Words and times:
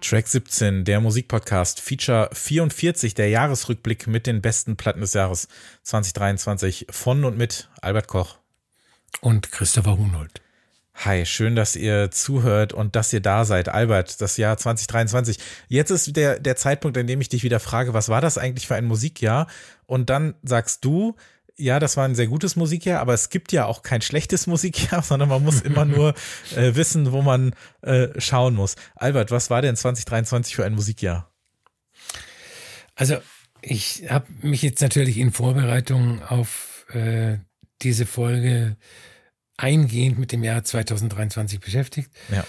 Track 0.00 0.28
17, 0.28 0.84
der 0.84 1.00
Musikpodcast, 1.00 1.80
Feature 1.80 2.30
44, 2.32 3.14
der 3.14 3.28
Jahresrückblick 3.30 4.06
mit 4.06 4.26
den 4.26 4.40
besten 4.40 4.76
Platten 4.76 5.00
des 5.00 5.12
Jahres 5.12 5.48
2023 5.82 6.86
von 6.90 7.24
und 7.24 7.36
mit 7.36 7.68
Albert 7.82 8.06
Koch 8.06 8.38
und 9.20 9.50
Christopher 9.50 9.98
Hunold. 9.98 10.40
Hi, 11.04 11.26
schön, 11.26 11.56
dass 11.56 11.76
ihr 11.76 12.10
zuhört 12.10 12.72
und 12.72 12.96
dass 12.96 13.12
ihr 13.12 13.20
da 13.20 13.44
seid. 13.44 13.68
Albert, 13.68 14.20
das 14.20 14.36
Jahr 14.36 14.56
2023. 14.56 15.38
Jetzt 15.68 15.90
ist 15.90 16.16
der, 16.16 16.38
der 16.40 16.56
Zeitpunkt, 16.56 16.96
an 16.96 17.06
dem 17.06 17.20
ich 17.20 17.28
dich 17.28 17.42
wieder 17.42 17.60
frage, 17.60 17.92
was 17.94 18.08
war 18.08 18.20
das 18.20 18.38
eigentlich 18.38 18.66
für 18.66 18.74
ein 18.74 18.84
Musikjahr? 18.84 19.46
Und 19.86 20.10
dann 20.10 20.34
sagst 20.42 20.84
du, 20.84 21.16
ja, 21.58 21.80
das 21.80 21.96
war 21.96 22.04
ein 22.04 22.14
sehr 22.14 22.28
gutes 22.28 22.56
Musikjahr, 22.56 23.00
aber 23.00 23.14
es 23.14 23.30
gibt 23.30 23.52
ja 23.52 23.66
auch 23.66 23.82
kein 23.82 24.00
schlechtes 24.00 24.46
Musikjahr, 24.46 25.02
sondern 25.02 25.28
man 25.28 25.42
muss 25.42 25.60
immer 25.60 25.84
nur 25.84 26.14
äh, 26.56 26.74
wissen, 26.74 27.12
wo 27.12 27.20
man 27.20 27.54
äh, 27.82 28.08
schauen 28.18 28.54
muss. 28.54 28.76
Albert, 28.94 29.30
was 29.30 29.50
war 29.50 29.60
denn 29.60 29.76
2023 29.76 30.54
für 30.54 30.64
ein 30.64 30.74
Musikjahr? 30.74 31.32
Also 32.94 33.18
ich 33.60 34.04
habe 34.08 34.26
mich 34.40 34.62
jetzt 34.62 34.80
natürlich 34.80 35.18
in 35.18 35.32
Vorbereitung 35.32 36.22
auf 36.22 36.86
äh, 36.92 37.38
diese 37.82 38.06
Folge 38.06 38.76
eingehend 39.56 40.18
mit 40.18 40.32
dem 40.32 40.44
Jahr 40.44 40.62
2023 40.62 41.60
beschäftigt. 41.60 42.10
Ja. 42.30 42.46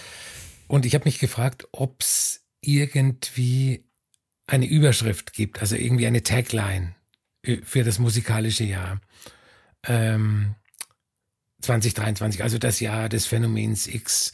Und 0.68 0.86
ich 0.86 0.94
habe 0.94 1.04
mich 1.04 1.18
gefragt, 1.18 1.66
ob 1.72 2.00
es 2.00 2.46
irgendwie 2.60 3.84
eine 4.46 4.66
Überschrift 4.66 5.32
gibt, 5.32 5.60
also 5.60 5.74
irgendwie 5.74 6.06
eine 6.06 6.22
Tagline 6.22 6.94
für 7.42 7.84
das 7.84 7.98
musikalische 7.98 8.64
Jahr 8.64 9.00
ähm, 9.86 10.54
2023, 11.62 12.42
also 12.42 12.58
das 12.58 12.80
Jahr 12.80 13.08
des 13.08 13.26
Phänomens 13.26 13.86
X, 13.86 14.32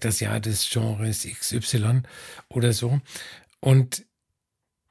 das 0.00 0.20
Jahr 0.20 0.40
des 0.40 0.68
Genres 0.70 1.26
XY 1.26 2.02
oder 2.48 2.72
so. 2.72 3.00
Und 3.60 4.04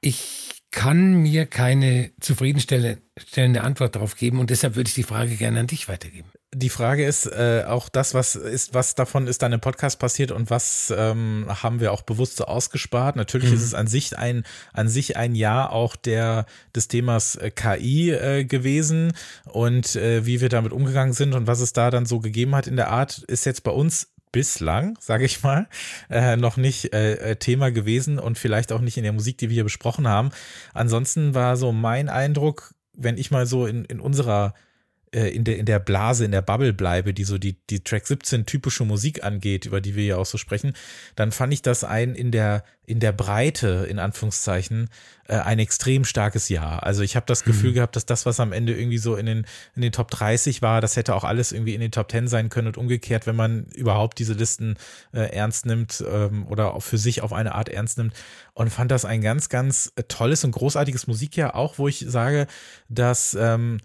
ich 0.00 0.62
kann 0.70 1.14
mir 1.14 1.46
keine 1.46 2.12
zufriedenstellende 2.20 3.60
Antwort 3.62 3.96
darauf 3.96 4.16
geben 4.16 4.38
und 4.38 4.50
deshalb 4.50 4.76
würde 4.76 4.88
ich 4.88 4.94
die 4.94 5.02
Frage 5.02 5.36
gerne 5.36 5.60
an 5.60 5.66
dich 5.66 5.88
weitergeben 5.88 6.30
die 6.52 6.68
Frage 6.68 7.04
ist 7.04 7.26
äh, 7.26 7.64
auch 7.66 7.88
das, 7.88 8.12
was 8.12 8.34
ist, 8.34 8.74
was 8.74 8.96
davon 8.96 9.28
ist 9.28 9.42
dann 9.42 9.52
im 9.52 9.60
Podcast 9.60 10.00
passiert 10.00 10.32
und 10.32 10.50
was 10.50 10.92
ähm, 10.96 11.46
haben 11.48 11.78
wir 11.78 11.92
auch 11.92 12.02
bewusst 12.02 12.38
so 12.38 12.44
ausgespart. 12.44 13.14
Natürlich 13.14 13.50
mhm. 13.50 13.56
ist 13.56 13.62
es 13.62 13.74
an 13.74 13.86
sich 13.86 14.18
ein 14.18 14.42
an 14.72 14.88
sich 14.88 15.16
ein 15.16 15.36
Jahr 15.36 15.72
auch 15.72 15.94
der 15.94 16.46
des 16.74 16.88
Themas 16.88 17.36
äh, 17.36 17.50
KI 17.50 18.10
äh, 18.10 18.44
gewesen 18.44 19.12
und 19.44 19.94
äh, 19.94 20.26
wie 20.26 20.40
wir 20.40 20.48
damit 20.48 20.72
umgegangen 20.72 21.12
sind 21.12 21.34
und 21.34 21.46
was 21.46 21.60
es 21.60 21.72
da 21.72 21.90
dann 21.90 22.04
so 22.04 22.18
gegeben 22.18 22.56
hat 22.56 22.66
in 22.66 22.76
der 22.76 22.88
Art, 22.88 23.18
ist 23.18 23.46
jetzt 23.46 23.62
bei 23.62 23.70
uns 23.70 24.08
bislang, 24.32 24.96
sage 25.00 25.24
ich 25.24 25.42
mal, 25.42 25.68
äh, 26.08 26.36
noch 26.36 26.56
nicht 26.56 26.92
äh, 26.92 27.14
äh, 27.14 27.36
Thema 27.36 27.70
gewesen 27.70 28.18
und 28.18 28.38
vielleicht 28.38 28.72
auch 28.72 28.80
nicht 28.80 28.96
in 28.96 29.04
der 29.04 29.12
Musik, 29.12 29.38
die 29.38 29.50
wir 29.50 29.54
hier 29.54 29.64
besprochen 29.64 30.08
haben. 30.08 30.30
Ansonsten 30.74 31.34
war 31.34 31.56
so 31.56 31.70
mein 31.72 32.08
Eindruck, 32.08 32.74
wenn 32.92 33.18
ich 33.18 33.30
mal 33.30 33.46
so 33.46 33.66
in, 33.66 33.84
in 33.84 34.00
unserer 34.00 34.54
in 35.12 35.44
der, 35.44 35.58
in 35.58 35.66
der 35.66 35.80
Blase, 35.80 36.24
in 36.24 36.30
der 36.30 36.42
Bubble 36.42 36.72
bleibe, 36.72 37.12
die 37.12 37.24
so 37.24 37.36
die, 37.36 37.56
die 37.68 37.82
Track 37.82 38.06
17 38.06 38.46
typische 38.46 38.84
Musik 38.84 39.24
angeht, 39.24 39.66
über 39.66 39.80
die 39.80 39.96
wir 39.96 40.04
ja 40.04 40.16
auch 40.16 40.26
so 40.26 40.38
sprechen, 40.38 40.74
dann 41.16 41.32
fand 41.32 41.52
ich 41.52 41.62
das 41.62 41.82
ein 41.82 42.14
in 42.14 42.30
der, 42.30 42.62
in 42.86 43.00
der 43.00 43.10
Breite, 43.10 43.86
in 43.90 43.98
Anführungszeichen, 43.98 44.88
äh, 45.26 45.34
ein 45.34 45.58
extrem 45.58 46.04
starkes 46.04 46.48
Jahr. 46.48 46.84
Also 46.84 47.02
ich 47.02 47.16
habe 47.16 47.26
das 47.26 47.42
Gefühl 47.42 47.70
mhm. 47.70 47.74
gehabt, 47.74 47.96
dass 47.96 48.06
das, 48.06 48.24
was 48.24 48.38
am 48.38 48.52
Ende 48.52 48.72
irgendwie 48.72 48.98
so 48.98 49.16
in 49.16 49.26
den, 49.26 49.46
in 49.74 49.82
den 49.82 49.90
Top 49.90 50.12
30 50.12 50.62
war, 50.62 50.80
das 50.80 50.96
hätte 50.96 51.14
auch 51.16 51.24
alles 51.24 51.50
irgendwie 51.50 51.74
in 51.74 51.80
den 51.80 51.90
Top 51.90 52.10
10 52.10 52.28
sein 52.28 52.48
können 52.48 52.68
und 52.68 52.78
umgekehrt, 52.78 53.26
wenn 53.26 53.36
man 53.36 53.64
überhaupt 53.74 54.18
diese 54.20 54.34
Listen 54.34 54.76
äh, 55.12 55.32
ernst 55.32 55.66
nimmt 55.66 56.04
ähm, 56.08 56.46
oder 56.46 56.74
auch 56.74 56.82
für 56.82 56.98
sich 56.98 57.22
auf 57.22 57.32
eine 57.32 57.54
Art 57.56 57.68
ernst 57.68 57.98
nimmt. 57.98 58.14
Und 58.54 58.70
fand 58.70 58.90
das 58.92 59.04
ein 59.04 59.22
ganz, 59.22 59.48
ganz 59.48 59.92
tolles 60.06 60.44
und 60.44 60.52
großartiges 60.52 61.06
Musikjahr, 61.06 61.56
auch 61.56 61.78
wo 61.78 61.88
ich 61.88 62.04
sage, 62.06 62.46
dass 62.88 63.36
ähm, 63.38 63.78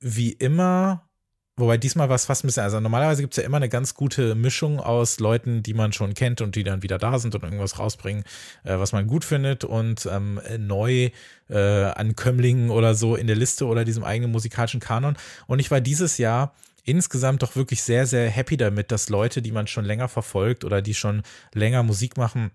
wie 0.00 0.32
immer, 0.32 1.08
wobei 1.56 1.76
diesmal 1.76 2.08
war 2.08 2.16
es 2.16 2.24
fast 2.24 2.44
ein 2.44 2.48
bisschen, 2.48 2.62
also 2.62 2.80
normalerweise 2.80 3.22
gibt 3.22 3.34
es 3.34 3.36
ja 3.38 3.44
immer 3.44 3.58
eine 3.58 3.68
ganz 3.68 3.94
gute 3.94 4.34
Mischung 4.34 4.80
aus 4.80 5.20
Leuten, 5.20 5.62
die 5.62 5.74
man 5.74 5.92
schon 5.92 6.14
kennt 6.14 6.40
und 6.40 6.56
die 6.56 6.64
dann 6.64 6.82
wieder 6.82 6.98
da 6.98 7.18
sind 7.18 7.34
und 7.34 7.42
irgendwas 7.42 7.78
rausbringen, 7.78 8.24
äh, 8.64 8.78
was 8.78 8.92
man 8.92 9.06
gut 9.06 9.24
findet 9.24 9.64
und 9.64 10.08
ähm, 10.10 10.40
neu 10.58 11.10
äh, 11.48 11.58
Ankömmlingen 11.58 12.70
oder 12.70 12.94
so 12.94 13.16
in 13.16 13.26
der 13.26 13.36
Liste 13.36 13.66
oder 13.66 13.84
diesem 13.84 14.04
eigenen 14.04 14.32
musikalischen 14.32 14.80
Kanon. 14.80 15.16
Und 15.46 15.58
ich 15.58 15.70
war 15.70 15.80
dieses 15.80 16.18
Jahr 16.18 16.54
insgesamt 16.84 17.42
doch 17.42 17.56
wirklich 17.56 17.82
sehr, 17.82 18.06
sehr 18.06 18.30
happy 18.30 18.56
damit, 18.56 18.90
dass 18.90 19.08
Leute, 19.08 19.42
die 19.42 19.52
man 19.52 19.66
schon 19.66 19.84
länger 19.84 20.08
verfolgt 20.08 20.64
oder 20.64 20.82
die 20.82 20.94
schon 20.94 21.22
länger 21.52 21.82
Musik 21.82 22.16
machen, 22.16 22.50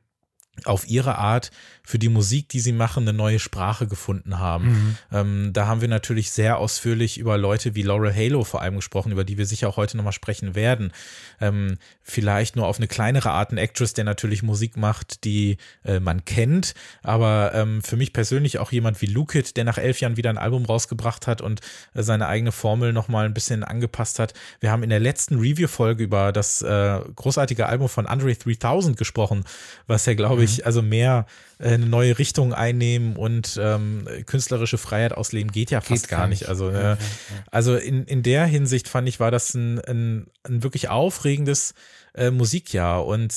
auf 0.64 0.88
ihre 0.88 1.18
Art 1.18 1.52
für 1.84 2.00
die 2.00 2.10
Musik, 2.10 2.50
die 2.50 2.60
sie 2.60 2.72
machen, 2.72 3.04
eine 3.04 3.16
neue 3.16 3.40
Sprache 3.40 3.88
gefunden 3.88 4.40
haben. 4.40 4.68
Mhm. 4.68 4.98
Ähm, 5.12 5.54
da 5.54 5.68
haben 5.68 5.82
wir 5.82 5.88
natürlich 5.88 6.32
sehr 6.32 6.58
ausführlich 6.58 7.18
über 7.18 7.38
Leute 7.38 7.76
wie 7.76 7.84
Laura 7.84 8.12
Halo 8.12 8.44
vor 8.44 8.62
allem 8.62 8.76
gesprochen, 8.76 9.12
über 9.12 9.24
die 9.24 9.38
wir 9.38 9.46
sicher 9.46 9.68
auch 9.68 9.78
heute 9.78 9.98
nochmal 9.98 10.14
sprechen 10.14 10.56
werden. 10.56 10.94
Ähm, 11.42 11.78
vielleicht 12.08 12.56
nur 12.56 12.68
auf 12.68 12.78
eine 12.78 12.88
kleinere 12.88 13.32
Art 13.32 13.52
ein 13.52 13.58
Actress, 13.58 13.94
der 13.94 14.06
natürlich 14.06 14.44
Musik 14.44 14.78
macht, 14.78 15.26
die 15.26 15.58
äh, 15.84 16.00
man 16.00 16.24
kennt, 16.24 16.74
aber 17.04 17.52
ähm, 17.54 17.82
für 17.84 17.98
mich 17.98 18.14
persönlich 18.14 18.60
auch 18.60 18.72
jemand 18.72 19.02
wie 19.02 19.08
Lukit, 19.08 19.58
der 19.58 19.66
nach 19.66 19.78
elf 19.78 20.00
Jahren 20.00 20.16
wieder 20.16 20.30
ein 20.30 20.38
Album 20.38 20.66
rausgebracht 20.66 21.28
hat 21.28 21.42
und 21.42 21.60
äh, 21.94 22.04
seine 22.04 22.28
eigene 22.28 22.54
Formel 22.54 22.94
nochmal 22.94 23.26
ein 23.26 23.34
bisschen 23.34 23.64
angepasst 23.64 24.20
hat. 24.20 24.34
Wir 24.62 24.72
haben 24.72 24.84
in 24.84 24.90
der 24.90 25.00
letzten 25.00 25.40
Review-Folge 25.40 26.04
über 26.04 26.32
das 26.32 26.62
äh, 26.62 27.00
großartige 27.16 27.66
Album 27.66 27.90
von 27.90 28.06
Andre 28.06 28.34
3000 28.34 28.96
gesprochen, 28.96 29.44
was 29.88 30.06
ja, 30.06 30.14
glaube 30.14 30.44
ich, 30.44 30.46
ich, 30.46 30.66
also 30.66 30.82
mehr 30.82 31.26
eine 31.60 31.86
neue 31.86 32.18
Richtung 32.18 32.54
einnehmen 32.54 33.16
und 33.16 33.60
ähm, 33.62 34.08
künstlerische 34.26 34.78
Freiheit 34.78 35.14
ausleben 35.14 35.52
geht 35.52 35.72
ja 35.72 35.82
fast 35.82 36.04
geht 36.04 36.10
gar 36.10 36.28
nicht. 36.28 36.50
Also, 36.50 36.70
äh, 36.70 36.98
also 37.52 37.76
in, 37.76 38.04
in 38.06 38.24
der 38.24 38.46
Hinsicht 38.46 38.88
fand 38.88 39.08
ich, 39.08 39.20
war 39.20 39.32
das 39.32 39.54
ein, 39.54 39.80
ein, 39.80 40.28
ein 40.44 40.64
wirklich 40.64 40.90
aufregendes 40.90 41.74
äh, 42.14 42.32
Musikjahr. 42.32 43.06
Und 43.06 43.34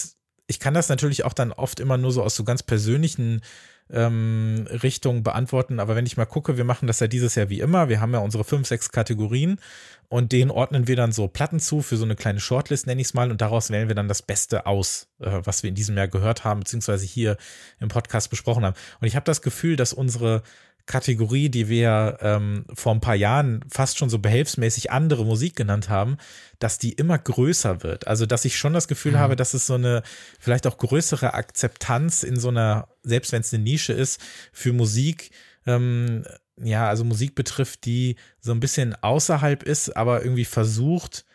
ich 0.47 0.59
kann 0.61 0.75
das 0.75 0.89
natürlich 0.89 1.25
auch 1.25 1.33
dann 1.33 1.53
oft 1.53 1.81
immer 1.81 1.97
nur 1.97 2.13
so 2.13 2.23
aus 2.23 2.35
so 2.35 2.45
ganz 2.45 2.63
persönlichen 2.63 3.43
ähm, 3.91 4.67
Richtung 4.83 5.23
beantworten. 5.23 5.81
Aber 5.81 5.97
wenn 5.97 6.07
ich 6.07 6.17
mal 6.17 6.27
gucke, 6.27 6.57
wir 6.57 6.65
machen 6.65 6.87
das 6.87 7.01
ja 7.01 7.07
dieses 7.07 7.35
Jahr 7.35 7.49
wie 7.49 7.61
immer. 7.61 7.89
Wir 7.89 8.01
haben 8.01 8.13
ja 8.13 8.21
unsere 8.21 8.45
fünf, 8.45 8.67
sechs 8.69 8.91
Kategorien 8.91 9.61
und 10.09 10.33
denen 10.33 10.51
ordnen 10.51 10.89
wir 10.89 10.97
dann 10.97 11.13
so 11.13 11.29
Platten 11.29 11.61
zu 11.61 11.83
für 11.83 11.97
so 11.97 12.05
eine 12.05 12.17
kleine 12.17 12.41
Shortlist, 12.41 12.87
nenne 12.87 13.01
ich 13.01 13.09
es 13.09 13.15
mal. 13.15 13.31
Und 13.31 13.41
daraus 13.41 13.71
wählen 13.71 13.89
wir 13.89 13.95
dann 13.95 14.09
das 14.09 14.23
Beste 14.23 14.67
aus, 14.67 15.09
äh, 15.21 15.41
was 15.45 15.63
wir 15.63 15.69
in 15.69 15.75
diesem 15.75 15.97
Jahr 15.97 16.09
gehört 16.09 16.45
haben, 16.45 16.61
beziehungsweise 16.61 17.05
hier 17.05 17.37
im 17.81 17.89
Podcast 17.89 18.31
besprochen 18.31 18.65
haben. 18.65 18.77
Und 19.01 19.07
ich 19.07 19.17
habe 19.17 19.25
das 19.25 19.43
Gefühl, 19.43 19.77
dass 19.77 19.93
unsere 19.93 20.43
Kategorie, 20.89 21.51
die 21.51 21.69
wir 21.69 22.19
ähm, 22.23 22.65
vor 22.75 22.93
ein 22.93 23.01
paar 23.01 23.15
Jahren 23.15 23.65
fast 23.71 23.99
schon 23.99 24.11
so 24.11 24.19
behelfsmäßig 24.19 24.91
andere 24.91 25.25
Musik 25.25 25.55
genannt 25.55 25.89
haben, 25.89 26.17
dass 26.59 26.79
die 26.79 26.93
immer 26.93 27.19
größer 27.19 27.83
wird. 27.83 28.09
Also, 28.09 28.27
dass 28.27 28.47
ich 28.47 28.57
schon 28.57 28.73
das 28.73 28.89
Gefühl 28.89 29.13
mhm. 29.13 29.19
habe, 29.19 29.37
dass 29.37 29.55
es 29.55 29.67
so 29.67 29.75
eine 29.75 30.03
vielleicht 30.41 30.67
auch 30.67 30.79
größere 30.79 31.35
Akzeptanz 31.35 32.23
in 32.23 32.41
so 32.41 32.49
einer, 32.49 32.89
selbst 33.03 33.33
wenn 33.33 33.43
es 33.43 33.53
eine 33.53 33.63
Nische 33.63 33.93
ist, 33.93 34.21
für 34.53 34.73
Musik, 34.73 35.31
ähm, 35.67 36.25
ja, 36.57 36.89
also 36.89 37.05
Musik 37.05 37.35
betrifft, 37.35 37.85
die 37.85 38.17
so 38.41 38.53
ein 38.53 38.61
bisschen 38.61 38.97
außerhalb 39.01 39.63
ist, 39.63 39.95
aber 39.95 40.23
irgendwie 40.23 40.47
versucht, 40.47 41.27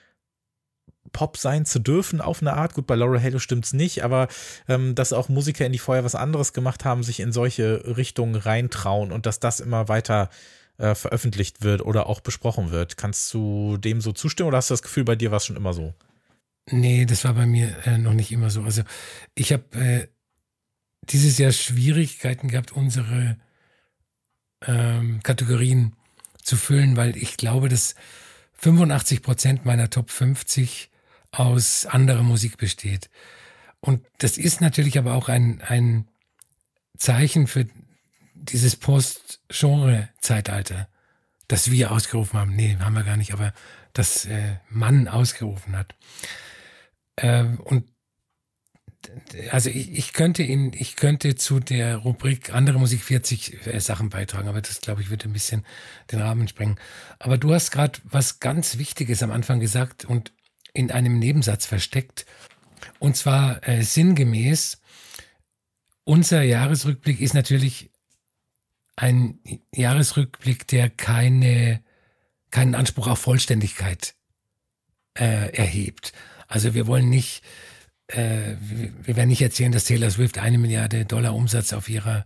Pop 1.12 1.38
sein 1.38 1.66
zu 1.66 1.80
dürfen 1.80 2.22
auf 2.22 2.42
eine 2.42 2.54
Art. 2.54 2.74
Gut, 2.74 2.88
bei 2.88 2.96
Laura 2.96 3.22
Halo 3.22 3.40
stimmt's 3.40 3.74
nicht, 3.74 4.04
aber 4.04 4.28
ähm, 4.68 4.96
dass 4.96 5.14
auch 5.14 5.30
Musiker, 5.30 5.70
die 5.70 5.80
vorher 5.80 6.04
was 6.04 6.16
anderes 6.16 6.54
gemacht 6.54 6.86
haben, 6.86 7.04
sich 7.04 7.20
in 7.20 7.32
solche 7.32 7.98
Richtungen 7.98 8.36
reintrauen 8.36 9.12
und 9.12 9.26
dass 9.26 9.40
das 9.40 9.60
immer 9.60 9.88
weiter 9.90 10.30
äh, 10.78 10.96
veröffentlicht 10.96 11.62
wird 11.62 11.82
oder 11.82 12.08
auch 12.08 12.22
besprochen 12.22 12.72
wird. 12.72 12.98
Kannst 12.98 13.34
du 13.34 13.78
dem 13.78 14.02
so 14.02 14.12
zustimmen 14.12 14.48
oder 14.48 14.58
hast 14.58 14.70
du 14.70 14.74
das 14.74 14.82
Gefühl, 14.82 15.04
bei 15.04 15.16
dir 15.16 15.32
war 15.32 15.38
es 15.38 15.46
schon 15.46 15.56
immer 15.56 15.74
so? 15.74 15.94
Nee, 16.72 17.06
das 17.06 17.26
war 17.26 17.34
bei 17.34 17.46
mir 17.46 17.76
äh, 17.86 17.98
noch 17.98 18.14
nicht 18.14 18.32
immer 18.32 18.50
so. 18.50 18.64
Also 18.64 18.84
ich 19.36 19.52
habe 19.52 19.64
äh, 19.78 20.08
dieses 21.10 21.38
Jahr 21.38 21.52
Schwierigkeiten 21.52 22.48
gehabt, 22.48 22.72
unsere 22.72 23.38
ähm, 24.66 25.22
Kategorien 25.24 25.94
zu 26.42 26.56
füllen, 26.56 26.96
weil 26.96 27.18
ich 27.18 27.38
glaube, 27.38 27.70
dass 27.70 27.96
85 28.54 29.22
Prozent 29.22 29.66
meiner 29.66 29.90
Top 29.90 30.10
50 30.10 30.90
aus 31.34 31.86
anderer 31.86 32.24
Musik 32.24 32.58
besteht. 32.58 33.10
Und 33.80 34.06
das 34.20 34.38
ist 34.38 34.62
natürlich 34.62 34.98
aber 34.98 35.16
auch 35.16 35.30
ein, 35.30 35.62
ein 35.62 36.08
Zeichen 36.98 37.48
für 37.48 37.68
dieses 38.34 38.76
Post-Genre-Zeitalter, 38.76 40.88
das 41.48 41.72
wir 41.72 41.92
ausgerufen 41.92 42.40
haben. 42.40 42.56
Nee, 42.56 42.78
haben 42.80 42.94
wir 42.94 43.04
gar 43.04 43.18
nicht, 43.18 43.34
aber 43.34 43.54
das 43.94 44.26
äh, 44.26 44.58
Mann 44.70 45.08
ausgerufen 45.08 45.76
hat. 45.76 45.96
Äh, 47.16 47.44
und 47.44 47.90
also 49.52 49.70
ich, 49.70 49.92
ich 49.92 50.14
könnte 50.14 50.44
in, 50.44 50.72
ich 50.74 50.96
könnte 50.96 51.36
zu 51.36 51.60
der 51.60 51.98
Rubrik 51.98 52.54
andere 52.54 52.80
Musik 52.80 53.04
40 53.04 53.68
äh, 53.68 53.80
Sachen 53.80 54.10
beitragen, 54.10 54.48
aber 54.48 54.62
das 54.62 54.82
glaube 54.82 55.02
ich 55.02 55.10
würde 55.10 55.28
ein 55.28 55.34
bisschen 55.34 55.66
den 56.12 56.22
Rahmen 56.22 56.48
sprengen. 56.48 56.80
Aber 57.20 57.38
du 57.38 57.54
hast 57.54 57.72
gerade 57.72 58.00
was 58.06 58.40
ganz 58.40 58.78
Wichtiges 58.78 59.24
am 59.24 59.32
Anfang 59.32 59.60
gesagt 59.60 60.06
und 60.06 60.32
in 60.74 60.92
einem 60.92 61.20
Nebensatz 61.20 61.66
versteckt. 61.66 62.26
Und 63.00 63.16
zwar 63.16 63.68
äh, 63.68 63.84
sinngemäß, 63.84 64.82
unser 66.04 66.42
Jahresrückblick 66.42 67.22
ist 67.22 67.34
natürlich 67.34 67.92
ein 68.96 69.40
Jahresrückblick, 69.74 70.68
der 70.68 70.90
keine, 70.90 71.82
keinen 72.52 72.76
Anspruch 72.76 73.08
auf 73.08 73.20
Vollständigkeit 73.20 74.16
äh, 75.18 75.56
erhebt. 75.56 76.14
Also 76.48 76.74
wir 76.74 76.88
wollen 76.88 77.10
nicht, 77.10 77.44
äh, 78.08 78.56
wir 78.60 79.16
werden 79.16 79.30
nicht 79.30 79.42
erzählen, 79.42 79.72
dass 79.72 79.86
Taylor 79.86 80.12
Swift 80.12 80.38
eine 80.38 80.58
Milliarde 80.58 81.06
Dollar 81.06 81.34
Umsatz 81.34 81.74
auf 81.74 81.90
ihrer 81.90 82.26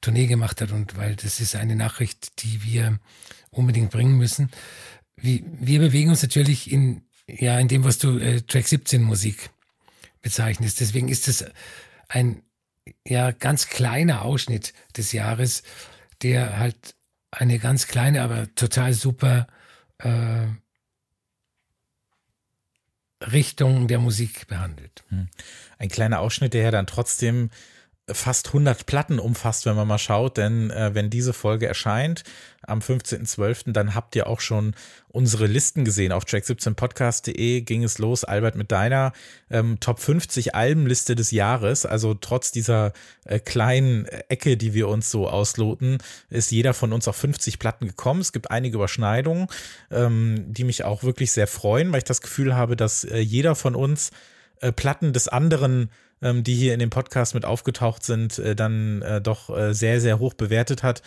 Tournee 0.00 0.26
gemacht 0.26 0.60
hat 0.60 0.72
und 0.72 0.96
weil 0.96 1.16
das 1.16 1.40
ist 1.40 1.56
eine 1.56 1.74
Nachricht, 1.74 2.42
die 2.44 2.62
wir 2.62 3.00
unbedingt 3.50 3.90
bringen 3.90 4.16
müssen. 4.16 4.50
Wir, 5.16 5.40
wir 5.44 5.80
bewegen 5.80 6.10
uns 6.10 6.22
natürlich 6.22 6.70
in, 6.70 7.05
ja, 7.28 7.58
in 7.58 7.68
dem, 7.68 7.84
was 7.84 7.98
du 7.98 8.18
äh, 8.18 8.40
Track 8.42 8.68
17 8.68 9.02
Musik 9.02 9.50
bezeichnest. 10.22 10.80
Deswegen 10.80 11.08
ist 11.08 11.28
es 11.28 11.44
ein 12.08 12.42
ja 13.04 13.32
ganz 13.32 13.68
kleiner 13.68 14.22
Ausschnitt 14.22 14.72
des 14.96 15.12
Jahres, 15.12 15.62
der 16.22 16.58
halt 16.58 16.94
eine 17.30 17.58
ganz 17.58 17.86
kleine, 17.88 18.22
aber 18.22 18.54
total 18.54 18.92
super 18.92 19.46
äh, 19.98 20.46
Richtung 23.20 23.88
der 23.88 23.98
Musik 23.98 24.46
behandelt. 24.46 25.04
Hm. 25.08 25.28
Ein 25.78 25.88
kleiner 25.88 26.20
Ausschnitt, 26.20 26.54
der 26.54 26.62
ja 26.62 26.70
dann 26.70 26.86
trotzdem 26.86 27.50
fast 28.12 28.48
100 28.48 28.86
Platten 28.86 29.18
umfasst, 29.18 29.66
wenn 29.66 29.74
man 29.74 29.88
mal 29.88 29.98
schaut, 29.98 30.36
denn 30.36 30.70
äh, 30.70 30.94
wenn 30.94 31.10
diese 31.10 31.32
Folge 31.32 31.66
erscheint 31.66 32.22
am 32.62 32.78
15.12., 32.78 33.72
dann 33.72 33.94
habt 33.94 34.14
ihr 34.14 34.28
auch 34.28 34.40
schon 34.40 34.74
unsere 35.08 35.46
Listen 35.46 35.84
gesehen. 35.84 36.12
Auf 36.12 36.24
track17podcast.de 36.24 37.62
ging 37.62 37.82
es 37.82 37.98
los, 37.98 38.22
Albert, 38.22 38.54
mit 38.54 38.70
deiner 38.70 39.12
ähm, 39.50 39.80
Top 39.80 39.98
50 39.98 40.54
Albenliste 40.54 41.16
des 41.16 41.32
Jahres. 41.32 41.84
Also 41.84 42.14
trotz 42.14 42.52
dieser 42.52 42.92
äh, 43.24 43.40
kleinen 43.40 44.06
Ecke, 44.28 44.56
die 44.56 44.72
wir 44.72 44.88
uns 44.88 45.10
so 45.10 45.28
ausloten, 45.28 45.98
ist 46.30 46.52
jeder 46.52 46.74
von 46.74 46.92
uns 46.92 47.08
auf 47.08 47.16
50 47.16 47.58
Platten 47.58 47.88
gekommen. 47.88 48.20
Es 48.20 48.32
gibt 48.32 48.52
einige 48.52 48.76
Überschneidungen, 48.76 49.48
ähm, 49.90 50.44
die 50.46 50.64
mich 50.64 50.84
auch 50.84 51.02
wirklich 51.02 51.32
sehr 51.32 51.48
freuen, 51.48 51.90
weil 51.90 51.98
ich 51.98 52.04
das 52.04 52.20
Gefühl 52.20 52.54
habe, 52.54 52.76
dass 52.76 53.02
äh, 53.02 53.18
jeder 53.18 53.56
von 53.56 53.74
uns 53.74 54.10
äh, 54.60 54.70
Platten 54.70 55.12
des 55.12 55.26
anderen 55.28 55.90
ähm, 56.22 56.44
die 56.44 56.54
hier 56.54 56.74
in 56.74 56.80
dem 56.80 56.90
Podcast 56.90 57.34
mit 57.34 57.44
aufgetaucht 57.44 58.04
sind, 58.04 58.38
äh, 58.38 58.56
dann 58.56 59.02
äh, 59.02 59.20
doch 59.20 59.56
äh, 59.56 59.74
sehr, 59.74 60.00
sehr 60.00 60.18
hoch 60.18 60.34
bewertet 60.34 60.82
hat. 60.82 61.02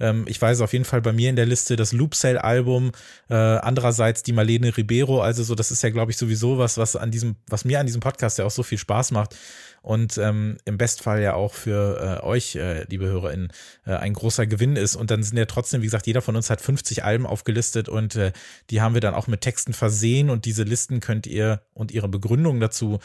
Ähm, 0.00 0.24
ich 0.28 0.40
weiß 0.40 0.60
auf 0.60 0.72
jeden 0.72 0.84
Fall 0.84 1.02
bei 1.02 1.12
mir 1.12 1.30
in 1.30 1.36
der 1.36 1.46
Liste 1.46 1.76
das 1.76 1.92
Loop 1.92 2.14
Cell 2.14 2.38
Album, 2.38 2.92
äh, 3.28 3.34
andererseits 3.34 4.22
die 4.22 4.32
Marlene 4.32 4.76
Ribeiro, 4.76 5.20
also 5.20 5.42
so, 5.42 5.54
das 5.54 5.70
ist 5.70 5.82
ja, 5.82 5.90
glaube 5.90 6.10
ich, 6.10 6.16
sowieso 6.16 6.58
was, 6.58 6.78
was 6.78 6.96
an 6.96 7.10
diesem, 7.10 7.36
was 7.46 7.64
mir 7.64 7.80
an 7.80 7.86
diesem 7.86 8.00
Podcast 8.00 8.38
ja 8.38 8.44
auch 8.44 8.50
so 8.50 8.62
viel 8.62 8.78
Spaß 8.78 9.12
macht 9.12 9.36
und 9.84 10.16
ähm, 10.16 10.56
im 10.64 10.78
Bestfall 10.78 11.20
ja 11.20 11.34
auch 11.34 11.52
für 11.52 12.20
äh, 12.22 12.24
euch, 12.24 12.56
äh, 12.56 12.84
liebe 12.84 13.04
HörerInnen, 13.04 13.52
äh, 13.84 13.92
ein 13.92 14.14
großer 14.14 14.46
Gewinn 14.46 14.76
ist. 14.76 14.96
Und 14.96 15.10
dann 15.10 15.22
sind 15.22 15.36
ja 15.36 15.44
trotzdem, 15.44 15.82
wie 15.82 15.86
gesagt, 15.86 16.06
jeder 16.06 16.22
von 16.22 16.36
uns 16.36 16.48
hat 16.48 16.62
50 16.62 17.04
Alben 17.04 17.26
aufgelistet 17.26 17.90
und 17.90 18.16
äh, 18.16 18.32
die 18.70 18.80
haben 18.80 18.94
wir 18.94 19.02
dann 19.02 19.12
auch 19.12 19.26
mit 19.26 19.42
Texten 19.42 19.74
versehen 19.74 20.30
und 20.30 20.46
diese 20.46 20.62
Listen 20.62 21.00
könnt 21.00 21.26
ihr 21.26 21.60
und 21.74 21.92
ihre 21.92 22.08
Begründung 22.08 22.60
dazu 22.60 22.98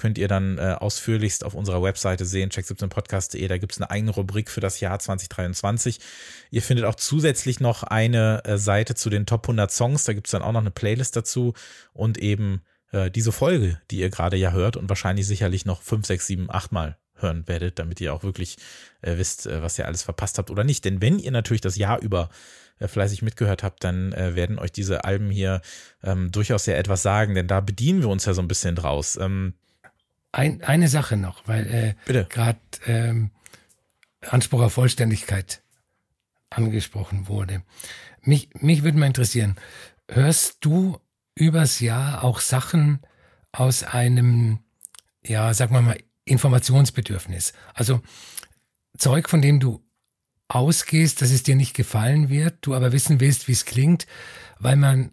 könnt 0.00 0.16
ihr 0.16 0.28
dann 0.28 0.56
äh, 0.56 0.76
ausführlichst 0.78 1.44
auf 1.44 1.52
unserer 1.54 1.82
Webseite 1.82 2.24
sehen, 2.24 2.50
check17podcast.de. 2.50 3.46
Da 3.46 3.58
gibt 3.58 3.72
es 3.72 3.80
eine 3.80 3.90
eigene 3.90 4.12
Rubrik 4.12 4.50
für 4.50 4.60
das 4.60 4.80
Jahr 4.80 4.98
2023. 4.98 6.00
Ihr 6.50 6.62
findet 6.62 6.86
auch 6.86 6.94
zusätzlich 6.94 7.60
noch 7.60 7.82
eine 7.82 8.42
äh, 8.44 8.56
Seite 8.56 8.94
zu 8.94 9.10
den 9.10 9.26
Top 9.26 9.44
100 9.44 9.70
Songs. 9.70 10.04
Da 10.04 10.14
gibt 10.14 10.26
es 10.26 10.30
dann 10.30 10.40
auch 10.40 10.52
noch 10.52 10.62
eine 10.62 10.70
Playlist 10.70 11.16
dazu 11.16 11.52
und 11.92 12.16
eben 12.16 12.62
äh, 12.92 13.10
diese 13.10 13.30
Folge, 13.30 13.78
die 13.90 13.98
ihr 13.98 14.08
gerade 14.08 14.38
ja 14.38 14.52
hört 14.52 14.78
und 14.78 14.88
wahrscheinlich 14.88 15.26
sicherlich 15.26 15.66
noch 15.66 15.82
5, 15.82 16.06
6, 16.06 16.26
7, 16.26 16.50
8 16.50 16.72
Mal 16.72 16.96
hören 17.16 17.46
werdet, 17.46 17.78
damit 17.78 18.00
ihr 18.00 18.14
auch 18.14 18.22
wirklich 18.22 18.56
äh, 19.02 19.18
wisst, 19.18 19.46
äh, 19.46 19.62
was 19.62 19.78
ihr 19.78 19.86
alles 19.86 20.02
verpasst 20.02 20.38
habt 20.38 20.50
oder 20.50 20.64
nicht. 20.64 20.86
Denn 20.86 21.02
wenn 21.02 21.18
ihr 21.18 21.30
natürlich 21.30 21.60
das 21.60 21.76
Jahr 21.76 22.00
über 22.00 22.30
äh, 22.78 22.88
fleißig 22.88 23.20
mitgehört 23.20 23.62
habt, 23.62 23.84
dann 23.84 24.12
äh, 24.12 24.34
werden 24.34 24.58
euch 24.58 24.72
diese 24.72 25.04
Alben 25.04 25.30
hier 25.30 25.60
ähm, 26.02 26.32
durchaus 26.32 26.64
sehr 26.64 26.78
etwas 26.78 27.02
sagen, 27.02 27.34
denn 27.34 27.48
da 27.48 27.60
bedienen 27.60 28.00
wir 28.00 28.08
uns 28.08 28.24
ja 28.24 28.32
so 28.32 28.40
ein 28.40 28.48
bisschen 28.48 28.74
draus. 28.74 29.18
Ähm, 29.20 29.52
ein, 30.32 30.62
eine 30.62 30.88
Sache 30.88 31.16
noch, 31.16 31.46
weil 31.46 31.96
äh, 32.06 32.24
gerade 32.24 32.60
ähm, 32.86 33.30
Anspruch 34.20 34.62
auf 34.62 34.74
Vollständigkeit 34.74 35.62
angesprochen 36.50 37.28
wurde. 37.28 37.62
Mich, 38.22 38.50
mich 38.54 38.82
würde 38.82 38.98
mal 38.98 39.06
interessieren, 39.06 39.56
hörst 40.08 40.58
du 40.60 40.98
übers 41.34 41.80
Jahr 41.80 42.24
auch 42.24 42.40
Sachen 42.40 43.00
aus 43.52 43.82
einem, 43.82 44.60
ja, 45.24 45.54
sag 45.54 45.70
mal 45.70 45.82
mal, 45.82 45.98
Informationsbedürfnis? 46.24 47.52
Also 47.74 48.02
Zeug, 48.98 49.28
von 49.28 49.40
dem 49.40 49.60
du 49.60 49.82
ausgehst, 50.48 51.22
dass 51.22 51.30
es 51.30 51.44
dir 51.44 51.56
nicht 51.56 51.74
gefallen 51.74 52.28
wird, 52.28 52.58
du 52.62 52.74
aber 52.74 52.92
wissen 52.92 53.20
willst, 53.20 53.48
wie 53.48 53.52
es 53.52 53.64
klingt, 53.64 54.06
weil 54.58 54.76
man 54.76 55.12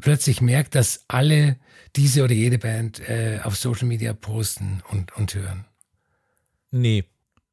plötzlich 0.00 0.40
merkt, 0.40 0.74
dass 0.74 1.04
alle 1.08 1.58
diese 1.96 2.24
oder 2.24 2.34
jede 2.34 2.58
Band 2.58 3.00
äh, 3.08 3.40
auf 3.42 3.56
Social 3.56 3.86
Media 3.86 4.12
posten 4.12 4.82
und, 4.90 5.14
und 5.16 5.34
hören? 5.34 5.64
Nee, 6.70 7.04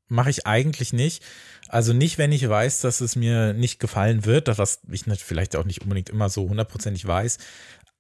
mache 0.07 0.30
ich 0.30 0.47
eigentlich 0.47 0.94
nicht. 0.94 1.24
Also 1.68 1.94
nicht, 1.94 2.18
wenn 2.18 2.31
ich 2.31 2.47
weiß, 2.47 2.81
dass 2.81 3.01
es 3.01 3.15
mir 3.15 3.53
nicht 3.53 3.80
gefallen 3.80 4.25
wird, 4.25 4.47
was 4.57 4.80
ich 4.89 5.03
vielleicht 5.24 5.56
auch 5.56 5.65
nicht 5.65 5.81
unbedingt 5.81 6.09
immer 6.09 6.30
so 6.30 6.50
hundertprozentig 6.50 7.06
weiß. 7.06 7.38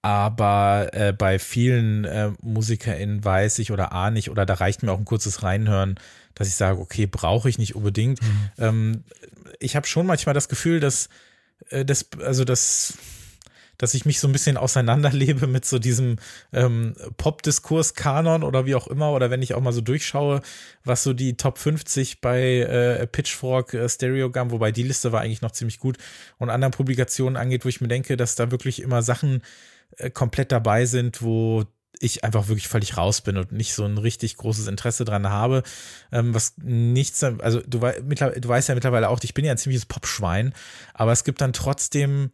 Aber 0.01 0.89
äh, 0.93 1.11
bei 1.11 1.39
vielen 1.39 2.05
äh, 2.05 2.31
MusikerInnen 2.41 3.23
weiß 3.23 3.59
ich 3.59 3.71
oder 3.71 3.91
ahne 3.91 4.17
ich, 4.17 4.29
oder 4.29 4.45
da 4.45 4.53
reicht 4.55 4.81
mir 4.81 4.91
auch 4.91 4.97
ein 4.97 5.05
kurzes 5.05 5.43
Reinhören, 5.43 5.99
dass 6.35 6.47
ich 6.47 6.55
sage, 6.55 6.79
okay, 6.79 7.05
brauche 7.05 7.49
ich 7.49 7.57
nicht 7.57 7.75
unbedingt. 7.75 8.21
Mhm. 8.21 8.49
Ähm, 8.57 9.03
ich 9.59 9.75
habe 9.75 9.87
schon 9.87 10.05
manchmal 10.05 10.33
das 10.33 10.47
Gefühl, 10.47 10.79
dass 10.79 11.09
äh, 11.69 11.83
das, 11.83 12.07
also 12.23 12.45
das 12.45 12.93
dass 13.79 13.95
ich 13.95 14.05
mich 14.05 14.19
so 14.19 14.27
ein 14.27 14.31
bisschen 14.31 14.57
auseinanderlebe 14.57 15.47
mit 15.47 15.65
so 15.65 15.79
diesem 15.79 16.17
ähm, 16.53 16.93
Pop-Diskurs-Kanon 17.17 18.43
oder 18.43 18.67
wie 18.67 18.75
auch 18.75 18.87
immer, 18.87 19.11
oder 19.11 19.31
wenn 19.31 19.41
ich 19.41 19.55
auch 19.55 19.61
mal 19.61 19.73
so 19.73 19.81
durchschaue, 19.81 20.41
was 20.83 21.01
so 21.01 21.13
die 21.13 21.37
Top 21.37 21.57
50 21.57 22.21
bei 22.21 22.59
äh, 22.59 23.07
Pitchfork 23.07 23.73
äh, 23.73 23.89
Stereogram, 23.89 24.51
wobei 24.51 24.71
die 24.71 24.83
Liste 24.83 25.11
war 25.11 25.21
eigentlich 25.21 25.41
noch 25.41 25.51
ziemlich 25.51 25.79
gut, 25.79 25.97
und 26.37 26.51
anderen 26.51 26.73
Publikationen 26.73 27.37
angeht, 27.37 27.65
wo 27.65 27.69
ich 27.69 27.81
mir 27.81 27.87
denke, 27.87 28.17
dass 28.17 28.35
da 28.35 28.51
wirklich 28.51 28.81
immer 28.81 29.01
Sachen 29.01 29.41
äh, 29.97 30.09
komplett 30.09 30.51
dabei 30.51 30.85
sind, 30.85 31.21
wo 31.21 31.63
ich 32.01 32.23
einfach 32.23 32.47
wirklich 32.47 32.67
völlig 32.67 32.97
raus 32.97 33.21
bin 33.21 33.37
und 33.37 33.51
nicht 33.51 33.73
so 33.73 33.83
ein 33.83 33.97
richtig 33.97 34.37
großes 34.37 34.67
Interesse 34.67 35.05
dran 35.05 35.29
habe. 35.29 35.63
Ähm, 36.11 36.33
was 36.33 36.53
nichts, 36.57 37.23
also 37.23 37.61
du, 37.61 37.79
du 37.79 38.49
weißt 38.49 38.69
ja 38.69 38.75
mittlerweile 38.75 39.09
auch, 39.09 39.19
ich 39.23 39.33
bin 39.33 39.45
ja 39.45 39.51
ein 39.51 39.57
ziemliches 39.57 39.85
Popschwein, 39.85 40.53
aber 40.93 41.11
es 41.11 41.23
gibt 41.23 41.41
dann 41.41 41.53
trotzdem 41.53 42.29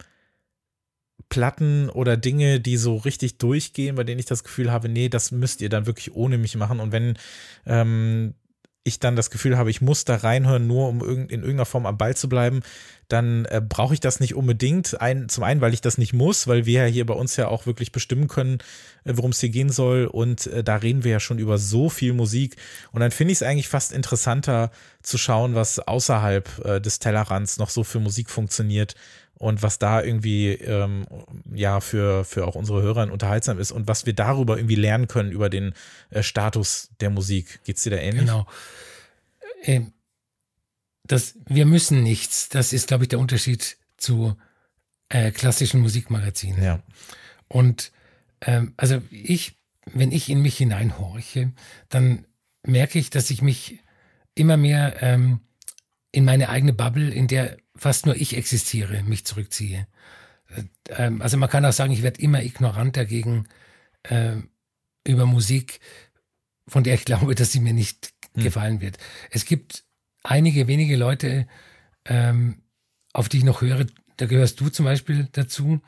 Platten 1.28 1.90
oder 1.90 2.16
Dinge, 2.16 2.60
die 2.60 2.76
so 2.76 2.96
richtig 2.96 3.38
durchgehen, 3.38 3.96
bei 3.96 4.04
denen 4.04 4.20
ich 4.20 4.26
das 4.26 4.44
Gefühl 4.44 4.70
habe, 4.70 4.88
nee, 4.88 5.08
das 5.08 5.32
müsst 5.32 5.60
ihr 5.60 5.68
dann 5.68 5.86
wirklich 5.86 6.14
ohne 6.14 6.38
mich 6.38 6.56
machen. 6.56 6.80
Und 6.80 6.92
wenn 6.92 7.18
ähm, 7.66 8.34
ich 8.86 9.00
dann 9.00 9.16
das 9.16 9.30
Gefühl 9.30 9.58
habe, 9.58 9.68
ich 9.68 9.80
muss 9.80 10.04
da 10.04 10.14
reinhören, 10.14 10.68
nur 10.68 10.88
um 10.88 11.02
in 11.02 11.28
irgendeiner 11.28 11.64
Form 11.64 11.86
am 11.86 11.98
Ball 11.98 12.16
zu 12.16 12.28
bleiben, 12.28 12.60
dann 13.08 13.44
äh, 13.46 13.60
brauche 13.60 13.94
ich 13.94 14.00
das 14.00 14.20
nicht 14.20 14.36
unbedingt. 14.36 15.00
Ein, 15.00 15.28
zum 15.28 15.42
einen, 15.42 15.60
weil 15.60 15.74
ich 15.74 15.80
das 15.80 15.98
nicht 15.98 16.12
muss, 16.12 16.46
weil 16.46 16.66
wir 16.66 16.82
ja 16.82 16.86
hier 16.86 17.04
bei 17.04 17.14
uns 17.14 17.36
ja 17.36 17.48
auch 17.48 17.66
wirklich 17.66 17.90
bestimmen 17.90 18.28
können, 18.28 18.58
äh, 19.04 19.12
worum 19.16 19.32
es 19.32 19.40
hier 19.40 19.48
gehen 19.48 19.70
soll. 19.70 20.06
Und 20.06 20.46
äh, 20.46 20.62
da 20.62 20.76
reden 20.76 21.02
wir 21.02 21.10
ja 21.10 21.20
schon 21.20 21.40
über 21.40 21.58
so 21.58 21.88
viel 21.88 22.12
Musik. 22.12 22.56
Und 22.92 23.00
dann 23.00 23.10
finde 23.10 23.32
ich 23.32 23.38
es 23.38 23.42
eigentlich 23.42 23.68
fast 23.68 23.92
interessanter 23.92 24.70
zu 25.02 25.18
schauen, 25.18 25.56
was 25.56 25.80
außerhalb 25.80 26.64
äh, 26.64 26.80
des 26.80 27.00
Tellerrands 27.00 27.58
noch 27.58 27.70
so 27.70 27.82
für 27.82 27.98
Musik 27.98 28.30
funktioniert 28.30 28.94
und 29.38 29.62
was 29.62 29.78
da 29.78 30.02
irgendwie 30.02 30.52
ähm, 30.52 31.06
ja 31.52 31.80
für, 31.80 32.24
für 32.24 32.46
auch 32.46 32.54
unsere 32.54 32.82
Hörer 32.82 33.10
unterhaltsam 33.12 33.58
ist 33.58 33.70
und 33.72 33.86
was 33.86 34.06
wir 34.06 34.14
darüber 34.14 34.56
irgendwie 34.56 34.76
lernen 34.76 35.08
können 35.08 35.30
über 35.30 35.50
den 35.50 35.74
äh, 36.10 36.22
Status 36.22 36.90
der 37.00 37.10
Musik. 37.10 37.60
Geht's 37.64 37.82
dir 37.82 37.90
da 37.90 37.98
ähnlich? 37.98 38.22
Genau. 38.22 38.46
Ähm, 39.62 39.92
das, 41.04 41.34
wir 41.46 41.66
müssen 41.66 42.02
nichts. 42.02 42.48
Das 42.48 42.72
ist, 42.72 42.88
glaube 42.88 43.04
ich, 43.04 43.08
der 43.08 43.18
Unterschied 43.18 43.76
zu 43.96 44.36
äh, 45.08 45.30
klassischen 45.30 45.80
Musikmagazinen. 45.80 46.62
Ja. 46.62 46.82
Und 47.48 47.92
ähm, 48.40 48.74
also 48.76 49.00
ich, 49.10 49.56
wenn 49.92 50.12
ich 50.12 50.28
in 50.30 50.42
mich 50.42 50.56
hineinhorche, 50.56 51.52
dann 51.88 52.26
merke 52.64 52.98
ich, 52.98 53.10
dass 53.10 53.30
ich 53.30 53.42
mich 53.42 53.80
immer 54.34 54.56
mehr 54.56 54.96
ähm, 55.00 55.40
in 56.10 56.24
meine 56.24 56.48
eigene 56.48 56.72
Bubble, 56.72 57.10
in 57.10 57.28
der 57.28 57.56
fast 57.76 58.06
nur 58.06 58.16
ich 58.16 58.36
existiere, 58.36 59.02
mich 59.02 59.24
zurückziehe. 59.24 59.86
Ähm, 60.90 61.22
also 61.22 61.36
man 61.36 61.50
kann 61.50 61.64
auch 61.64 61.72
sagen, 61.72 61.92
ich 61.92 62.02
werde 62.02 62.20
immer 62.20 62.42
ignorant 62.42 62.96
dagegen 62.96 63.46
äh, 64.04 64.36
über 65.06 65.26
Musik, 65.26 65.80
von 66.68 66.84
der 66.84 66.94
ich 66.94 67.04
glaube, 67.04 67.34
dass 67.34 67.52
sie 67.52 67.60
mir 67.60 67.72
nicht 67.72 68.12
hm. 68.34 68.42
gefallen 68.42 68.80
wird. 68.80 68.98
Es 69.30 69.44
gibt 69.44 69.84
einige 70.22 70.66
wenige 70.66 70.96
Leute, 70.96 71.46
ähm, 72.04 72.62
auf 73.12 73.28
die 73.28 73.38
ich 73.38 73.44
noch 73.44 73.62
höre, 73.62 73.86
da 74.16 74.26
gehörst 74.26 74.60
du 74.60 74.68
zum 74.68 74.84
Beispiel 74.84 75.28
dazu. 75.32 75.80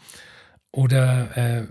Oder 0.71 1.37
äh, 1.37 1.67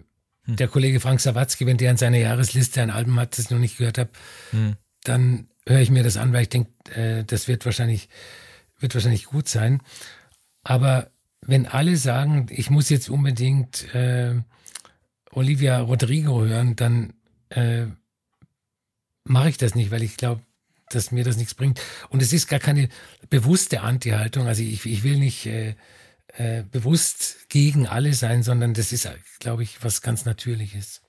hm. 0.45 0.55
der 0.55 0.67
Kollege 0.67 0.99
Frank 0.99 1.19
Sawatzki, 1.19 1.65
wenn 1.65 1.77
der 1.77 1.91
in 1.91 1.97
seiner 1.97 2.17
Jahresliste 2.17 2.81
ein 2.81 2.89
Album 2.89 3.19
hat, 3.19 3.37
das 3.37 3.45
ich 3.45 3.51
noch 3.51 3.59
nicht 3.59 3.77
gehört 3.77 3.97
habe, 3.97 4.09
hm. 4.51 4.75
dann 5.03 5.49
höre 5.67 5.81
ich 5.81 5.91
mir 5.91 6.03
das 6.03 6.17
an, 6.17 6.33
weil 6.33 6.43
ich 6.43 6.49
denke, 6.49 6.71
äh, 6.91 7.23
das 7.23 7.47
wird 7.47 7.65
wahrscheinlich, 7.65 8.09
wird 8.79 8.93
wahrscheinlich 8.93 9.25
gut 9.25 9.47
sein. 9.47 9.81
Aber 10.63 11.11
wenn 11.41 11.65
alle 11.65 11.97
sagen, 11.97 12.47
ich 12.49 12.69
muss 12.69 12.89
jetzt 12.89 13.09
unbedingt 13.09 13.93
äh, 13.93 14.35
Olivia 15.31 15.79
Rodrigo 15.79 16.43
hören, 16.43 16.75
dann 16.75 17.13
äh, 17.49 17.85
mache 19.23 19.49
ich 19.49 19.57
das 19.57 19.75
nicht, 19.75 19.91
weil 19.91 20.03
ich 20.03 20.17
glaube, 20.17 20.41
dass 20.89 21.11
mir 21.11 21.23
das 21.23 21.37
nichts 21.37 21.53
bringt. 21.53 21.81
Und 22.09 22.21
es 22.21 22.33
ist 22.33 22.47
gar 22.47 22.59
keine 22.59 22.89
bewusste 23.29 23.81
Anti-Haltung. 23.81 24.47
Also 24.47 24.61
ich, 24.63 24.85
ich 24.85 25.03
will 25.03 25.17
nicht 25.17 25.45
äh, 25.45 25.75
äh, 26.37 26.63
bewusst 26.71 27.49
gegen 27.49 27.87
alle 27.87 28.13
sein, 28.13 28.43
sondern 28.43 28.73
das 28.73 28.91
ist, 28.91 29.09
glaube 29.39 29.63
ich, 29.63 29.83
was 29.83 30.01
ganz 30.01 30.25
Natürliches. 30.25 31.01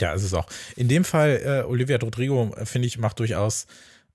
Ja, 0.00 0.14
es 0.14 0.22
ist 0.22 0.34
auch. 0.34 0.46
In 0.76 0.88
dem 0.88 1.04
Fall, 1.04 1.40
äh, 1.44 1.68
Olivia 1.68 1.98
Rodrigo, 1.98 2.54
äh, 2.56 2.66
finde 2.66 2.88
ich, 2.88 2.98
macht 2.98 3.18
durchaus 3.18 3.66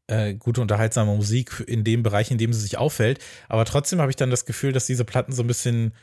äh, 0.08 0.34
gute, 0.36 0.62
unterhaltsame 0.62 1.16
Musik 1.16 1.64
in 1.68 1.84
dem 1.84 2.04
Bereich, 2.04 2.32
in 2.32 2.38
dem 2.38 2.54
sie 2.54 2.62
sich 2.62 2.78
auffällt. 2.78 3.20
Aber 3.50 3.66
trotzdem 3.66 4.00
habe 4.00 4.12
ich 4.12 4.16
dann 4.16 4.30
das 4.30 4.46
Gefühl, 4.46 4.72
dass 4.72 4.86
diese 4.86 5.06
Platten 5.06 5.32
so 5.32 5.44
ein 5.44 5.48
bisschen 5.48 5.94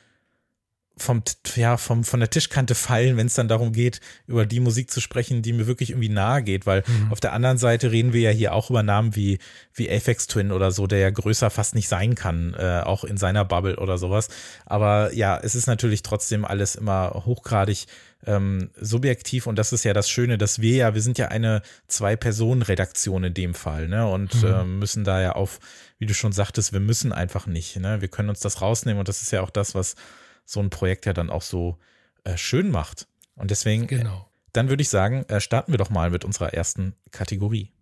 vom, 0.96 1.22
ja, 1.56 1.76
vom, 1.76 2.04
von 2.04 2.20
der 2.20 2.30
Tischkante 2.30 2.74
fallen, 2.74 3.16
wenn 3.16 3.26
es 3.26 3.34
dann 3.34 3.48
darum 3.48 3.72
geht, 3.72 4.00
über 4.26 4.46
die 4.46 4.60
Musik 4.60 4.90
zu 4.90 5.00
sprechen, 5.00 5.42
die 5.42 5.52
mir 5.52 5.66
wirklich 5.66 5.90
irgendwie 5.90 6.08
nahe 6.08 6.42
geht, 6.42 6.66
weil 6.66 6.84
mhm. 6.86 7.10
auf 7.10 7.20
der 7.20 7.32
anderen 7.32 7.58
Seite 7.58 7.90
reden 7.90 8.12
wir 8.12 8.20
ja 8.20 8.30
hier 8.30 8.54
auch 8.54 8.70
über 8.70 8.82
Namen 8.82 9.16
wie, 9.16 9.38
wie 9.74 9.88
Aphex 9.88 10.26
Twin 10.26 10.52
oder 10.52 10.70
so, 10.70 10.86
der 10.86 10.98
ja 10.98 11.10
größer 11.10 11.50
fast 11.50 11.74
nicht 11.74 11.88
sein 11.88 12.14
kann, 12.14 12.54
äh, 12.58 12.80
auch 12.84 13.04
in 13.04 13.16
seiner 13.16 13.44
Bubble 13.44 13.76
oder 13.76 13.98
sowas. 13.98 14.28
Aber 14.66 15.12
ja, 15.14 15.38
es 15.38 15.54
ist 15.54 15.66
natürlich 15.66 16.02
trotzdem 16.02 16.44
alles 16.44 16.74
immer 16.74 17.22
hochgradig 17.24 17.86
ähm, 18.24 18.70
subjektiv 18.80 19.46
und 19.46 19.58
das 19.58 19.72
ist 19.72 19.84
ja 19.84 19.92
das 19.92 20.08
Schöne, 20.08 20.38
dass 20.38 20.60
wir 20.60 20.76
ja, 20.76 20.94
wir 20.94 21.02
sind 21.02 21.18
ja 21.18 21.28
eine 21.28 21.62
Zwei-Personen-Redaktion 21.88 23.24
in 23.24 23.34
dem 23.34 23.54
Fall, 23.54 23.88
ne? 23.88 24.06
Und 24.06 24.42
mhm. 24.42 24.48
äh, 24.48 24.64
müssen 24.64 25.04
da 25.04 25.20
ja 25.20 25.32
auf, 25.32 25.58
wie 25.98 26.06
du 26.06 26.14
schon 26.14 26.32
sagtest, 26.32 26.72
wir 26.72 26.80
müssen 26.80 27.12
einfach 27.12 27.46
nicht, 27.46 27.76
ne? 27.76 28.00
Wir 28.00 28.08
können 28.08 28.28
uns 28.28 28.40
das 28.40 28.60
rausnehmen 28.60 29.00
und 29.00 29.08
das 29.08 29.22
ist 29.22 29.32
ja 29.32 29.40
auch 29.40 29.50
das, 29.50 29.74
was 29.74 29.96
so 30.44 30.60
ein 30.60 30.70
Projekt 30.70 31.06
ja 31.06 31.12
dann 31.12 31.30
auch 31.30 31.42
so 31.42 31.78
äh, 32.24 32.36
schön 32.36 32.70
macht. 32.70 33.06
Und 33.34 33.50
deswegen, 33.50 33.86
genau. 33.86 34.28
dann 34.52 34.68
würde 34.68 34.82
ich 34.82 34.88
sagen, 34.88 35.24
äh, 35.28 35.40
starten 35.40 35.72
wir 35.72 35.78
doch 35.78 35.90
mal 35.90 36.10
mit 36.10 36.24
unserer 36.24 36.54
ersten 36.54 36.94
Kategorie. 37.10 37.72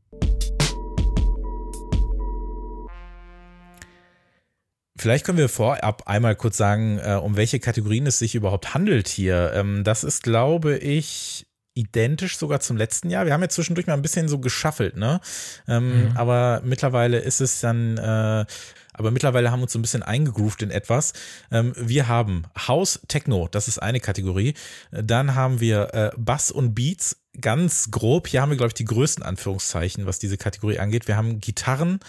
Vielleicht 4.96 5.24
können 5.24 5.38
wir 5.38 5.48
vorab 5.48 6.02
einmal 6.06 6.36
kurz 6.36 6.58
sagen, 6.58 6.98
äh, 6.98 7.14
um 7.14 7.34
welche 7.34 7.58
Kategorien 7.58 8.06
es 8.06 8.18
sich 8.18 8.34
überhaupt 8.34 8.74
handelt 8.74 9.08
hier. 9.08 9.52
Ähm, 9.54 9.82
das 9.82 10.04
ist, 10.04 10.22
glaube 10.22 10.76
ich, 10.76 11.46
identisch 11.74 12.36
sogar 12.36 12.60
zum 12.60 12.76
letzten 12.76 13.10
Jahr. 13.10 13.26
Wir 13.26 13.32
haben 13.32 13.42
ja 13.42 13.48
zwischendurch 13.48 13.86
mal 13.86 13.94
ein 13.94 14.02
bisschen 14.02 14.28
so 14.28 14.38
geschaffelt, 14.38 14.96
ne? 14.96 15.20
Ähm, 15.68 16.10
mhm. 16.10 16.16
Aber 16.16 16.62
mittlerweile 16.64 17.18
ist 17.18 17.40
es 17.40 17.60
dann 17.60 17.96
äh, 17.96 18.44
aber 18.92 19.10
mittlerweile 19.10 19.50
haben 19.50 19.60
wir 19.60 19.62
uns 19.62 19.72
so 19.72 19.78
ein 19.78 19.82
bisschen 19.82 20.02
eingegroovt 20.02 20.60
in 20.60 20.70
etwas. 20.70 21.14
Ähm, 21.50 21.72
wir 21.76 22.06
haben 22.06 22.42
House 22.68 23.00
Techno, 23.08 23.48
das 23.50 23.66
ist 23.66 23.78
eine 23.78 23.98
Kategorie. 23.98 24.52
Dann 24.90 25.34
haben 25.34 25.60
wir 25.60 25.94
äh, 25.94 26.10
Bass 26.18 26.50
und 26.50 26.74
Beats, 26.74 27.16
ganz 27.40 27.90
grob. 27.90 28.28
Hier 28.28 28.42
haben 28.42 28.50
wir, 28.50 28.58
glaube 28.58 28.68
ich, 28.68 28.74
die 28.74 28.84
größten 28.84 29.24
Anführungszeichen, 29.24 30.04
was 30.04 30.18
diese 30.18 30.36
Kategorie 30.36 30.80
angeht. 30.80 31.08
Wir 31.08 31.16
haben 31.16 31.40
Gitarren. 31.40 32.00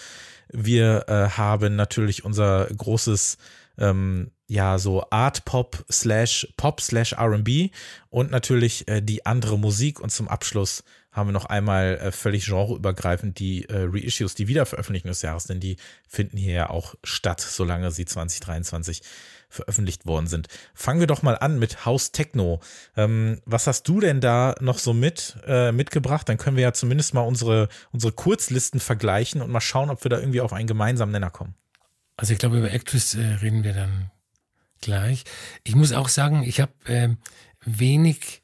Wir 0.49 1.05
äh, 1.07 1.29
haben 1.29 1.77
natürlich 1.77 2.25
unser 2.25 2.65
großes 2.65 3.37
ähm, 3.77 4.31
ja, 4.51 4.77
so 4.77 5.05
Art 5.11 5.45
Pop 5.45 5.85
slash 5.89 6.45
Pop 6.57 6.81
slash 6.81 7.13
RB 7.13 7.71
und 8.09 8.31
natürlich 8.31 8.85
äh, 8.89 8.99
die 8.99 9.25
andere 9.25 9.57
Musik 9.57 10.01
und 10.01 10.09
zum 10.09 10.27
Abschluss 10.27 10.83
haben 11.09 11.29
wir 11.29 11.31
noch 11.31 11.45
einmal 11.45 11.97
äh, 11.97 12.11
völlig 12.11 12.47
genreübergreifend 12.47 13.39
die 13.39 13.63
äh, 13.69 13.87
Reissues, 13.89 14.35
die 14.35 14.49
Wiederveröffentlichung 14.49 15.07
des 15.07 15.21
Jahres, 15.21 15.45
denn 15.45 15.61
die 15.61 15.77
finden 16.05 16.35
hier 16.35 16.53
ja 16.53 16.69
auch 16.69 16.95
statt, 17.01 17.39
solange 17.39 17.91
sie 17.91 18.03
2023 18.03 19.03
veröffentlicht 19.47 20.05
worden 20.05 20.27
sind. 20.27 20.49
Fangen 20.73 20.99
wir 20.99 21.07
doch 21.07 21.21
mal 21.21 21.37
an 21.37 21.57
mit 21.57 21.85
House 21.85 22.11
Techno. 22.11 22.59
Ähm, 22.97 23.41
was 23.45 23.67
hast 23.67 23.87
du 23.87 24.01
denn 24.01 24.19
da 24.19 24.55
noch 24.59 24.79
so 24.79 24.91
mit 24.91 25.37
äh, 25.47 25.71
mitgebracht? 25.71 26.27
Dann 26.27 26.37
können 26.37 26.57
wir 26.57 26.63
ja 26.63 26.73
zumindest 26.73 27.13
mal 27.13 27.21
unsere, 27.21 27.69
unsere 27.93 28.11
Kurzlisten 28.11 28.81
vergleichen 28.81 29.41
und 29.41 29.49
mal 29.49 29.61
schauen, 29.61 29.89
ob 29.89 30.03
wir 30.03 30.09
da 30.09 30.19
irgendwie 30.19 30.41
auf 30.41 30.51
einen 30.51 30.67
gemeinsamen 30.67 31.13
Nenner 31.13 31.29
kommen. 31.29 31.55
Also 32.17 32.33
ich 32.33 32.39
glaube, 32.39 32.57
über 32.57 32.71
Actress 32.71 33.15
äh, 33.15 33.21
reden 33.41 33.63
wir 33.63 33.71
dann 33.71 34.11
gleich. 34.81 35.23
Ich 35.63 35.75
muss 35.75 35.93
auch 35.93 36.09
sagen, 36.09 36.43
ich 36.43 36.59
habe 36.59 36.73
äh, 36.85 37.09
wenig 37.63 38.41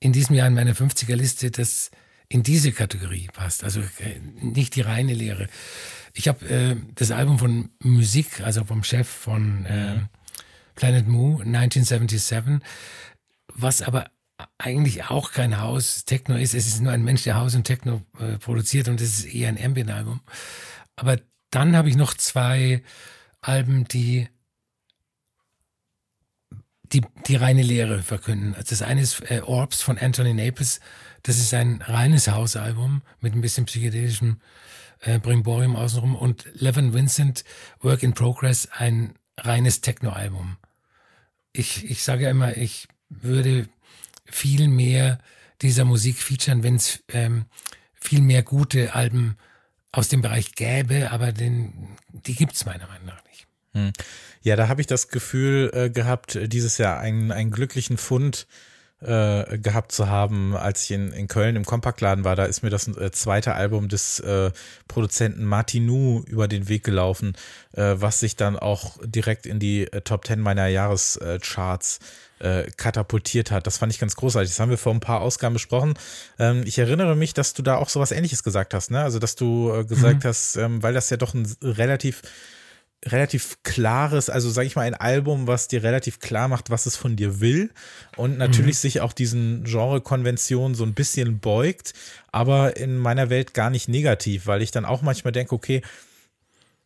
in 0.00 0.12
diesem 0.12 0.36
Jahr 0.36 0.48
in 0.48 0.54
meiner 0.54 0.74
50er-Liste, 0.74 1.50
das 1.50 1.90
in 2.28 2.42
diese 2.42 2.72
Kategorie 2.72 3.28
passt. 3.32 3.64
Also 3.64 3.80
äh, 3.80 4.20
nicht 4.40 4.74
die 4.74 4.80
reine 4.80 5.14
Lehre. 5.14 5.48
Ich 6.12 6.28
habe 6.28 6.48
äh, 6.48 6.76
das 6.94 7.10
Album 7.10 7.38
von 7.38 7.70
Musik, 7.80 8.40
also 8.40 8.64
vom 8.64 8.82
Chef 8.82 9.08
von 9.08 9.64
äh, 9.66 10.00
Planet 10.74 11.06
Moo, 11.06 11.40
1977, 11.40 12.60
was 13.54 13.82
aber 13.82 14.10
eigentlich 14.58 15.04
auch 15.04 15.32
kein 15.32 15.60
Haus 15.60 16.04
Techno 16.04 16.36
ist. 16.36 16.54
Es 16.54 16.66
ist 16.66 16.80
nur 16.80 16.92
ein 16.92 17.04
Mensch, 17.04 17.22
der 17.22 17.36
Haus 17.36 17.54
und 17.54 17.64
Techno 17.64 18.02
äh, 18.18 18.38
produziert 18.38 18.88
und 18.88 19.00
es 19.00 19.18
ist 19.18 19.24
eher 19.26 19.48
ein 19.48 19.62
Ambient-Album. 19.62 20.20
Aber 20.96 21.18
dann 21.50 21.76
habe 21.76 21.88
ich 21.88 21.96
noch 21.96 22.14
zwei 22.14 22.82
Alben, 23.40 23.84
die 23.84 24.28
die, 26.92 27.02
die 27.26 27.36
reine 27.36 27.62
Lehre 27.62 28.02
verkünden. 28.02 28.54
Also 28.54 28.70
das 28.70 28.82
eine 28.82 29.00
ist 29.00 29.30
äh, 29.30 29.40
Orbs 29.40 29.82
von 29.82 29.98
Anthony 29.98 30.34
Naples. 30.34 30.80
Das 31.22 31.38
ist 31.38 31.52
ein 31.54 31.82
reines 31.82 32.28
Hausalbum 32.28 33.02
mit 33.20 33.34
ein 33.34 33.40
bisschen 33.40 33.66
psychedelischem 33.66 34.40
äh, 35.00 35.18
Brimborium 35.18 35.76
außenrum. 35.76 36.14
Und 36.14 36.46
Levin 36.54 36.94
Vincent, 36.94 37.44
Work 37.80 38.02
in 38.02 38.14
Progress, 38.14 38.68
ein 38.72 39.14
reines 39.36 39.80
Techno-Album. 39.80 40.56
Ich, 41.52 41.90
ich 41.90 42.02
sage 42.02 42.24
ja 42.24 42.30
immer, 42.30 42.56
ich 42.56 42.88
würde 43.08 43.68
viel 44.24 44.68
mehr 44.68 45.18
dieser 45.62 45.84
Musik 45.84 46.18
featuren, 46.18 46.62
wenn 46.62 46.76
es 46.76 47.02
ähm, 47.08 47.46
viel 47.94 48.20
mehr 48.20 48.42
gute 48.42 48.94
Alben 48.94 49.36
aus 49.92 50.08
dem 50.08 50.20
Bereich 50.20 50.54
gäbe, 50.54 51.10
aber 51.10 51.32
den, 51.32 51.96
die 52.12 52.34
gibt 52.34 52.54
es 52.54 52.66
meiner 52.66 52.86
Meinung 52.86 53.06
nach 53.06 53.24
nicht. 53.24 53.45
Hm. 53.76 53.92
Ja, 54.42 54.56
da 54.56 54.68
habe 54.68 54.80
ich 54.80 54.86
das 54.86 55.08
Gefühl 55.08 55.70
äh, 55.74 55.90
gehabt, 55.90 56.38
dieses 56.40 56.78
Jahr 56.78 56.98
einen, 56.98 57.30
einen 57.30 57.50
glücklichen 57.50 57.98
Fund 57.98 58.46
äh, 59.00 59.58
gehabt 59.58 59.92
zu 59.92 60.08
haben, 60.08 60.56
als 60.56 60.84
ich 60.84 60.92
in, 60.92 61.12
in 61.12 61.28
Köln 61.28 61.54
im 61.56 61.66
Kompaktladen 61.66 62.24
war. 62.24 62.34
Da 62.34 62.46
ist 62.46 62.62
mir 62.62 62.70
das 62.70 62.88
äh, 62.88 63.10
zweite 63.10 63.54
Album 63.54 63.88
des 63.88 64.20
äh, 64.20 64.50
Produzenten 64.88 65.44
Martinu 65.44 66.22
über 66.26 66.48
den 66.48 66.68
Weg 66.68 66.84
gelaufen, 66.84 67.36
äh, 67.72 67.96
was 67.96 68.20
sich 68.20 68.36
dann 68.36 68.58
auch 68.58 68.96
direkt 69.04 69.44
in 69.44 69.58
die 69.58 69.92
äh, 69.92 70.00
Top 70.00 70.26
10 70.26 70.40
meiner 70.40 70.68
Jahrescharts 70.68 71.98
äh, 72.38 72.64
katapultiert 72.78 73.50
hat. 73.50 73.66
Das 73.66 73.76
fand 73.76 73.92
ich 73.92 73.98
ganz 73.98 74.16
großartig. 74.16 74.50
Das 74.50 74.60
haben 74.60 74.70
wir 74.70 74.78
vor 74.78 74.94
ein 74.94 75.00
paar 75.00 75.20
Ausgaben 75.20 75.52
besprochen. 75.52 75.94
Ähm, 76.38 76.62
ich 76.64 76.78
erinnere 76.78 77.16
mich, 77.16 77.34
dass 77.34 77.52
du 77.52 77.62
da 77.62 77.76
auch 77.76 77.90
sowas 77.90 78.12
ähnliches 78.12 78.42
gesagt 78.42 78.72
hast, 78.72 78.90
ne? 78.90 79.02
Also, 79.02 79.18
dass 79.18 79.36
du 79.36 79.84
gesagt 79.86 80.24
mhm. 80.24 80.28
hast, 80.28 80.56
ähm, 80.56 80.82
weil 80.82 80.94
das 80.94 81.10
ja 81.10 81.18
doch 81.18 81.34
ein 81.34 81.46
relativ 81.62 82.22
relativ 83.04 83.58
klares, 83.62 84.30
also 84.30 84.50
sage 84.50 84.66
ich 84.66 84.76
mal, 84.76 84.82
ein 84.82 84.94
Album, 84.94 85.46
was 85.46 85.68
dir 85.68 85.82
relativ 85.82 86.18
klar 86.18 86.48
macht, 86.48 86.70
was 86.70 86.86
es 86.86 86.96
von 86.96 87.14
dir 87.14 87.40
will 87.40 87.70
und 88.16 88.38
natürlich 88.38 88.76
mhm. 88.76 88.80
sich 88.80 89.00
auch 89.00 89.12
diesen 89.12 89.64
Genre-Konventionen 89.64 90.74
so 90.74 90.84
ein 90.84 90.94
bisschen 90.94 91.38
beugt, 91.38 91.92
aber 92.32 92.76
in 92.76 92.96
meiner 92.98 93.30
Welt 93.30 93.54
gar 93.54 93.70
nicht 93.70 93.88
negativ, 93.88 94.46
weil 94.46 94.62
ich 94.62 94.70
dann 94.70 94.84
auch 94.84 95.02
manchmal 95.02 95.32
denke, 95.32 95.54
okay, 95.54 95.82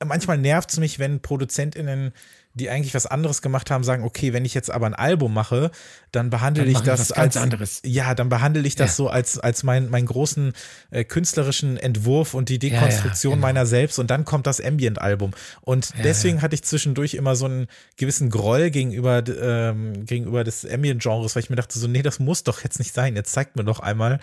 manchmal 0.04 0.38
nervt 0.38 0.72
es 0.72 0.78
mich, 0.78 0.98
wenn 0.98 1.20
ProduzentInnen 1.20 2.12
die 2.54 2.68
eigentlich 2.68 2.94
was 2.94 3.06
anderes 3.06 3.42
gemacht 3.42 3.70
haben, 3.70 3.84
sagen, 3.84 4.02
okay, 4.02 4.32
wenn 4.32 4.44
ich 4.44 4.54
jetzt 4.54 4.70
aber 4.70 4.86
ein 4.86 4.94
Album 4.94 5.32
mache, 5.32 5.70
dann 6.10 6.30
behandle 6.30 6.64
dann 6.64 6.72
ich 6.72 6.80
das 6.80 7.12
als 7.12 7.36
anderes. 7.36 7.80
Ja, 7.84 8.14
dann 8.14 8.28
behandle 8.28 8.66
ich 8.66 8.74
das 8.74 8.90
ja. 8.90 8.94
so 8.96 9.08
als 9.08 9.38
als 9.38 9.62
mein 9.62 9.88
meinen 9.88 10.06
großen 10.06 10.52
äh, 10.90 11.04
künstlerischen 11.04 11.76
Entwurf 11.76 12.34
und 12.34 12.48
die 12.48 12.58
Dekonstruktion 12.58 13.32
ja, 13.32 13.36
ja, 13.36 13.36
genau. 13.36 13.46
meiner 13.46 13.66
selbst 13.66 13.98
und 14.00 14.10
dann 14.10 14.24
kommt 14.24 14.48
das 14.48 14.60
Ambient 14.60 15.00
Album 15.00 15.30
und 15.60 15.92
deswegen 16.02 16.42
hatte 16.42 16.54
ich 16.56 16.62
zwischendurch 16.62 17.14
immer 17.14 17.36
so 17.36 17.44
einen 17.44 17.68
gewissen 17.96 18.30
Groll 18.30 18.70
gegenüber 18.70 19.22
ähm, 19.28 20.04
gegenüber 20.04 20.42
des 20.42 20.66
Ambient 20.68 21.00
Genres, 21.02 21.36
weil 21.36 21.44
ich 21.44 21.50
mir 21.50 21.56
dachte 21.56 21.78
so, 21.78 21.86
nee, 21.86 22.02
das 22.02 22.18
muss 22.18 22.42
doch 22.42 22.64
jetzt 22.64 22.80
nicht 22.80 22.92
sein. 22.92 23.14
Jetzt 23.14 23.32
zeigt 23.32 23.54
mir 23.54 23.64
doch 23.64 23.78
einmal 23.78 24.18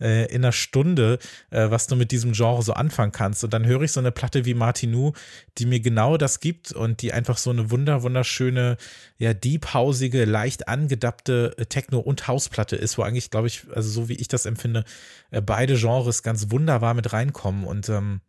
äh, 0.00 0.26
in 0.26 0.44
einer 0.44 0.52
Stunde, 0.52 1.18
äh, 1.50 1.68
was 1.68 1.88
du 1.88 1.96
mit 1.96 2.12
diesem 2.12 2.32
Genre 2.32 2.62
so 2.62 2.74
anfangen 2.74 3.10
kannst 3.10 3.42
und 3.42 3.52
dann 3.52 3.66
höre 3.66 3.82
ich 3.82 3.90
so 3.90 3.98
eine 3.98 4.12
Platte 4.12 4.44
wie 4.44 4.54
Martinu, 4.54 5.12
die 5.58 5.66
mir 5.66 5.80
genau 5.80 6.16
das 6.16 6.38
gibt 6.38 6.70
und 6.70 7.02
die 7.02 7.12
einfach 7.12 7.38
so 7.38 7.50
eine 7.50 7.71
wunder, 7.72 8.04
wunderschöne, 8.04 8.76
ja, 9.18 9.34
deephausige, 9.34 10.24
leicht 10.24 10.68
angedappte 10.68 11.54
äh, 11.58 11.66
Techno- 11.66 11.98
und 11.98 12.28
Hausplatte 12.28 12.76
ist, 12.76 12.96
wo 12.98 13.02
eigentlich, 13.02 13.30
glaube 13.30 13.48
ich, 13.48 13.64
also 13.74 13.90
so 13.90 14.08
wie 14.08 14.14
ich 14.14 14.28
das 14.28 14.46
empfinde, 14.46 14.84
äh, 15.32 15.42
beide 15.42 15.76
Genres 15.76 16.22
ganz 16.22 16.52
wunderbar 16.52 16.94
mit 16.94 17.12
reinkommen 17.12 17.64
und 17.64 17.88
ähm, 17.88 18.20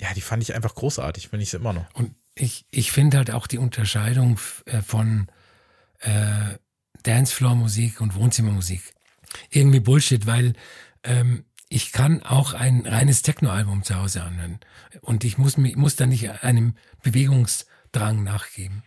ja, 0.00 0.12
die 0.14 0.20
fand 0.20 0.42
ich 0.42 0.54
einfach 0.54 0.74
großartig, 0.74 1.30
bin 1.30 1.40
ich 1.40 1.54
immer 1.54 1.72
noch. 1.72 1.86
Und 1.94 2.14
ich, 2.34 2.66
ich 2.70 2.90
finde 2.90 3.18
halt 3.18 3.30
auch 3.30 3.46
die 3.46 3.58
Unterscheidung 3.58 4.40
äh, 4.66 4.80
von 4.80 5.28
äh, 6.00 6.56
Dancefloor-Musik 7.02 8.00
und 8.00 8.14
Wohnzimmermusik 8.14 8.94
irgendwie 9.50 9.80
Bullshit, 9.80 10.26
weil 10.26 10.54
ähm, 11.02 11.44
ich 11.68 11.92
kann 11.92 12.22
auch 12.22 12.54
ein 12.54 12.86
reines 12.86 13.22
Techno-Album 13.22 13.82
zu 13.82 13.96
Hause 13.96 14.22
anhören. 14.22 14.58
Und 15.02 15.24
ich 15.24 15.36
muss, 15.36 15.56
muss 15.58 15.96
da 15.96 16.06
nicht 16.06 16.30
einem 16.42 16.74
Bewegungsdrang 17.92 18.22
nachgeben. 18.22 18.82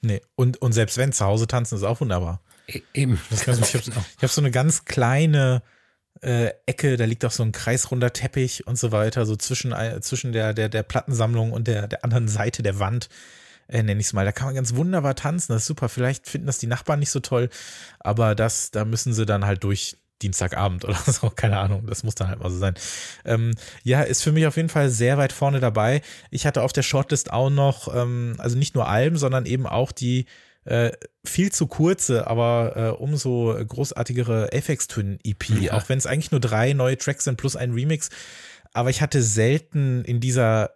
Nee, 0.00 0.20
und, 0.34 0.60
und 0.60 0.72
selbst 0.72 0.98
wenn 0.98 1.12
zu 1.12 1.24
Hause 1.24 1.46
tanzen 1.46 1.76
ist 1.76 1.84
auch 1.84 2.00
wunderbar. 2.00 2.40
E 2.66 2.80
eben. 2.94 3.20
Ich 3.30 3.46
habe 3.46 3.60
hab 3.60 4.30
so 4.30 4.40
eine 4.40 4.50
ganz 4.50 4.84
kleine 4.84 5.62
äh, 6.20 6.50
Ecke, 6.66 6.96
da 6.96 7.04
liegt 7.04 7.24
auch 7.24 7.30
so 7.30 7.42
ein 7.42 7.52
kreisrunder 7.52 8.12
Teppich 8.12 8.66
und 8.66 8.78
so 8.78 8.92
weiter, 8.92 9.26
so 9.26 9.36
zwischen, 9.36 9.72
äh, 9.72 10.00
zwischen 10.00 10.32
der, 10.32 10.54
der, 10.54 10.68
der 10.68 10.82
Plattensammlung 10.82 11.52
und 11.52 11.68
der, 11.68 11.88
der 11.88 12.04
anderen 12.04 12.28
Seite 12.28 12.62
der 12.62 12.78
Wand, 12.78 13.08
äh, 13.68 13.82
nenne 13.82 14.00
ich 14.00 14.08
es 14.08 14.12
mal. 14.12 14.24
Da 14.24 14.32
kann 14.32 14.46
man 14.46 14.54
ganz 14.56 14.74
wunderbar 14.74 15.14
tanzen, 15.14 15.52
das 15.52 15.62
ist 15.62 15.68
super. 15.68 15.88
Vielleicht 15.88 16.28
finden 16.28 16.46
das 16.46 16.58
die 16.58 16.66
Nachbarn 16.66 16.98
nicht 16.98 17.10
so 17.10 17.20
toll, 17.20 17.48
aber 18.00 18.34
das, 18.34 18.72
da 18.72 18.84
müssen 18.84 19.12
sie 19.12 19.26
dann 19.26 19.46
halt 19.46 19.62
durch 19.62 19.98
Dienstagabend 20.22 20.84
oder 20.84 20.96
so, 21.06 21.30
keine 21.30 21.58
Ahnung, 21.58 21.86
das 21.86 22.02
muss 22.02 22.14
dann 22.14 22.28
halt 22.28 22.40
mal 22.40 22.50
so 22.50 22.58
sein. 22.58 22.74
Ähm, 23.24 23.52
ja, 23.82 24.02
ist 24.02 24.22
für 24.22 24.32
mich 24.32 24.46
auf 24.46 24.56
jeden 24.56 24.68
Fall 24.68 24.88
sehr 24.88 25.18
weit 25.18 25.32
vorne 25.32 25.60
dabei. 25.60 26.02
Ich 26.30 26.46
hatte 26.46 26.62
auf 26.62 26.72
der 26.72 26.82
Shortlist 26.82 27.32
auch 27.32 27.50
noch, 27.50 27.94
ähm, 27.94 28.36
also 28.38 28.56
nicht 28.56 28.74
nur 28.74 28.88
Alben, 28.88 29.16
sondern 29.16 29.46
eben 29.46 29.66
auch 29.66 29.92
die 29.92 30.26
äh, 30.64 30.92
viel 31.24 31.50
zu 31.50 31.66
kurze, 31.66 32.26
aber 32.26 32.72
äh, 32.76 33.02
umso 33.02 33.56
großartigere 33.66 34.50
Apex 34.52 34.86
Twin 34.86 35.18
EP, 35.24 35.48
ja. 35.60 35.72
auch 35.74 35.88
wenn 35.88 35.98
es 35.98 36.06
eigentlich 36.06 36.30
nur 36.30 36.40
drei 36.40 36.72
neue 36.72 36.96
Tracks 36.96 37.24
sind 37.24 37.36
plus 37.36 37.56
ein 37.56 37.72
Remix. 37.72 38.10
Aber 38.72 38.90
ich 38.90 39.02
hatte 39.02 39.22
selten 39.22 40.04
in 40.04 40.20
dieser 40.20 40.70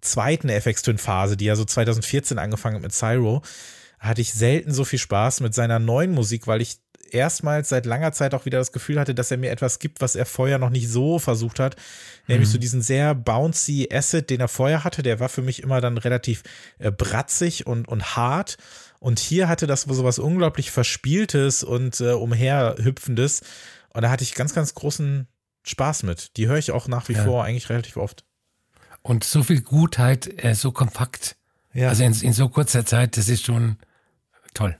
zweiten 0.00 0.48
FX 0.48 0.82
Twin 0.82 0.98
Phase, 0.98 1.36
die 1.36 1.46
ja 1.46 1.56
so 1.56 1.64
2014 1.64 2.38
angefangen 2.38 2.76
hat 2.76 2.82
mit 2.82 2.92
Cyro, 2.92 3.42
hatte 3.98 4.20
ich 4.20 4.34
selten 4.34 4.72
so 4.72 4.84
viel 4.84 4.98
Spaß 4.98 5.40
mit 5.40 5.54
seiner 5.54 5.78
neuen 5.78 6.12
Musik, 6.12 6.46
weil 6.46 6.60
ich 6.60 6.78
erstmals 7.14 7.68
seit 7.68 7.86
langer 7.86 8.12
Zeit 8.12 8.34
auch 8.34 8.44
wieder 8.44 8.58
das 8.58 8.72
Gefühl 8.72 9.00
hatte, 9.00 9.14
dass 9.14 9.30
er 9.30 9.38
mir 9.38 9.50
etwas 9.50 9.78
gibt, 9.78 10.00
was 10.00 10.16
er 10.16 10.26
vorher 10.26 10.58
noch 10.58 10.70
nicht 10.70 10.88
so 10.88 11.18
versucht 11.18 11.60
hat. 11.60 11.76
Nämlich 12.26 12.48
mhm. 12.48 12.52
so 12.52 12.58
diesen 12.58 12.82
sehr 12.82 13.14
bouncy 13.14 13.88
Acid, 13.90 14.28
den 14.28 14.40
er 14.40 14.48
vorher 14.48 14.84
hatte. 14.84 15.02
Der 15.02 15.20
war 15.20 15.28
für 15.28 15.42
mich 15.42 15.62
immer 15.62 15.80
dann 15.80 15.96
relativ 15.96 16.42
äh, 16.78 16.90
bratzig 16.90 17.66
und, 17.66 17.88
und 17.88 18.16
hart. 18.16 18.58
Und 18.98 19.18
hier 19.18 19.48
hatte 19.48 19.66
das 19.66 19.82
so 19.82 20.04
was 20.04 20.18
unglaublich 20.18 20.70
Verspieltes 20.70 21.62
und 21.62 22.00
äh, 22.00 22.12
umherhüpfendes. 22.12 23.42
Und 23.90 24.02
da 24.02 24.10
hatte 24.10 24.24
ich 24.24 24.34
ganz, 24.34 24.54
ganz 24.54 24.74
großen 24.74 25.28
Spaß 25.62 26.02
mit. 26.02 26.36
Die 26.36 26.46
höre 26.46 26.58
ich 26.58 26.72
auch 26.72 26.88
nach 26.88 27.08
wie 27.08 27.14
ja. 27.14 27.24
vor 27.24 27.44
eigentlich 27.44 27.70
relativ 27.70 27.96
oft. 27.96 28.24
Und 29.02 29.24
so 29.24 29.42
viel 29.42 29.60
Gutheit, 29.60 30.42
äh, 30.42 30.54
so 30.54 30.72
kompakt. 30.72 31.36
Ja. 31.74 31.88
Also 31.88 32.04
in, 32.04 32.14
in 32.14 32.32
so 32.32 32.48
kurzer 32.48 32.86
Zeit, 32.86 33.16
das 33.16 33.28
ist 33.28 33.44
schon 33.44 33.76
toll. 34.54 34.76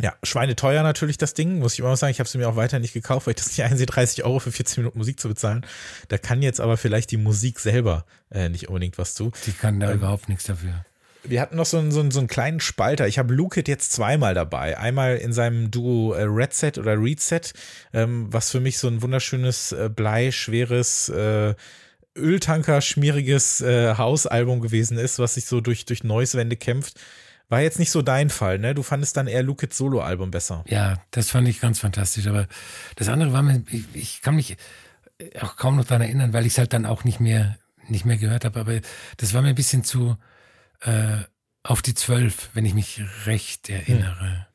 Ja, 0.00 0.14
schweineteuer 0.22 0.82
natürlich 0.82 1.18
das 1.18 1.34
Ding, 1.34 1.58
muss 1.58 1.74
ich 1.74 1.80
immer 1.80 1.96
sagen. 1.96 2.10
Ich 2.10 2.18
habe 2.18 2.26
es 2.26 2.34
mir 2.34 2.48
auch 2.48 2.56
weiter 2.56 2.78
nicht 2.78 2.94
gekauft, 2.94 3.26
weil 3.26 3.32
ich 3.32 3.42
das 3.42 3.48
nicht 3.48 3.62
einsehe, 3.62 3.86
30 3.86 4.24
Euro 4.24 4.38
für 4.38 4.50
14 4.50 4.82
Minuten 4.82 4.98
Musik 4.98 5.20
zu 5.20 5.28
bezahlen. 5.28 5.64
Da 6.08 6.18
kann 6.18 6.42
jetzt 6.42 6.60
aber 6.60 6.76
vielleicht 6.76 7.10
die 7.10 7.18
Musik 7.18 7.60
selber 7.60 8.04
äh, 8.30 8.48
nicht 8.48 8.68
unbedingt 8.68 8.98
was 8.98 9.14
zu. 9.14 9.32
Die 9.46 9.52
kann 9.52 9.78
da 9.80 9.90
ähm, 9.90 9.98
überhaupt 9.98 10.28
nichts 10.28 10.44
dafür. 10.44 10.84
Wir 11.24 11.40
hatten 11.40 11.56
noch 11.56 11.66
so 11.66 11.78
einen, 11.78 11.92
so 11.92 12.00
einen, 12.00 12.10
so 12.10 12.18
einen 12.18 12.26
kleinen 12.26 12.58
Spalter. 12.58 13.06
Ich 13.06 13.18
habe 13.18 13.32
Lukit 13.32 13.68
jetzt 13.68 13.92
zweimal 13.92 14.34
dabei. 14.34 14.76
Einmal 14.76 15.18
in 15.18 15.32
seinem 15.32 15.70
Duo 15.70 16.14
äh, 16.14 16.22
Red 16.22 16.52
Set 16.52 16.78
oder 16.78 17.00
Read 17.00 17.20
Set, 17.20 17.52
ähm, 17.92 18.26
was 18.32 18.50
für 18.50 18.60
mich 18.60 18.78
so 18.78 18.88
ein 18.88 19.02
wunderschönes, 19.02 19.72
äh, 19.72 19.88
bleischweres, 19.88 21.10
äh, 21.10 21.54
Öltanker 22.16 22.80
schmieriges 22.80 23.60
äh, 23.60 23.94
Hausalbum 23.96 24.60
gewesen 24.60 24.98
ist, 24.98 25.18
was 25.18 25.34
sich 25.34 25.46
so 25.46 25.60
durch, 25.60 25.84
durch 25.84 26.04
Noisewände 26.04 26.56
kämpft. 26.56 26.98
War 27.52 27.60
jetzt 27.60 27.78
nicht 27.78 27.90
so 27.90 28.00
dein 28.00 28.30
Fall, 28.30 28.58
ne? 28.58 28.74
Du 28.74 28.82
fandest 28.82 29.14
dann 29.18 29.26
eher 29.26 29.42
Lukits 29.42 29.76
Solo-Album 29.76 30.30
besser. 30.30 30.64
Ja, 30.68 31.02
das 31.10 31.28
fand 31.28 31.46
ich 31.46 31.60
ganz 31.60 31.80
fantastisch. 31.80 32.26
Aber 32.26 32.48
das 32.96 33.10
andere 33.10 33.34
war 33.34 33.42
mir, 33.42 33.62
ich, 33.70 33.84
ich 33.92 34.22
kann 34.22 34.36
mich 34.36 34.56
auch 35.38 35.56
kaum 35.56 35.76
noch 35.76 35.84
daran 35.84 36.00
erinnern, 36.00 36.32
weil 36.32 36.46
ich 36.46 36.54
es 36.54 36.58
halt 36.58 36.72
dann 36.72 36.86
auch 36.86 37.04
nicht 37.04 37.20
mehr, 37.20 37.58
nicht 37.88 38.06
mehr 38.06 38.16
gehört 38.16 38.46
habe. 38.46 38.58
Aber 38.58 38.80
das 39.18 39.34
war 39.34 39.42
mir 39.42 39.50
ein 39.50 39.54
bisschen 39.54 39.84
zu 39.84 40.16
äh, 40.80 41.18
auf 41.62 41.82
die 41.82 41.92
Zwölf, 41.92 42.48
wenn 42.54 42.64
ich 42.64 42.72
mich 42.72 43.02
recht 43.26 43.68
erinnere. 43.68 44.46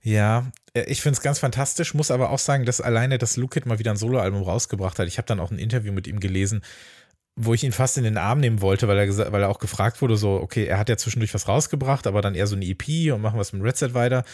Ja, 0.00 0.46
äh, 0.74 0.84
ich 0.84 1.02
finde 1.02 1.16
es 1.16 1.22
ganz 1.22 1.40
fantastisch, 1.40 1.92
muss 1.92 2.12
aber 2.12 2.30
auch 2.30 2.38
sagen, 2.38 2.64
dass 2.64 2.80
alleine 2.80 3.18
das 3.18 3.36
Lukit 3.36 3.66
mal 3.66 3.80
wieder 3.80 3.90
ein 3.90 3.96
Soloalbum 3.96 4.44
rausgebracht 4.44 5.00
hat. 5.00 5.08
Ich 5.08 5.18
habe 5.18 5.26
dann 5.26 5.40
auch 5.40 5.50
ein 5.50 5.58
Interview 5.58 5.92
mit 5.92 6.06
ihm 6.06 6.20
gelesen, 6.20 6.62
wo 7.34 7.54
ich 7.54 7.64
ihn 7.64 7.72
fast 7.72 7.96
in 7.96 8.04
den 8.04 8.18
Arm 8.18 8.40
nehmen 8.40 8.60
wollte, 8.60 8.88
weil 8.88 8.98
er, 8.98 9.32
weil 9.32 9.42
er 9.42 9.48
auch 9.48 9.58
gefragt 9.58 10.02
wurde, 10.02 10.16
so, 10.16 10.34
okay, 10.34 10.66
er 10.66 10.78
hat 10.78 10.90
ja 10.90 10.98
zwischendurch 10.98 11.32
was 11.32 11.48
rausgebracht, 11.48 12.06
aber 12.06 12.20
dann 12.20 12.34
eher 12.34 12.46
so 12.46 12.56
eine 12.56 12.66
EP 12.66 13.12
und 13.12 13.22
machen 13.22 13.38
was 13.38 13.54
mit 13.54 13.62
Red 13.62 13.76
Set 13.76 13.94
weiter. 13.94 14.24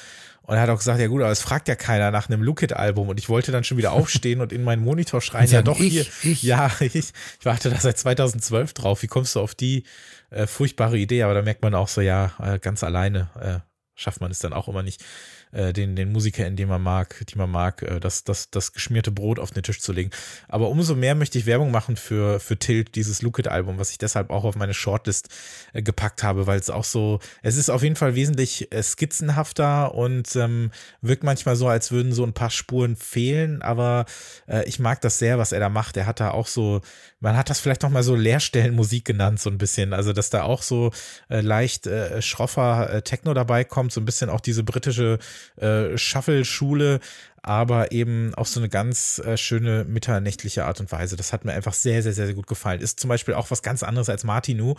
Und 0.43 0.57
er 0.57 0.63
hat 0.63 0.71
auch 0.71 0.79
gesagt, 0.79 0.99
ja 0.99 1.07
gut, 1.07 1.21
aber 1.21 1.31
es 1.31 1.43
fragt 1.43 1.69
ja 1.69 1.77
keiner 1.77 2.11
nach 2.11 2.29
einem 2.29 2.43
Look 2.43 2.73
album 2.73 3.09
Und 3.09 3.19
ich 3.19 3.29
wollte 3.29 3.53
dann 3.53 3.65
schon 3.65 3.77
wieder 3.77 3.93
aufstehen 3.93 4.41
und 4.41 4.53
in 4.53 4.65
meinen 4.65 4.83
Monitor 4.83 5.21
schreien, 5.21 5.49
ja 5.49 5.63
doch 5.63 5.79
ich, 5.79 5.93
hier, 5.93 6.07
ich. 6.23 6.43
ja, 6.43 6.73
ich, 6.81 6.95
ich 6.95 7.13
warte 7.45 7.71
da 7.71 7.77
seit 7.77 7.99
2012 7.99 8.73
drauf. 8.73 9.03
Wie 9.03 9.09
kommst 9.09 9.37
du 9.37 9.41
auf 9.41 9.55
die 9.55 9.85
äh, 10.31 10.47
furchtbare 10.47 10.99
Idee? 10.99 11.23
Aber 11.23 11.35
da 11.35 11.43
merkt 11.43 11.63
man 11.63 11.75
auch 11.75 11.89
so, 11.89 12.01
ja, 12.01 12.33
äh, 12.43 12.59
ganz 12.59 12.83
alleine 12.83 13.31
äh, 13.41 13.59
schafft 13.95 14.21
man 14.21 14.31
es 14.31 14.39
dann 14.39 14.53
auch 14.53 14.69
immer 14.69 14.83
nicht 14.83 15.05
äh, 15.53 15.73
den, 15.73 15.97
den 15.97 16.13
Musiker, 16.13 16.47
in 16.47 16.57
dem 16.57 16.69
man 16.69 16.83
mag, 16.83 17.25
die 17.29 17.39
man 17.39 17.51
mag, 17.51 17.83
äh, 17.83 18.01
das, 18.01 18.25
das, 18.25 18.51
das 18.51 18.73
geschmierte 18.73 19.11
Brot 19.11 19.39
auf 19.39 19.51
den 19.51 19.63
Tisch 19.63 19.81
zu 19.81 19.93
legen. 19.93 20.11
Aber 20.49 20.69
umso 20.69 20.95
mehr 20.95 21.15
möchte 21.15 21.39
ich 21.39 21.47
Werbung 21.47 21.71
machen 21.71 21.97
für, 21.97 22.41
für 22.41 22.59
Tilt, 22.59 22.95
dieses 22.95 23.23
Look 23.23 23.39
Album, 23.47 23.79
was 23.79 23.93
ich 23.93 23.99
deshalb 23.99 24.31
auch 24.31 24.45
auf 24.45 24.57
meine 24.57 24.75
Shortlist 24.75 25.29
äh, 25.73 25.83
gepackt 25.83 26.23
habe, 26.23 26.47
weil 26.47 26.59
es 26.59 26.71
auch 26.71 26.85
so, 26.85 27.21
es 27.43 27.57
ist 27.57 27.71
auf 27.71 27.83
jeden 27.83 27.97
Fall 27.97 28.15
wesentlich 28.15 28.73
äh, 28.73 28.83
skizzenhafter 28.83 29.95
und 29.95 30.35
ähm, 30.35 30.71
wirkt 31.03 31.23
manchmal 31.23 31.57
so, 31.57 31.69
als 31.69 31.93
würden 31.93 32.13
so 32.13 32.25
ein 32.25 32.33
paar 32.33 32.51
Spuren 32.51 32.97
fehlen, 32.97 33.63
aber 33.63 34.07
äh, 34.49 34.65
ich 34.69 34.79
mag 34.79 35.01
das 35.01 35.19
sehr, 35.19 35.39
was 35.39 35.53
er 35.53 35.61
da 35.61 35.69
macht. 35.69 35.97
Er 35.97 36.07
hat 36.07 36.21
da 36.21 36.33
auch 36.33 36.47
so, 36.49 36.81
man 37.21 37.37
hat 37.37 37.51
das 37.51 37.59
vielleicht 37.59 37.83
noch 37.83 37.91
mal 37.91 38.03
so 38.03 38.15
Leerstellenmusik 38.15 39.05
genannt, 39.05 39.41
so 39.41 39.51
ein 39.51 39.59
bisschen. 39.59 39.93
Also, 39.93 40.13
dass 40.13 40.31
da 40.31 40.43
auch 40.43 40.63
so 40.63 40.93
äh, 41.29 41.41
leicht 41.41 41.87
äh, 41.87 42.23
schroffer 42.23 42.93
äh, 42.93 43.03
Techno 43.03 43.35
dabei 43.35 43.65
kommt, 43.65 43.93
so 43.93 44.01
ein 44.01 44.05
bisschen 44.05 44.31
auch 44.31 44.41
diese 44.41 44.63
britische 44.63 45.19
äh, 45.57 45.99
Shuffle-Schule, 45.99 47.01
aber 47.43 47.93
eben 47.93 48.35
auf 48.35 48.49
so 48.49 48.61
eine 48.61 48.69
ganz 48.69 49.19
äh, 49.19 49.37
schöne 49.37 49.85
mitternächtliche 49.85 50.65
Art 50.65 50.81
und 50.81 50.93
Weise. 50.93 51.17
Das 51.17 51.33
hat 51.33 51.45
mir 51.45 51.53
einfach 51.53 51.73
sehr, 51.73 52.03
sehr, 52.03 52.13
sehr 52.13 52.33
gut 52.35 52.47
gefallen. 52.47 52.81
Ist 52.81 53.01
zum 53.01 53.09
Beispiel 53.09 53.35
auch 53.35 53.51
was 53.51 53.63
ganz 53.63 53.83
anderes 53.83 54.09
als 54.09 54.23
Martinu, 54.23 54.75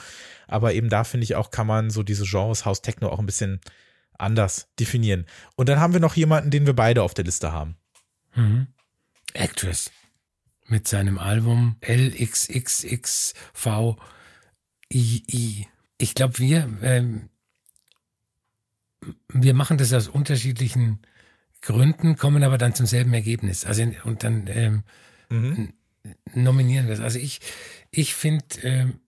aber 0.47 0.73
eben 0.73 0.89
da 0.89 1.03
finde 1.03 1.25
ich 1.25 1.35
auch, 1.35 1.51
kann 1.51 1.67
man 1.67 1.89
so 1.89 2.03
diese 2.03 2.23
Genres 2.23 2.65
House 2.65 2.81
Techno 2.81 3.09
auch 3.09 3.19
ein 3.19 3.25
bisschen 3.25 3.59
anders 4.17 4.67
definieren. 4.79 5.25
Und 5.55 5.67
dann 5.69 5.79
haben 5.79 5.93
wir 5.93 5.99
noch 5.99 6.15
jemanden, 6.15 6.51
den 6.51 6.65
wir 6.65 6.73
beide 6.73 7.03
auf 7.03 7.13
der 7.13 7.25
Liste 7.25 7.51
haben. 7.51 7.75
Mhm. 8.35 8.67
Actress. 9.33 9.91
Mit 10.69 10.87
seinem 10.87 11.17
Album 11.17 11.75
LXXXVII. 11.81 13.33
Ich 15.97 16.13
glaube, 16.13 16.39
wir 16.39 16.77
ähm, 16.81 17.29
wir 19.29 19.53
machen 19.53 19.77
das 19.77 19.93
aus 19.93 20.07
unterschiedlichen 20.07 20.99
Gründen, 21.61 22.15
kommen 22.17 22.43
aber 22.43 22.57
dann 22.57 22.75
zum 22.75 22.85
selben 22.85 23.13
Ergebnis. 23.13 23.65
Also 23.65 23.83
und 24.03 24.23
dann 24.23 24.47
ähm, 24.47 24.83
mhm. 25.29 25.73
nominieren 26.33 26.87
wir 26.87 26.93
es. 26.93 26.99
Also 26.99 27.19
ich, 27.19 27.41
ich 27.91 28.13
finde, 28.13 28.45
ähm, 28.63 28.99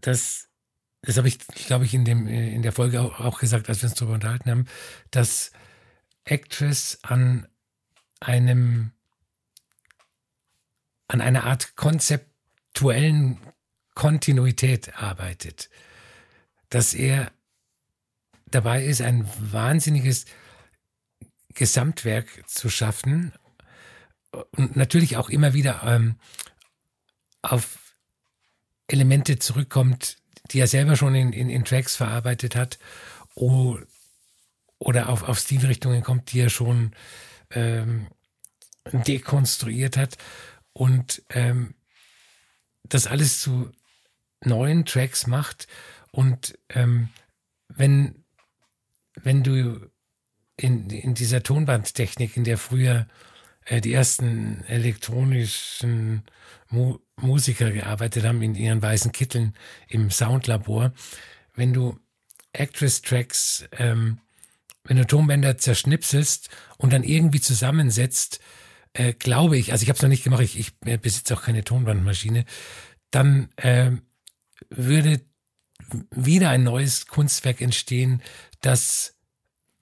dass 0.00 0.48
das 1.02 1.16
habe 1.16 1.26
ich, 1.26 1.38
glaube 1.66 1.84
ich, 1.84 1.94
in 1.94 2.04
dem 2.04 2.28
in 2.28 2.62
der 2.62 2.72
Folge 2.72 3.00
auch, 3.00 3.18
auch 3.18 3.40
gesagt, 3.40 3.68
als 3.68 3.82
wir 3.82 3.88
uns 3.88 3.98
darüber 3.98 4.14
unterhalten 4.14 4.50
haben, 4.50 4.66
dass 5.10 5.50
Actress 6.24 6.98
an 7.02 7.48
einem 8.20 8.92
an 11.12 11.20
einer 11.20 11.44
Art 11.44 11.76
konzeptuellen 11.76 13.38
Kontinuität 13.94 14.96
arbeitet, 14.96 15.68
dass 16.70 16.94
er 16.94 17.30
dabei 18.46 18.82
ist, 18.82 19.02
ein 19.02 19.28
wahnsinniges 19.38 20.24
Gesamtwerk 21.52 22.48
zu 22.48 22.70
schaffen 22.70 23.32
und 24.52 24.74
natürlich 24.74 25.18
auch 25.18 25.28
immer 25.28 25.52
wieder 25.52 25.82
ähm, 25.84 26.16
auf 27.42 27.94
Elemente 28.86 29.38
zurückkommt, 29.38 30.16
die 30.50 30.60
er 30.60 30.66
selber 30.66 30.96
schon 30.96 31.14
in, 31.14 31.34
in, 31.34 31.50
in 31.50 31.66
Tracks 31.66 31.94
verarbeitet 31.94 32.56
hat 32.56 32.78
oder 33.34 35.10
auf, 35.10 35.24
auf 35.24 35.38
Stilrichtungen 35.38 36.02
kommt, 36.02 36.32
die 36.32 36.40
er 36.40 36.48
schon 36.48 36.92
ähm, 37.50 38.06
dekonstruiert 38.90 39.98
hat 39.98 40.16
und 40.72 41.22
ähm, 41.30 41.74
das 42.84 43.06
alles 43.06 43.40
zu 43.40 43.70
neuen 44.44 44.84
Tracks 44.84 45.26
macht 45.26 45.68
und 46.10 46.58
ähm, 46.68 47.08
wenn 47.68 48.24
wenn 49.14 49.42
du 49.42 49.90
in, 50.56 50.90
in 50.90 51.14
dieser 51.14 51.42
Tonbandtechnik, 51.42 52.36
in 52.36 52.44
der 52.44 52.58
früher 52.58 53.06
äh, 53.64 53.80
die 53.80 53.92
ersten 53.92 54.64
elektronischen 54.64 56.22
Mu 56.68 56.98
Musiker 57.16 57.70
gearbeitet 57.70 58.24
haben, 58.24 58.42
in 58.42 58.56
ihren 58.56 58.82
weißen 58.82 59.12
Kitteln 59.12 59.54
im 59.86 60.10
Soundlabor, 60.10 60.92
wenn 61.54 61.72
du 61.72 62.00
Actress-Tracks, 62.52 63.68
ähm, 63.72 64.18
wenn 64.84 64.96
du 64.96 65.06
Tonbänder 65.06 65.56
zerschnipselst 65.56 66.48
und 66.78 66.92
dann 66.92 67.04
irgendwie 67.04 67.40
zusammensetzt, 67.40 68.40
äh, 68.94 69.12
glaube 69.14 69.56
ich, 69.56 69.72
also 69.72 69.82
ich 69.82 69.88
habe 69.88 69.96
es 69.96 70.02
noch 70.02 70.08
nicht 70.08 70.24
gemacht, 70.24 70.42
ich, 70.42 70.58
ich 70.58 70.74
besitze 71.00 71.34
auch 71.34 71.42
keine 71.42 71.64
Tonbandmaschine, 71.64 72.44
dann 73.10 73.50
äh, 73.56 73.92
würde 74.70 75.20
wieder 76.10 76.50
ein 76.50 76.64
neues 76.64 77.06
Kunstwerk 77.06 77.60
entstehen, 77.60 78.22
das 78.60 79.14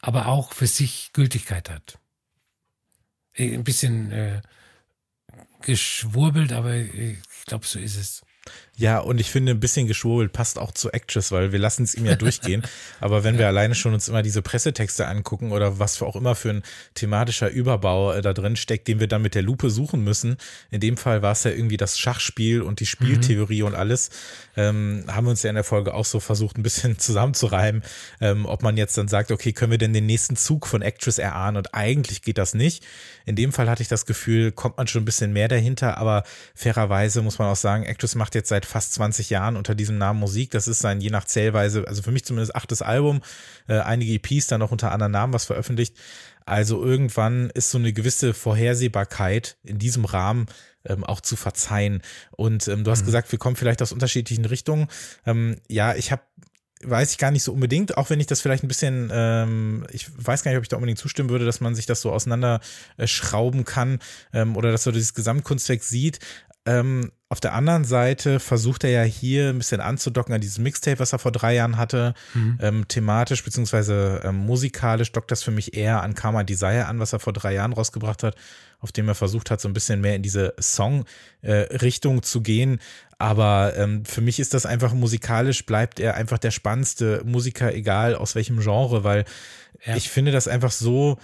aber 0.01 0.27
auch 0.27 0.53
für 0.53 0.67
sich 0.67 1.11
Gültigkeit 1.13 1.71
hat. 1.71 1.99
Äh, 3.35 3.55
ein 3.55 3.65
bisschen 3.65 4.11
äh, 4.13 4.43
geschwurbelt, 5.63 6.53
aber 6.53 6.75
ich 6.77 7.19
glaube, 7.47 7.67
so 7.67 7.79
ist 7.79 7.97
es. 7.97 8.23
Ja, 8.81 8.99
und 8.99 9.21
ich 9.21 9.31
finde, 9.31 9.53
ein 9.53 9.61
bisschen 9.61 9.87
geschwurbelt 9.87 10.33
passt 10.33 10.59
auch 10.59 10.73
zu 10.73 10.91
Actress, 10.91 11.33
weil 11.33 11.53
wir 11.53 11.59
lassen 11.59 11.83
es 11.83 11.95
ihm 11.95 12.07
ja 12.07 12.17
durchgehen. 12.17 12.63
Aber 13.01 13.25
wenn 13.25 13.37
wir 13.37 13.47
alleine 13.47 13.75
schon 13.75 13.93
uns 13.93 14.09
immer 14.09 14.23
diese 14.23 14.41
Pressetexte 14.41 15.07
angucken 15.07 15.53
oder 15.53 15.79
was 15.79 15.99
für 15.99 16.07
auch 16.07 16.17
immer 16.17 16.35
für 16.35 16.49
ein 16.49 16.63
thematischer 16.95 17.51
Überbau 17.51 18.13
äh, 18.13 18.23
da 18.23 18.33
drin 18.33 18.57
steckt, 18.57 18.89
den 18.89 18.99
wir 18.99 19.07
dann 19.07 19.21
mit 19.21 19.35
der 19.35 19.43
Lupe 19.43 19.69
suchen 19.69 20.03
müssen. 20.03 20.39
In 20.71 20.81
dem 20.81 20.97
Fall 20.97 21.21
war 21.21 21.33
es 21.33 21.45
ja 21.45 21.51
irgendwie 21.51 21.77
das 21.77 21.99
Schachspiel 21.99 22.63
und 22.63 22.81
die 22.81 22.87
Spieltheorie 22.87 23.61
mhm. 23.61 23.67
und 23.67 23.75
alles. 23.75 24.09
Ähm, 24.57 25.05
haben 25.09 25.27
wir 25.27 25.33
uns 25.33 25.43
ja 25.43 25.51
in 25.51 25.57
der 25.57 25.65
Folge 25.65 25.93
auch 25.93 26.07
so 26.07 26.19
versucht, 26.19 26.57
ein 26.57 26.63
bisschen 26.63 26.99
zusammenzureimen, 26.99 27.83
ähm, 28.23 28.47
ob 28.47 28.63
man 28.63 28.79
jetzt 28.79 28.97
dann 28.97 29.09
sagt, 29.09 29.31
okay, 29.31 29.53
können 29.53 29.73
wir 29.73 29.79
denn 29.79 29.93
den 29.93 30.07
nächsten 30.07 30.37
Zug 30.37 30.67
von 30.67 30.81
Actress 30.81 31.19
erahnen? 31.19 31.59
Und 31.59 31.75
eigentlich 31.75 32.23
geht 32.23 32.39
das 32.39 32.55
nicht. 32.55 32.83
In 33.27 33.37
dem 33.37 33.53
Fall 33.53 33.69
hatte 33.69 33.83
ich 33.83 33.89
das 33.89 34.07
Gefühl, 34.07 34.53
kommt 34.53 34.79
man 34.79 34.87
schon 34.87 35.03
ein 35.03 35.05
bisschen 35.05 35.35
mehr 35.35 35.49
dahinter, 35.49 35.99
aber 35.99 36.25
fairerweise 36.55 37.21
muss 37.21 37.39
man 37.39 37.49
auch 37.49 37.57
sagen, 37.57 37.85
Actress 37.85 38.15
macht 38.15 38.35
jetzt 38.35 38.49
seit 38.49 38.70
fast 38.71 38.95
20 38.95 39.31
Jahren 39.31 39.57
unter 39.57 39.75
diesem 39.75 39.99
Namen 39.99 40.19
Musik. 40.19 40.51
Das 40.51 40.69
ist 40.69 40.81
sein 40.81 41.01
je 41.01 41.11
nach 41.11 41.25
Zählweise, 41.25 41.87
also 41.87 42.03
für 42.03 42.13
mich 42.13 42.25
zumindest 42.25 42.55
achtes 42.55 42.83
Album, 42.83 43.21
äh, 43.69 43.79
einige 43.79 44.15
EPs 44.15 44.47
dann 44.47 44.61
noch 44.61 44.73
unter 44.73 44.93
anderen 44.93 45.13
Namen 45.13 45.33
was 45.33 45.45
veröffentlicht. 45.45 45.97
Also 46.47 46.83
irgendwann 46.83 47.51
ist 47.51 47.71
so 47.71 47.79
eine 47.79 47.93
gewisse 47.93 48.35
Vorhersehbarkeit 48.35 49.57
in 49.63 49.79
diesem 49.79 50.05
Rahmen 50.05 50.47
ähm, 50.85 51.05
auch 51.05 51.21
zu 51.21 51.37
verzeihen. 51.37 52.03
Und 52.31 52.67
ähm, 52.69 52.85
du 52.85 52.91
hast 52.91 53.03
mhm. 53.03 53.07
gesagt, 53.07 53.31
wir 53.31 53.39
kommen 53.39 53.57
vielleicht 53.57 53.83
aus 53.83 53.93
unterschiedlichen 53.93 54.45
Richtungen. 54.45 54.89
Ähm, 55.27 55.61
ja, 55.69 55.95
ich 55.95 56.11
habe 56.11 56.23
weiß 56.83 57.13
ich 57.13 57.19
gar 57.19 57.31
nicht 57.31 57.43
so 57.43 57.53
unbedingt, 57.53 57.99
auch 57.99 58.09
wenn 58.09 58.21
ich 58.21 58.27
das 58.27 58.41
vielleicht 58.41 58.65
ein 58.65 58.69
bisschen, 58.69 59.11
ähm, 59.13 59.87
ich 59.93 60.09
weiß 60.17 60.43
gar 60.43 60.51
nicht, 60.51 60.57
ob 60.57 60.63
ich 60.65 60.69
da 60.69 60.77
unbedingt 60.77 60.99
zustimmen 60.99 61.29
würde, 61.29 61.45
dass 61.45 61.61
man 61.61 61.75
sich 61.75 61.85
das 61.85 62.01
so 62.01 62.11
auseinanderschrauben 62.11 63.65
kann 63.65 63.99
ähm, 64.33 64.57
oder 64.57 64.73
dass 64.73 64.87
man 64.87 64.95
dieses 64.95 65.13
Gesamtkunstwerk 65.13 65.83
sieht. 65.83 66.21
Ähm, 66.67 67.11
auf 67.31 67.41
der 67.41 67.55
anderen 67.55 67.85
Seite 67.85 68.41
versucht 68.41 68.83
er 68.83 68.91
ja 68.91 69.03
hier 69.03 69.51
ein 69.51 69.59
bisschen 69.59 69.81
anzudocken 69.81 70.35
an 70.35 70.41
dieses 70.41 70.59
Mixtape, 70.59 70.99
was 70.99 71.13
er 71.13 71.21
vor 71.21 71.31
drei 71.31 71.55
Jahren 71.55 71.77
hatte. 71.77 72.13
Mhm. 72.35 72.59
Ähm, 72.61 72.89
thematisch 72.89 73.45
beziehungsweise 73.45 74.21
ähm, 74.25 74.35
musikalisch 74.35 75.13
dockt 75.13 75.31
das 75.31 75.43
für 75.43 75.53
mich 75.53 75.77
eher 75.77 76.03
an 76.03 76.15
Karma 76.15 76.43
Desire 76.43 76.87
an, 76.87 76.99
was 76.99 77.13
er 77.13 77.21
vor 77.21 77.33
drei 77.33 77.55
Jahren 77.55 77.73
rausgebracht 77.73 78.25
hat, 78.25 78.35
auf 78.81 78.91
dem 78.91 79.07
er 79.07 79.15
versucht 79.15 79.51
hat, 79.51 79.61
so 79.61 79.69
ein 79.69 79.75
bisschen 79.75 80.01
mehr 80.01 80.17
in 80.17 80.23
diese 80.23 80.55
Song-Richtung 80.61 82.19
äh, 82.19 82.23
zu 82.23 82.41
gehen. 82.41 82.81
Aber 83.19 83.75
ähm, 83.77 84.05
für 84.05 84.23
mich 84.23 84.41
ist 84.41 84.53
das 84.53 84.67
einfach 84.67 84.93
musikalisch, 84.93 85.65
bleibt 85.65 86.01
er 86.01 86.15
einfach 86.15 86.39
der 86.39 86.51
spannendste 86.51 87.23
Musiker, 87.25 87.73
egal 87.73 88.17
aus 88.17 88.35
welchem 88.35 88.59
Genre, 88.59 89.05
weil 89.05 89.25
ja. 89.87 89.95
ich 89.95 90.11
finde 90.11 90.33
das 90.33 90.49
einfach 90.49 90.73
so 90.73 91.17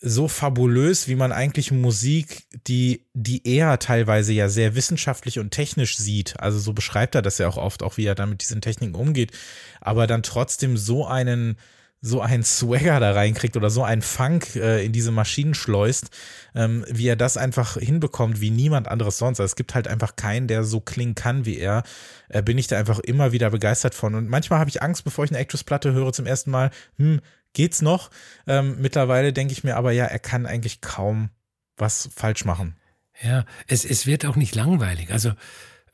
so 0.00 0.28
fabulös, 0.28 1.08
wie 1.08 1.16
man 1.16 1.32
eigentlich 1.32 1.72
Musik, 1.72 2.44
die, 2.66 3.06
die 3.14 3.46
er 3.46 3.78
teilweise 3.80 4.32
ja 4.32 4.48
sehr 4.48 4.76
wissenschaftlich 4.76 5.38
und 5.40 5.50
technisch 5.50 5.96
sieht. 5.96 6.38
Also 6.38 6.58
so 6.60 6.72
beschreibt 6.72 7.16
er 7.16 7.22
das 7.22 7.38
ja 7.38 7.48
auch 7.48 7.56
oft, 7.56 7.82
auch 7.82 7.96
wie 7.96 8.06
er 8.06 8.14
dann 8.14 8.30
mit 8.30 8.42
diesen 8.42 8.60
Techniken 8.60 8.94
umgeht, 8.94 9.32
aber 9.80 10.06
dann 10.06 10.22
trotzdem 10.22 10.76
so 10.76 11.04
einen, 11.04 11.56
so 12.00 12.20
einen 12.20 12.44
Swagger 12.44 13.00
da 13.00 13.10
reinkriegt 13.10 13.56
oder 13.56 13.70
so 13.70 13.82
einen 13.82 14.02
Funk 14.02 14.54
äh, 14.54 14.84
in 14.84 14.92
diese 14.92 15.10
Maschinen 15.10 15.54
schleust, 15.54 16.10
ähm, 16.54 16.84
wie 16.88 17.08
er 17.08 17.16
das 17.16 17.36
einfach 17.36 17.76
hinbekommt, 17.76 18.40
wie 18.40 18.50
niemand 18.50 18.86
anderes 18.86 19.18
sonst. 19.18 19.40
Also 19.40 19.50
es 19.50 19.56
gibt 19.56 19.74
halt 19.74 19.88
einfach 19.88 20.14
keinen, 20.14 20.46
der 20.46 20.62
so 20.62 20.78
klingen 20.78 21.16
kann 21.16 21.44
wie 21.44 21.58
er. 21.58 21.82
Äh, 22.28 22.42
bin 22.42 22.56
ich 22.56 22.68
da 22.68 22.78
einfach 22.78 23.00
immer 23.00 23.32
wieder 23.32 23.50
begeistert 23.50 23.96
von. 23.96 24.14
Und 24.14 24.28
manchmal 24.28 24.60
habe 24.60 24.70
ich 24.70 24.80
Angst, 24.80 25.02
bevor 25.02 25.24
ich 25.24 25.32
eine 25.32 25.40
Actress-Platte 25.40 25.92
höre 25.92 26.12
zum 26.12 26.26
ersten 26.26 26.52
Mal, 26.52 26.70
hm, 26.98 27.20
geht's 27.58 27.82
noch. 27.82 28.10
Ähm, 28.46 28.76
mittlerweile 28.78 29.32
denke 29.32 29.52
ich 29.52 29.64
mir 29.64 29.76
aber, 29.76 29.90
ja, 29.90 30.04
er 30.04 30.20
kann 30.20 30.46
eigentlich 30.46 30.80
kaum 30.80 31.30
was 31.76 32.08
falsch 32.14 32.44
machen. 32.44 32.76
Ja, 33.20 33.44
es, 33.66 33.84
es 33.84 34.06
wird 34.06 34.24
auch 34.26 34.36
nicht 34.36 34.54
langweilig. 34.54 35.10
Also, 35.10 35.32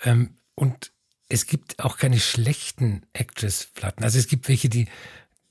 ähm, 0.02 0.36
und 0.54 0.92
es 1.30 1.46
gibt 1.46 1.82
auch 1.82 1.96
keine 1.96 2.20
schlechten 2.20 3.06
Actress-Platten. 3.14 4.04
Also 4.04 4.18
es 4.18 4.26
gibt 4.26 4.46
welche, 4.50 4.68
die, 4.68 4.88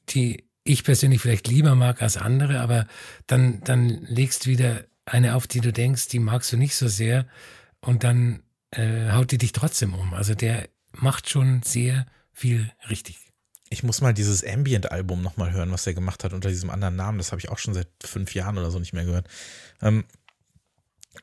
die 0.09 0.47
ich 0.63 0.83
persönlich 0.83 1.19
vielleicht 1.19 1.47
lieber 1.47 1.73
mag 1.73 2.03
als 2.03 2.17
andere, 2.17 2.59
aber 2.59 2.85
dann, 3.25 3.61
dann 3.63 3.89
legst 4.03 4.45
du 4.45 4.51
wieder 4.51 4.83
eine 5.05 5.33
auf, 5.33 5.47
die 5.47 5.61
du 5.61 5.73
denkst, 5.73 6.09
die 6.09 6.19
magst 6.19 6.51
du 6.53 6.57
nicht 6.57 6.75
so 6.75 6.87
sehr 6.87 7.25
und 7.81 8.03
dann 8.03 8.43
äh, 8.69 9.11
haut 9.13 9.31
die 9.31 9.39
dich 9.39 9.51
trotzdem 9.51 9.95
um. 9.95 10.13
Also 10.13 10.35
der 10.35 10.69
macht 10.91 11.27
schon 11.27 11.63
sehr 11.63 12.05
viel 12.31 12.71
richtig. 12.87 13.17
Ich 13.73 13.83
muss 13.83 14.01
mal 14.01 14.13
dieses 14.13 14.45
Ambient-Album 14.45 15.23
nochmal 15.23 15.51
hören, 15.51 15.71
was 15.71 15.87
er 15.87 15.95
gemacht 15.95 16.23
hat 16.23 16.33
unter 16.33 16.49
diesem 16.49 16.69
anderen 16.69 16.95
Namen. 16.95 17.17
Das 17.17 17.31
habe 17.31 17.39
ich 17.39 17.49
auch 17.49 17.57
schon 17.57 17.73
seit 17.73 17.87
fünf 18.03 18.35
Jahren 18.35 18.57
oder 18.57 18.69
so 18.69 18.77
nicht 18.77 18.93
mehr 18.93 19.03
gehört. 19.03 19.27
Ähm, 19.81 20.03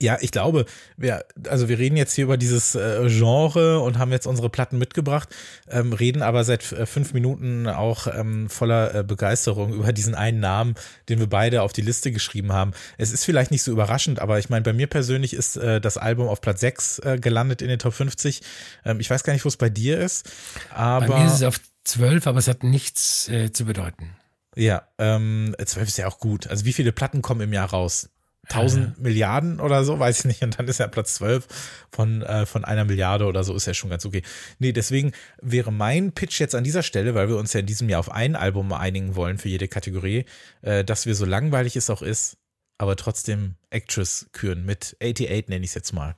ja, 0.00 0.18
ich 0.20 0.30
glaube, 0.30 0.66
wir, 0.96 1.24
also 1.48 1.68
wir 1.68 1.78
reden 1.78 1.96
jetzt 1.96 2.14
hier 2.14 2.24
über 2.24 2.36
dieses 2.36 2.74
äh, 2.74 3.06
Genre 3.08 3.80
und 3.80 3.98
haben 3.98 4.12
jetzt 4.12 4.26
unsere 4.26 4.48
Platten 4.48 4.78
mitgebracht, 4.78 5.28
ähm, 5.68 5.92
reden 5.92 6.22
aber 6.22 6.42
seit 6.44 6.72
äh, 6.72 6.86
fünf 6.86 7.12
Minuten 7.12 7.68
auch 7.68 8.06
ähm, 8.06 8.48
voller 8.48 8.94
äh, 8.94 9.04
Begeisterung 9.04 9.74
über 9.74 9.92
diesen 9.92 10.14
einen 10.14 10.40
Namen, 10.40 10.74
den 11.08 11.18
wir 11.18 11.28
beide 11.28 11.62
auf 11.62 11.72
die 11.72 11.82
Liste 11.82 12.12
geschrieben 12.12 12.52
haben. 12.52 12.72
Es 12.98 13.12
ist 13.12 13.24
vielleicht 13.24 13.50
nicht 13.50 13.62
so 13.62 13.72
überraschend, 13.72 14.20
aber 14.20 14.38
ich 14.38 14.48
meine, 14.48 14.62
bei 14.62 14.72
mir 14.72 14.86
persönlich 14.86 15.34
ist 15.34 15.56
äh, 15.56 15.80
das 15.80 15.98
Album 15.98 16.28
auf 16.28 16.40
Platz 16.40 16.60
6 16.60 16.98
äh, 17.00 17.18
gelandet 17.20 17.60
in 17.60 17.68
den 17.68 17.78
Top 17.78 17.92
50. 17.92 18.40
Ähm, 18.84 19.00
ich 19.00 19.10
weiß 19.10 19.22
gar 19.22 19.34
nicht, 19.34 19.44
wo 19.44 19.48
es 19.48 19.56
bei 19.56 19.70
dir 19.70 19.98
ist, 19.98 20.30
aber. 20.74 21.06
Bei 21.06 21.18
mir 21.20 21.26
ist 21.26 21.34
es 21.34 21.42
auf 21.42 21.60
zwölf, 21.85 22.27
aber 22.27 22.38
es 22.38 22.49
hat 22.49 22.62
nichts 22.62 23.29
äh, 23.29 23.53
zu 23.53 23.64
bedeuten. 23.64 24.16
Ja, 24.57 24.88
ähm, 24.99 25.55
zwölf 25.64 25.88
ist 25.88 25.99
ja 25.99 26.09
auch 26.09 26.19
gut. 26.19 26.47
Also 26.49 26.64
wie 26.64 26.73
viele 26.73 26.93
Platten 26.93 27.23
kommen 27.23 27.40
im 27.40 27.53
Jahr 27.53 27.71
raus? 27.71 28.11
1000 28.49 28.99
äh. 28.99 29.01
Milliarden 29.01 29.61
oder 29.61 29.85
so, 29.85 29.99
weiß 29.99 30.21
ich 30.21 30.25
nicht. 30.25 30.43
Und 30.43 30.59
dann 30.59 30.66
ist 30.69 30.79
ja 30.79 30.88
Platz 30.88 31.14
12 31.14 31.47
von, 31.90 32.23
äh, 32.23 32.47
von 32.47 32.64
einer 32.64 32.85
Milliarde 32.85 33.27
oder 33.27 33.45
so, 33.45 33.55
ist 33.55 33.66
ja 33.66 33.75
schon 33.75 33.90
ganz 33.90 34.05
okay. 34.05 34.23
Nee, 34.59 34.73
deswegen 34.73 35.12
wäre 35.40 35.73
mein 35.73 36.12
Pitch 36.12 36.40
jetzt 36.40 36.55
an 36.55 36.64
dieser 36.64 36.83
Stelle, 36.83 37.14
weil 37.14 37.29
wir 37.29 37.37
uns 37.37 37.53
ja 37.53 37.61
in 37.61 37.66
diesem 37.66 37.88
Jahr 37.88 38.01
auf 38.01 38.11
ein 38.11 38.37
Album 38.37 38.73
einigen 38.73 39.14
wollen 39.14 39.38
für 39.38 39.49
jede 39.49 39.69
Kategorie, 39.69 40.25
äh, 40.62 40.85
dass 40.85 41.07
wir 41.07 41.14
so 41.14 41.25
langweilig 41.25 41.77
es 41.77 41.90
auch 41.90 42.03
ist, 42.03 42.38
aber 42.79 42.97
trotzdem 42.97 43.57
Actress 43.71 44.29
küren 44.33 44.64
mit 44.64 44.97
88 45.01 45.49
nenne 45.49 45.64
ich 45.64 45.71
es 45.71 45.75
jetzt 45.75 45.93
mal. 45.93 46.16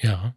Ja. 0.00 0.34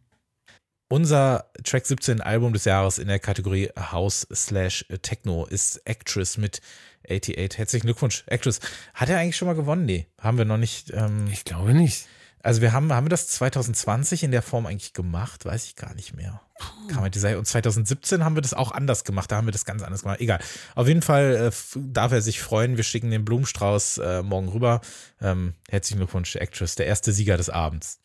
Unser 0.87 1.49
Track 1.63 1.87
17 1.87 2.21
Album 2.21 2.53
des 2.53 2.65
Jahres 2.65 2.99
in 2.99 3.07
der 3.07 3.17
Kategorie 3.17 3.69
House 3.75 4.27
slash 4.31 4.85
Techno 5.01 5.45
ist 5.45 5.77
Actress 5.85 6.37
mit 6.37 6.61
88. 7.09 7.57
Herzlichen 7.57 7.87
Glückwunsch, 7.87 8.23
Actress. 8.27 8.59
Hat 8.93 9.09
er 9.09 9.17
eigentlich 9.17 9.35
schon 9.35 9.47
mal 9.47 9.55
gewonnen? 9.55 9.85
Nee, 9.85 10.07
haben 10.19 10.37
wir 10.37 10.45
noch 10.45 10.57
nicht. 10.57 10.91
Ähm, 10.93 11.27
ich 11.31 11.43
glaube 11.43 11.73
nicht. 11.73 12.07
Also 12.43 12.61
wir 12.61 12.71
haben, 12.71 12.93
haben 12.93 13.05
wir 13.05 13.09
das 13.09 13.27
2020 13.29 14.21
in 14.21 14.29
der 14.29 14.43
Form 14.43 14.67
eigentlich 14.67 14.93
gemacht? 14.93 15.45
Weiß 15.45 15.65
ich 15.65 15.75
gar 15.75 15.95
nicht 15.95 16.15
mehr. 16.15 16.41
Kann 16.87 17.01
man 17.01 17.09
die 17.09 17.35
Und 17.35 17.47
2017 17.47 18.23
haben 18.23 18.35
wir 18.35 18.43
das 18.43 18.53
auch 18.53 18.71
anders 18.71 19.03
gemacht. 19.03 19.31
Da 19.31 19.37
haben 19.37 19.47
wir 19.47 19.51
das 19.51 19.65
ganz 19.65 19.81
anders 19.81 20.03
gemacht. 20.03 20.21
Egal. 20.21 20.39
Auf 20.75 20.87
jeden 20.87 21.01
Fall 21.01 21.51
äh, 21.51 21.79
darf 21.79 22.11
er 22.11 22.21
sich 22.21 22.39
freuen. 22.39 22.77
Wir 22.77 22.83
schicken 22.83 23.09
den 23.09 23.25
Blumenstrauß 23.25 23.97
äh, 23.97 24.21
morgen 24.21 24.49
rüber. 24.49 24.81
Ähm, 25.19 25.55
herzlichen 25.67 25.97
Glückwunsch, 25.97 26.35
Actress, 26.35 26.75
der 26.75 26.85
erste 26.85 27.11
Sieger 27.11 27.37
des 27.37 27.49
Abends. 27.49 27.99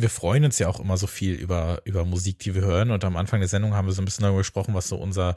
Wir 0.00 0.10
freuen 0.10 0.44
uns 0.44 0.58
ja 0.58 0.68
auch 0.68 0.80
immer 0.80 0.96
so 0.96 1.06
viel 1.06 1.34
über, 1.34 1.80
über 1.84 2.04
Musik, 2.04 2.38
die 2.38 2.54
wir 2.54 2.62
hören. 2.62 2.90
Und 2.90 3.04
am 3.04 3.16
Anfang 3.16 3.40
der 3.40 3.48
Sendung 3.48 3.74
haben 3.74 3.86
wir 3.86 3.92
so 3.92 4.02
ein 4.02 4.04
bisschen 4.04 4.22
darüber 4.22 4.38
gesprochen, 4.38 4.74
was 4.74 4.88
so 4.88 4.96
unser 4.96 5.34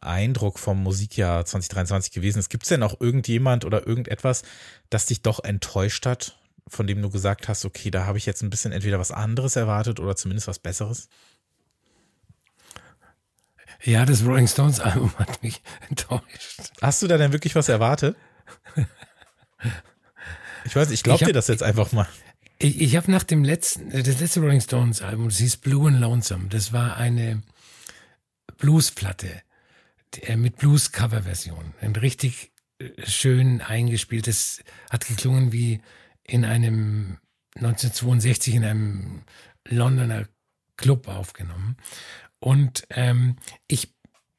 Eindruck 0.00 0.58
vom 0.58 0.82
Musikjahr 0.82 1.44
2023 1.44 2.12
gewesen 2.12 2.38
ist. 2.38 2.48
Gibt 2.48 2.64
es 2.64 2.68
denn 2.68 2.82
auch 2.82 3.00
irgendjemand 3.00 3.64
oder 3.64 3.86
irgendetwas, 3.86 4.42
das 4.90 5.06
dich 5.06 5.22
doch 5.22 5.42
enttäuscht 5.42 6.06
hat, 6.06 6.38
von 6.68 6.86
dem 6.86 7.00
du 7.02 7.10
gesagt 7.10 7.48
hast, 7.48 7.64
okay, 7.64 7.90
da 7.90 8.06
habe 8.06 8.18
ich 8.18 8.26
jetzt 8.26 8.42
ein 8.42 8.50
bisschen 8.50 8.72
entweder 8.72 8.98
was 8.98 9.12
anderes 9.12 9.56
erwartet 9.56 10.00
oder 10.00 10.16
zumindest 10.16 10.48
was 10.48 10.58
Besseres? 10.58 11.08
Ja, 13.82 14.04
das 14.04 14.24
Rolling 14.24 14.48
Stones 14.48 14.80
Album 14.80 15.12
hat 15.18 15.42
mich 15.42 15.62
enttäuscht. 15.88 16.72
Hast 16.80 17.02
du 17.02 17.06
da 17.06 17.18
denn 17.18 17.32
wirklich 17.32 17.54
was 17.54 17.68
erwartet? 17.68 18.16
Ich 20.64 20.74
weiß, 20.74 20.90
ich 20.90 21.02
glaube 21.02 21.24
dir 21.24 21.32
das 21.32 21.46
jetzt 21.46 21.62
einfach 21.62 21.92
mal. 21.92 22.08
Ich, 22.58 22.80
ich 22.80 22.96
habe 22.96 23.10
nach 23.10 23.24
dem 23.24 23.44
letzten, 23.44 23.90
äh, 23.90 24.02
das 24.02 24.20
letzte 24.20 24.40
Rolling 24.40 24.60
Stones 24.60 25.02
Album, 25.02 25.28
das 25.28 25.38
hieß 25.38 25.58
Blue 25.58 25.88
and 25.88 26.00
Lonesome. 26.00 26.48
Das 26.48 26.72
war 26.72 26.96
eine 26.96 27.42
Bluesplatte 28.58 29.42
äh, 30.22 30.36
mit 30.36 30.56
Blues-Cover-Version. 30.56 31.74
Ein 31.80 31.96
richtig 31.96 32.52
äh, 32.78 32.90
schön 33.06 33.60
eingespieltes, 33.60 34.62
hat 34.90 35.06
geklungen 35.06 35.52
wie 35.52 35.80
in 36.22 36.44
einem 36.44 37.18
1962 37.56 38.54
in 38.54 38.64
einem 38.64 39.22
Londoner 39.68 40.26
Club 40.76 41.08
aufgenommen. 41.08 41.76
Und 42.38 42.86
ähm, 42.90 43.36
ich, 43.68 43.94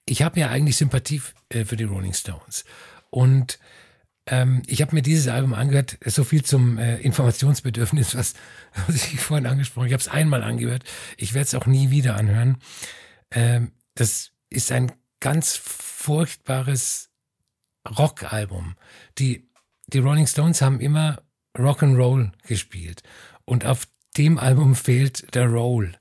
ich 0.05 0.21
habe 0.21 0.39
ja 0.39 0.49
eigentlich 0.49 0.77
Sympathie 0.77 1.21
für 1.51 1.75
die 1.75 1.83
Rolling 1.83 2.13
Stones. 2.13 2.63
Und 3.09 3.59
ähm, 4.27 4.61
ich 4.67 4.81
habe 4.81 4.93
mir 4.93 5.01
dieses 5.01 5.27
Album 5.27 5.53
angehört, 5.53 5.97
so 6.05 6.23
viel 6.23 6.43
zum 6.43 6.77
äh, 6.77 6.97
Informationsbedürfnis, 6.97 8.15
was, 8.15 8.33
was 8.85 8.95
ich 8.95 9.19
vorhin 9.19 9.47
angesprochen 9.47 9.83
habe. 9.83 9.87
Ich 9.87 9.93
habe 9.93 10.01
es 10.01 10.07
einmal 10.07 10.43
angehört. 10.43 10.83
Ich 11.17 11.33
werde 11.33 11.45
es 11.45 11.55
auch 11.55 11.65
nie 11.65 11.89
wieder 11.89 12.15
anhören. 12.15 12.57
Ähm, 13.31 13.71
das 13.95 14.31
ist 14.49 14.71
ein 14.71 14.91
ganz 15.19 15.55
furchtbares 15.55 17.09
Rockalbum. 17.97 18.75
Die, 19.17 19.49
die 19.87 19.99
Rolling 19.99 20.27
Stones 20.27 20.61
haben 20.61 20.79
immer 20.79 21.21
Rock'n'Roll 21.57 22.31
gespielt. 22.43 23.01
Und 23.45 23.65
auf 23.65 23.87
dem 24.17 24.37
Album 24.37 24.75
fehlt 24.75 25.33
der 25.35 25.47
Roll. 25.47 25.93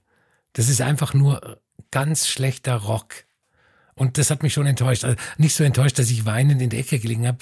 Das 0.53 0.69
ist 0.69 0.81
einfach 0.81 1.15
nur 1.15 1.61
ganz 1.91 2.27
schlechter 2.27 2.75
Rock. 2.75 3.25
Und 3.95 4.19
das 4.19 4.31
hat 4.31 4.43
mich 4.43 4.53
schon 4.53 4.67
enttäuscht. 4.67 5.05
Also 5.05 5.17
nicht 5.39 5.55
so 5.55 5.65
enttäuscht, 5.65 5.99
dass 5.99 6.11
ich 6.11 6.27
weinend 6.27 6.61
in 6.61 6.71
der 6.71 6.81
Ecke 6.81 6.99
gelegen 6.99 7.27
habe, 7.27 7.39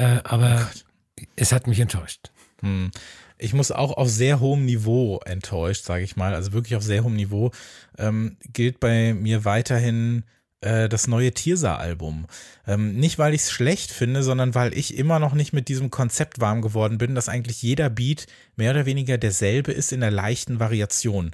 äh, 0.00 0.20
aber 0.24 0.70
oh 0.72 1.22
es 1.36 1.52
hat 1.52 1.66
mich 1.66 1.78
enttäuscht. 1.78 2.30
Hm. 2.62 2.90
Ich 3.36 3.52
muss 3.52 3.70
auch 3.70 3.96
auf 3.96 4.08
sehr 4.08 4.40
hohem 4.40 4.64
Niveau 4.64 5.20
enttäuscht, 5.24 5.84
sage 5.84 6.04
ich 6.04 6.16
mal, 6.16 6.34
also 6.34 6.52
wirklich 6.52 6.76
auf 6.76 6.82
sehr 6.82 7.04
hohem 7.04 7.16
Niveau, 7.16 7.52
ähm, 7.98 8.36
gilt 8.52 8.80
bei 8.80 9.14
mir 9.14 9.44
weiterhin 9.44 10.24
äh, 10.60 10.88
das 10.88 11.06
neue 11.06 11.32
Tirsa-Album. 11.32 12.26
Ähm, 12.66 12.96
nicht, 12.96 13.18
weil 13.18 13.34
ich 13.34 13.42
es 13.42 13.50
schlecht 13.50 13.90
finde, 13.90 14.22
sondern 14.22 14.54
weil 14.54 14.76
ich 14.76 14.96
immer 14.96 15.18
noch 15.18 15.34
nicht 15.34 15.52
mit 15.52 15.68
diesem 15.68 15.90
Konzept 15.90 16.40
warm 16.40 16.60
geworden 16.60 16.98
bin, 16.98 17.14
dass 17.14 17.30
eigentlich 17.30 17.62
jeder 17.62 17.88
Beat 17.88 18.26
mehr 18.56 18.72
oder 18.72 18.86
weniger 18.86 19.16
derselbe 19.18 19.72
ist 19.72 19.92
in 19.92 20.00
der 20.00 20.10
leichten 20.10 20.60
Variation. 20.60 21.30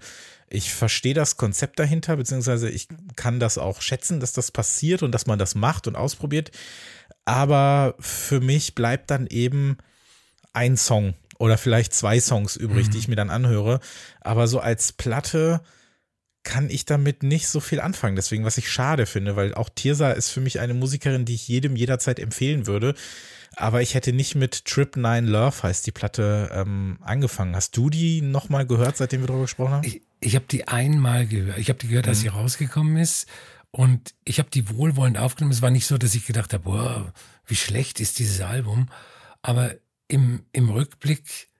Ich 0.48 0.72
verstehe 0.72 1.14
das 1.14 1.36
Konzept 1.36 1.80
dahinter, 1.80 2.16
beziehungsweise 2.16 2.70
ich 2.70 2.86
kann 3.16 3.40
das 3.40 3.58
auch 3.58 3.80
schätzen, 3.80 4.20
dass 4.20 4.32
das 4.32 4.52
passiert 4.52 5.02
und 5.02 5.12
dass 5.12 5.26
man 5.26 5.40
das 5.40 5.56
macht 5.56 5.88
und 5.88 5.96
ausprobiert. 5.96 6.52
Aber 7.26 7.94
für 7.98 8.40
mich 8.40 8.74
bleibt 8.74 9.10
dann 9.10 9.26
eben 9.26 9.76
ein 10.54 10.76
Song 10.78 11.14
oder 11.38 11.58
vielleicht 11.58 11.92
zwei 11.92 12.18
Songs 12.18 12.56
übrig, 12.56 12.86
mhm. 12.86 12.90
die 12.92 12.98
ich 12.98 13.08
mir 13.08 13.16
dann 13.16 13.30
anhöre. 13.30 13.80
Aber 14.22 14.46
so 14.48 14.58
als 14.58 14.92
Platte 14.92 15.60
kann 16.44 16.70
ich 16.70 16.86
damit 16.86 17.24
nicht 17.24 17.48
so 17.48 17.60
viel 17.60 17.80
anfangen. 17.80 18.16
Deswegen, 18.16 18.44
was 18.44 18.56
ich 18.56 18.70
schade 18.70 19.04
finde, 19.04 19.34
weil 19.34 19.52
auch 19.54 19.68
Tirsa 19.68 20.12
ist 20.12 20.30
für 20.30 20.40
mich 20.40 20.60
eine 20.60 20.74
Musikerin, 20.74 21.24
die 21.24 21.34
ich 21.34 21.48
jedem 21.48 21.74
jederzeit 21.74 22.20
empfehlen 22.20 22.66
würde. 22.66 22.94
Aber 23.56 23.82
ich 23.82 23.94
hätte 23.94 24.12
nicht 24.12 24.36
mit 24.36 24.64
Trip 24.64 24.96
Nine 24.96 25.28
Love, 25.28 25.64
heißt 25.64 25.86
die 25.86 25.90
Platte, 25.90 26.50
ähm, 26.52 26.98
angefangen. 27.00 27.56
Hast 27.56 27.76
du 27.76 27.90
die 27.90 28.20
nochmal 28.20 28.66
gehört, 28.66 28.96
seitdem 28.96 29.22
wir 29.22 29.26
darüber 29.26 29.44
gesprochen 29.44 29.72
haben? 29.72 29.86
Ich, 29.86 30.02
ich 30.20 30.36
habe 30.36 30.44
die 30.48 30.68
einmal 30.68 31.26
gehört. 31.26 31.58
Ich 31.58 31.68
habe 31.68 31.78
die 31.78 31.88
gehört, 31.88 32.06
als 32.06 32.18
mhm. 32.18 32.22
sie 32.22 32.28
rausgekommen 32.28 32.96
ist. 32.96 33.26
Und 33.76 34.14
ich 34.24 34.38
habe 34.38 34.48
die 34.48 34.70
wohlwollend 34.70 35.18
aufgenommen. 35.18 35.52
Es 35.52 35.60
war 35.60 35.68
nicht 35.68 35.84
so, 35.86 35.98
dass 35.98 36.14
ich 36.14 36.24
gedacht 36.24 36.54
habe, 36.54 36.64
boah, 36.64 37.12
wie 37.44 37.56
schlecht 37.56 38.00
ist 38.00 38.18
dieses 38.18 38.40
Album. 38.40 38.88
Aber 39.42 39.74
im, 40.08 40.46
im 40.52 40.70
Rückblick 40.70 41.50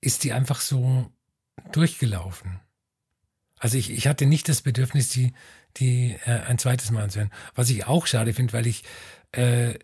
ist 0.00 0.24
die 0.24 0.32
einfach 0.32 0.60
so 0.60 1.12
durchgelaufen. 1.70 2.58
Also 3.60 3.78
ich, 3.78 3.90
ich 3.92 4.08
hatte 4.08 4.26
nicht 4.26 4.48
das 4.48 4.62
Bedürfnis, 4.62 5.10
die, 5.10 5.34
die 5.76 6.16
äh, 6.24 6.40
ein 6.40 6.58
zweites 6.58 6.90
Mal 6.90 7.04
anzuhören. 7.04 7.30
Was 7.54 7.70
ich 7.70 7.86
auch 7.86 8.08
schade 8.08 8.34
finde, 8.34 8.54
weil 8.54 8.66
ich 8.66 8.82
äh, 9.30 9.78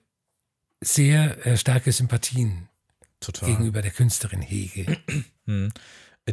sehr 0.80 1.46
äh, 1.46 1.56
starke 1.56 1.92
Sympathien 1.92 2.68
Total. 3.20 3.50
gegenüber 3.50 3.82
der 3.82 3.92
Künstlerin 3.92 4.42
hege. 4.42 4.98
Hm. 5.46 5.72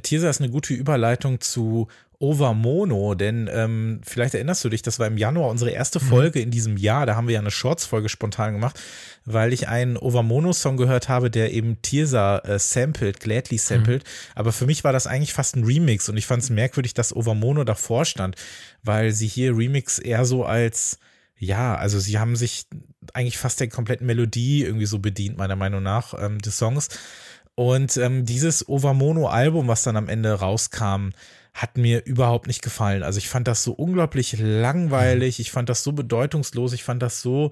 Tirsa 0.02 0.30
ist 0.30 0.42
eine 0.42 0.50
gute 0.52 0.74
Überleitung 0.74 1.40
zu 1.40 1.88
Overmono, 2.20 3.16
denn 3.16 3.50
ähm, 3.52 4.02
vielleicht 4.04 4.34
erinnerst 4.34 4.64
du 4.64 4.70
dich, 4.70 4.82
das 4.82 5.00
war 5.00 5.08
im 5.08 5.18
Januar 5.18 5.50
unsere 5.50 5.72
erste 5.72 6.00
mhm. 6.00 6.08
Folge 6.08 6.40
mhm. 6.40 6.46
in 6.46 6.52
diesem 6.52 6.78
Jahr, 6.78 7.06
da 7.06 7.16
haben 7.16 7.28
wir 7.28 7.36
ja 7.36 7.40
eine 7.40 7.52
Shorts-Folge 7.52 8.10
spontan 8.10 8.54
gemacht, 8.54 8.80
weil 9.26 9.54
ich 9.54 9.68
einen 9.68 9.98
Overmono-Song 9.98 10.78
gehört 10.78 11.10
habe, 11.10 11.30
der 11.30 11.54
eben 11.54 11.82
Tirsa 11.82 12.40
äh, 12.40 12.60
sampled, 12.60 13.20
Gladly 13.20 13.58
sampled, 13.58 14.04
mhm. 14.04 14.32
aber 14.36 14.52
für 14.52 14.66
mich 14.66 14.84
war 14.84 14.94
das 14.94 15.08
eigentlich 15.08 15.34
fast 15.34 15.56
ein 15.56 15.66
Remix 15.66 16.10
und 16.10 16.18
ich 16.18 16.26
fand 16.26 16.44
es 16.44 16.50
merkwürdig, 16.50 16.94
dass 16.94 17.16
Overmono 17.16 17.64
davor 17.64 18.06
stand, 18.06 18.36
weil 18.84 19.12
sie 19.12 19.28
hier 19.28 19.58
Remix 19.58 20.00
eher 20.00 20.26
so 20.26 20.46
als 20.46 21.00
ja, 21.38 21.76
also 21.76 22.00
sie 22.00 22.18
haben 22.18 22.36
sich 22.36 22.66
eigentlich 23.14 23.38
fast 23.38 23.60
der 23.60 23.68
kompletten 23.68 24.08
Melodie 24.08 24.64
irgendwie 24.64 24.86
so 24.86 25.00
bedient, 25.00 25.38
meiner 25.38 25.56
Meinung 25.56 25.84
nach, 25.84 26.14
ähm, 26.18 26.40
des 26.40 26.58
Songs. 26.58 26.88
Und 27.56 27.98
ähm, 27.98 28.26
dieses 28.26 28.68
Overmono-Album, 28.68 29.68
was 29.68 29.84
dann 29.84 29.98
am 29.98 30.10
Ende 30.10 30.34
rauskam, 30.34 31.10
hat 31.56 31.78
mir 31.78 32.06
überhaupt 32.06 32.48
nicht 32.48 32.62
gefallen. 32.62 33.02
Also 33.02 33.18
ich 33.18 33.30
fand 33.30 33.48
das 33.48 33.64
so 33.64 33.72
unglaublich 33.72 34.36
langweilig, 34.38 35.40
ich 35.40 35.52
fand 35.52 35.70
das 35.70 35.84
so 35.84 35.94
bedeutungslos, 35.94 36.74
ich 36.74 36.84
fand 36.84 37.02
das 37.02 37.22
so 37.22 37.52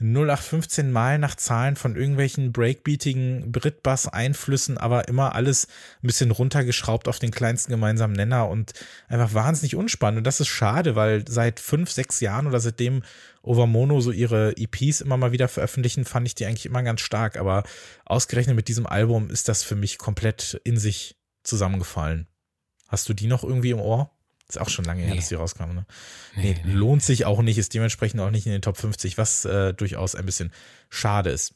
0815 0.00 0.90
Mal 0.90 1.18
nach 1.18 1.36
Zahlen 1.36 1.76
von 1.76 1.96
irgendwelchen 1.96 2.52
breakbeatigen 2.52 3.50
Britbass-Einflüssen, 3.52 4.76
aber 4.76 5.08
immer 5.08 5.34
alles 5.34 5.68
ein 6.02 6.08
bisschen 6.08 6.32
runtergeschraubt 6.32 7.08
auf 7.08 7.20
den 7.20 7.30
kleinsten 7.30 7.70
gemeinsamen 7.70 8.14
Nenner 8.14 8.48
und 8.48 8.72
einfach 9.08 9.32
wahnsinnig 9.32 9.76
unspannend. 9.76 10.18
Und 10.18 10.26
das 10.26 10.40
ist 10.40 10.48
schade, 10.48 10.96
weil 10.96 11.24
seit 11.26 11.60
fünf, 11.60 11.90
sechs 11.92 12.20
Jahren 12.20 12.48
oder 12.48 12.60
seitdem 12.60 13.04
Overmono 13.42 14.00
so 14.00 14.10
ihre 14.10 14.56
EPs 14.56 15.00
immer 15.00 15.16
mal 15.16 15.32
wieder 15.32 15.48
veröffentlichen, 15.48 16.04
fand 16.04 16.26
ich 16.26 16.34
die 16.34 16.46
eigentlich 16.46 16.66
immer 16.66 16.82
ganz 16.82 17.00
stark. 17.00 17.38
Aber 17.38 17.62
ausgerechnet 18.04 18.56
mit 18.56 18.68
diesem 18.68 18.86
Album 18.86 19.30
ist 19.30 19.48
das 19.48 19.62
für 19.62 19.76
mich 19.76 19.98
komplett 19.98 20.60
in 20.64 20.76
sich 20.76 21.16
zusammengefallen. 21.42 22.26
Hast 22.88 23.08
du 23.08 23.14
die 23.14 23.26
noch 23.26 23.44
irgendwie 23.44 23.70
im 23.70 23.80
Ohr? 23.80 24.10
Ist 24.48 24.60
auch 24.60 24.68
schon 24.68 24.84
lange 24.84 25.00
nee. 25.00 25.08
her, 25.08 25.16
dass 25.16 25.28
die 25.28 25.34
rauskamen. 25.34 25.74
Ne? 25.74 25.86
Nee, 26.36 26.56
nee, 26.64 26.72
lohnt 26.72 27.02
sich 27.02 27.24
auch 27.24 27.42
nicht, 27.42 27.58
ist 27.58 27.74
dementsprechend 27.74 28.20
auch 28.20 28.30
nicht 28.30 28.46
in 28.46 28.52
den 28.52 28.62
Top 28.62 28.76
50, 28.76 29.18
was 29.18 29.44
äh, 29.44 29.74
durchaus 29.74 30.14
ein 30.14 30.24
bisschen 30.24 30.52
schade 30.88 31.30
ist. 31.30 31.54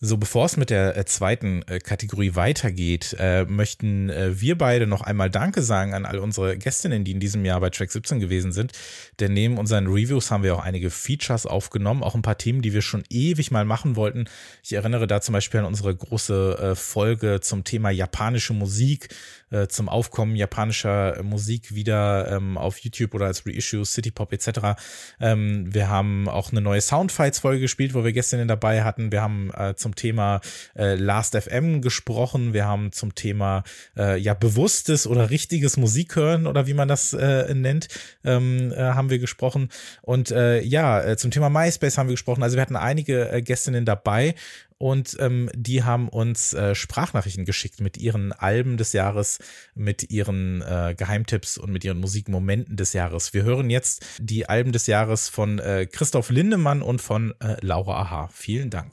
So, 0.00 0.16
bevor 0.16 0.46
es 0.46 0.56
mit 0.56 0.70
der 0.70 0.96
äh, 0.96 1.04
zweiten 1.06 1.62
äh, 1.66 1.80
Kategorie 1.80 2.36
weitergeht, 2.36 3.16
äh, 3.18 3.44
möchten 3.46 4.10
äh, 4.10 4.40
wir 4.40 4.56
beide 4.56 4.86
noch 4.86 5.00
einmal 5.00 5.28
Danke 5.28 5.60
sagen 5.60 5.92
an 5.92 6.06
all 6.06 6.20
unsere 6.20 6.56
Gästinnen, 6.56 7.02
die 7.02 7.10
in 7.10 7.18
diesem 7.18 7.44
Jahr 7.44 7.58
bei 7.58 7.70
Track 7.70 7.90
17 7.90 8.20
gewesen 8.20 8.52
sind. 8.52 8.70
Denn 9.18 9.32
neben 9.32 9.58
unseren 9.58 9.88
Reviews 9.88 10.30
haben 10.30 10.44
wir 10.44 10.54
auch 10.54 10.62
einige 10.62 10.90
Features 10.90 11.46
aufgenommen, 11.46 12.04
auch 12.04 12.14
ein 12.14 12.22
paar 12.22 12.38
Themen, 12.38 12.62
die 12.62 12.72
wir 12.72 12.82
schon 12.82 13.02
ewig 13.10 13.50
mal 13.50 13.64
machen 13.64 13.96
wollten. 13.96 14.26
Ich 14.62 14.72
erinnere 14.72 15.08
da 15.08 15.20
zum 15.20 15.32
Beispiel 15.32 15.60
an 15.60 15.66
unsere 15.66 15.94
große 15.96 16.58
äh, 16.60 16.74
Folge 16.76 17.40
zum 17.40 17.64
Thema 17.64 17.90
japanische 17.90 18.52
Musik, 18.52 19.08
äh, 19.50 19.66
zum 19.66 19.88
Aufkommen 19.88 20.36
japanischer 20.36 21.22
Musik 21.24 21.74
wieder 21.74 22.30
ähm, 22.30 22.56
auf 22.56 22.78
YouTube 22.78 23.14
oder 23.14 23.26
als 23.26 23.46
Reissue, 23.46 23.84
City 23.84 24.12
Pop 24.12 24.32
etc. 24.32 24.80
Ähm, 25.20 25.74
wir 25.74 25.88
haben 25.88 26.28
auch 26.28 26.52
eine 26.52 26.60
neue 26.60 26.80
Soundfights-Folge 26.80 27.60
gespielt, 27.62 27.94
wo 27.94 28.04
wir 28.04 28.12
Gästinnen 28.12 28.46
dabei 28.46 28.84
hatten. 28.84 29.10
Wir 29.10 29.22
haben 29.22 29.50
zum 29.76 29.88
zum 29.88 29.94
Thema 29.94 30.40
äh, 30.76 30.96
Last 30.96 31.34
FM 31.34 31.80
gesprochen. 31.80 32.52
Wir 32.52 32.66
haben 32.66 32.92
zum 32.92 33.14
Thema 33.14 33.62
äh, 33.96 34.18
ja 34.18 34.34
bewusstes 34.34 35.06
oder 35.06 35.30
richtiges 35.30 35.78
Musikhören 35.78 36.46
oder 36.46 36.66
wie 36.66 36.74
man 36.74 36.88
das 36.88 37.14
äh, 37.14 37.54
nennt, 37.54 37.88
ähm, 38.24 38.70
äh, 38.72 38.76
haben 38.76 39.08
wir 39.08 39.18
gesprochen. 39.18 39.70
Und 40.02 40.30
äh, 40.30 40.60
ja, 40.60 41.00
äh, 41.00 41.16
zum 41.16 41.30
Thema 41.30 41.48
MySpace 41.48 41.96
haben 41.96 42.08
wir 42.08 42.14
gesprochen. 42.14 42.42
Also 42.42 42.56
wir 42.56 42.62
hatten 42.62 42.76
einige 42.76 43.30
äh, 43.30 43.40
Gästinnen 43.40 43.86
dabei 43.86 44.34
und 44.78 45.16
ähm, 45.18 45.50
die 45.54 45.82
haben 45.82 46.08
uns 46.08 46.54
äh, 46.54 46.74
Sprachnachrichten 46.74 47.44
geschickt 47.44 47.80
mit 47.80 47.98
ihren 47.98 48.32
Alben 48.32 48.76
des 48.76 48.92
Jahres, 48.92 49.40
mit 49.74 50.10
ihren 50.10 50.62
äh, 50.62 50.94
Geheimtipps 50.96 51.58
und 51.58 51.72
mit 51.72 51.84
ihren 51.84 51.98
Musikmomenten 51.98 52.76
des 52.76 52.92
Jahres. 52.92 53.34
Wir 53.34 53.42
hören 53.42 53.70
jetzt 53.70 54.04
die 54.20 54.48
Alben 54.48 54.72
des 54.72 54.86
Jahres 54.86 55.28
von 55.28 55.58
äh, 55.58 55.86
Christoph 55.86 56.30
Lindemann 56.30 56.82
und 56.82 57.00
von 57.00 57.34
äh, 57.40 57.56
Laura 57.60 58.00
Aha. 58.00 58.28
Vielen 58.32 58.70
Dank. 58.70 58.92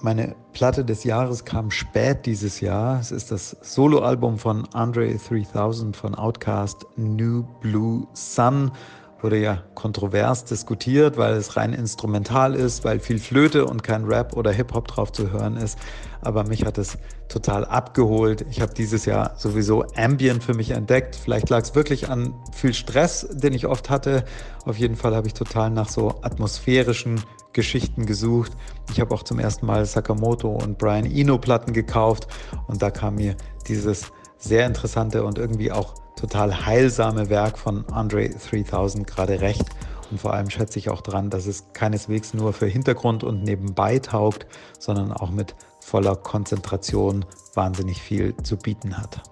Meine 0.00 0.34
Platte 0.52 0.84
des 0.84 1.04
Jahres 1.04 1.44
kam 1.44 1.70
spät 1.70 2.26
dieses 2.26 2.60
Jahr. 2.60 3.00
Es 3.00 3.10
ist 3.10 3.30
das 3.30 3.56
Soloalbum 3.62 4.38
von 4.38 4.68
Andre 4.74 5.16
3000 5.16 5.96
von 5.96 6.14
Outcast 6.14 6.84
New 6.96 7.44
Blue 7.60 8.06
Sun. 8.12 8.72
Wurde 9.24 9.38
ja 9.38 9.62
kontrovers 9.74 10.44
diskutiert, 10.44 11.16
weil 11.16 11.32
es 11.32 11.56
rein 11.56 11.72
instrumental 11.72 12.54
ist, 12.54 12.84
weil 12.84 13.00
viel 13.00 13.18
Flöte 13.18 13.64
und 13.64 13.82
kein 13.82 14.04
Rap 14.04 14.36
oder 14.36 14.52
Hip-Hop 14.52 14.86
drauf 14.86 15.12
zu 15.12 15.30
hören 15.32 15.56
ist. 15.56 15.78
Aber 16.20 16.44
mich 16.44 16.66
hat 16.66 16.76
es 16.76 16.98
total 17.30 17.64
abgeholt. 17.64 18.44
Ich 18.50 18.60
habe 18.60 18.74
dieses 18.74 19.06
Jahr 19.06 19.32
sowieso 19.38 19.86
Ambient 19.96 20.44
für 20.44 20.52
mich 20.52 20.72
entdeckt. 20.72 21.16
Vielleicht 21.16 21.48
lag 21.48 21.62
es 21.62 21.74
wirklich 21.74 22.10
an 22.10 22.34
viel 22.52 22.74
Stress, 22.74 23.26
den 23.32 23.54
ich 23.54 23.66
oft 23.66 23.88
hatte. 23.88 24.26
Auf 24.66 24.76
jeden 24.76 24.94
Fall 24.94 25.16
habe 25.16 25.26
ich 25.26 25.32
total 25.32 25.70
nach 25.70 25.88
so 25.88 26.20
atmosphärischen 26.20 27.22
Geschichten 27.54 28.04
gesucht. 28.04 28.52
Ich 28.92 29.00
habe 29.00 29.14
auch 29.14 29.22
zum 29.22 29.38
ersten 29.38 29.64
Mal 29.64 29.86
Sakamoto 29.86 30.50
und 30.50 30.76
Brian 30.76 31.06
Eno 31.06 31.38
Platten 31.38 31.72
gekauft 31.72 32.28
und 32.66 32.82
da 32.82 32.90
kam 32.90 33.14
mir 33.14 33.36
dieses 33.68 34.12
sehr 34.36 34.66
interessante 34.66 35.24
und 35.24 35.38
irgendwie 35.38 35.72
auch 35.72 35.94
total 36.16 36.66
heilsame 36.66 37.28
Werk 37.30 37.58
von 37.58 37.86
Andre 37.90 38.30
3000 38.30 39.06
gerade 39.06 39.40
recht. 39.40 39.64
Und 40.10 40.20
vor 40.20 40.34
allem 40.34 40.50
schätze 40.50 40.78
ich 40.78 40.90
auch 40.90 41.00
dran, 41.00 41.30
dass 41.30 41.46
es 41.46 41.72
keineswegs 41.72 42.34
nur 42.34 42.52
für 42.52 42.66
Hintergrund 42.66 43.24
und 43.24 43.42
nebenbei 43.42 43.98
taugt, 43.98 44.46
sondern 44.78 45.12
auch 45.12 45.30
mit 45.30 45.54
voller 45.80 46.16
Konzentration 46.16 47.24
wahnsinnig 47.54 48.00
viel 48.00 48.36
zu 48.42 48.56
bieten 48.56 48.96
hat. 48.96 49.22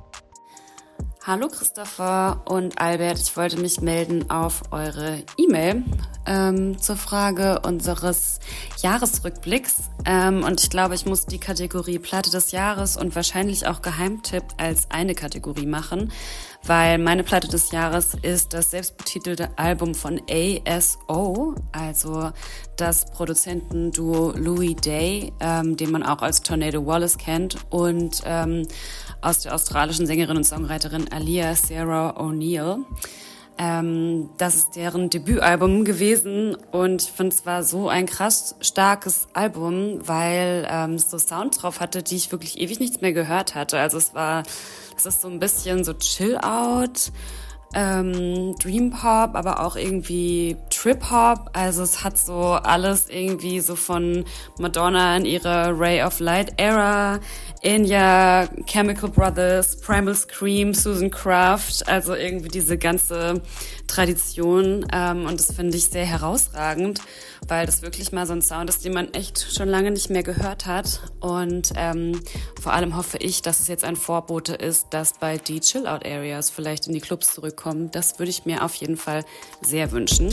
Hallo 1.25 1.47
Christopher 1.47 2.42
und 2.47 2.81
Albert, 2.81 3.21
ich 3.21 3.37
wollte 3.37 3.61
mich 3.61 3.81
melden 3.81 4.29
auf 4.29 4.62
eure 4.73 5.23
E-Mail 5.37 5.85
ähm, 6.27 6.79
zur 6.79 6.97
Frage 6.97 7.61
unseres 7.61 8.41
Jahresrückblicks. 8.83 9.91
Ähm, 10.05 10.45
und 10.45 10.63
ich 10.63 10.71
glaube, 10.71 10.95
ich 10.95 11.07
muss 11.07 11.27
die 11.27 11.39
Kategorie 11.39 11.99
Platte 11.99 12.31
des 12.31 12.53
Jahres 12.53 12.97
und 12.97 13.15
wahrscheinlich 13.15 13.67
auch 13.67 13.83
Geheimtipp 13.83 14.45
als 14.57 14.91
eine 14.91 15.15
Kategorie 15.15 15.67
machen, 15.67 16.13
weil 16.65 16.99
meine 16.99 17.25
Platte 17.25 17.49
des 17.49 17.71
Jahres 17.73 18.17
ist 18.23 18.53
das 18.55 18.71
selbstbetitelte 18.71 19.57
Album 19.57 19.95
von 19.95 20.21
ASO, 20.29 21.55
also 21.73 22.31
das 22.77 23.07
Produzentenduo 23.07 24.33
Louis 24.37 24.77
Day, 24.77 25.33
ähm, 25.41 25.77
den 25.77 25.91
man 25.91 26.03
auch 26.03 26.23
als 26.23 26.43
Tornado 26.43 26.87
Wallace 26.87 27.19
kennt, 27.19 27.57
und 27.71 28.23
ähm, 28.25 28.67
aus 29.21 29.41
der 29.41 29.55
australischen 29.55 30.07
Sängerin 30.07 30.37
und 30.37 30.45
Songwriterin 30.45 31.13
Alia 31.13 31.55
Sarah 31.55 32.17
O'Neill. 32.19 32.85
Ähm, 33.59 34.31
das 34.38 34.55
ist 34.55 34.77
deren 34.77 35.11
Debütalbum 35.11 35.85
gewesen 35.85 36.57
und 36.71 37.03
ich 37.03 37.11
finde, 37.11 37.35
es 37.35 37.45
war 37.45 37.62
so 37.62 37.88
ein 37.88 38.07
krass 38.07 38.57
starkes 38.61 39.29
Album, 39.35 40.01
weil 40.07 40.67
ähm, 40.71 40.95
es 40.95 41.11
so 41.11 41.19
Sounds 41.19 41.59
drauf 41.59 41.81
hatte, 41.81 42.03
die 42.03 42.17
ich 42.17 42.33
wirklich 42.33 42.59
ewig 42.59 42.81
nichts 42.81 43.01
mehr 43.01 43.12
gehört 43.12 43.55
hatte. 43.55 43.79
Also 43.79 43.99
es 43.99 44.15
war, 44.15 44.43
es 44.97 45.07
ist 45.07 45.21
so 45.21 45.29
ein 45.29 45.38
bisschen 45.38 45.85
so 45.85 45.93
Chill-Out, 45.93 47.12
ähm, 47.75 48.55
Dream 48.59 48.91
Pop, 48.91 49.35
aber 49.35 49.61
auch 49.61 49.77
irgendwie 49.77 50.57
Trip 50.71 51.11
Hop. 51.11 51.51
Also 51.53 51.83
es 51.83 52.05
hat 52.05 52.19
so 52.19 52.53
alles 52.53 53.09
irgendwie 53.09 53.61
so 53.61 53.77
von 53.77 54.25
Madonna 54.59 55.17
in 55.17 55.25
ihrer 55.25 55.79
Ray 55.79 56.03
of 56.03 56.21
Light 56.21 56.55
Era, 56.59 57.21
Enya, 57.63 58.49
Chemical 58.67 59.09
Brothers, 59.09 59.81
Primal 59.81 60.15
Scream, 60.15 60.75
Susan 60.75 61.11
Kraft. 61.11 61.89
Also 61.89 62.15
irgendwie 62.15 62.49
diese 62.49 62.79
ganze 62.79 63.43
Tradition. 63.87 64.87
Ähm, 64.93 65.27
und 65.27 65.39
das 65.39 65.53
finde 65.55 65.77
ich 65.77 65.87
sehr 65.87 66.07
herausragend, 66.07 67.01
weil 67.49 67.67
das 67.67 67.83
wirklich 67.83 68.13
mal 68.13 68.27
so 68.27 68.33
ein 68.33 68.43
Sound 68.43 68.71
ist, 68.71 68.85
den 68.85 68.95
man 68.95 69.13
echt 69.15 69.55
schon 69.55 69.69
lange 69.69 69.91
nicht 69.91 70.11
mehr 70.11 70.23
gehört 70.23 70.67
hat. 70.67 71.01
Und 71.21 71.73
ähm, 71.77 72.21
vor 72.61 72.73
allem 72.73 72.97
hoffe 72.97 73.19
ich, 73.19 73.43
dass 73.43 73.61
es 73.61 73.69
jetzt 73.69 73.85
ein 73.85 73.97
Vorbote 73.97 74.55
ist, 74.55 74.89
dass 74.91 75.15
bald 75.15 75.49
die 75.49 75.61
Chill-Out-Areas 75.61 76.51
vielleicht 76.51 76.87
in 76.87 76.93
die 76.93 77.01
Clubs 77.01 77.35
zurückkommen. 77.35 77.91
Das 77.91 78.19
würde 78.19 78.31
ich 78.31 78.45
mir 78.45 78.65
auf 78.65 78.75
jeden 78.75 78.97
Fall 78.97 79.25
sehr 79.61 79.93
wünschen. 79.93 80.33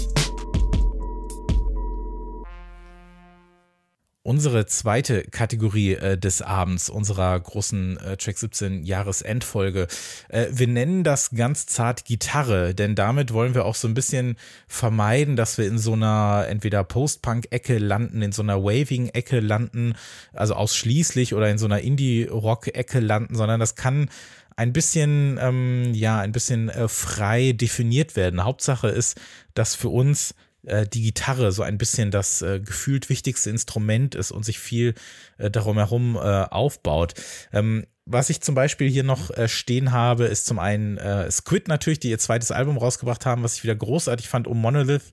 Unsere 4.22 4.66
zweite 4.66 5.24
Kategorie 5.24 5.94
äh, 5.94 6.18
des 6.18 6.42
Abends, 6.42 6.90
unserer 6.90 7.40
großen 7.40 7.98
äh, 7.98 8.18
Track 8.18 8.38
17 8.38 8.84
Jahresendfolge. 8.84 9.88
Äh, 10.28 10.48
wir 10.52 10.68
nennen 10.68 11.04
das 11.04 11.32
ganz 11.32 11.68
zart 11.68 12.06
Gitarre, 12.06 12.76
denn 12.76 12.96
damit 12.96 13.34
wollen 13.34 13.56
wir 13.56 13.66
auch 13.66 13.76
so 13.76 13.88
ein 13.88 13.94
bisschen 13.94 14.36
vermeiden, 14.68 15.36
dass 15.36 15.58
wir 15.58 15.68
in 15.68 15.78
so 15.78 15.94
einer 15.94 16.46
entweder 16.50 16.84
Post-Punk-Ecke 16.84 17.78
landen, 17.78 18.22
in 18.22 18.32
so 18.32 18.42
einer 18.42 18.62
Waving-Ecke 18.62 19.40
landen, 19.40 19.94
also 20.34 20.54
ausschließlich 20.54 21.34
oder 21.34 21.50
in 21.50 21.58
so 21.58 21.66
einer 21.66 21.80
Indie-Rock-Ecke 21.80 23.00
landen, 23.00 23.36
sondern 23.36 23.60
das 23.60 23.76
kann 23.76 24.10
ein 24.58 24.74
bisschen, 24.74 25.40
ähm, 25.42 25.94
ja, 25.94 26.20
ein 26.20 26.34
bisschen 26.34 26.68
äh, 26.68 26.90
frei 26.90 27.54
definiert 27.54 28.18
werden. 28.18 28.44
Hauptsache 28.44 28.90
ist, 28.90 29.18
dass 29.54 29.76
für 29.76 29.88
uns 29.88 30.36
äh, 30.66 30.88
die 30.88 31.02
Gitarre 31.02 31.52
so 31.52 31.64
ein 31.64 31.78
bisschen 31.78 32.12
das 32.12 32.42
äh, 32.42 32.60
gefühlt 32.60 33.10
wichtigste 33.10 33.50
Instrument 33.50 34.16
ist 34.16 34.32
und 34.32 34.44
sich 34.44 34.60
viel 34.60 34.94
äh, 35.38 35.50
darum 35.52 35.78
herum 35.78 36.16
äh, 36.16 36.20
aufbaut. 36.20 37.14
Ähm, 37.52 37.86
was 38.06 38.30
ich 38.30 38.42
zum 38.42 38.56
Beispiel 38.56 38.90
hier 38.90 39.04
noch 39.04 39.30
äh, 39.32 39.48
stehen 39.48 39.92
habe, 39.92 40.26
ist 40.26 40.48
zum 40.48 40.58
einen 40.58 40.98
Squid 41.30 41.68
natürlich, 41.68 42.00
die 42.00 42.10
ihr 42.10 42.18
zweites 42.18 42.50
Album 42.50 42.78
rausgebracht 42.78 43.26
haben, 43.26 43.44
was 43.44 43.56
ich 43.56 43.64
wieder 43.64 43.76
großartig 43.76 44.28
fand, 44.28 44.48
um 44.48 44.60
Monolith. 44.60 45.12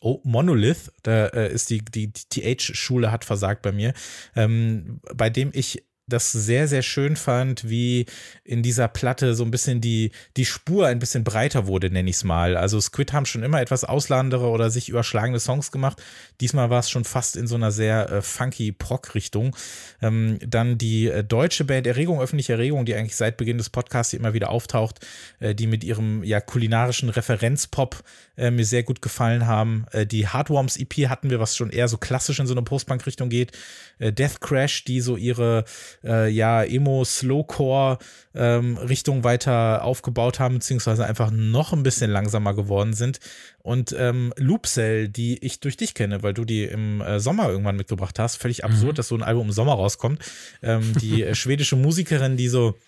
Oh, 0.00 0.20
Monolith, 0.22 0.92
da 1.02 1.26
äh, 1.26 1.52
ist 1.52 1.70
die, 1.70 1.84
die, 1.84 2.12
die 2.12 2.56
TH-Schule 2.56 3.10
hat 3.10 3.24
versagt 3.24 3.62
bei 3.62 3.72
mir, 3.72 3.92
ähm, 4.36 5.00
bei 5.12 5.28
dem 5.28 5.50
ich 5.52 5.82
das 6.08 6.32
sehr, 6.32 6.68
sehr 6.68 6.82
schön 6.82 7.16
fand, 7.16 7.68
wie 7.68 8.06
in 8.44 8.62
dieser 8.62 8.88
Platte 8.88 9.34
so 9.34 9.44
ein 9.44 9.50
bisschen 9.50 9.80
die, 9.80 10.10
die 10.36 10.44
Spur 10.44 10.86
ein 10.86 10.98
bisschen 10.98 11.24
breiter 11.24 11.66
wurde, 11.66 11.90
nenne 11.90 12.08
ich 12.10 12.16
es 12.16 12.24
mal. 12.24 12.56
Also 12.56 12.80
Squid 12.80 13.12
haben 13.12 13.26
schon 13.26 13.42
immer 13.42 13.60
etwas 13.60 13.84
auslandere 13.84 14.48
oder 14.48 14.70
sich 14.70 14.88
überschlagende 14.88 15.40
Songs 15.40 15.70
gemacht. 15.70 16.02
Diesmal 16.40 16.70
war 16.70 16.80
es 16.80 16.90
schon 16.90 17.04
fast 17.04 17.36
in 17.36 17.46
so 17.46 17.54
einer 17.56 17.70
sehr 17.70 18.10
äh, 18.10 18.22
funky 18.22 18.72
Proc-Richtung. 18.72 19.54
Ähm, 20.00 20.38
dann 20.46 20.78
die 20.78 21.08
äh, 21.08 21.22
deutsche 21.22 21.64
Band 21.64 21.86
Erregung, 21.86 22.20
öffentliche 22.20 22.54
Erregung, 22.54 22.86
die 22.86 22.94
eigentlich 22.94 23.16
seit 23.16 23.36
Beginn 23.36 23.58
des 23.58 23.70
Podcasts 23.70 24.14
immer 24.14 24.32
wieder 24.32 24.50
auftaucht, 24.50 25.06
äh, 25.40 25.54
die 25.54 25.66
mit 25.66 25.84
ihrem 25.84 26.24
ja 26.24 26.40
kulinarischen 26.40 27.10
Referenzpop 27.10 28.02
äh, 28.36 28.50
mir 28.50 28.64
sehr 28.64 28.82
gut 28.82 29.02
gefallen 29.02 29.46
haben. 29.46 29.86
Äh, 29.92 30.06
die 30.06 30.26
Hardworms 30.26 30.76
EP 30.76 31.08
hatten 31.08 31.30
wir, 31.30 31.40
was 31.40 31.56
schon 31.56 31.70
eher 31.70 31.88
so 31.88 31.98
klassisch 31.98 32.38
in 32.38 32.46
so 32.46 32.54
eine 32.54 32.62
Postpunk-Richtung 32.62 33.28
geht. 33.28 33.52
Äh, 33.98 34.12
Death 34.12 34.40
Crash, 34.40 34.84
die 34.84 35.00
so 35.00 35.16
ihre 35.16 35.64
äh, 36.04 36.28
ja 36.28 36.62
Emo 36.62 37.04
Slowcore 37.04 37.98
ähm, 38.34 38.76
Richtung 38.76 39.24
weiter 39.24 39.84
aufgebaut 39.84 40.40
haben, 40.40 40.56
beziehungsweise 40.56 41.04
einfach 41.04 41.30
noch 41.30 41.72
ein 41.72 41.82
bisschen 41.82 42.10
langsamer 42.10 42.54
geworden 42.54 42.94
sind. 42.94 43.20
Und 43.58 43.94
ähm, 43.98 44.32
Loopcell, 44.36 45.08
die 45.08 45.44
ich 45.44 45.60
durch 45.60 45.76
dich 45.76 45.94
kenne, 45.94 46.22
weil 46.22 46.34
du 46.34 46.44
die 46.44 46.64
im 46.64 47.00
äh, 47.00 47.20
Sommer 47.20 47.48
irgendwann 47.48 47.76
mitgebracht 47.76 48.18
hast. 48.18 48.36
Völlig 48.36 48.64
absurd, 48.64 48.92
mhm. 48.92 48.96
dass 48.96 49.08
so 49.08 49.14
ein 49.14 49.22
Album 49.22 49.48
im 49.48 49.52
Sommer 49.52 49.74
rauskommt. 49.74 50.22
Ähm, 50.62 50.94
die 51.00 51.22
äh, 51.22 51.34
schwedische 51.36 51.76
Musikerin, 51.76 52.36
die 52.36 52.48
so 52.48 52.78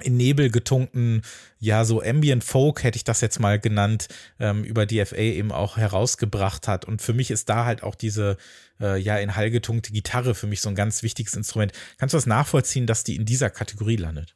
in 0.00 0.16
Nebel 0.16 0.50
getunkten, 0.50 1.22
ja, 1.58 1.84
so 1.84 2.02
Ambient 2.02 2.44
Folk 2.44 2.82
hätte 2.84 2.96
ich 2.96 3.04
das 3.04 3.20
jetzt 3.20 3.40
mal 3.40 3.58
genannt, 3.58 4.08
ähm, 4.38 4.64
über 4.64 4.86
DFA 4.86 5.16
eben 5.16 5.52
auch 5.52 5.76
herausgebracht 5.76 6.68
hat. 6.68 6.84
Und 6.84 7.02
für 7.02 7.12
mich 7.12 7.30
ist 7.30 7.48
da 7.48 7.64
halt 7.64 7.82
auch 7.82 7.94
diese, 7.94 8.36
äh, 8.80 8.98
ja, 9.00 9.16
in 9.16 9.36
Hall 9.36 9.50
getunkte 9.50 9.92
Gitarre 9.92 10.34
für 10.34 10.46
mich 10.46 10.60
so 10.60 10.68
ein 10.68 10.74
ganz 10.74 11.02
wichtiges 11.02 11.34
Instrument. 11.34 11.72
Kannst 11.98 12.12
du 12.12 12.16
das 12.16 12.26
nachvollziehen, 12.26 12.86
dass 12.86 13.04
die 13.04 13.16
in 13.16 13.24
dieser 13.24 13.50
Kategorie 13.50 13.96
landet? 13.96 14.34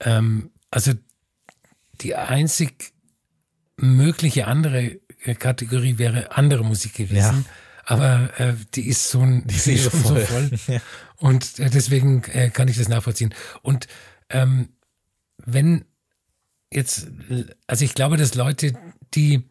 Ähm, 0.00 0.50
also 0.70 0.92
die 2.00 2.14
einzig 2.14 2.92
mögliche 3.76 4.46
andere 4.46 5.00
Kategorie 5.38 5.98
wäre 5.98 6.32
andere 6.32 6.64
Musik 6.64 6.94
gewesen. 6.94 7.44
Ja. 7.46 7.52
Aber 7.84 8.30
äh, 8.38 8.54
die 8.74 8.88
ist 8.88 9.08
so 9.08 9.20
ein, 9.20 9.46
die, 9.46 9.56
die 9.56 9.72
ist 9.72 9.90
schon 9.90 10.00
voll. 10.00 10.20
so 10.20 10.26
voll. 10.26 10.50
ja. 10.74 10.80
Und 11.20 11.58
äh, 11.58 11.70
deswegen 11.70 12.24
äh, 12.24 12.50
kann 12.50 12.68
ich 12.68 12.78
das 12.78 12.88
nachvollziehen. 12.88 13.34
Und 13.62 13.86
ähm, 14.30 14.70
wenn 15.36 15.84
jetzt, 16.72 17.08
also 17.66 17.84
ich 17.84 17.94
glaube, 17.94 18.16
dass 18.16 18.34
Leute, 18.34 18.72
die 19.14 19.48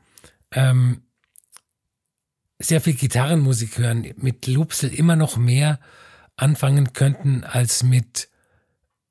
ähm, 0.52 1.04
sehr 2.60 2.82
viel 2.82 2.94
Gitarrenmusik 2.94 3.78
hören, 3.78 4.14
mit 4.18 4.48
Loopsel 4.48 4.94
immer 4.94 5.16
noch 5.16 5.38
mehr 5.38 5.80
anfangen 6.36 6.94
könnten 6.94 7.44
als 7.44 7.84
mit 7.84 8.30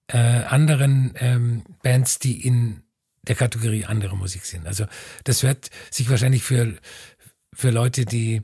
äh, 0.09 0.19
anderen 0.19 1.13
ähm, 1.17 1.65
Bands, 1.83 2.19
die 2.19 2.45
in 2.45 2.83
der 3.23 3.37
Kategorie 3.37 3.85
andere 3.85 4.17
Musik 4.17 4.45
sind. 4.45 4.67
Also 4.67 4.87
das 5.25 5.43
hört 5.43 5.71
sich 5.91 6.11
wahrscheinlich 6.11 6.43
für, 6.43 6.75
für 7.53 7.71
Leute, 7.71 8.05
die 8.05 8.43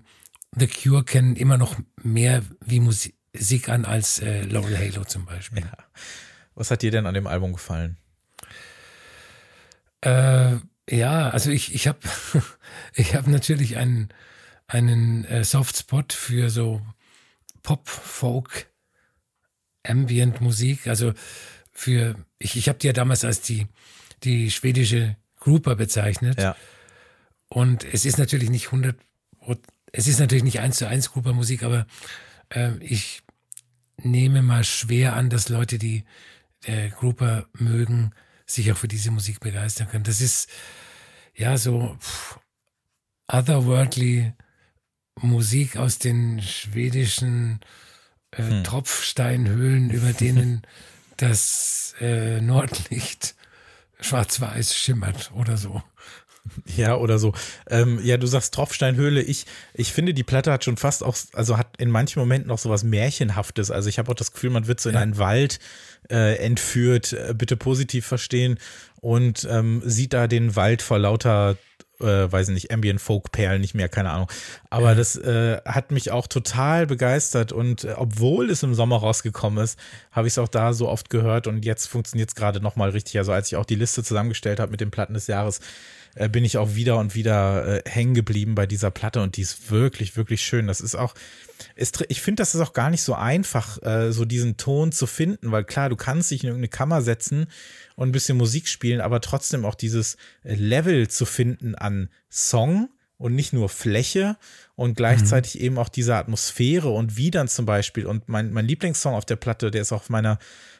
The 0.56 0.68
Cure 0.68 1.04
kennen, 1.04 1.36
immer 1.36 1.58
noch 1.58 1.78
mehr 2.02 2.42
wie 2.64 2.80
Musik 2.80 3.13
Sieg 3.34 3.68
an 3.68 3.84
als 3.84 4.20
äh, 4.20 4.42
Laurel 4.42 4.78
Halo 4.78 5.04
zum 5.04 5.26
Beispiel. 5.26 5.60
Ja. 5.60 5.76
Was 6.54 6.70
hat 6.70 6.82
dir 6.82 6.90
denn 6.90 7.06
an 7.06 7.14
dem 7.14 7.26
Album 7.26 7.52
gefallen? 7.52 7.96
Äh, 10.00 10.56
ja, 10.88 11.30
also 11.30 11.50
ich, 11.50 11.74
ich 11.74 11.88
habe 11.88 11.98
ich 12.94 13.14
hab 13.14 13.26
natürlich 13.26 13.76
einen, 13.76 14.08
einen 14.66 15.24
äh, 15.24 15.44
Softspot 15.44 16.12
für 16.12 16.50
so 16.50 16.80
Pop, 17.62 17.88
Folk, 17.88 18.66
Ambient 19.82 20.40
Musik. 20.40 20.86
Also 20.86 21.12
für, 21.72 22.14
ich, 22.38 22.56
ich 22.56 22.68
habe 22.68 22.78
die 22.78 22.86
ja 22.86 22.92
damals 22.92 23.24
als 23.24 23.40
die, 23.40 23.66
die 24.22 24.50
schwedische 24.50 25.16
Grouper 25.40 25.74
bezeichnet. 25.74 26.40
Ja. 26.40 26.56
Und 27.48 27.84
es 27.84 28.04
ist 28.04 28.18
natürlich 28.18 28.50
nicht 28.50 28.66
100, 28.66 28.96
es 29.92 30.06
ist 30.06 30.20
natürlich 30.20 30.44
nicht 30.44 30.60
eins 30.60 30.76
zu 30.76 30.86
eins 30.86 31.10
Grouper 31.10 31.32
Musik, 31.32 31.62
aber 31.62 31.86
äh, 32.50 32.76
ich 32.80 33.23
nehme 33.96 34.42
mal 34.42 34.64
schwer 34.64 35.14
an, 35.14 35.30
dass 35.30 35.48
Leute, 35.48 35.78
die 35.78 36.04
äh, 36.64 36.90
Grouper 36.90 37.46
mögen, 37.52 38.12
sich 38.46 38.70
auch 38.72 38.76
für 38.76 38.88
diese 38.88 39.10
Musik 39.10 39.40
begeistern 39.40 39.88
können. 39.88 40.04
Das 40.04 40.20
ist 40.20 40.48
ja 41.34 41.56
so 41.56 41.96
pff, 42.00 42.38
otherworldly 43.28 44.32
Musik 45.20 45.76
aus 45.76 45.98
den 45.98 46.42
schwedischen 46.42 47.60
äh, 48.32 48.42
hm. 48.42 48.64
Tropfsteinhöhlen, 48.64 49.90
über 49.90 50.12
denen 50.12 50.62
das 51.16 51.94
äh, 52.00 52.40
Nordlicht 52.40 53.34
schwarz-weiß 54.00 54.76
schimmert 54.76 55.32
oder 55.34 55.56
so. 55.56 55.82
Ja, 56.76 56.96
oder 56.96 57.18
so. 57.18 57.32
Ähm, 57.68 58.00
ja, 58.02 58.16
du 58.16 58.26
sagst 58.26 58.54
Tropfsteinhöhle. 58.54 59.22
Ich, 59.22 59.46
ich 59.72 59.92
finde, 59.92 60.14
die 60.14 60.24
Platte 60.24 60.52
hat 60.52 60.64
schon 60.64 60.76
fast 60.76 61.02
auch, 61.02 61.16
also 61.32 61.56
hat 61.56 61.76
in 61.78 61.90
manchen 61.90 62.20
Momenten 62.20 62.50
auch 62.50 62.58
so 62.58 62.70
was 62.70 62.84
Märchenhaftes. 62.84 63.70
Also 63.70 63.88
ich 63.88 63.98
habe 63.98 64.10
auch 64.10 64.16
das 64.16 64.32
Gefühl, 64.32 64.50
man 64.50 64.66
wird 64.66 64.80
so 64.80 64.90
in 64.90 64.96
einen 64.96 65.18
Wald 65.18 65.58
äh, 66.10 66.36
entführt, 66.36 67.12
äh, 67.12 67.34
bitte 67.34 67.56
positiv 67.56 68.06
verstehen, 68.06 68.58
und 69.00 69.46
ähm, 69.50 69.82
sieht 69.84 70.14
da 70.14 70.26
den 70.26 70.56
Wald 70.56 70.80
vor 70.80 70.98
lauter 70.98 71.58
äh, 72.00 72.30
weiß 72.30 72.48
ich 72.48 72.54
nicht, 72.54 72.70
Ambient 72.72 73.00
Folk 73.00 73.32
Perlen 73.32 73.60
nicht 73.60 73.74
mehr, 73.74 73.88
keine 73.88 74.10
Ahnung. 74.10 74.30
Aber 74.70 74.90
ja. 74.90 74.94
das 74.94 75.16
äh, 75.16 75.60
hat 75.64 75.90
mich 75.90 76.10
auch 76.10 76.26
total 76.26 76.86
begeistert 76.86 77.52
und 77.52 77.84
äh, 77.84 77.94
obwohl 77.96 78.50
es 78.50 78.62
im 78.62 78.74
Sommer 78.74 78.96
rausgekommen 78.96 79.62
ist, 79.62 79.78
habe 80.10 80.26
ich 80.26 80.34
es 80.34 80.38
auch 80.38 80.48
da 80.48 80.72
so 80.72 80.88
oft 80.88 81.10
gehört 81.10 81.46
und 81.46 81.64
jetzt 81.64 81.86
funktioniert 81.86 82.30
es 82.30 82.34
gerade 82.34 82.60
nochmal 82.60 82.90
richtig. 82.90 83.18
Also 83.18 83.32
als 83.32 83.48
ich 83.48 83.56
auch 83.56 83.64
die 83.64 83.76
Liste 83.76 84.02
zusammengestellt 84.02 84.60
habe 84.60 84.70
mit 84.70 84.80
den 84.80 84.90
Platten 84.90 85.14
des 85.14 85.26
Jahres, 85.26 85.60
äh, 86.14 86.28
bin 86.28 86.44
ich 86.44 86.58
auch 86.58 86.74
wieder 86.74 86.98
und 86.98 87.14
wieder 87.14 87.84
äh, 87.84 87.90
hängen 87.90 88.14
geblieben 88.14 88.54
bei 88.54 88.66
dieser 88.66 88.90
Platte 88.90 89.22
und 89.22 89.36
die 89.36 89.42
ist 89.42 89.70
wirklich, 89.70 90.16
wirklich 90.16 90.42
schön. 90.42 90.66
Das 90.66 90.80
ist 90.80 90.94
auch, 90.94 91.14
ist, 91.74 92.04
ich 92.08 92.22
finde, 92.22 92.42
das 92.42 92.54
ist 92.54 92.60
auch 92.60 92.72
gar 92.72 92.90
nicht 92.90 93.02
so 93.02 93.14
einfach, 93.14 93.82
äh, 93.82 94.12
so 94.12 94.24
diesen 94.24 94.56
Ton 94.56 94.92
zu 94.92 95.06
finden, 95.06 95.52
weil 95.52 95.64
klar, 95.64 95.88
du 95.88 95.96
kannst 95.96 96.30
dich 96.30 96.42
in 96.42 96.48
irgendeine 96.48 96.68
Kammer 96.68 97.02
setzen 97.02 97.46
und 97.96 98.08
ein 98.08 98.12
bisschen 98.12 98.38
Musik 98.38 98.68
spielen, 98.68 99.00
aber 99.00 99.20
trotzdem 99.20 99.64
auch 99.64 99.74
dieses 99.74 100.16
Level 100.42 101.08
zu 101.08 101.26
finden 101.26 101.74
an 101.74 102.08
Song 102.30 102.88
und 103.16 103.34
nicht 103.34 103.52
nur 103.52 103.68
Fläche 103.68 104.36
und 104.74 104.96
gleichzeitig 104.96 105.54
mhm. 105.54 105.60
eben 105.60 105.78
auch 105.78 105.88
diese 105.88 106.16
Atmosphäre 106.16 106.88
und 106.90 107.16
wie 107.16 107.30
dann 107.30 107.48
zum 107.48 107.66
Beispiel 107.66 108.06
und 108.06 108.28
mein, 108.28 108.52
mein 108.52 108.66
Lieblingssong 108.66 109.14
auf 109.14 109.24
der 109.24 109.36
Platte, 109.36 109.70
der 109.70 109.82
ist 109.82 109.92
auf 109.92 110.10
meiner 110.10 110.38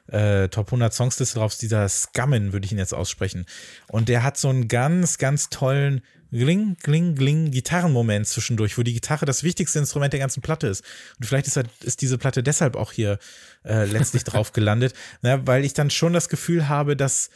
äh, 0.09 0.49
Top 0.49 0.68
100 0.68 0.93
Songsliste 0.93 1.39
drauf, 1.39 1.53
ist 1.53 1.62
dieser 1.62 1.89
Scummin, 1.89 2.53
würde 2.53 2.66
ich 2.66 2.72
ihn 2.72 2.78
jetzt 2.78 2.95
aussprechen. 2.95 3.47
Und 3.89 4.09
der 4.09 4.22
hat 4.22 4.37
so 4.37 4.49
einen 4.49 4.68
ganz, 4.68 5.18
ganz 5.18 5.49
tollen 5.49 6.03
Gling, 6.30 6.76
Gling, 6.82 7.14
Gling 7.14 7.53
Gitarrenmoment 7.53 8.26
zwischendurch, 8.26 8.76
wo 8.76 8.82
die 8.82 8.95
Gitarre 8.95 9.24
das 9.24 9.45
wichtigste 9.45 9.78
Instrument 9.78 10.12
der 10.12 10.20
ganzen 10.20 10.43
Platte 10.43 10.66
ist. 10.66 10.82
Und 11.18 11.26
vielleicht 11.26 11.47
ist, 11.47 11.61
ist 11.82 12.03
diese 12.03 12.18
Platte 12.18 12.43
deshalb 12.43 12.74
auch 12.74 12.91
hier 12.91 13.18
äh, 13.64 13.85
letztlich 13.85 14.24
drauf 14.24 14.53
gelandet, 14.53 14.95
na, 15.22 15.47
weil 15.47 15.64
ich 15.64 15.74
dann 15.74 15.91
schon 15.91 16.12
das 16.12 16.28
Gefühl 16.28 16.68
habe, 16.68 16.97
dass 16.97 17.30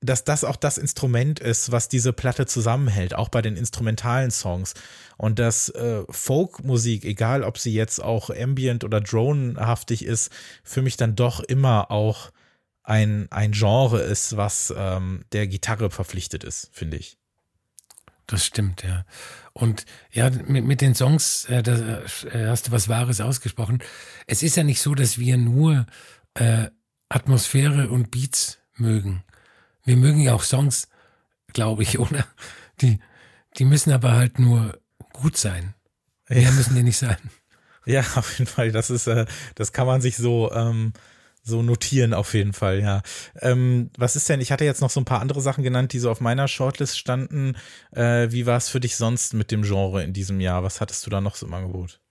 dass 0.00 0.24
das 0.24 0.44
auch 0.44 0.56
das 0.56 0.78
Instrument 0.78 1.40
ist, 1.40 1.72
was 1.72 1.88
diese 1.88 2.12
Platte 2.12 2.46
zusammenhält, 2.46 3.14
auch 3.14 3.28
bei 3.28 3.42
den 3.42 3.56
instrumentalen 3.56 4.30
Songs. 4.30 4.74
Und 5.16 5.38
dass 5.38 5.70
äh, 5.70 6.04
Folkmusik, 6.08 7.04
egal 7.04 7.42
ob 7.42 7.58
sie 7.58 7.72
jetzt 7.72 8.02
auch 8.02 8.30
ambient 8.30 8.84
oder 8.84 9.00
dronehaftig 9.00 10.04
ist, 10.04 10.30
für 10.62 10.82
mich 10.82 10.96
dann 10.96 11.16
doch 11.16 11.40
immer 11.40 11.90
auch 11.90 12.30
ein, 12.84 13.26
ein 13.30 13.52
Genre 13.52 14.00
ist, 14.00 14.36
was 14.36 14.72
ähm, 14.76 15.24
der 15.32 15.46
Gitarre 15.46 15.90
verpflichtet 15.90 16.44
ist, 16.44 16.70
finde 16.72 16.96
ich. 16.96 17.18
Das 18.26 18.44
stimmt, 18.46 18.82
ja. 18.82 19.04
Und 19.52 19.84
ja, 20.12 20.30
mit, 20.30 20.64
mit 20.64 20.80
den 20.80 20.94
Songs, 20.94 21.46
äh, 21.46 21.62
da 21.62 22.02
äh, 22.32 22.46
hast 22.46 22.68
du 22.68 22.70
was 22.70 22.88
Wahres 22.88 23.20
ausgesprochen. 23.20 23.82
Es 24.26 24.42
ist 24.42 24.56
ja 24.56 24.62
nicht 24.62 24.80
so, 24.80 24.94
dass 24.94 25.18
wir 25.18 25.36
nur 25.36 25.86
äh, 26.34 26.68
Atmosphäre 27.08 27.88
und 27.88 28.10
Beats 28.10 28.58
mögen. 28.74 29.24
Wir 29.88 29.96
mögen 29.96 30.20
ja 30.20 30.34
auch 30.34 30.42
Songs, 30.42 30.88
glaube 31.54 31.82
ich, 31.82 31.98
oder? 31.98 32.26
Die, 32.82 33.00
die 33.56 33.64
müssen 33.64 33.90
aber 33.90 34.12
halt 34.12 34.38
nur 34.38 34.78
gut 35.14 35.36
sein. 35.36 35.74
Mehr 36.28 36.42
ja. 36.42 36.50
müssen 36.52 36.74
die 36.74 36.82
nicht 36.82 36.98
sein. 36.98 37.16
Ja, 37.86 38.00
auf 38.16 38.38
jeden 38.38 38.50
Fall. 38.50 38.70
Das 38.70 38.90
ist, 38.90 39.06
äh, 39.06 39.24
das 39.54 39.72
kann 39.72 39.86
man 39.86 40.02
sich 40.02 40.18
so 40.18 40.52
ähm, 40.52 40.92
so 41.42 41.62
notieren 41.62 42.12
auf 42.12 42.34
jeden 42.34 42.52
Fall, 42.52 42.80
ja. 42.80 43.00
Ähm, 43.40 43.88
was 43.96 44.14
ist 44.14 44.28
denn, 44.28 44.42
ich 44.42 44.52
hatte 44.52 44.66
jetzt 44.66 44.82
noch 44.82 44.90
so 44.90 45.00
ein 45.00 45.06
paar 45.06 45.22
andere 45.22 45.40
Sachen 45.40 45.64
genannt, 45.64 45.94
die 45.94 45.98
so 45.98 46.10
auf 46.10 46.20
meiner 46.20 46.48
Shortlist 46.48 46.98
standen. 46.98 47.56
Äh, 47.92 48.30
wie 48.30 48.44
war 48.44 48.58
es 48.58 48.68
für 48.68 48.80
dich 48.80 48.96
sonst 48.96 49.32
mit 49.32 49.50
dem 49.50 49.62
Genre 49.62 50.04
in 50.04 50.12
diesem 50.12 50.38
Jahr? 50.38 50.62
Was 50.62 50.82
hattest 50.82 51.06
du 51.06 51.10
da 51.10 51.22
noch 51.22 51.34
so 51.34 51.46
im 51.46 51.54
Angebot? 51.54 52.02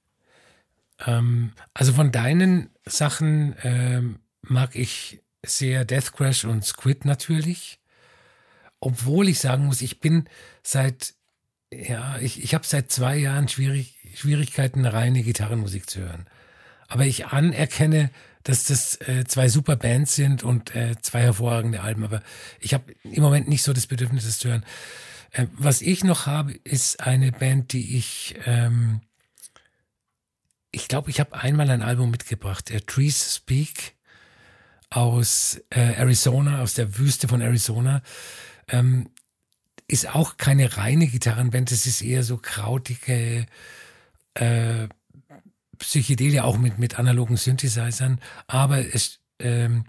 Ähm, 1.06 1.52
also 1.76 1.94
von 1.94 2.12
deinen 2.12 2.72
Sachen 2.86 3.56
ähm, 3.62 4.18
mag 4.42 4.76
ich 4.76 5.22
sehr 5.46 5.86
Death 5.86 6.14
Crash 6.14 6.46
und 6.46 6.66
Squid 6.66 7.06
natürlich. 7.06 7.80
Obwohl 8.80 9.28
ich 9.28 9.40
sagen 9.40 9.66
muss, 9.66 9.82
ich 9.82 10.00
bin 10.00 10.30
seit, 10.64 11.16
ja, 11.72 12.18
ich, 12.20 12.44
ich 12.44 12.54
habe 12.54 12.66
seit 12.66 12.92
zwei 12.92 13.18
Jahren 13.18 13.48
schwierig, 13.48 13.96
Schwierigkeiten, 14.16 14.86
reine 14.86 15.24
Gitarrenmusik 15.24 15.90
zu 15.90 16.02
hören. 16.02 16.28
Aber 16.88 17.06
ich 17.06 17.28
anerkenne, 17.28 18.12
dass 18.44 18.64
das 18.64 18.96
äh, 19.02 19.26
zwei 19.26 19.50
super 19.50 19.76
Bands 19.76 20.16
sind 20.16 20.44
und 20.44 20.74
äh, 20.76 20.96
zwei 21.02 21.22
hervorragende 21.22 21.82
Alben. 21.82 22.04
Aber 22.04 22.22
ich 22.60 22.74
habe 22.74 22.94
im 23.04 23.22
Moment 23.22 23.50
nicht 23.50 23.64
so 23.64 23.74
das 23.74 23.88
Bedürfnis, 23.88 24.26
das 24.26 24.40
zu 24.40 24.50
hören. 24.50 24.66
Äh, 25.32 25.48
was 25.54 25.82
ich 25.82 26.04
noch 26.04 26.28
habe, 26.28 26.54
ist 26.64 27.02
eine 27.02 27.32
Band, 27.32 27.74
die 27.74 27.98
ich, 27.98 28.36
ähm, 28.46 29.02
ich 30.72 30.88
glaube, 30.88 31.10
ich 31.10 31.20
habe 31.20 31.36
einmal 31.36 31.70
ein 31.70 31.82
Album 31.82 32.10
mitgebracht, 32.10 32.72
äh, 32.72 32.80
Trees 32.80 33.36
Speak 33.36 33.97
aus 34.90 35.62
äh, 35.70 35.80
Arizona, 35.80 36.62
aus 36.62 36.74
der 36.74 36.98
Wüste 36.98 37.28
von 37.28 37.42
Arizona. 37.42 38.02
Ähm, 38.68 39.10
ist 39.88 40.14
auch 40.14 40.38
keine 40.38 40.78
reine 40.78 41.08
Gitarrenband, 41.08 41.72
es 41.72 41.86
ist 41.86 42.02
eher 42.02 42.24
so 42.24 42.38
krautige 42.38 43.46
äh, 44.34 44.88
Psychedelia 45.80 46.44
auch 46.44 46.58
mit, 46.58 46.78
mit 46.78 47.00
analogen 47.00 47.38
Synthesizern, 47.38 48.20
aber 48.48 48.94
es, 48.94 49.20
ähm, 49.40 49.86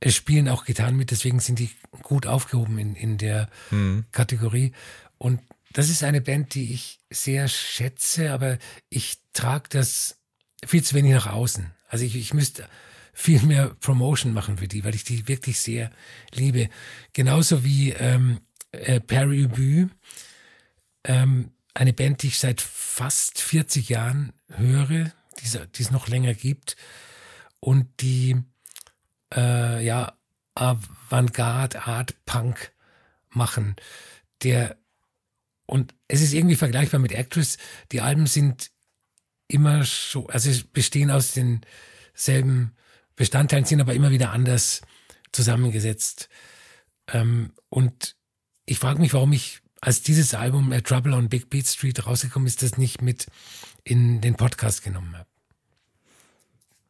es 0.00 0.16
spielen 0.16 0.48
auch 0.48 0.64
Gitarren 0.64 0.96
mit, 0.96 1.10
deswegen 1.10 1.38
sind 1.38 1.58
die 1.58 1.70
gut 2.02 2.26
aufgehoben 2.26 2.78
in, 2.78 2.96
in 2.96 3.18
der 3.18 3.48
mhm. 3.70 4.04
Kategorie. 4.10 4.72
Und 5.18 5.40
das 5.72 5.88
ist 5.88 6.02
eine 6.02 6.20
Band, 6.20 6.54
die 6.54 6.72
ich 6.72 6.98
sehr 7.10 7.46
schätze, 7.48 8.32
aber 8.32 8.58
ich 8.88 9.18
trage 9.32 9.68
das 9.68 10.18
viel 10.66 10.82
zu 10.82 10.94
wenig 10.94 11.12
nach 11.12 11.28
außen. 11.28 11.70
Also 11.88 12.04
ich, 12.04 12.16
ich 12.16 12.34
müsste 12.34 12.68
viel 13.12 13.42
mehr 13.42 13.74
Promotion 13.80 14.32
machen 14.32 14.58
für 14.58 14.68
die, 14.68 14.84
weil 14.84 14.94
ich 14.94 15.04
die 15.04 15.28
wirklich 15.28 15.60
sehr 15.60 15.90
liebe. 16.32 16.68
Genauso 17.12 17.64
wie 17.64 17.90
ähm, 17.90 18.40
äh, 18.72 19.00
Perry 19.00 19.44
Ubu. 19.44 19.88
Ähm, 21.04 21.50
eine 21.74 21.92
Band, 21.92 22.22
die 22.22 22.28
ich 22.28 22.38
seit 22.38 22.60
fast 22.60 23.40
40 23.40 23.88
Jahren 23.88 24.32
höre, 24.48 25.12
die 25.40 25.82
es 25.82 25.90
noch 25.90 26.08
länger 26.08 26.34
gibt 26.34 26.76
und 27.60 27.88
die 28.00 28.36
äh, 29.34 29.84
ja 29.84 30.16
Avantgarde 30.54 31.86
Art 31.86 32.14
Punk 32.26 32.72
machen. 33.30 33.76
Der 34.42 34.76
und 35.66 35.94
es 36.08 36.20
ist 36.20 36.34
irgendwie 36.34 36.56
vergleichbar 36.56 37.00
mit 37.00 37.12
Actress. 37.12 37.56
Die 37.92 38.02
Alben 38.02 38.26
sind 38.26 38.70
immer 39.48 39.84
so, 39.84 40.26
also 40.26 40.50
bestehen 40.72 41.10
aus 41.10 41.32
denselben 41.32 42.72
Bestandteilen, 43.16 43.64
sind 43.64 43.80
aber 43.80 43.94
immer 43.94 44.10
wieder 44.10 44.30
anders 44.30 44.82
zusammengesetzt. 45.32 46.28
Ähm, 47.12 47.52
und 47.68 48.16
ich 48.66 48.78
frage 48.78 49.00
mich, 49.00 49.14
warum 49.14 49.32
ich 49.32 49.60
als 49.80 50.02
dieses 50.02 50.34
Album 50.34 50.72
äh, 50.72 50.82
Trouble 50.82 51.14
on 51.14 51.28
Big 51.28 51.50
Beat 51.50 51.66
Street 51.66 52.06
rausgekommen 52.06 52.46
ist, 52.46 52.62
das 52.62 52.78
nicht 52.78 53.02
mit 53.02 53.26
in 53.84 54.20
den 54.20 54.36
Podcast 54.36 54.82
genommen 54.82 55.16
habe. 55.16 55.28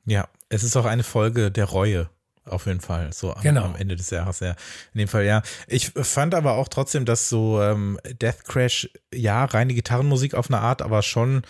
Ja, 0.04 0.28
es 0.48 0.62
ist 0.62 0.76
auch 0.76 0.84
eine 0.84 1.02
Folge 1.02 1.50
der 1.50 1.64
Reue. 1.64 2.10
Auf 2.44 2.66
jeden 2.66 2.80
Fall, 2.80 3.12
so 3.12 3.32
am, 3.32 3.42
genau. 3.42 3.64
am, 3.64 3.76
Ende 3.76 3.94
des 3.94 4.10
Jahres, 4.10 4.40
ja. 4.40 4.56
In 4.94 4.98
dem 4.98 5.08
Fall, 5.08 5.24
ja. 5.24 5.42
Ich 5.68 5.90
fand 5.90 6.34
aber 6.34 6.54
auch 6.54 6.66
trotzdem, 6.66 7.04
dass 7.04 7.28
so 7.28 7.62
ähm, 7.62 8.00
Death 8.20 8.44
Crash, 8.44 8.90
ja, 9.14 9.44
reine 9.44 9.74
Gitarrenmusik 9.74 10.34
auf 10.34 10.50
eine 10.50 10.60
Art, 10.60 10.82
aber 10.82 11.02
schon 11.02 11.42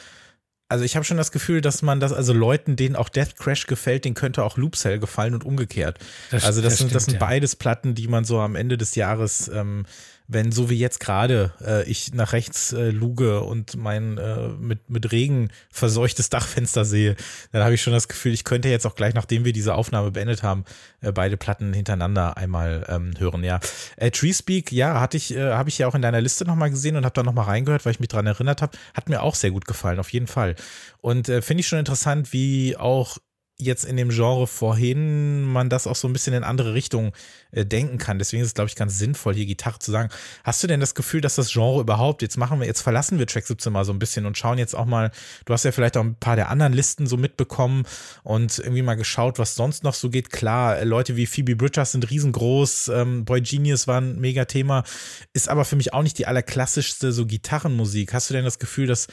also 0.73 0.87
ich 0.87 0.97
habe 0.97 1.05
schon 1.05 1.19
das 1.19 1.33
Gefühl, 1.33 1.61
dass 1.61 1.83
man 1.83 2.01
das, 2.01 2.15
also 2.15 2.33
Leuten, 2.33 2.77
denen 2.77 2.97
auch 2.97 3.11
Death 3.11 3.37
Crash 3.37 3.67
gefällt, 3.67 4.07
denen 4.07 4.15
könnte 4.15 4.43
auch 4.43 4.57
Loop 4.57 4.75
Cell 4.75 4.99
gefallen 4.99 5.35
und 5.35 5.45
umgekehrt. 5.45 5.99
Das, 6.31 6.45
also 6.45 6.63
das, 6.63 6.73
das 6.73 6.79
sind, 6.79 6.87
stimmt, 6.87 6.95
das 6.97 7.05
sind 7.05 7.15
ja. 7.15 7.21
beides 7.21 7.57
Platten, 7.57 7.95
die 7.95 8.09
man 8.09 8.25
so 8.25 8.41
am 8.41 8.57
Ende 8.57 8.79
des 8.79 8.95
Jahres 8.95 9.49
ähm, 9.49 9.85
wenn 10.33 10.53
so 10.53 10.71
wie 10.71 10.79
jetzt 10.79 11.01
gerade 11.01 11.53
äh, 11.65 11.89
ich 11.89 12.15
nach 12.15 12.33
rechts 12.33 12.73
äh, 12.73 12.91
luge 12.91 13.41
und 13.41 13.77
mein 13.77 14.19
äh, 14.19 14.49
mit, 14.49 14.91
mit 14.91 15.13
Regen 15.13 15.51
verseuchtes 15.71 16.31
Dachfenster 16.31 16.85
sehe, 16.85 17.17
dann 17.53 17.63
habe 17.63 17.75
ich 17.75 17.83
schon 17.83 17.93
das 17.93 18.09
Gefühl, 18.09 18.33
ich 18.33 18.45
könnte 18.45 18.69
jetzt 18.69 18.87
auch 18.87 18.95
gleich, 18.95 19.15
nachdem 19.15 19.45
wir 19.45 19.53
diese 19.53 19.75
Aufnahme 19.75 20.11
beendet 20.11 20.43
haben, 20.43 20.65
äh, 21.01 21.13
beide 21.13 21.37
Platten 21.37 21.73
hintereinander 21.73 22.37
einmal 22.37 22.87
ähm, 22.89 23.13
hören. 23.19 23.45
Ja, 23.45 23.61
äh, 23.97 24.11
Treespeak, 24.11 24.73
ja, 24.73 25.01
hatte 25.01 25.17
ich, 25.17 25.35
äh, 25.35 25.53
habe 25.53 25.69
ich 25.69 25.79
ja 25.79 25.87
auch 25.87 25.95
in 25.95 26.03
deiner 26.03 26.21
Liste 26.21 26.45
nochmal 26.45 26.71
gesehen 26.71 26.97
und 26.97 27.05
habe 27.05 27.15
da 27.15 27.23
nochmal 27.23 27.47
reingehört, 27.47 27.85
weil 27.85 27.93
ich 27.93 28.01
mich 28.01 28.09
dran 28.09 28.27
erinnert 28.27 28.63
habe. 28.63 28.77
Hat 28.95 29.09
mir 29.09 29.23
auch 29.23 29.35
sehr 29.35 29.51
gut 29.51 29.67
gefallen, 29.67 29.99
auf 29.99 30.13
jeden 30.13 30.27
Fall. 30.27 30.57
Und 31.01 31.29
äh, 31.29 31.43
finde 31.43 31.61
ich 31.61 31.69
schon 31.69 31.79
interessant, 31.79 32.33
wie 32.33 32.77
auch 32.77 33.19
jetzt 33.65 33.85
in 33.85 33.97
dem 33.97 34.11
Genre 34.11 34.47
vorhin 34.47 35.45
man 35.45 35.69
das 35.69 35.87
auch 35.87 35.97
so 35.97 36.09
ein 36.09 36.13
bisschen 36.13 36.35
in 36.35 36.45
andere 36.45 36.75
Richtungen 36.75 37.13
äh, 37.53 37.65
denken 37.65 37.99
kann. 37.99 38.19
Deswegen 38.19 38.43
ist 38.43 38.49
es, 38.49 38.55
glaube 38.55 38.69
ich, 38.69 38.77
ganz 38.77 38.99
sinnvoll, 38.99 39.35
hier 39.35 39.47
Gitarre 39.47 39.79
zu 39.79 39.91
sagen. 39.91 40.11
Hast 40.45 40.63
du 40.63 40.67
denn 40.67 40.81
das 40.81 40.95
Gefühl, 40.95 41.21
dass 41.21 41.35
das 41.35 41.53
Genre 41.53 41.81
überhaupt, 41.81 42.23
jetzt 42.23 42.37
machen 42.37 42.61
wir, 42.61 42.67
jetzt 42.67 42.83
verlassen 42.83 43.19
wir 43.19 43.27
Track 43.27 43.47
17 43.47 43.73
mal 43.73 43.85
so 43.85 43.93
ein 43.93 43.99
bisschen 43.99 44.27
und 44.27 44.39
schauen 44.39 44.59
jetzt 44.59 44.75
auch 44.75 44.87
mal, 44.87 45.11
du 45.45 45.53
hast 45.53 45.65
ja 45.65 45.73
vielleicht 45.73 45.97
auch 45.97 46.05
ein 46.05 46.15
paar 46.15 46.37
der 46.37 46.51
anderen 46.51 46.73
Listen 46.73 47.07
so 47.07 47.17
mitbekommen 47.17 47.85
und 48.23 48.59
irgendwie 48.59 48.83
mal 48.83 48.95
geschaut, 48.95 49.39
was 49.39 49.55
sonst 49.55 49.85
noch 49.85 49.95
so 49.95 50.11
geht. 50.11 50.31
Klar, 50.31 50.79
äh, 50.79 50.85
Leute 50.85 51.17
wie 51.17 51.27
Phoebe 51.27 51.57
Bridgers 51.57 51.93
sind 51.93 52.11
riesengroß, 52.11 52.89
ähm, 52.89 53.25
Boy 53.25 53.41
Genius 53.41 53.87
war 53.87 54.01
ein 54.01 54.19
mega 54.21 54.45
Thema, 54.45 54.85
ist 55.33 55.49
aber 55.49 55.65
für 55.65 55.77
mich 55.77 55.93
auch 55.93 56.03
nicht 56.03 56.19
die 56.19 56.27
allerklassischste 56.27 57.13
so 57.13 57.27
Gitarrenmusik. 57.27 58.13
Hast 58.13 58.31
du 58.31 58.35
denn 58.35 58.45
das 58.45 58.59
Gefühl, 58.59 58.87
dass 58.87 59.09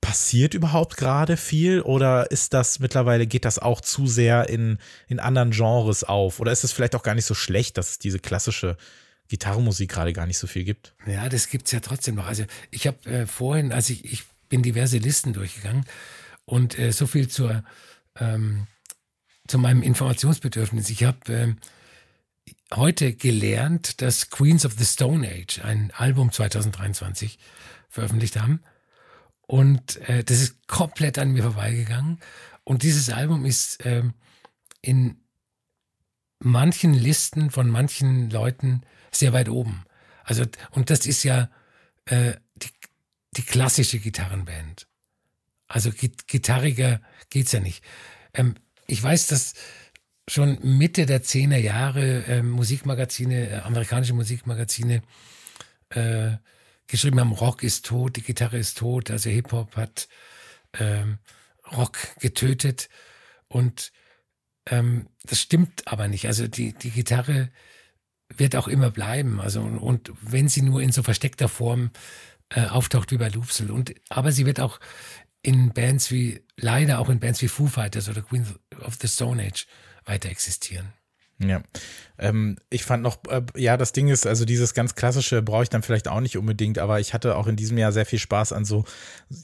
passiert 0.00 0.54
überhaupt 0.54 0.96
gerade 0.96 1.36
viel 1.36 1.82
oder 1.82 2.30
ist 2.30 2.54
das 2.54 2.78
mittlerweile, 2.78 3.26
geht 3.26 3.44
das 3.44 3.58
auch 3.58 3.80
zu 3.80 4.06
sehr 4.06 4.48
in, 4.48 4.78
in 5.08 5.20
anderen 5.20 5.50
Genres 5.50 6.04
auf? 6.04 6.40
Oder 6.40 6.52
ist 6.52 6.64
es 6.64 6.72
vielleicht 6.72 6.94
auch 6.94 7.02
gar 7.02 7.14
nicht 7.14 7.26
so 7.26 7.34
schlecht, 7.34 7.76
dass 7.76 7.90
es 7.90 7.98
diese 7.98 8.18
klassische 8.18 8.76
Gitarrenmusik 9.30 9.90
gerade 9.90 10.12
gar 10.12 10.26
nicht 10.26 10.38
so 10.38 10.46
viel 10.48 10.64
gibt. 10.64 10.92
Ja, 11.06 11.28
das 11.28 11.48
gibt 11.48 11.66
es 11.66 11.72
ja 11.72 11.80
trotzdem 11.80 12.16
noch. 12.16 12.26
Also 12.26 12.44
ich 12.70 12.86
habe 12.86 13.08
äh, 13.08 13.26
vorhin, 13.26 13.72
als 13.72 13.88
ich, 13.88 14.04
ich 14.04 14.24
bin 14.48 14.62
diverse 14.62 14.98
Listen 14.98 15.32
durchgegangen 15.32 15.86
und 16.44 16.78
äh, 16.78 16.92
so 16.92 17.06
viel 17.06 17.28
zur, 17.28 17.62
ähm, 18.18 18.66
zu 19.46 19.58
meinem 19.58 19.82
Informationsbedürfnis. 19.82 20.90
Ich 20.90 21.04
habe 21.04 21.32
ähm, 21.32 21.56
heute 22.74 23.12
gelernt, 23.12 24.02
dass 24.02 24.30
Queens 24.30 24.66
of 24.66 24.74
the 24.76 24.84
Stone 24.84 25.26
Age 25.26 25.60
ein 25.64 25.92
Album 25.96 26.32
2023 26.32 27.38
veröffentlicht 27.88 28.36
haben. 28.36 28.60
Und 29.50 29.96
äh, 30.08 30.22
das 30.22 30.40
ist 30.40 30.68
komplett 30.68 31.18
an 31.18 31.32
mir 31.32 31.42
vorbeigegangen. 31.42 32.20
Und 32.62 32.84
dieses 32.84 33.10
Album 33.10 33.44
ist 33.44 33.84
ähm, 33.84 34.14
in 34.80 35.24
manchen 36.38 36.94
Listen 36.94 37.50
von 37.50 37.68
manchen 37.68 38.30
Leuten 38.30 38.82
sehr 39.10 39.32
weit 39.32 39.48
oben. 39.48 39.82
Also, 40.22 40.44
und 40.70 40.88
das 40.88 41.04
ist 41.04 41.24
ja 41.24 41.50
äh, 42.04 42.34
die, 42.54 42.68
die 43.38 43.42
klassische 43.42 43.98
Gitarrenband. 43.98 44.86
Also 45.66 45.90
gitarriger 45.90 47.00
geht's 47.28 47.50
ja 47.50 47.58
nicht. 47.58 47.82
Ähm, 48.34 48.54
ich 48.86 49.02
weiß, 49.02 49.26
dass 49.26 49.54
schon 50.28 50.60
Mitte 50.62 51.06
der 51.06 51.24
10er 51.24 51.58
Jahre 51.58 52.24
äh, 52.26 52.42
Musikmagazine, 52.44 53.50
äh, 53.50 53.58
amerikanische 53.62 54.14
Musikmagazine 54.14 55.02
äh, 55.88 56.36
geschrieben 56.90 57.20
haben, 57.20 57.32
Rock 57.32 57.62
ist 57.62 57.86
tot, 57.86 58.16
die 58.16 58.22
Gitarre 58.22 58.58
ist 58.58 58.78
tot, 58.78 59.10
also 59.10 59.30
Hip-Hop 59.30 59.76
hat 59.76 60.08
ähm, 60.78 61.18
Rock 61.76 61.98
getötet. 62.20 62.88
Und 63.48 63.92
ähm, 64.66 65.08
das 65.24 65.40
stimmt 65.40 65.86
aber 65.86 66.08
nicht. 66.08 66.26
Also 66.26 66.48
die, 66.48 66.72
die 66.72 66.90
Gitarre 66.90 67.50
wird 68.28 68.56
auch 68.56 68.68
immer 68.68 68.90
bleiben. 68.90 69.40
Also 69.40 69.60
und, 69.60 69.78
und 69.78 70.12
wenn 70.20 70.48
sie 70.48 70.62
nur 70.62 70.80
in 70.80 70.92
so 70.92 71.02
versteckter 71.02 71.48
Form 71.48 71.90
äh, 72.50 72.66
auftaucht 72.66 73.10
wie 73.12 73.18
bei 73.18 73.28
Loopsel. 73.28 73.70
Und 73.70 73.94
aber 74.08 74.32
sie 74.32 74.46
wird 74.46 74.60
auch 74.60 74.80
in 75.42 75.72
Bands 75.72 76.10
wie, 76.10 76.42
leider 76.56 76.98
auch 76.98 77.08
in 77.08 77.20
Bands 77.20 77.40
wie 77.42 77.48
Foo 77.48 77.66
Fighters 77.66 78.08
oder 78.08 78.22
Queen 78.22 78.46
of 78.80 78.98
the 79.00 79.08
Stone 79.08 79.42
Age 79.42 79.66
weiter 80.04 80.28
existieren. 80.28 80.92
Ja, 81.42 81.62
ähm, 82.18 82.58
ich 82.68 82.84
fand 82.84 83.02
noch, 83.02 83.18
äh, 83.30 83.40
ja, 83.56 83.78
das 83.78 83.92
Ding 83.92 84.08
ist, 84.08 84.26
also 84.26 84.44
dieses 84.44 84.74
ganz 84.74 84.94
klassische 84.94 85.40
brauche 85.40 85.62
ich 85.62 85.70
dann 85.70 85.82
vielleicht 85.82 86.06
auch 86.06 86.20
nicht 86.20 86.36
unbedingt, 86.36 86.78
aber 86.78 87.00
ich 87.00 87.14
hatte 87.14 87.34
auch 87.36 87.46
in 87.46 87.56
diesem 87.56 87.78
Jahr 87.78 87.92
sehr 87.92 88.04
viel 88.04 88.18
Spaß 88.18 88.52
an 88.52 88.66
so, 88.66 88.84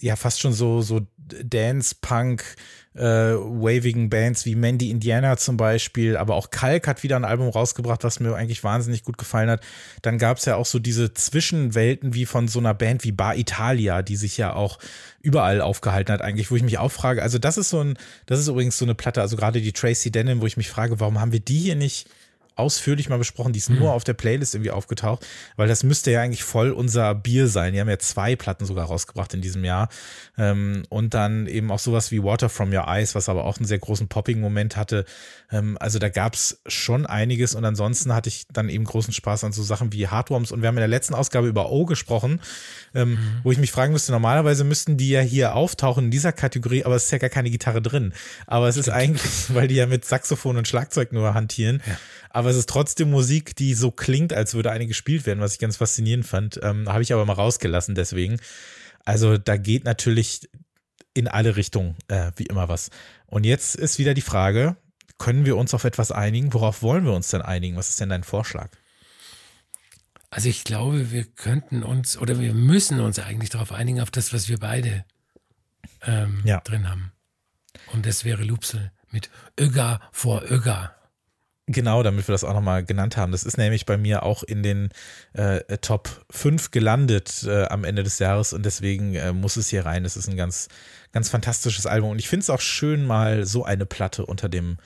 ja, 0.01 0.15
fast 0.15 0.41
schon 0.41 0.53
so, 0.53 0.83
so 0.83 1.07
Dance-Punk, 1.17 2.57
äh, 2.97 3.35
wavigen 3.35 4.09
Bands 4.09 4.47
wie 4.47 4.55
Mandy 4.55 4.91
Indiana 4.91 5.37
zum 5.37 5.57
Beispiel, 5.57 6.17
aber 6.17 6.35
auch 6.35 6.51
Kalk 6.51 6.89
hat 6.89 7.03
wieder 7.03 7.17
ein 7.17 7.25
Album 7.25 7.49
rausgebracht, 7.49 8.05
was 8.05 8.21
mir 8.21 8.35
eigentlich 8.35 8.65
wahnsinnig 8.65 9.05
gut 9.05 9.19
gefallen 9.19 9.51
hat. 9.51 9.61
Dann 10.03 10.19
gab 10.19 10.39
es 10.39 10.47
ja 10.47 10.57
auch 10.57 10.67
so 10.67 10.79
diese 10.79 11.13
Zwischenwelten 11.13 12.15
wie 12.15 12.27
von 12.27 12.49
so 12.49 12.59
einer 12.59 12.75
Band 12.75 13.05
wie 13.05 13.13
Bar 13.13 13.37
Italia, 13.37 14.03
die 14.03 14.17
sich 14.17 14.37
ja 14.37 14.55
auch 14.55 14.79
überall 15.21 15.61
aufgehalten 15.61 16.13
hat, 16.13 16.23
eigentlich, 16.23 16.51
wo 16.51 16.57
ich 16.57 16.63
mich 16.63 16.79
auch 16.79 16.93
frage, 16.93 17.23
also 17.23 17.39
das 17.39 17.59
ist 17.59 17.71
so 17.71 17.81
ein, 17.81 17.99
das 18.27 18.41
ist 18.41 18.49
übrigens 18.49 18.79
so 18.79 18.85
eine 18.85 18.95
Platte, 18.95 19.21
also 19.21 19.37
gerade 19.37 19.61
die 19.61 19.73
Tracy 19.73 20.11
Denim, 20.11 20.41
wo 20.41 20.47
ich 20.47 20.57
mich 20.57 20.69
frage, 20.69 21.01
warum 21.01 21.21
haben 21.21 21.33
wir 21.33 21.41
die 21.41 21.59
hier 21.59 21.77
nicht 21.77 22.09
ausführlich 22.57 23.09
mal 23.09 23.19
besprochen. 23.19 23.53
Die 23.53 23.59
ist 23.59 23.71
mhm. 23.71 23.79
nur 23.79 23.93
auf 23.93 24.03
der 24.03 24.15
Playlist 24.15 24.55
irgendwie 24.55 24.71
aufgetaucht, 24.71 25.27
weil 25.57 25.69
das 25.69 25.85
müsste 25.85 26.11
ja 26.11 26.23
eigentlich 26.23 26.43
voll 26.43 26.73
unser 26.73 27.15
Bier 27.15 27.49
sein. 27.49 27.75
Die 27.75 27.81
haben 27.81 27.89
ja 27.89 27.99
zwei 27.99 28.35
Platten 28.35 28.65
sogar 28.65 28.87
rausgebracht 28.87 29.35
in 29.35 29.43
diesem 29.43 29.65
Jahr. 29.65 29.89
Ähm, 30.39 30.85
und 30.89 31.15
dann 31.15 31.47
eben 31.47 31.71
auch 31.71 31.79
sowas 31.79 32.11
wie 32.11 32.23
Water 32.23 32.49
from 32.49 32.73
Your 32.73 32.89
Eyes, 32.89 33.15
was 33.15 33.29
aber 33.29 33.45
auch 33.45 33.59
einen 33.59 33.67
sehr 33.67 33.79
großen 33.79 34.09
Popping-Moment 34.09 34.77
hatte. 34.77 35.05
Ähm, 35.53 35.77
also 35.79 35.99
da 35.99 36.09
gab's 36.09 36.61
schon 36.67 37.07
einiges 37.07 37.55
und 37.55 37.65
ansonsten 37.65 38.15
hatte 38.15 38.31
ich 38.31 38.47
dann 38.53 38.71
eben 38.71 38.85
großen 38.85 39.13
Spaß 39.13 39.45
an 39.45 39.53
so 39.53 39.63
Sachen 39.63 39.93
wie 39.93 40.09
Hardworms 40.09 40.51
und 40.51 40.63
wir 40.63 40.69
haben 40.69 40.77
in 40.77 40.81
der 40.81 40.89
letzten 40.89 41.15
Ausgabe 41.15 41.47
über 41.49 41.71
O 41.71 41.85
gesprochen, 41.85 42.41
ähm, 42.95 43.11
mhm. 43.11 43.19
wo 43.43 43.53
ich 43.53 43.59
mich 43.59 43.71
fragen 43.71 43.93
müsste, 43.93 44.13
normalerweise 44.13 44.65
müssten 44.65 44.97
die 44.97 45.11
ja 45.11 45.21
hier 45.21 45.55
auftauchen 45.55 46.07
in 46.07 46.11
dieser 46.11 46.33
Kategorie, 46.33 46.85
aber 46.85 46.97
es 46.97 47.05
ist 47.05 47.11
ja 47.11 47.19
gar 47.19 47.31
keine 47.31 47.51
Gitarre 47.51 47.83
drin. 47.83 48.15
Aber 48.47 48.69
es 48.69 48.77
Stimmt. 48.77 48.87
ist 48.87 48.93
eigentlich, 48.93 49.33
weil 49.55 49.69
die 49.69 49.75
ja 49.75 49.87
mit 49.87 50.07
Saxophon 50.07 50.57
und 50.57 50.67
Schlagzeug 50.67 51.13
nur 51.13 51.35
hantieren. 51.35 51.83
Ja 51.87 51.99
aber 52.37 52.46
es 52.51 52.57
ist 52.57 52.69
trotzdem 52.69 53.11
Musik, 53.11 53.57
die 53.57 53.75
so 53.75 53.91
klingt, 53.91 54.33
als 54.33 54.55
würde 54.55 54.71
eine 54.71 54.87
gespielt 54.87 55.27
werden, 55.27 55.41
was 55.41 55.55
ich 55.55 55.59
ganz 55.59 55.77
faszinierend 55.77 56.27
fand. 56.27 56.61
Ähm, 56.63 56.89
Habe 56.89 57.03
ich 57.03 57.13
aber 57.13 57.25
mal 57.25 57.35
rausgelassen 57.35 57.95
deswegen. 57.95 58.39
Also 59.05 59.39
da 59.39 59.57
geht 59.57 59.85
natürlich 59.85 60.49
in 61.15 61.29
alle 61.29 61.57
Richtungen 61.57 61.97
äh, 62.09 62.33
wie 62.37 62.47
immer 62.47 62.69
was. 62.69 62.91
Und 63.27 63.45
jetzt 63.45 63.75
ist 63.75 63.99
wieder 63.99 64.15
die 64.15 64.21
Frage, 64.21 64.77
können 65.19 65.47
wir 65.47 65.57
uns 65.57 65.73
auf 65.73 65.85
etwas 65.85 66.13
einigen? 66.13 66.53
Worauf 66.53 66.83
wollen 66.83 67.05
wir 67.05 67.13
uns 67.13 67.29
denn 67.29 67.43
einigen? 67.43 67.77
Was 67.77 67.89
ist 67.89 68.01
denn 68.01 68.11
dein 68.11 68.25
Vorschlag? 68.25 68.71
Also 70.31 70.49
ich 70.49 70.65
glaube, 70.65 71.11
wir 71.13 71.25
könnten 71.25 71.83
uns 71.83 72.19
oder 72.19 72.39
wir 72.39 72.53
müssen 72.53 73.01
uns 73.01 73.19
eigentlich 73.19 73.51
darauf 73.51 73.73
einigen, 73.73 74.01
auf 74.01 74.11
das, 74.11 74.33
was 74.33 74.49
wir 74.49 74.59
beide 74.59 75.05
ähm, 76.03 76.43
ja. 76.45 76.61
drin 76.61 76.89
haben. 76.89 77.13
Und 77.93 78.05
das 78.05 78.25
wäre 78.25 78.43
Lupsel 78.43 78.93
mit 79.11 79.31
Öga 79.59 80.01
vor 80.13 80.43
Öga. 80.51 80.95
Genau, 81.69 82.05
damit 82.05 82.29
wir 82.29 82.33
das 82.33 82.45
auch 82.45 82.55
nochmal 82.55 82.85
genannt 82.85 83.17
haben. 83.17 83.33
Das 83.33 83.43
ist 83.43 83.59
nämlich 83.59 83.87
bei 83.87 83.97
mir 83.97 84.23
auch 84.23 84.45
in 84.45 84.63
den 84.63 84.91
äh, 85.33 85.61
Top 85.79 86.25
5 86.31 86.71
gelandet 86.71 87.43
äh, 87.45 87.65
am 87.65 87.83
Ende 87.83 88.05
des 88.05 88.21
Jahres 88.21 88.53
und 88.53 88.65
deswegen 88.65 89.17
äh, 89.17 89.33
muss 89.33 89.57
es 89.57 89.69
hier 89.69 89.85
rein. 89.85 90.05
Das 90.05 90.17
ist 90.17 90.29
ein 90.29 90.37
ganz, 90.37 90.69
ganz 91.11 91.29
fantastisches 91.29 91.87
Album 91.87 92.11
und 92.11 92.21
ich 92.21 92.29
finde 92.29 92.43
es 92.43 92.51
auch 92.51 92.61
schön, 92.61 93.05
mal 93.05 93.47
so 93.47 93.65
eine 93.65 93.85
Platte 93.85 94.25
unter 94.27 94.49
dem, 94.49 94.79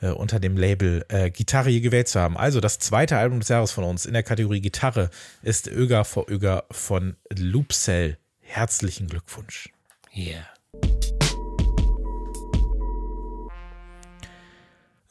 äh, 0.00 0.10
unter 0.10 0.38
dem 0.38 0.56
Label 0.56 1.04
äh, 1.08 1.28
Gitarre 1.32 1.70
hier 1.70 1.80
gewählt 1.80 2.06
zu 2.06 2.20
haben. 2.20 2.36
Also 2.36 2.60
das 2.60 2.78
zweite 2.78 3.16
Album 3.16 3.40
des 3.40 3.48
Jahres 3.48 3.72
von 3.72 3.82
uns 3.82 4.06
in 4.06 4.12
der 4.12 4.22
Kategorie 4.22 4.60
Gitarre 4.60 5.10
ist 5.42 5.66
Öger 5.66 6.04
vor 6.04 6.30
Öger 6.30 6.66
von 6.70 7.16
Loopcell. 7.36 8.16
Herzlichen 8.38 9.08
Glückwunsch. 9.08 9.70
Yeah. 10.14 10.46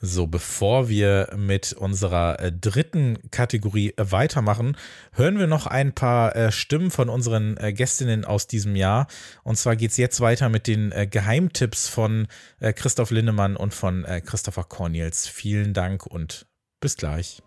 So, 0.04 0.26
bevor 0.26 0.90
wir 0.90 1.30
mit 1.38 1.74
unserer 1.74 2.40
äh, 2.40 2.52
dritten 2.52 3.20
Kategorie 3.30 3.94
äh, 3.98 4.12
weitermachen, 4.12 4.76
hören 5.14 5.38
wir 5.38 5.46
noch 5.46 5.68
ein 5.68 5.94
paar 5.94 6.36
äh, 6.36 6.52
Stimmen 6.52 6.90
von 6.90 7.08
unseren 7.08 7.56
Gästinnen 7.56 8.26
aus 8.26 8.48
diesem 8.48 8.76
Jahr. 8.76 9.06
Und 9.44 9.58
zwar 9.58 9.76
geht's 9.76 9.98
jetzt 9.98 10.20
weiter 10.20 10.50
mit 10.50 10.66
den 10.66 10.92
Geheimtipps 11.10 11.88
von 11.88 12.28
Christoph 12.60 13.12
Lindemann 13.12 13.56
und 13.56 13.74
von 13.74 14.06
Christopher 14.26 14.64
Cornels. 14.64 15.28
Vielen 15.28 15.74
Dank 15.74 16.06
und 16.06 16.48
bis 16.80 16.98
gleich. 16.98 17.42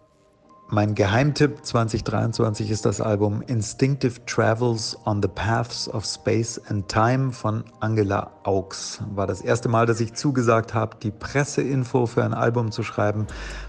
Mein 0.68 0.94
Geheimtipp 0.94 1.62
2023 1.62 2.70
ist 2.70 2.86
das 2.86 3.02
Album 3.02 3.42
Instinctive 3.42 4.24
Travels 4.24 4.96
on 5.04 5.20
the 5.20 5.28
Paths 5.28 5.90
of 5.90 6.06
Space 6.06 6.58
and 6.68 6.88
Time 6.88 7.32
von 7.32 7.64
Angela 7.80 8.32
Augs. 8.44 9.00
War 9.14 9.26
das 9.26 9.42
erste 9.42 9.68
Mal, 9.68 9.84
dass 9.84 10.00
ich 10.00 10.14
zugesagt 10.14 10.72
habe, 10.72 10.96
die 11.02 11.10
Presseinfo 11.10 12.06
für 12.06 12.24
ein 12.24 12.32
Album 12.32 12.72
zu 12.72 12.82
schreiben, 12.82 13.26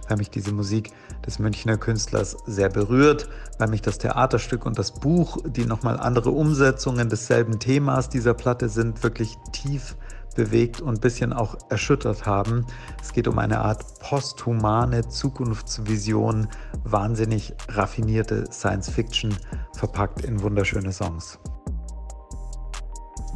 weil 0.08 0.18
mich 0.18 0.30
diese 0.30 0.54
Musik 0.54 0.92
des 1.26 1.38
Münchner 1.38 1.78
Künstlers 1.78 2.38
sehr 2.46 2.70
berührt, 2.70 3.28
weil 3.60 3.68
mich 3.68 3.82
das 3.82 3.98
Theaterstück 3.98 4.66
und 4.66 4.80
das 4.80 4.94
Buch, 4.94 5.38
die 5.46 5.66
nochmal 5.66 6.00
andere 6.00 6.32
Umsetzungen 6.32 7.10
desselben 7.10 7.60
Themas 7.60 8.08
dieser 8.08 8.34
Platte 8.34 8.70
sind, 8.70 9.04
wirklich 9.04 9.36
tief 9.52 9.98
bewegt 10.36 10.82
und 10.82 10.96
ein 10.96 11.02
bisschen 11.02 11.34
auch 11.34 11.58
erschüttert 11.70 12.26
haben. 12.26 12.66
Es 13.02 13.14
geht 13.14 13.28
um 13.28 13.40
eine 13.40 13.60
Art 13.60 14.00
posthumane 14.00 15.08
Zukunftsvision, 15.08 16.48
wahnsinnig 16.84 17.54
raffinierte 17.70 18.46
Science 18.52 18.90
Fiction, 18.90 19.36
verpackt 19.74 20.24
in 20.24 20.42
wunderschöne 20.42 20.92
Songs. 20.92 21.40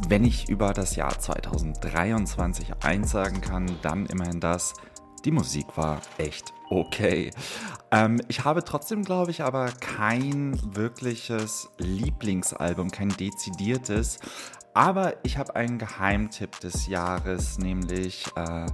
Wenn 0.08 0.24
ich 0.24 0.48
über 0.48 0.72
das 0.72 0.96
Jahr 0.96 1.18
2023 1.18 2.72
eins 2.82 3.10
sagen 3.10 3.40
kann, 3.40 3.70
dann 3.82 4.06
immerhin 4.06 4.40
das, 4.40 4.74
die 5.24 5.30
Musik 5.30 5.66
war 5.76 6.00
echt 6.18 6.54
okay. 6.70 7.30
Ähm, 7.90 8.20
ich 8.28 8.44
habe 8.44 8.64
trotzdem, 8.64 9.04
glaube 9.04 9.30
ich, 9.30 9.42
aber 9.42 9.66
kein 9.80 10.58
wirkliches 10.74 11.68
Lieblingsalbum, 11.78 12.90
kein 12.90 13.10
dezidiertes. 13.10 14.18
Aber 14.74 15.14
ich 15.24 15.36
habe 15.36 15.56
einen 15.56 15.78
Geheimtipp 15.78 16.60
des 16.60 16.86
Jahres, 16.86 17.58
nämlich, 17.58 18.24
äh, 18.36 18.66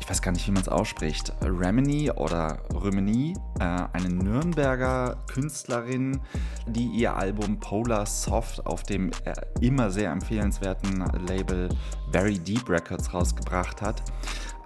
ich 0.00 0.10
weiß 0.10 0.22
gar 0.22 0.32
nicht, 0.32 0.46
wie 0.46 0.50
man 0.50 0.62
es 0.62 0.68
ausspricht, 0.68 1.32
Remini 1.40 2.10
oder 2.10 2.58
Remini, 2.74 3.34
äh, 3.60 3.64
eine 3.92 4.08
Nürnberger 4.08 5.24
Künstlerin, 5.30 6.20
die 6.66 6.86
ihr 6.86 7.14
Album 7.14 7.60
Polar 7.60 8.06
Soft 8.06 8.66
auf 8.66 8.82
dem 8.82 9.10
äh, 9.24 9.34
immer 9.60 9.90
sehr 9.90 10.10
empfehlenswerten 10.10 11.04
Label 11.28 11.68
Very 12.10 12.38
Deep 12.38 12.68
Records 12.68 13.14
rausgebracht 13.14 13.80
hat 13.82 14.02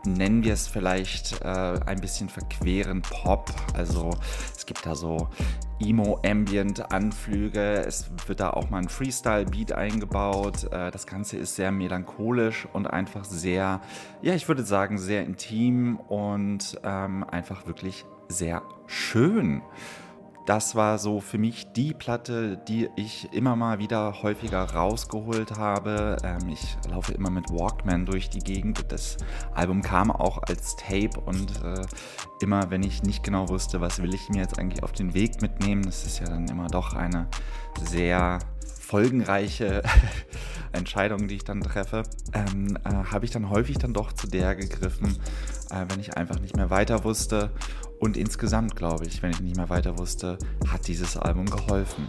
nennen 0.07 0.45
wir 0.45 0.53
es 0.53 0.69
vielleicht 0.69 1.41
äh, 1.43 1.81
ein 1.87 2.01
bisschen 2.01 2.29
verqueren 2.29 3.03
Pop. 3.03 3.51
Also 3.75 4.11
es 4.55 4.67
gibt 4.67 4.87
da 4.87 4.95
so 4.95 5.29
Emo-Ambient-Anflüge, 5.81 7.85
es 7.87 8.11
wird 8.27 8.41
da 8.41 8.51
auch 8.51 8.71
mal 8.71 8.79
ein 8.79 8.89
Freestyle-Beat 8.89 9.73
eingebaut. 9.73 10.65
Äh, 10.73 10.91
das 10.91 11.07
Ganze 11.07 11.37
ist 11.37 11.57
sehr 11.57 11.73
melancholisch 11.73 12.69
und 12.73 12.87
einfach 12.87 13.25
sehr, 13.25 13.81
ja, 14.23 14.35
ich 14.35 14.49
würde 14.49 14.63
sagen, 14.63 14.99
sehr 14.99 15.25
intim 15.25 15.97
und 15.97 16.79
ähm, 16.85 17.25
einfach 17.25 17.67
wirklich 17.67 18.05
sehr 18.29 18.63
schön. 18.87 19.63
Das 20.47 20.75
war 20.75 20.99
so 20.99 21.21
für 21.21 21.39
mich 21.39 21.73
die 21.73 21.95
Platte, 21.95 22.59
die 22.69 22.89
ich 22.97 23.33
immer 23.33 23.57
mal 23.57 23.79
wieder 23.79 24.23
häufiger 24.23 24.63
rausgeholt 24.63 25.57
habe. 25.57 26.17
Ähm, 26.23 26.51
ich 26.51 26.77
laufe 26.91 27.13
immer 27.15 27.31
mit 27.31 27.51
Walkman 27.51 28.05
durch 28.05 28.29
die 28.29 28.41
Gegend. 28.41 28.93
Das 28.93 29.17
Album 29.55 29.81
kam 29.81 30.11
auch 30.11 30.43
als 30.43 30.77
Tape 30.77 31.19
und 31.25 31.63
äh, 31.65 31.87
immer, 32.41 32.71
wenn 32.71 32.83
ich 32.83 33.03
nicht 33.03 33.23
genau 33.23 33.49
wusste, 33.49 33.81
was 33.81 34.03
will 34.03 34.15
ich 34.15 34.29
mir 34.29 34.43
jetzt 34.43 34.59
eigentlich 34.59 34.83
auf 34.83 34.93
den 34.93 35.15
Weg 35.15 35.41
mitnehmen, 35.41 35.83
das 35.83 36.05
ist 36.05 36.21
ja 36.21 36.27
dann 36.27 36.47
immer 36.49 36.67
doch 36.67 36.95
eine 36.95 37.27
sehr 37.83 38.39
folgenreiche 38.85 39.83
Entscheidung, 40.73 41.29
die 41.29 41.37
ich 41.37 41.45
dann 41.45 41.61
treffe, 41.61 42.03
ähm, 42.33 42.77
äh, 42.85 42.91
habe 42.91 43.25
ich 43.25 43.31
dann 43.31 43.51
häufig 43.51 43.79
dann 43.79 43.95
doch 43.95 44.13
zu 44.13 44.27
der 44.27 44.55
gegriffen, 44.55 45.17
äh, 45.71 45.85
wenn 45.89 46.01
ich 46.01 46.17
einfach 46.17 46.41
nicht 46.41 46.57
mehr 46.57 46.71
weiter 46.71 47.05
wusste. 47.05 47.51
Und 48.01 48.17
insgesamt, 48.17 48.77
glaube 48.77 49.07
ich, 49.07 49.23
wenn 49.23 49.31
ich 49.31 49.41
nicht 49.41 49.57
mehr 49.57 49.71
weiter 49.71 49.99
wusste, 49.99 50.39
hat 50.69 50.87
dieses 50.89 51.17
Album 51.17 51.47
geholfen. 51.47 52.09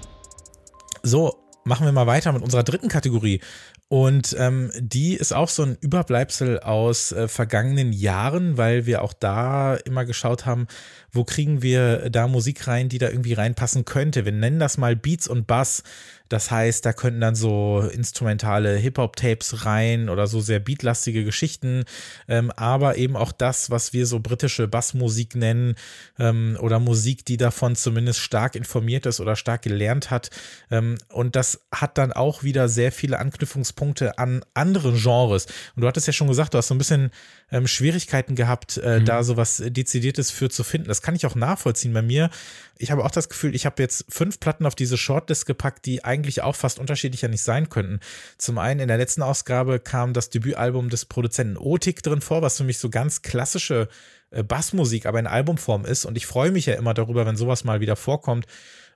So, 1.04 1.46
machen 1.64 1.86
wir 1.86 1.92
mal 1.92 2.08
weiter 2.08 2.32
mit 2.32 2.44
unserer 2.44 2.64
dritten 2.64 2.90
Kategorie. 2.90 3.42
Und 3.88 4.36
ähm, 4.40 4.72
die 4.80 5.14
ist 5.14 5.34
auch 5.34 5.50
so 5.50 5.64
ein 5.64 5.78
Überbleibsel 5.80 6.60
aus 6.60 7.12
äh, 7.12 7.28
vergangenen 7.28 7.94
Jahren, 7.94 8.58
weil 8.58 8.86
wir 8.88 9.04
auch 9.04 9.14
da 9.14 9.76
immer 9.76 10.06
geschaut 10.06 10.46
haben, 10.46 10.68
wo 11.16 11.24
kriegen 11.24 11.62
wir 11.62 12.10
da 12.10 12.28
Musik 12.28 12.68
rein, 12.68 12.90
die 12.90 12.98
da 12.98 13.10
irgendwie 13.10 13.34
reinpassen 13.34 13.86
könnte. 13.86 14.26
Wir 14.26 14.32
nennen 14.32 14.60
das 14.60 14.78
mal 14.78 14.96
Beats 14.96 15.28
und 15.28 15.48
Bass. 15.48 15.84
Das 16.30 16.50
heißt, 16.50 16.84
da 16.86 16.94
könnten 16.94 17.22
dann 17.22 17.36
so 17.36 17.88
instrumentale 17.94 18.76
Hip-Hop-Tapes 18.78 19.66
rein 19.66 20.10
oder 20.10 20.26
so 20.26 20.42
sehr 20.42 20.60
beatlastige 20.60 21.24
Geschichten, 21.24 21.84
ähm, 22.28 22.52
aber 22.56 22.98
eben 22.98 23.16
auch 23.16 23.32
das, 23.32 23.70
was 23.70 23.94
wir 23.94 24.08
so 24.08 24.20
britische 24.20 24.68
Bassmusik 24.68 25.36
nennen 25.36 25.76
ähm, 26.18 26.58
oder 26.60 26.80
Musik, 26.80 27.26
die 27.26 27.38
davon 27.38 27.76
zumindest 27.76 28.20
stark 28.22 28.56
informiert 28.56 29.06
ist 29.06 29.20
oder 29.20 29.36
stark 29.36 29.62
gelernt 29.62 30.10
hat. 30.10 30.32
Ähm, 30.72 30.96
und 31.10 31.36
das 31.36 31.62
hat 31.72 32.00
dann 32.00 32.12
auch 32.12 32.42
wieder 32.42 32.70
sehr 32.70 32.92
viele 32.92 33.20
Anknüpfungspunkte 33.20 34.18
an 34.18 34.44
andere 34.56 34.94
Genres. 34.94 35.46
Und 35.76 35.82
du 35.84 35.88
hattest 35.88 36.08
ja 36.08 36.14
schon 36.14 36.28
gesagt, 36.28 36.56
du 36.56 36.58
hast 36.58 36.70
so 36.70 36.76
ein 36.76 36.80
bisschen 36.80 37.12
ähm, 37.52 37.68
Schwierigkeiten 37.68 38.34
gehabt, 38.36 38.78
äh, 38.78 39.00
mhm. 39.00 39.06
da 39.06 39.24
sowas 39.24 39.62
Dezidiertes 39.64 40.32
für 40.32 40.50
zu 40.50 40.64
finden. 40.64 40.88
Das 40.88 41.04
kann 41.06 41.16
ich 41.16 41.28
auch 41.28 41.36
nachvollziehen 41.36 41.94
bei 41.94 42.02
mir. 42.02 42.32
Ich 42.80 42.90
habe 42.90 43.06
auch 43.06 43.12
das 43.12 43.30
Gefühl, 43.30 43.54
ich 43.54 43.68
habe 43.68 43.82
jetzt 43.82 44.06
fünf 44.10 44.40
Platten 44.40 44.66
auf 44.66 44.74
diese 44.74 44.98
Shortlist 44.98 45.46
gepackt, 45.46 45.86
die 45.86 46.04
eigentlich 46.04 46.42
auch 46.42 46.56
fast 46.56 46.80
unterschiedlicher 46.80 47.28
nicht 47.28 47.44
sein 47.44 47.70
könnten. 47.70 48.00
Zum 48.40 48.58
einen 48.58 48.80
in 48.80 48.88
der 48.88 48.98
letzten 48.98 49.22
Ausgabe 49.22 49.80
kam 49.80 50.14
das 50.14 50.32
Debütalbum 50.32 50.90
des 50.90 51.06
Produzenten 51.06 51.58
Otik 51.58 52.02
drin 52.02 52.22
vor, 52.22 52.42
was 52.42 52.58
für 52.58 52.64
mich 52.64 52.80
so 52.80 52.90
ganz 52.90 53.22
klassische 53.22 53.88
äh, 54.32 54.42
Bassmusik, 54.42 55.06
aber 55.06 55.20
in 55.20 55.28
Albumform 55.28 55.86
ist. 55.86 56.06
Und 56.06 56.18
ich 56.18 56.26
freue 56.26 56.50
mich 56.50 56.66
ja 56.66 56.74
immer 56.74 56.96
darüber, 56.96 57.28
wenn 57.28 57.38
sowas 57.38 57.64
mal 57.64 57.82
wieder 57.82 57.96
vorkommt 57.96 58.48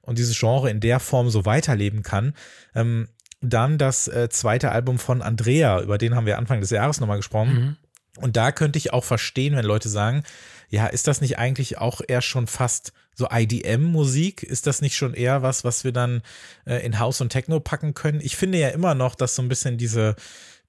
und 0.02 0.18
dieses 0.18 0.38
Genre 0.40 0.72
in 0.72 0.80
der 0.80 1.00
Form 1.00 1.30
so 1.30 1.46
weiterleben 1.46 2.02
kann. 2.02 2.34
Ähm, 2.74 3.08
dann 3.42 3.78
das 3.78 4.08
äh, 4.08 4.30
zweite 4.30 4.72
Album 4.72 4.98
von 4.98 5.22
Andrea, 5.22 5.80
über 5.82 6.00
den 6.00 6.16
haben 6.16 6.26
wir 6.26 6.40
Anfang 6.40 6.60
des 6.60 6.72
Jahres 6.72 7.00
nochmal 7.00 7.18
gesprochen. 7.18 7.54
Mhm. 7.54 7.78
Und 8.18 8.36
da 8.36 8.52
könnte 8.52 8.78
ich 8.78 8.92
auch 8.92 9.04
verstehen, 9.04 9.56
wenn 9.56 9.66
Leute 9.66 9.90
sagen, 9.90 10.24
ja, 10.70 10.88
ist 10.88 11.08
das 11.08 11.22
nicht 11.22 11.38
eigentlich 11.38 11.78
auch 11.78 12.02
eher 12.08 12.22
schon 12.22 12.48
fast 12.48 12.94
so 13.16 13.28
IDM-Musik? 13.32 14.44
Ist 14.44 14.68
das 14.68 14.82
nicht 14.82 14.96
schon 14.96 15.14
eher 15.14 15.42
was, 15.42 15.64
was 15.64 15.84
wir 15.84 15.92
dann 15.92 16.22
äh, 16.66 16.86
in 16.86 17.00
House 17.00 17.22
und 17.22 17.30
Techno 17.30 17.60
packen 17.60 17.94
können? 17.94 18.22
Ich 18.22 18.38
finde 18.38 18.60
ja 18.60 18.70
immer 18.70 18.96
noch, 18.96 19.16
dass 19.16 19.36
so 19.36 19.42
ein 19.42 19.50
bisschen 19.50 19.78
diese, 19.78 20.16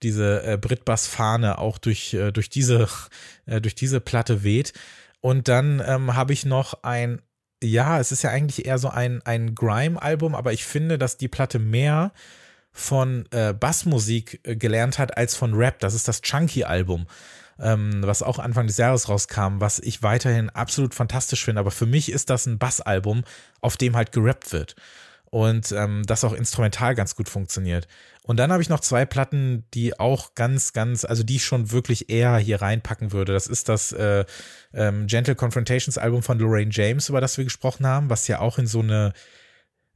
diese 0.03 0.43
äh, 0.45 0.57
Britbass-Fahne 0.57 1.59
auch 1.59 1.79
durch, 1.79 2.15
äh, 2.15 2.33
durch, 2.33 2.49
diese, 2.49 2.89
äh, 3.47 3.61
durch 3.61 3.75
diese 3.75 4.01
Platte 4.01 4.43
weht. 4.43 4.73
Und 5.21 5.49
dann 5.49 5.83
ähm, 5.87 6.15
habe 6.15 6.33
ich 6.33 6.47
noch 6.47 6.83
ein, 6.83 7.21
ja, 7.63 8.01
es 8.01 8.11
ist 8.11 8.23
ja 8.23 8.31
eigentlich 8.31 8.65
eher 8.65 8.79
so 8.79 8.89
ein, 8.89 9.21
ein 9.23 9.55
Grime-Album, 9.55 10.35
aber 10.35 10.53
ich 10.53 10.65
finde, 10.65 10.97
dass 10.97 11.19
die 11.19 11.29
Platte 11.29 11.59
mehr 11.59 12.13
von 12.73 13.27
äh, 13.33 13.53
Bassmusik 13.53 14.41
äh, 14.45 14.57
gelernt 14.57 14.99
hat 14.99 15.17
als 15.17 15.35
von 15.35 15.55
Rap. 15.55 15.81
Das 15.81 15.95
ist 15.95 16.09
das 16.09 16.23
Chunky-Album, 16.23 17.07
ähm, 17.61 18.03
was 18.05 18.23
auch 18.23 18.39
Anfang 18.39 18.67
des 18.67 18.77
Jahres 18.77 19.09
rauskam, 19.09 19.61
was 19.61 19.79
ich 19.79 20.03
weiterhin 20.03 20.51
absolut 20.51 20.95
fantastisch 20.95 21.45
finde. 21.45 21.61
Aber 21.61 21.71
für 21.71 21.87
mich 21.87 22.11
ist 22.11 22.31
das 22.31 22.47
ein 22.47 22.59
Bassalbum, 22.59 23.25
auf 23.61 23.77
dem 23.77 23.97
halt 23.97 24.13
gerappt 24.13 24.53
wird. 24.53 24.77
Und 25.31 25.71
ähm, 25.71 26.03
das 26.07 26.25
auch 26.25 26.33
instrumental 26.33 26.97
ganz 26.97 27.15
gut 27.15 27.29
funktioniert. 27.29 27.87
Und 28.25 28.37
dann 28.39 28.51
habe 28.51 28.63
ich 28.63 28.69
noch 28.69 28.81
zwei 28.81 29.05
Platten, 29.05 29.65
die 29.75 29.99
auch 29.99 30.35
ganz, 30.35 30.73
ganz, 30.73 31.05
also 31.05 31.23
die 31.23 31.37
ich 31.37 31.45
schon 31.45 31.71
wirklich 31.71 32.11
eher 32.11 32.37
hier 32.39 32.61
reinpacken 32.61 33.13
würde. 33.13 33.33
Das 33.33 33.47
ist 33.47 33.69
das 33.69 33.93
äh, 33.93 34.25
ähm, 34.75 35.07
Gentle 35.07 35.37
Confrontations 35.37 35.99
Album 35.99 36.23
von 36.23 36.39
Lorraine 36.39 36.71
James, 36.73 37.09
über 37.09 37.21
das 37.21 37.39
wir 37.39 37.45
gesprochen 37.45 37.87
haben, 37.87 38.11
was 38.11 38.27
ja 38.27 38.41
auch 38.41 38.59
in 38.59 38.67
so 38.67 38.81
eine 38.81 39.13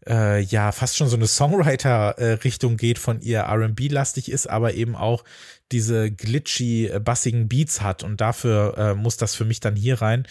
äh, 0.06 0.40
ja 0.40 0.72
fast 0.72 0.96
schon 0.96 1.08
so 1.08 1.16
eine 1.16 1.26
Songwriter-Richtung 1.26 2.76
geht, 2.76 2.98
von 2.98 3.20
ihr 3.20 3.42
RB-lastig 3.42 4.30
ist, 4.30 4.48
aber 4.48 4.74
eben 4.74 4.96
auch 4.96 5.24
diese 5.72 6.10
glitchy, 6.10 6.86
äh, 6.86 7.00
bassigen 7.00 7.48
Beats 7.48 7.80
hat 7.80 8.02
und 8.02 8.20
dafür 8.20 8.76
äh, 8.76 8.94
muss 8.94 9.16
das 9.16 9.34
für 9.34 9.44
mich 9.44 9.60
dann 9.60 9.76
hier 9.76 10.00
rein. 10.00 10.26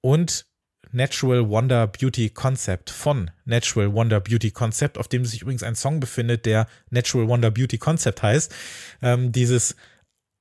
Und 0.00 0.46
Natural 0.92 1.48
Wonder 1.48 1.86
Beauty 1.86 2.30
Concept 2.30 2.90
von 2.90 3.30
Natural 3.44 3.92
Wonder 3.92 4.20
Beauty 4.20 4.50
Concept, 4.50 4.96
auf 4.98 5.08
dem 5.08 5.24
sich 5.24 5.42
übrigens 5.42 5.62
ein 5.62 5.74
Song 5.74 6.00
befindet, 6.00 6.46
der 6.46 6.66
Natural 6.90 7.28
Wonder 7.28 7.50
Beauty 7.50 7.78
Concept 7.78 8.22
heißt. 8.22 8.54
Ähm, 9.02 9.32
dieses 9.32 9.76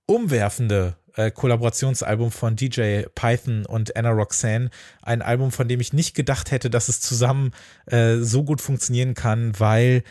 umwerfende 0.06 0.96
äh, 1.16 1.32
Kollaborationsalbum 1.32 2.32
von 2.32 2.56
DJ 2.56 3.04
Python 3.14 3.66
und 3.66 3.96
Anna 3.96 4.12
Roxanne. 4.12 4.70
Ein 5.02 5.22
Album, 5.22 5.52
von 5.52 5.68
dem 5.68 5.82
ich 5.82 5.92
nicht 5.92 6.16
gedacht 6.16 6.52
hätte, 6.52 6.70
dass 6.70 6.88
es 6.88 7.02
zusammen 7.02 7.52
äh, 7.88 8.18
so 8.18 8.44
gut 8.44 8.62
funktionieren 8.62 9.16
kann, 9.16 9.60
weil 9.60 10.04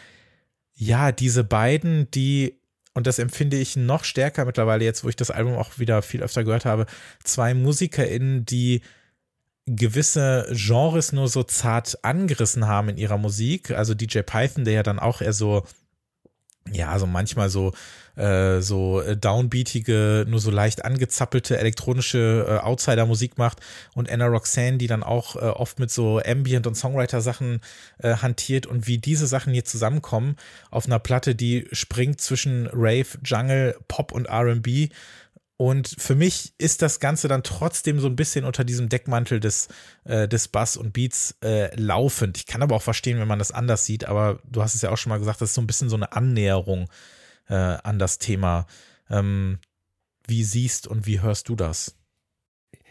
ja, 0.75 1.13
diese 1.13 1.43
beiden, 1.43 2.11
die 2.11 2.61
und 2.97 3.07
das 3.07 3.19
empfinde 3.19 3.59
ich 3.59 3.77
noch 3.77 4.05
stärker 4.05 4.47
mittlerweile 4.47 4.83
jetzt, 4.83 5.05
wo 5.05 5.11
ich 5.11 5.17
das 5.17 5.31
Album 5.31 5.57
auch 5.57 5.79
wieder 5.79 6.01
viel 6.01 6.23
öfter 6.23 6.45
gehört 6.45 6.65
habe, 6.65 6.87
zwei 7.23 7.53
MusikerInnen, 7.53 8.47
die 8.47 8.81
gewisse 9.67 10.47
Genres 10.51 11.13
nur 11.13 11.29
so 11.29 11.43
zart 11.43 12.03
angerissen 12.03 12.67
haben 12.67 12.89
in 12.89 12.97
ihrer 12.97 13.19
Musik. 13.19 13.71
Also 13.73 13.93
DJ 13.93 14.21
Python, 14.21 14.65
der 14.65 14.73
ja 14.73 14.83
dann 14.83 14.99
auch 14.99 15.21
eher 15.21 15.35
so 15.35 15.65
ja, 16.73 16.99
so 16.99 17.07
manchmal 17.07 17.49
so 17.49 17.73
äh, 18.17 18.61
so 18.63 19.03
äh, 19.03 19.17
downbeatige, 19.17 20.25
nur 20.27 20.41
so 20.41 20.51
leicht 20.51 20.85
angezappelte 20.85 21.59
elektronische 21.59 22.47
äh, 22.49 22.65
Outsider-Musik 22.65 23.39
macht 23.39 23.61
und 23.95 24.11
Anna 24.11 24.27
Roxanne, 24.27 24.79
die 24.79 24.87
dann 24.87 25.03
auch 25.03 25.37
äh, 25.37 25.41
oft 25.41 25.79
mit 25.79 25.91
so 25.91 26.21
Ambient- 26.21 26.67
und 26.67 26.77
Songwriter-Sachen 26.77 27.61
äh, 27.99 28.17
hantiert 28.17 28.67
und 28.67 28.87
wie 28.87 28.99
diese 28.99 29.27
Sachen 29.27 29.53
hier 29.53 29.65
zusammenkommen 29.65 30.37
auf 30.71 30.87
einer 30.87 30.99
Platte, 30.99 31.35
die 31.35 31.69
springt 31.73 32.21
zwischen 32.21 32.69
Rave, 32.73 33.19
Jungle, 33.23 33.77
Pop 33.87 34.13
und 34.13 34.27
R&B 34.27 34.89
und 35.57 35.95
für 35.99 36.15
mich 36.15 36.53
ist 36.59 36.83
das 36.83 37.01
Ganze 37.01 37.29
dann 37.29 37.43
trotzdem 37.43 37.99
so 37.99 38.09
ein 38.09 38.17
bisschen 38.17 38.45
unter 38.45 38.63
diesem 38.63 38.91
Deckmantel 38.91 39.41
des, 39.41 39.69
äh, 40.05 40.29
des 40.29 40.49
Bass 40.49 40.77
und 40.77 40.93
Beats 40.93 41.37
äh, 41.43 41.75
laufend. 41.77 42.37
Ich 42.37 42.47
kann 42.47 42.63
aber 42.63 42.77
auch 42.77 42.83
verstehen, 42.83 43.19
wenn 43.19 43.29
man 43.29 43.39
das 43.39 43.53
anders 43.53 43.87
sieht, 43.87 44.05
aber 44.05 44.41
du 44.45 44.63
hast 44.63 44.75
es 44.75 44.83
ja 44.83 44.91
auch 44.91 44.99
schon 44.99 45.11
mal 45.11 45.19
gesagt, 45.19 45.41
das 45.41 45.51
ist 45.51 45.55
so 45.55 45.63
ein 45.63 45.67
bisschen 45.67 45.89
so 45.89 45.97
eine 45.97 46.13
Annäherung 46.13 46.91
äh, 47.49 47.55
an 47.55 47.99
das 47.99 48.19
Thema. 48.19 48.67
Ähm, 49.09 49.59
wie 50.27 50.45
siehst 50.45 50.87
und 50.87 51.07
wie 51.07 51.21
hörst 51.21 51.49
du 51.49 51.57
das? 51.57 51.97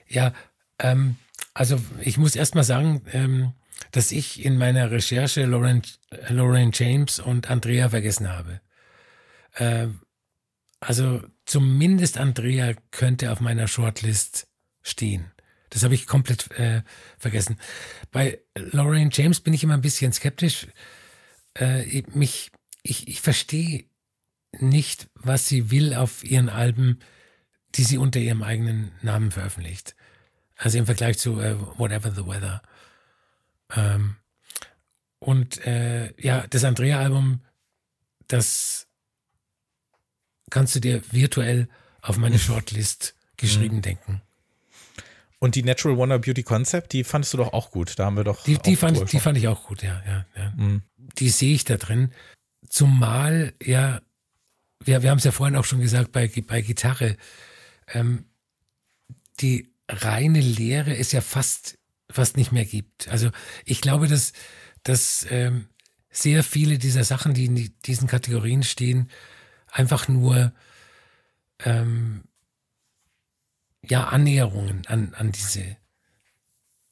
Ja, 0.08 0.34
ähm, 0.80 1.18
also 1.54 1.80
ich 2.02 2.18
muss 2.18 2.36
erst 2.36 2.56
mal 2.56 2.64
sagen, 2.64 3.04
ähm, 3.12 3.54
dass 3.92 4.12
ich 4.12 4.44
in 4.44 4.58
meiner 4.58 4.90
Recherche 4.90 5.46
Lauren, 5.46 5.84
Lauren 6.30 6.72
James 6.74 7.20
und 7.20 7.52
Andrea 7.52 7.90
vergessen 7.90 8.32
habe. 8.32 8.62
Ähm, 9.58 10.00
also 10.80 11.22
zumindest 11.46 12.18
Andrea 12.18 12.74
könnte 12.92 13.32
auf 13.32 13.40
meiner 13.40 13.68
Shortlist 13.68 14.48
stehen. 14.82 15.32
Das 15.70 15.84
habe 15.84 15.96
ich 15.96 16.08
komplett 16.08 16.52
äh, 16.52 16.84
vergessen. 17.18 17.60
Bei 18.12 18.40
Lorraine 18.56 19.10
James 19.12 19.40
bin 19.40 19.54
ich 19.54 19.64
immer 19.64 19.74
ein 19.74 19.82
bisschen 19.82 20.14
skeptisch. 20.14 20.68
Äh, 21.54 22.04
mich, 22.14 22.52
ich, 22.84 23.08
ich 23.08 23.22
verstehe 23.22 23.86
nicht, 24.60 25.10
was 25.16 25.48
sie 25.48 25.72
will 25.72 25.94
auf 25.94 26.24
ihren 26.24 26.50
Alben, 26.50 27.00
die 27.76 27.84
sie 27.84 27.98
unter 27.98 28.20
ihrem 28.20 28.44
eigenen 28.44 28.92
Namen 29.02 29.32
veröffentlicht. 29.32 29.96
Also 30.56 30.78
im 30.78 30.86
Vergleich 30.86 31.18
zu 31.18 31.40
äh, 31.42 31.60
Whatever 31.78 32.12
the 32.12 32.26
Weather. 32.26 32.62
Ähm, 33.76 34.16
und 35.20 35.66
äh, 35.66 36.14
ja, 36.22 36.46
das 36.48 36.64
Andrea-Album, 36.64 37.42
das 38.28 38.85
kannst 40.50 40.76
du 40.76 40.80
dir 40.80 41.02
virtuell 41.12 41.68
auf 42.02 42.18
meine 42.18 42.40
Shortlist 42.40 43.16
geschrieben 43.38 43.78
mhm. 43.78 43.82
denken. 43.82 44.22
Und 45.40 45.56
die 45.56 45.64
Natural 45.64 45.98
Wonder 45.98 46.20
Beauty 46.20 46.44
Concept, 46.44 46.94
die 46.94 47.04
fandest 47.04 47.34
du 47.34 47.38
doch 47.38 47.54
auch 47.54 47.72
gut. 47.72 48.00
Da 48.00 48.06
haben 48.06 48.18
wir 48.18 48.24
doch. 48.24 48.44
Die, 48.44 48.58
die, 48.58 48.76
fand, 48.76 49.12
die 49.12 49.20
fand 49.20 49.38
ich 49.38 49.48
auch 49.48 49.68
gut, 49.68 49.84
ja. 49.84 50.02
ja, 50.08 50.26
ja. 50.36 50.54
Mhm. 50.56 50.82
Die 51.20 51.30
sehe 51.30 51.54
ich 51.54 51.66
da 51.66 51.78
drin. 51.78 52.12
Zumal, 52.68 53.54
ja, 53.62 54.02
wir, 54.84 55.04
wir 55.04 55.10
haben 55.12 55.18
es 55.18 55.24
ja 55.24 55.32
vorhin 55.32 55.56
auch 55.56 55.66
schon 55.66 55.82
gesagt 55.82 56.12
bei, 56.12 56.32
bei 56.48 56.62
Gitarre. 56.62 57.18
Ähm, 57.88 58.26
die 59.40 59.70
reine 59.88 60.40
Lehre 60.40 60.94
ist 60.94 61.12
ja 61.12 61.22
fast 61.22 61.78
fast 62.10 62.38
nicht 62.38 62.52
mehr 62.52 62.66
gibt. 62.66 63.08
Also 63.10 63.30
ich 63.66 63.82
glaube, 63.82 64.08
dass, 64.08 64.34
dass 64.84 65.26
ähm, 65.30 65.68
sehr 66.10 66.44
viele 66.44 66.78
dieser 66.78 67.04
Sachen, 67.04 67.34
die 67.34 67.46
in 67.46 67.74
diesen 67.86 68.08
Kategorien 68.08 68.64
stehen, 68.64 69.10
einfach 69.76 70.08
nur 70.08 70.54
ähm, 71.60 72.24
ja 73.84 74.06
Annäherungen 74.06 74.88
an, 74.88 75.14
an 75.14 75.32
diese 75.32 75.78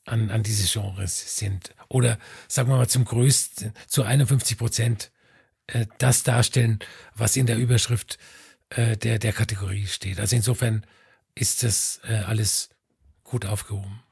an, 0.05 0.29
an 0.31 0.43
diese 0.43 0.67
Genres 0.67 1.37
sind. 1.37 1.73
Oder 1.87 2.19
sagen 2.49 2.69
wir 2.69 2.75
mal 2.75 2.89
zum 2.89 3.05
größten, 3.05 3.73
zu 3.87 4.03
51 4.03 4.57
Prozent 4.57 5.11
äh, 5.67 5.85
das 5.97 6.23
darstellen, 6.23 6.79
was 7.15 7.37
in 7.37 7.45
der 7.45 7.57
Überschrift 7.57 8.19
äh, 8.69 8.97
der, 8.97 9.17
der 9.17 9.31
Kategorie 9.31 9.87
steht. 9.87 10.19
Also 10.19 10.35
insofern 10.35 10.85
ist 11.35 11.63
das 11.63 12.01
äh, 12.03 12.15
alles 12.15 12.69
gut 13.23 13.45
aufgehoben 13.45 14.02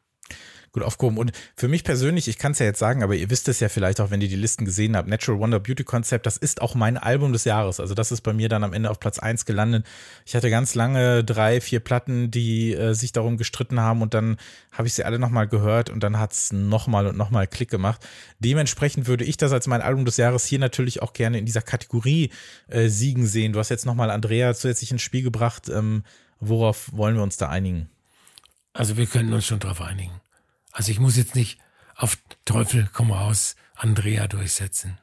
gut 0.72 0.84
aufgehoben. 0.84 1.18
Und 1.18 1.32
für 1.56 1.68
mich 1.68 1.84
persönlich, 1.84 2.28
ich 2.28 2.38
kann 2.38 2.54
es 2.54 2.60
ja 2.60 2.66
jetzt 2.66 2.80
sagen, 2.80 3.04
aber 3.04 3.16
ihr 3.16 3.30
wisst 3.30 3.48
es 3.48 3.60
ja 3.60 3.70
vielleicht 3.70 4.00
auch, 4.00 4.10
wenn 4.10 4.22
ihr 4.22 4.30
die 4.30 4.36
Listen 4.36 4.66
gesehen 4.66 4.96
habt, 4.96 5.08
Natural 5.08 5.40
Wonder 5.40 5.60
Beauty 5.60 5.84
Concept, 5.84 6.26
das 6.26 6.38
ist 6.38 6.62
auch 6.62 6.76
mein 6.76 6.98
Album 6.98 7.34
des 7.34 7.44
Jahres. 7.44 7.80
Also 7.80 7.94
das 7.94 8.12
ist 8.12 8.22
bei 8.22 8.34
mir 8.34 8.48
dann 8.50 8.64
am 8.64 8.74
Ende 8.74 8.90
auf 8.90 9.00
Platz 9.00 9.20
eins 9.20 9.46
gelandet. 9.46 9.86
Ich 10.26 10.36
hatte 10.36 10.50
ganz 10.50 10.76
lange 10.76 11.24
drei, 11.24 11.60
vier 11.60 11.82
Platten, 11.82 12.32
die 12.32 12.74
äh, 12.74 12.94
sich 12.94 13.12
darum 13.12 13.38
gestritten 13.38 13.80
haben 13.80 14.02
und 14.02 14.14
dann 14.14 14.38
habe 14.72 14.88
ich 14.88 14.94
sie 14.94 15.04
alle 15.04 15.20
nochmal 15.20 15.48
gehört 15.48 15.90
und 15.90 16.02
dann 16.04 16.18
hat 16.18 16.32
es 16.32 16.54
nochmal 16.54 17.08
und 17.08 17.18
nochmal 17.18 17.48
Klick 17.48 17.70
gemacht. 17.70 18.08
Dementsprechend 18.40 19.08
würde 19.08 19.26
ich 19.26 19.38
das 19.38 19.52
als 19.52 19.68
mein 19.68 19.82
Album 19.82 20.06
des 20.06 20.18
Jahres 20.18 20.46
hier 20.46 20.60
natürlich 20.60 21.02
auch 21.02 21.14
gerne 21.14 21.38
in 21.38 21.46
dieser 21.46 21.62
Kategorie 21.62 22.32
äh, 22.70 22.88
siegen 22.88 23.28
sehen. 23.28 23.54
Du 23.54 23.60
hast 23.60 23.70
jetzt 23.70 23.86
nochmal 23.86 24.10
Andrea 24.10 24.54
zusätzlich 24.54 24.92
ins 24.92 25.02
Spiel 25.02 25.24
gebracht. 25.24 25.70
Ähm, 25.70 26.04
worauf 26.40 26.92
wollen 26.94 27.16
wir 27.16 27.24
uns 27.24 27.38
da 27.38 27.50
einigen? 27.50 27.90
Also 28.74 28.96
wir 28.96 29.06
können 29.06 29.34
uns 29.34 29.46
schon 29.46 29.60
darauf 29.60 29.82
einigen. 29.82 30.21
Also 30.72 30.92
ich 30.92 31.00
muss 31.00 31.18
jetzt 31.18 31.36
nicht 31.36 31.60
auf 31.96 32.18
Teufel 32.46 32.90
komm 32.94 33.12
raus 33.12 33.56
Andrea 33.76 34.28
durchsetzen. 34.28 34.98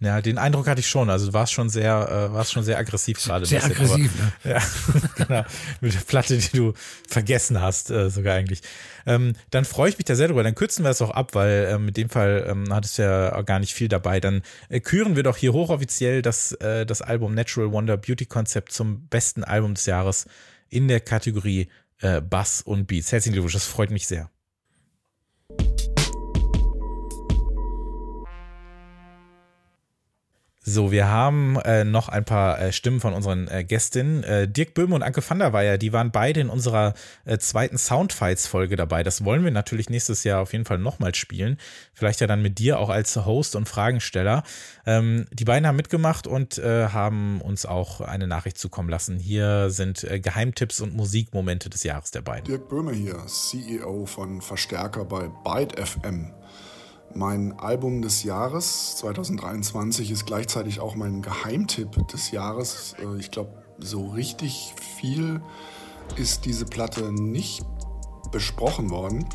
Ja, 0.00 0.20
den 0.20 0.36
Eindruck 0.36 0.66
hatte 0.66 0.80
ich 0.80 0.88
schon. 0.88 1.08
Also 1.08 1.28
du 1.28 1.32
warst 1.32 1.52
schon 1.52 1.70
sehr, 1.70 2.28
äh, 2.30 2.34
warst 2.34 2.52
schon 2.52 2.62
sehr 2.62 2.76
aggressiv 2.76 3.22
gerade. 3.22 3.46
Sehr 3.46 3.64
aggressiv, 3.64 4.12
aber, 4.18 4.54
ne? 4.54 4.60
Ja, 4.60 4.62
genau. 5.26 5.44
Mit 5.80 5.94
der 5.94 6.00
Platte, 6.00 6.36
die 6.36 6.56
du 6.56 6.74
vergessen 7.08 7.60
hast, 7.60 7.90
äh, 7.90 8.10
sogar 8.10 8.34
eigentlich. 8.34 8.60
Ähm, 9.06 9.34
dann 9.50 9.64
freue 9.64 9.88
ich 9.88 9.96
mich 9.96 10.04
da 10.04 10.14
sehr 10.14 10.28
drüber. 10.28 10.42
Dann 10.42 10.54
kürzen 10.54 10.84
wir 10.84 10.90
es 10.90 11.00
auch 11.00 11.10
ab, 11.10 11.34
weil 11.34 11.68
ähm, 11.70 11.88
in 11.88 11.94
dem 11.94 12.10
Fall 12.10 12.44
ähm, 12.48 12.66
hattest 12.70 12.98
du 12.98 13.02
ja 13.02 13.40
gar 13.42 13.60
nicht 13.60 13.72
viel 13.72 13.88
dabei. 13.88 14.20
Dann 14.20 14.42
äh, 14.68 14.80
küren 14.80 15.16
wir 15.16 15.22
doch 15.22 15.38
hier 15.38 15.54
hochoffiziell 15.54 16.20
das, 16.20 16.52
äh, 16.52 16.84
das 16.84 17.00
Album 17.00 17.34
Natural 17.34 17.72
Wonder 17.72 17.96
Beauty 17.96 18.26
Concept 18.26 18.72
zum 18.72 19.06
besten 19.08 19.42
Album 19.42 19.74
des 19.74 19.86
Jahres 19.86 20.26
in 20.68 20.88
der 20.88 21.00
Kategorie 21.00 21.68
äh, 22.00 22.20
Bass 22.20 22.60
und 22.60 22.86
Beats. 22.86 23.10
Herzlichen 23.10 23.34
Glückwunsch, 23.34 23.54
das 23.54 23.66
freut 23.66 23.90
mich 23.90 24.06
sehr. 24.06 24.28
Thank 25.50 25.80
you 25.82 25.93
So, 30.66 30.90
wir 30.90 31.08
haben 31.08 31.56
äh, 31.56 31.84
noch 31.84 32.08
ein 32.08 32.24
paar 32.24 32.58
äh, 32.58 32.72
Stimmen 32.72 32.98
von 32.98 33.12
unseren 33.12 33.48
äh, 33.48 33.64
Gästinnen. 33.64 34.24
Äh, 34.24 34.48
Dirk 34.48 34.72
Böhme 34.72 34.94
und 34.94 35.02
Anke 35.02 35.22
van 35.28 35.38
der 35.38 35.52
Weyer, 35.52 35.76
die 35.76 35.92
waren 35.92 36.10
beide 36.10 36.40
in 36.40 36.48
unserer 36.48 36.94
äh, 37.26 37.36
zweiten 37.36 37.76
Soundfights-Folge 37.76 38.74
dabei. 38.74 39.02
Das 39.02 39.26
wollen 39.26 39.44
wir 39.44 39.50
natürlich 39.50 39.90
nächstes 39.90 40.24
Jahr 40.24 40.40
auf 40.40 40.54
jeden 40.54 40.64
Fall 40.64 40.78
nochmal 40.78 41.14
spielen. 41.14 41.58
Vielleicht 41.92 42.22
ja 42.22 42.26
dann 42.26 42.40
mit 42.40 42.58
dir 42.58 42.78
auch 42.78 42.88
als 42.88 43.14
Host 43.14 43.56
und 43.56 43.68
Fragensteller. 43.68 44.42
Ähm, 44.86 45.26
die 45.32 45.44
beiden 45.44 45.66
haben 45.66 45.76
mitgemacht 45.76 46.26
und 46.26 46.56
äh, 46.56 46.88
haben 46.88 47.42
uns 47.42 47.66
auch 47.66 48.00
eine 48.00 48.26
Nachricht 48.26 48.56
zukommen 48.56 48.88
lassen. 48.88 49.18
Hier 49.18 49.68
sind 49.68 50.06
Geheimtipps 50.10 50.80
und 50.80 50.96
Musikmomente 50.96 51.68
des 51.68 51.82
Jahres 51.82 52.10
der 52.10 52.22
beiden. 52.22 52.46
Dirk 52.46 52.70
Böhme 52.70 52.94
hier, 52.94 53.18
CEO 53.26 54.06
von 54.06 54.40
Verstärker 54.40 55.04
bei 55.04 55.28
Byte 55.44 55.78
FM. 55.78 56.32
Mein 57.16 57.56
Album 57.60 58.02
des 58.02 58.24
Jahres 58.24 58.96
2023 58.96 60.10
ist 60.10 60.26
gleichzeitig 60.26 60.80
auch 60.80 60.96
mein 60.96 61.22
Geheimtipp 61.22 62.08
des 62.08 62.32
Jahres. 62.32 62.96
Äh, 62.98 63.20
ich 63.20 63.30
glaube, 63.30 63.52
so 63.78 64.08
richtig 64.08 64.74
viel 64.98 65.40
ist 66.16 66.44
diese 66.44 66.64
Platte 66.64 67.12
nicht 67.12 67.64
besprochen 68.32 68.90
worden. 68.90 69.28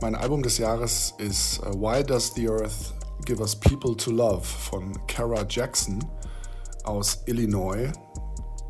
Mein 0.00 0.16
Album 0.16 0.42
des 0.42 0.58
Jahres 0.58 1.14
ist 1.18 1.60
äh, 1.60 1.72
Why 1.74 2.02
Does 2.02 2.34
the 2.34 2.48
Earth 2.48 2.94
Give 3.24 3.40
Us 3.40 3.54
People 3.54 3.96
to 3.96 4.10
Love 4.10 4.44
von 4.44 4.92
Kara 5.06 5.46
Jackson 5.48 6.04
aus 6.82 7.22
Illinois. 7.26 7.92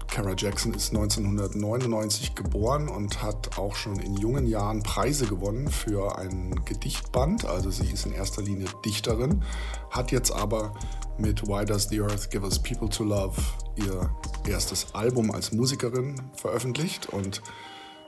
Kara 0.08 0.34
Jackson 0.36 0.74
ist 0.74 0.90
1999 0.90 2.34
geboren 2.34 2.88
und 2.88 3.22
hat 3.22 3.58
auch 3.58 3.76
schon 3.76 4.00
in 4.00 4.16
jungen 4.16 4.46
Jahren 4.46 4.82
Preise 4.82 5.26
gewonnen 5.26 5.68
für 5.68 6.18
ein 6.18 6.60
Gedichtband. 6.64 7.44
Also 7.44 7.70
sie 7.70 7.90
ist 7.92 8.06
in 8.06 8.12
erster 8.12 8.42
Linie 8.42 8.66
Dichterin, 8.84 9.44
hat 9.90 10.10
jetzt 10.10 10.32
aber 10.32 10.74
mit 11.18 11.46
Why 11.46 11.64
Does 11.64 11.88
the 11.88 12.00
Earth 12.00 12.30
Give 12.30 12.44
Us 12.44 12.58
People 12.58 12.88
to 12.88 13.04
Love 13.04 13.40
ihr 13.76 14.10
erstes 14.48 14.94
Album 14.94 15.30
als 15.30 15.52
Musikerin 15.52 16.20
veröffentlicht 16.34 17.08
und 17.10 17.42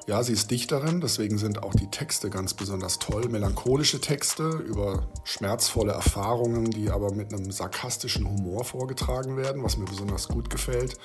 ja, 0.06 0.24
sie 0.24 0.32
ist 0.32 0.50
Dichterin, 0.50 1.00
deswegen 1.00 1.38
sind 1.38 1.62
auch 1.62 1.74
die 1.74 1.86
Texte 1.86 2.30
ganz 2.30 2.54
besonders 2.54 2.98
toll. 2.98 3.28
Melancholische 3.28 4.00
Texte 4.00 4.48
über 4.48 5.06
schmerzvolle 5.22 5.92
Erfahrungen, 5.92 6.64
die 6.70 6.90
aber 6.90 7.14
mit 7.14 7.32
einem 7.32 7.52
sarkastischen 7.52 8.28
Humor 8.28 8.64
vorgetragen 8.64 9.36
werden, 9.36 9.62
was 9.62 9.76
mir 9.76 9.84
besonders 9.84 10.26
gut 10.26 10.50
gefällt. 10.50 10.96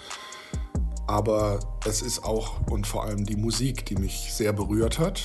Aber 1.08 1.60
es 1.86 2.01
ist 2.01 2.24
auch 2.24 2.68
und 2.70 2.88
vor 2.88 3.03
allem 3.03 3.26
die 3.26 3.36
Musik, 3.36 3.86
die 3.86 3.95
mich 3.95 4.34
sehr 4.34 4.53
berührt 4.53 4.99
hat. 4.99 5.24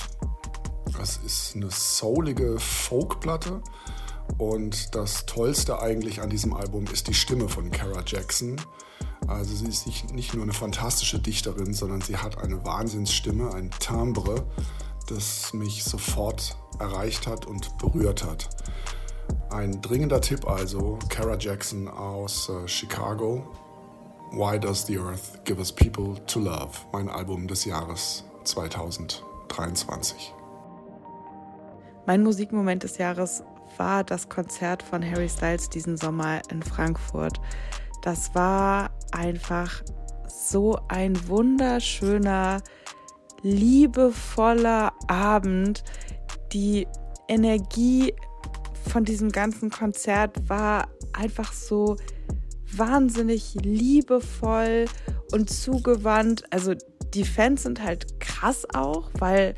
Es 1.01 1.17
ist 1.17 1.55
eine 1.55 1.71
soulige 1.71 2.59
Folkplatte. 2.59 3.61
Und 4.37 4.95
das 4.95 5.25
Tollste 5.25 5.81
eigentlich 5.81 6.21
an 6.21 6.29
diesem 6.29 6.53
Album 6.53 6.85
ist 6.85 7.07
die 7.07 7.13
Stimme 7.13 7.49
von 7.49 7.71
Kara 7.71 8.03
Jackson. 8.05 8.55
Also 9.27 9.55
sie 9.55 9.67
ist 9.67 9.87
nicht, 9.87 10.13
nicht 10.13 10.33
nur 10.33 10.43
eine 10.43 10.53
fantastische 10.53 11.19
Dichterin, 11.19 11.73
sondern 11.73 12.01
sie 12.01 12.17
hat 12.17 12.37
eine 12.37 12.63
Wahnsinnsstimme, 12.65 13.53
ein 13.53 13.71
Timbre, 13.71 14.45
das 15.07 15.53
mich 15.53 15.83
sofort 15.83 16.57
erreicht 16.79 17.27
hat 17.27 17.45
und 17.45 17.77
berührt 17.77 18.23
hat. 18.23 18.49
Ein 19.49 19.81
dringender 19.81 20.21
Tipp 20.21 20.47
also, 20.47 20.97
Kara 21.09 21.37
Jackson 21.37 21.87
aus 21.87 22.49
äh, 22.49 22.67
Chicago 22.67 23.45
Why 24.33 24.57
Does 24.57 24.85
the 24.85 24.97
Earth 24.97 25.43
Give 25.43 25.59
Us 25.59 25.73
People 25.73 26.15
to 26.27 26.39
Love, 26.39 26.77
mein 26.93 27.09
Album 27.09 27.47
des 27.47 27.65
Jahres 27.65 28.23
2023. 28.45 30.33
Mein 32.05 32.23
Musikmoment 32.23 32.81
des 32.81 32.97
Jahres 32.97 33.43
war 33.75 34.05
das 34.05 34.29
Konzert 34.29 34.83
von 34.83 35.03
Harry 35.03 35.27
Styles 35.27 35.69
diesen 35.69 35.97
Sommer 35.97 36.41
in 36.49 36.63
Frankfurt. 36.63 37.41
Das 38.03 38.33
war 38.33 38.91
einfach 39.11 39.83
so 40.29 40.79
ein 40.87 41.27
wunderschöner, 41.27 42.61
liebevoller 43.41 44.93
Abend. 45.07 45.83
Die 46.53 46.87
Energie 47.27 48.13
von 48.89 49.03
diesem 49.03 49.33
ganzen 49.33 49.69
Konzert 49.69 50.47
war 50.47 50.87
einfach 51.11 51.51
so 51.51 51.97
wahnsinnig 52.77 53.55
liebevoll 53.61 54.85
und 55.31 55.49
zugewandt. 55.49 56.43
Also 56.49 56.73
die 57.13 57.25
Fans 57.25 57.63
sind 57.63 57.83
halt 57.83 58.19
krass 58.19 58.65
auch, 58.73 59.09
weil 59.19 59.55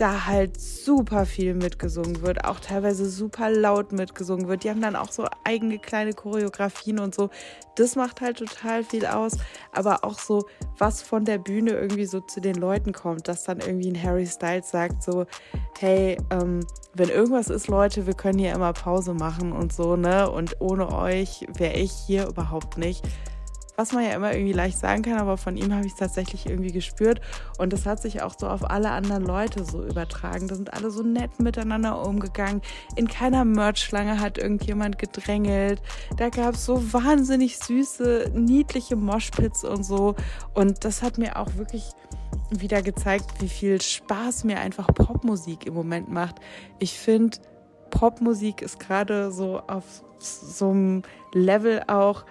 da 0.00 0.26
halt 0.26 0.58
super 0.58 1.26
viel 1.26 1.54
mitgesungen 1.54 2.22
wird, 2.22 2.44
auch 2.46 2.58
teilweise 2.58 3.08
super 3.08 3.50
laut 3.50 3.92
mitgesungen 3.92 4.48
wird. 4.48 4.64
Die 4.64 4.70
haben 4.70 4.80
dann 4.80 4.96
auch 4.96 5.12
so 5.12 5.26
eigene 5.44 5.78
kleine 5.78 6.14
Choreografien 6.14 6.98
und 6.98 7.14
so. 7.14 7.28
Das 7.76 7.96
macht 7.96 8.22
halt 8.22 8.38
total 8.38 8.82
viel 8.82 9.04
aus, 9.04 9.36
aber 9.72 10.04
auch 10.04 10.18
so, 10.18 10.46
was 10.78 11.02
von 11.02 11.26
der 11.26 11.36
Bühne 11.38 11.72
irgendwie 11.72 12.06
so 12.06 12.20
zu 12.20 12.40
den 12.40 12.54
Leuten 12.54 12.92
kommt, 12.92 13.28
dass 13.28 13.44
dann 13.44 13.60
irgendwie 13.60 13.90
ein 13.90 14.02
Harry 14.02 14.26
Styles 14.26 14.70
sagt 14.70 15.02
so, 15.02 15.26
hey, 15.78 16.16
ähm, 16.30 16.60
wenn 16.94 17.10
irgendwas 17.10 17.48
ist, 17.48 17.68
Leute, 17.68 18.06
wir 18.06 18.14
können 18.14 18.38
hier 18.38 18.54
immer 18.54 18.72
Pause 18.72 19.12
machen 19.12 19.52
und 19.52 19.72
so, 19.72 19.96
ne? 19.96 20.30
Und 20.30 20.60
ohne 20.60 20.92
euch 20.92 21.46
wäre 21.56 21.74
ich 21.74 21.92
hier 21.92 22.26
überhaupt 22.26 22.78
nicht 22.78 23.04
was 23.80 23.94
man 23.94 24.04
ja 24.04 24.10
immer 24.10 24.34
irgendwie 24.34 24.52
leicht 24.52 24.76
sagen 24.76 25.00
kann, 25.00 25.16
aber 25.16 25.38
von 25.38 25.56
ihm 25.56 25.74
habe 25.74 25.86
ich 25.86 25.92
es 25.92 25.98
tatsächlich 25.98 26.44
irgendwie 26.44 26.70
gespürt. 26.70 27.22
Und 27.56 27.72
das 27.72 27.86
hat 27.86 28.02
sich 28.02 28.20
auch 28.20 28.34
so 28.38 28.46
auf 28.46 28.70
alle 28.70 28.90
anderen 28.90 29.24
Leute 29.24 29.64
so 29.64 29.82
übertragen. 29.82 30.48
Da 30.48 30.54
sind 30.54 30.74
alle 30.74 30.90
so 30.90 31.02
nett 31.02 31.40
miteinander 31.40 32.06
umgegangen. 32.06 32.60
In 32.96 33.08
keiner 33.08 33.46
Merch-Schlange 33.46 34.20
hat 34.20 34.36
irgendjemand 34.36 34.98
gedrängelt. 34.98 35.80
Da 36.18 36.28
gab 36.28 36.56
es 36.56 36.66
so 36.66 36.92
wahnsinnig 36.92 37.56
süße, 37.56 38.32
niedliche 38.34 38.96
Moshpits 38.96 39.64
und 39.64 39.82
so. 39.82 40.14
Und 40.52 40.84
das 40.84 41.00
hat 41.00 41.16
mir 41.16 41.38
auch 41.38 41.54
wirklich 41.56 41.84
wieder 42.50 42.82
gezeigt, 42.82 43.40
wie 43.40 43.48
viel 43.48 43.80
Spaß 43.80 44.44
mir 44.44 44.60
einfach 44.60 44.88
Popmusik 44.88 45.64
im 45.64 45.72
Moment 45.72 46.10
macht. 46.10 46.34
Ich 46.80 46.98
finde, 46.98 47.38
Popmusik 47.88 48.60
ist 48.60 48.78
gerade 48.78 49.32
so 49.32 49.62
auf 49.66 50.04
so 50.18 50.68
einem 50.68 51.02
Level 51.32 51.82
auch, 51.86 52.26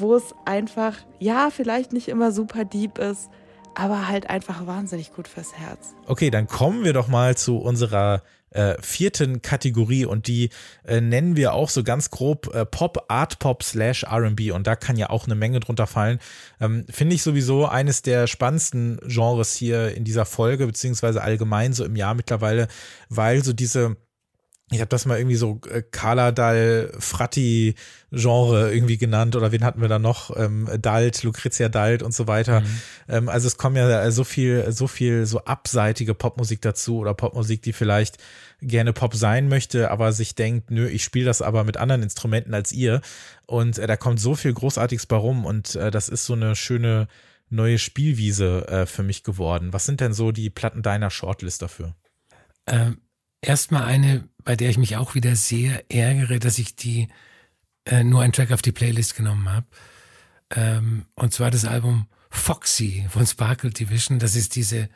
wo 0.00 0.14
es 0.14 0.34
einfach, 0.44 0.96
ja, 1.18 1.50
vielleicht 1.50 1.92
nicht 1.92 2.08
immer 2.08 2.32
super 2.32 2.64
deep 2.64 2.98
ist, 2.98 3.30
aber 3.74 4.08
halt 4.08 4.30
einfach 4.30 4.66
wahnsinnig 4.66 5.12
gut 5.12 5.28
fürs 5.28 5.54
Herz. 5.54 5.94
Okay, 6.06 6.30
dann 6.30 6.46
kommen 6.46 6.84
wir 6.84 6.92
doch 6.92 7.08
mal 7.08 7.36
zu 7.36 7.58
unserer 7.58 8.22
äh, 8.54 8.76
vierten 8.80 9.42
Kategorie 9.42 10.04
und 10.04 10.28
die 10.28 10.50
äh, 10.84 11.00
nennen 11.00 11.36
wir 11.36 11.54
auch 11.54 11.68
so 11.68 11.82
ganz 11.82 12.10
grob 12.10 12.54
äh, 12.54 12.64
Pop, 12.64 13.04
Art 13.08 13.40
Pop 13.40 13.62
slash 13.62 14.04
RB 14.04 14.52
und 14.52 14.66
da 14.66 14.76
kann 14.76 14.96
ja 14.96 15.10
auch 15.10 15.26
eine 15.26 15.34
Menge 15.34 15.60
drunter 15.60 15.86
fallen. 15.86 16.20
Ähm, 16.60 16.86
Finde 16.88 17.16
ich 17.16 17.22
sowieso 17.22 17.66
eines 17.66 18.02
der 18.02 18.26
spannendsten 18.26 19.00
Genres 19.06 19.54
hier 19.54 19.94
in 19.96 20.04
dieser 20.04 20.24
Folge, 20.24 20.66
beziehungsweise 20.66 21.20
allgemein 21.20 21.72
so 21.72 21.84
im 21.84 21.96
Jahr 21.96 22.14
mittlerweile, 22.14 22.68
weil 23.08 23.42
so 23.42 23.52
diese 23.52 23.96
ich 24.70 24.80
habe 24.80 24.88
das 24.88 25.04
mal 25.04 25.18
irgendwie 25.18 25.36
so 25.36 25.60
äh, 25.70 25.82
Carla 25.82 26.32
Dal 26.32 26.90
Fratti 26.98 27.74
Genre 28.10 28.72
irgendwie 28.72 28.96
genannt 28.96 29.36
oder 29.36 29.52
wen 29.52 29.62
hatten 29.62 29.82
wir 29.82 29.88
da 29.88 29.98
noch? 29.98 30.34
Ähm, 30.36 30.68
Dalt 30.80 31.22
Lucrezia 31.22 31.68
Dalt 31.68 32.02
und 32.02 32.14
so 32.14 32.26
weiter. 32.26 32.62
Mhm. 32.62 32.80
ähm, 33.08 33.28
also 33.28 33.46
es 33.46 33.58
kommen 33.58 33.76
ja 33.76 34.10
so 34.10 34.24
viel 34.24 34.72
so 34.72 34.86
viel 34.86 35.26
so 35.26 35.40
abseitige 35.44 36.14
Popmusik 36.14 36.62
dazu 36.62 36.98
oder 36.98 37.12
Popmusik 37.12 37.60
die 37.60 37.74
vielleicht 37.74 38.16
gerne 38.62 38.94
Pop 38.94 39.14
sein 39.14 39.48
möchte 39.48 39.90
aber 39.90 40.12
sich 40.12 40.34
denkt 40.34 40.70
nö 40.70 40.88
ich 40.88 41.04
spiele 41.04 41.26
das 41.26 41.42
aber 41.42 41.64
mit 41.64 41.76
anderen 41.76 42.02
Instrumenten 42.02 42.54
als 42.54 42.72
ihr. 42.72 43.02
Und 43.46 43.78
äh, 43.78 43.86
da 43.86 43.96
kommt 43.96 44.18
so 44.18 44.34
viel 44.34 44.54
großartiges 44.54 45.04
bei 45.04 45.16
rum 45.16 45.44
und 45.44 45.74
äh, 45.74 45.90
das 45.90 46.08
ist 46.08 46.24
so 46.24 46.32
eine 46.32 46.56
schöne 46.56 47.06
neue 47.50 47.78
Spielwiese 47.78 48.66
äh, 48.68 48.86
für 48.86 49.02
mich 49.02 49.24
geworden. 49.24 49.74
Was 49.74 49.84
sind 49.84 50.00
denn 50.00 50.14
so 50.14 50.32
die 50.32 50.48
Platten 50.48 50.80
deiner 50.80 51.10
Shortlist 51.10 51.60
dafür? 51.60 51.94
Ähm 52.66 52.96
erstmal 53.44 53.84
eine, 53.84 54.28
bei 54.44 54.56
der 54.56 54.70
ich 54.70 54.78
mich 54.78 54.96
auch 54.96 55.14
wieder 55.14 55.36
sehr 55.36 55.90
ärgere, 55.90 56.38
dass 56.38 56.58
ich 56.58 56.76
die 56.76 57.08
äh, 57.86 58.04
nur 58.04 58.22
einen 58.22 58.32
Track 58.32 58.52
auf 58.52 58.62
die 58.62 58.72
Playlist 58.72 59.16
genommen 59.16 59.48
habe. 59.48 59.66
Ähm, 60.54 61.06
und 61.14 61.32
zwar 61.32 61.50
das 61.50 61.64
Album 61.64 62.06
Foxy 62.30 63.06
von 63.08 63.26
Sparkle 63.26 63.70
Division. 63.70 64.18
Das 64.18 64.36
ist 64.36 64.56
diese 64.56 64.88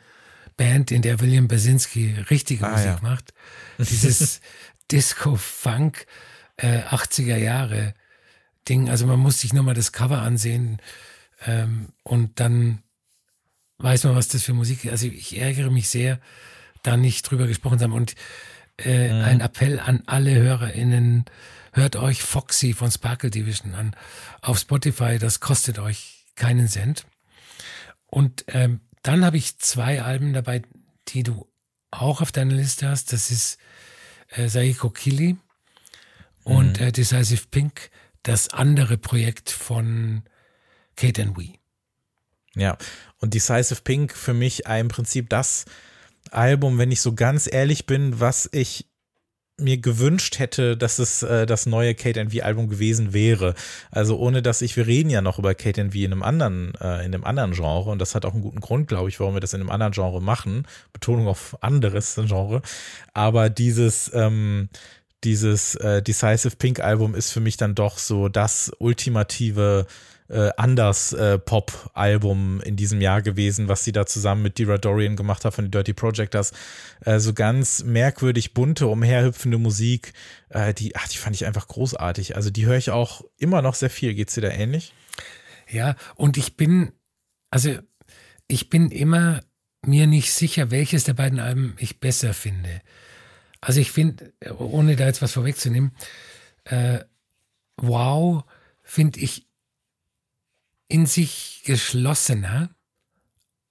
Band, 0.57 0.91
in 0.91 1.01
der 1.01 1.19
William 1.21 1.47
Basinski 1.47 2.15
richtige 2.29 2.67
ah, 2.67 2.71
Musik 2.71 2.85
ja. 2.85 2.99
macht. 3.01 3.33
Dieses 3.77 4.41
Disco-Funk 4.91 6.05
äh, 6.57 6.79
80er 6.79 7.37
Jahre 7.37 7.93
Ding. 8.67 8.89
Also 8.89 9.07
man 9.07 9.19
muss 9.19 9.39
sich 9.39 9.53
nur 9.53 9.63
mal 9.63 9.73
das 9.73 9.93
Cover 9.93 10.21
ansehen 10.21 10.81
ähm, 11.45 11.93
und 12.03 12.39
dann 12.39 12.83
weiß 13.77 14.03
man, 14.03 14.15
was 14.15 14.27
das 14.27 14.43
für 14.43 14.53
Musik 14.53 14.85
ist. 14.85 14.91
Also 14.91 15.07
ich 15.07 15.39
ärgere 15.39 15.71
mich 15.71 15.87
sehr, 15.89 16.19
da 16.83 16.97
nicht 16.97 17.23
drüber 17.23 17.47
gesprochen 17.47 17.79
haben. 17.79 17.93
Und 17.93 18.15
äh, 18.85 19.13
mhm. 19.13 19.23
ein 19.23 19.41
Appell 19.41 19.79
an 19.79 20.03
alle 20.05 20.35
HörerInnen, 20.35 21.25
hört 21.73 21.95
euch 21.95 22.21
Foxy 22.21 22.73
von 22.73 22.91
Sparkle 22.91 23.29
Division 23.29 23.73
an 23.75 23.95
auf 24.41 24.59
Spotify, 24.59 25.17
das 25.19 25.39
kostet 25.39 25.79
euch 25.79 26.25
keinen 26.35 26.67
Cent. 26.67 27.05
Und 28.07 28.45
ähm, 28.47 28.81
dann 29.03 29.23
habe 29.23 29.37
ich 29.37 29.57
zwei 29.59 30.01
Alben 30.01 30.33
dabei, 30.33 30.61
die 31.09 31.23
du 31.23 31.47
auch 31.91 32.21
auf 32.21 32.31
deiner 32.31 32.53
Liste 32.55 32.89
hast. 32.89 33.13
Das 33.13 33.31
ist 33.31 33.57
äh, 34.29 34.47
Saiko 34.47 34.89
Kili 34.89 35.37
und 36.43 36.79
mhm. 36.79 36.87
äh, 36.87 36.91
Decisive 36.91 37.47
Pink, 37.49 37.89
das 38.23 38.49
andere 38.49 38.97
Projekt 38.97 39.49
von 39.49 40.23
Kate 40.95 41.21
and 41.21 41.37
We. 41.37 41.53
Ja, 42.55 42.77
und 43.19 43.33
Decisive 43.33 43.81
Pink 43.81 44.13
für 44.13 44.33
mich 44.33 44.65
im 44.65 44.87
Prinzip 44.87 45.29
das 45.29 45.65
Album, 46.31 46.77
wenn 46.77 46.91
ich 46.91 47.01
so 47.01 47.13
ganz 47.13 47.51
ehrlich 47.51 47.85
bin, 47.85 48.19
was 48.19 48.49
ich 48.51 48.85
mir 49.59 49.77
gewünscht 49.77 50.39
hätte, 50.39 50.77
dass 50.77 50.99
es 50.99 51.23
äh, 51.23 51.45
das 51.45 51.65
neue 51.65 51.95
Kate 51.95 52.29
V 52.29 52.43
Album 52.43 52.69
gewesen 52.69 53.13
wäre. 53.13 53.55
Also 53.91 54.17
ohne 54.17 54.41
dass 54.41 54.61
ich, 54.61 54.75
wir 54.77 54.87
reden 54.87 55.09
ja 55.09 55.21
noch 55.21 55.39
über 55.39 55.53
Kate 55.53 55.91
V 55.91 55.97
in 55.97 56.11
einem 56.11 56.23
anderen, 56.23 56.73
äh, 56.81 57.05
in 57.05 57.13
einem 57.13 57.23
anderen 57.23 57.51
Genre 57.51 57.89
und 57.89 57.99
das 57.99 58.15
hat 58.15 58.25
auch 58.25 58.33
einen 58.33 58.41
guten 58.41 58.61
Grund, 58.61 58.87
glaube 58.87 59.09
ich, 59.09 59.19
warum 59.19 59.33
wir 59.33 59.41
das 59.41 59.53
in 59.53 59.61
einem 59.61 59.69
anderen 59.69 59.93
Genre 59.93 60.21
machen. 60.21 60.65
Betonung 60.93 61.27
auf 61.27 61.57
anderes 61.61 62.15
Genre. 62.15 62.61
Aber 63.13 63.49
dieses, 63.49 64.11
ähm, 64.13 64.69
dieses 65.23 65.75
äh, 65.75 66.01
Decisive 66.01 66.55
Pink 66.55 66.79
Album 66.79 67.15
ist 67.15 67.31
für 67.31 67.41
mich 67.41 67.57
dann 67.57 67.75
doch 67.75 67.97
so 67.97 68.29
das 68.29 68.71
ultimative 68.79 69.85
äh, 70.29 70.51
anders 70.57 71.13
äh, 71.13 71.39
Pop-Album 71.39 72.61
in 72.61 72.75
diesem 72.75 73.01
Jahr 73.01 73.21
gewesen, 73.21 73.67
was 73.67 73.83
sie 73.83 73.91
da 73.91 74.05
zusammen 74.05 74.43
mit 74.43 74.57
Dira 74.57 74.77
Dorian 74.77 75.15
gemacht 75.15 75.43
hat 75.43 75.55
von 75.55 75.65
den 75.65 75.71
Dirty 75.71 75.93
Projectors. 75.93 76.53
Äh, 77.03 77.19
so 77.19 77.33
ganz 77.33 77.83
merkwürdig 77.83 78.53
bunte, 78.53 78.87
umherhüpfende 78.87 79.57
Musik, 79.57 80.13
äh, 80.49 80.73
die, 80.73 80.95
ach, 80.95 81.07
die 81.07 81.17
fand 81.17 81.35
ich 81.35 81.45
einfach 81.45 81.67
großartig. 81.67 82.35
Also 82.35 82.51
die 82.51 82.65
höre 82.65 82.77
ich 82.77 82.91
auch 82.91 83.23
immer 83.37 83.61
noch 83.61 83.73
sehr 83.73 83.89
viel. 83.89 84.13
Geht's 84.13 84.35
dir 84.35 84.41
da 84.41 84.49
ähnlich? 84.49 84.93
Ja, 85.69 85.95
und 86.15 86.37
ich 86.37 86.55
bin, 86.57 86.91
also 87.49 87.77
ich 88.47 88.69
bin 88.69 88.91
immer 88.91 89.41
mir 89.85 90.07
nicht 90.07 90.33
sicher, 90.33 90.71
welches 90.71 91.05
der 91.05 91.13
beiden 91.13 91.39
Alben 91.39 91.75
ich 91.79 91.99
besser 91.99 92.33
finde. 92.33 92.81
Also 93.61 93.79
ich 93.79 93.91
finde, 93.91 94.33
ohne 94.57 94.95
da 94.95 95.05
jetzt 95.05 95.21
was 95.21 95.33
vorwegzunehmen, 95.33 95.91
äh, 96.65 96.99
wow, 97.77 98.43
finde 98.83 99.19
ich 99.19 99.48
in 100.89 101.05
sich 101.05 101.61
geschlossener, 101.65 102.69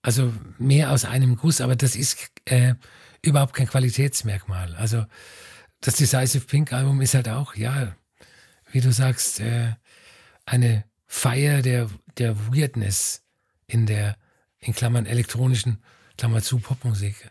also 0.00 0.32
mehr 0.56 0.92
aus 0.92 1.04
einem 1.04 1.36
Guss, 1.36 1.60
aber 1.60 1.76
das 1.76 1.96
ist 1.96 2.30
äh, 2.46 2.74
überhaupt 3.20 3.54
kein 3.54 3.66
Qualitätsmerkmal. 3.66 4.74
Also 4.76 5.04
das 5.80 5.96
Decisive 5.96 6.46
Pink 6.46 6.72
Album 6.72 7.00
ist 7.02 7.14
halt 7.14 7.28
auch, 7.28 7.54
ja, 7.54 7.94
wie 8.70 8.80
du 8.80 8.92
sagst, 8.92 9.40
äh, 9.40 9.74
eine 10.46 10.84
Feier 11.06 11.60
der, 11.62 11.90
der 12.16 12.48
Weirdness 12.48 13.24
in 13.66 13.86
der, 13.86 14.16
in 14.60 14.74
Klammern 14.74 15.06
elektronischen, 15.06 15.82
Klammer 16.16 16.42
zu, 16.42 16.58
Popmusik. 16.58 17.30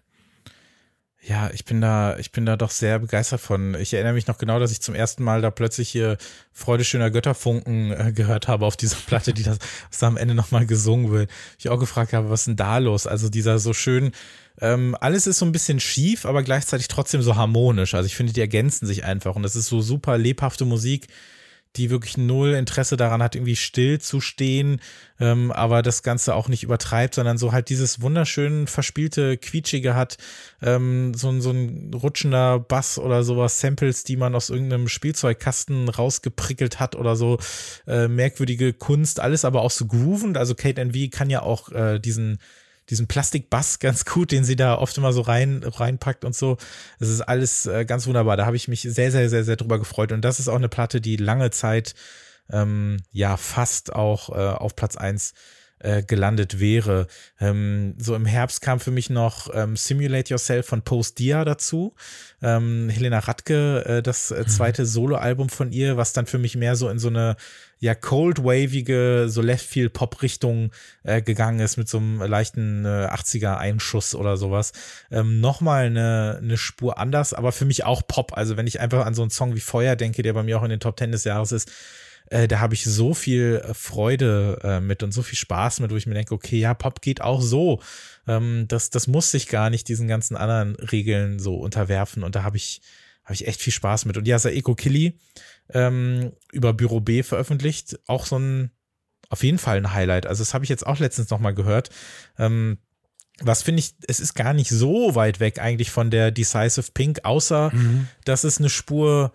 Ja, 1.27 1.49
ich 1.53 1.65
bin 1.65 1.81
da, 1.81 2.17
ich 2.19 2.31
bin 2.31 2.45
da 2.45 2.55
doch 2.55 2.71
sehr 2.71 2.99
begeistert 2.99 3.41
von. 3.41 3.75
Ich 3.75 3.93
erinnere 3.93 4.13
mich 4.13 4.27
noch 4.27 4.37
genau, 4.37 4.59
dass 4.59 4.71
ich 4.71 4.79
zum 4.79 4.95
ersten 4.95 5.25
Mal 5.25 5.41
da 5.41 5.51
plötzlich 5.51 5.89
hier 5.89 6.17
Freude 6.53 6.85
schöner 6.85 7.11
Götterfunken 7.11 7.91
äh, 7.91 8.13
gehört 8.13 8.47
habe 8.47 8.65
auf 8.65 8.77
dieser 8.77 8.95
Platte, 9.07 9.33
die 9.33 9.43
das, 9.43 9.57
das 9.91 10.03
am 10.03 10.15
Ende 10.15 10.35
nochmal 10.35 10.65
gesungen 10.65 11.11
wird. 11.11 11.29
Ich 11.59 11.67
auch 11.67 11.79
gefragt 11.79 12.13
habe, 12.13 12.29
was 12.29 12.41
ist 12.41 12.47
denn 12.47 12.55
da 12.55 12.77
los? 12.77 13.07
Also 13.07 13.27
dieser 13.27 13.59
so 13.59 13.73
schön, 13.73 14.13
ähm, 14.61 14.95
alles 15.01 15.27
ist 15.27 15.39
so 15.39 15.45
ein 15.45 15.51
bisschen 15.51 15.81
schief, 15.81 16.25
aber 16.25 16.43
gleichzeitig 16.43 16.87
trotzdem 16.87 17.21
so 17.21 17.35
harmonisch. 17.35 17.93
Also 17.93 18.07
ich 18.07 18.15
finde, 18.15 18.31
die 18.31 18.41
ergänzen 18.41 18.85
sich 18.85 19.03
einfach 19.03 19.35
und 19.35 19.43
das 19.43 19.57
ist 19.57 19.67
so 19.67 19.81
super 19.81 20.17
lebhafte 20.17 20.63
Musik 20.63 21.07
die 21.75 21.89
wirklich 21.89 22.17
null 22.17 22.53
Interesse 22.53 22.97
daran 22.97 23.21
hat, 23.21 23.35
irgendwie 23.35 23.55
still 23.55 23.99
zu 23.99 24.21
stehen, 24.21 24.79
ähm, 25.19 25.51
aber 25.51 25.81
das 25.81 26.03
Ganze 26.03 26.35
auch 26.35 26.47
nicht 26.47 26.63
übertreibt, 26.63 27.15
sondern 27.15 27.37
so 27.37 27.51
halt 27.51 27.69
dieses 27.69 28.01
wunderschön 28.01 28.67
verspielte, 28.67 29.37
quietschige 29.37 29.95
hat, 29.95 30.17
ähm, 30.61 31.13
so, 31.13 31.39
so 31.39 31.51
ein 31.51 31.91
rutschender 31.93 32.59
Bass 32.59 32.97
oder 32.97 33.23
sowas, 33.23 33.59
Samples, 33.59 34.03
die 34.03 34.17
man 34.17 34.35
aus 34.35 34.49
irgendeinem 34.49 34.87
Spielzeugkasten 34.87 35.89
rausgeprickelt 35.89 36.79
hat 36.79 36.95
oder 36.95 37.15
so, 37.15 37.39
äh, 37.85 38.07
merkwürdige 38.07 38.73
Kunst, 38.73 39.19
alles 39.19 39.45
aber 39.45 39.61
auch 39.61 39.71
so 39.71 39.85
groovend. 39.85 40.37
Also 40.37 40.55
Kate 40.55 40.81
NV 40.81 41.11
kann 41.11 41.29
ja 41.29 41.41
auch 41.41 41.71
äh, 41.71 41.99
diesen 41.99 42.39
diesen 42.89 43.07
Plastikbass 43.07 43.79
ganz 43.79 44.05
gut, 44.05 44.31
den 44.31 44.43
sie 44.43 44.55
da 44.55 44.77
oft 44.77 44.97
immer 44.97 45.13
so 45.13 45.21
rein 45.21 45.63
reinpackt 45.63 46.25
und 46.25 46.35
so. 46.35 46.57
Es 46.99 47.09
ist 47.09 47.21
alles 47.21 47.65
äh, 47.65 47.85
ganz 47.85 48.07
wunderbar. 48.07 48.37
Da 48.37 48.45
habe 48.45 48.55
ich 48.55 48.67
mich 48.67 48.81
sehr, 48.81 49.11
sehr, 49.11 49.29
sehr, 49.29 49.43
sehr 49.43 49.55
drüber 49.55 49.79
gefreut. 49.79 50.11
Und 50.11 50.21
das 50.21 50.39
ist 50.39 50.47
auch 50.47 50.55
eine 50.55 50.69
Platte, 50.69 51.01
die 51.01 51.17
lange 51.17 51.51
Zeit 51.51 51.95
ähm, 52.49 52.97
ja 53.11 53.37
fast 53.37 53.93
auch 53.93 54.29
äh, 54.29 54.33
auf 54.33 54.75
Platz 54.75 54.95
eins 54.95 55.33
äh, 55.79 56.03
gelandet 56.03 56.59
wäre. 56.59 57.07
Ähm, 57.39 57.95
so 57.99 58.15
im 58.15 58.25
Herbst 58.25 58.61
kam 58.61 58.79
für 58.79 58.91
mich 58.91 59.09
noch 59.09 59.49
ähm, 59.53 59.75
Simulate 59.75 60.31
Yourself 60.31 60.65
von 60.65 60.81
Post 60.81 61.19
Dia 61.19 61.45
dazu. 61.45 61.93
Ähm, 62.41 62.89
Helena 62.89 63.19
Radke, 63.19 63.85
äh, 63.85 64.01
das 64.01 64.31
äh, 64.31 64.39
mhm. 64.39 64.47
zweite 64.47 64.85
Soloalbum 64.85 65.49
von 65.49 65.71
ihr, 65.71 65.97
was 65.97 66.13
dann 66.13 66.25
für 66.25 66.39
mich 66.39 66.55
mehr 66.55 66.75
so 66.75 66.89
in 66.89 66.99
so 66.99 67.09
eine 67.09 67.35
ja 67.79 67.95
cold 67.95 68.43
wavige 68.43 69.25
so 69.27 69.41
Left 69.41 69.65
Field 69.65 69.93
Pop 69.93 70.21
Richtung 70.21 70.71
äh, 71.03 71.21
gegangen 71.21 71.59
ist 71.59 71.77
mit 71.77 71.87
so 71.87 71.97
einem 71.97 72.21
leichten 72.21 72.85
äh, 72.85 73.07
80er 73.11 73.57
Einschuss 73.57 74.15
oder 74.15 74.37
sowas. 74.37 74.73
Ähm, 75.11 75.39
Nochmal 75.39 75.85
eine, 75.85 76.39
eine 76.41 76.57
Spur 76.57 76.97
anders, 76.97 77.33
aber 77.33 77.51
für 77.51 77.65
mich 77.65 77.83
auch 77.83 78.07
Pop. 78.07 78.35
Also 78.35 78.57
wenn 78.57 78.67
ich 78.67 78.79
einfach 78.79 79.05
an 79.05 79.13
so 79.13 79.21
einen 79.21 79.31
Song 79.31 79.55
wie 79.55 79.59
Feuer 79.59 79.95
denke, 79.95 80.23
der 80.23 80.33
bei 80.33 80.43
mir 80.43 80.57
auch 80.59 80.63
in 80.63 80.69
den 80.69 80.79
Top 80.79 80.97
Ten 80.97 81.11
des 81.11 81.23
Jahres 81.23 81.51
ist, 81.51 81.71
äh, 82.29 82.47
da 82.47 82.59
habe 82.59 82.73
ich 82.73 82.83
so 82.83 83.13
viel 83.13 83.61
äh, 83.63 83.73
Freude 83.73 84.59
äh, 84.63 84.79
mit 84.79 85.03
und 85.03 85.13
so 85.13 85.21
viel 85.21 85.37
Spaß 85.37 85.79
mit, 85.79 85.91
wo 85.91 85.95
ich 85.95 86.07
mir 86.07 86.13
denke, 86.13 86.33
okay, 86.33 86.59
ja, 86.59 86.73
Pop 86.73 87.01
geht 87.01 87.21
auch 87.21 87.41
so. 87.41 87.81
Ähm, 88.27 88.65
das, 88.67 88.89
das 88.89 89.07
muss 89.07 89.31
sich 89.31 89.47
gar 89.47 89.69
nicht 89.69 89.87
diesen 89.87 90.07
ganzen 90.07 90.35
anderen 90.35 90.75
Regeln 90.75 91.39
so 91.39 91.55
unterwerfen 91.55 92.23
und 92.23 92.35
da 92.35 92.43
habe 92.43 92.57
ich, 92.57 92.81
habe 93.23 93.33
ich 93.33 93.47
echt 93.47 93.61
viel 93.61 93.73
Spaß 93.73 94.05
mit. 94.05 94.17
Und 94.17 94.27
ja, 94.27 94.39
Saeko 94.39 94.75
Killy 94.75 95.17
ähm, 95.73 96.31
über 96.51 96.73
Büro 96.73 96.99
B 96.99 97.23
veröffentlicht, 97.23 97.99
auch 98.07 98.25
so 98.25 98.37
ein, 98.37 98.71
auf 99.29 99.43
jeden 99.43 99.57
Fall 99.57 99.77
ein 99.77 99.93
Highlight. 99.93 100.25
Also 100.25 100.41
das 100.41 100.53
habe 100.53 100.65
ich 100.65 100.69
jetzt 100.69 100.85
auch 100.85 100.99
letztens 100.99 101.29
nochmal 101.29 101.53
gehört. 101.53 101.89
Ähm, 102.37 102.77
was 103.39 103.61
finde 103.61 103.81
ich, 103.81 103.93
es 104.07 104.19
ist 104.19 104.33
gar 104.33 104.53
nicht 104.53 104.69
so 104.69 105.15
weit 105.15 105.39
weg 105.39 105.59
eigentlich 105.59 105.91
von 105.91 106.09
der 106.09 106.31
Decisive 106.31 106.91
Pink, 106.93 107.19
außer 107.23 107.71
mhm. 107.73 108.07
dass 108.25 108.43
es 108.43 108.57
eine 108.57 108.69
Spur 108.69 109.31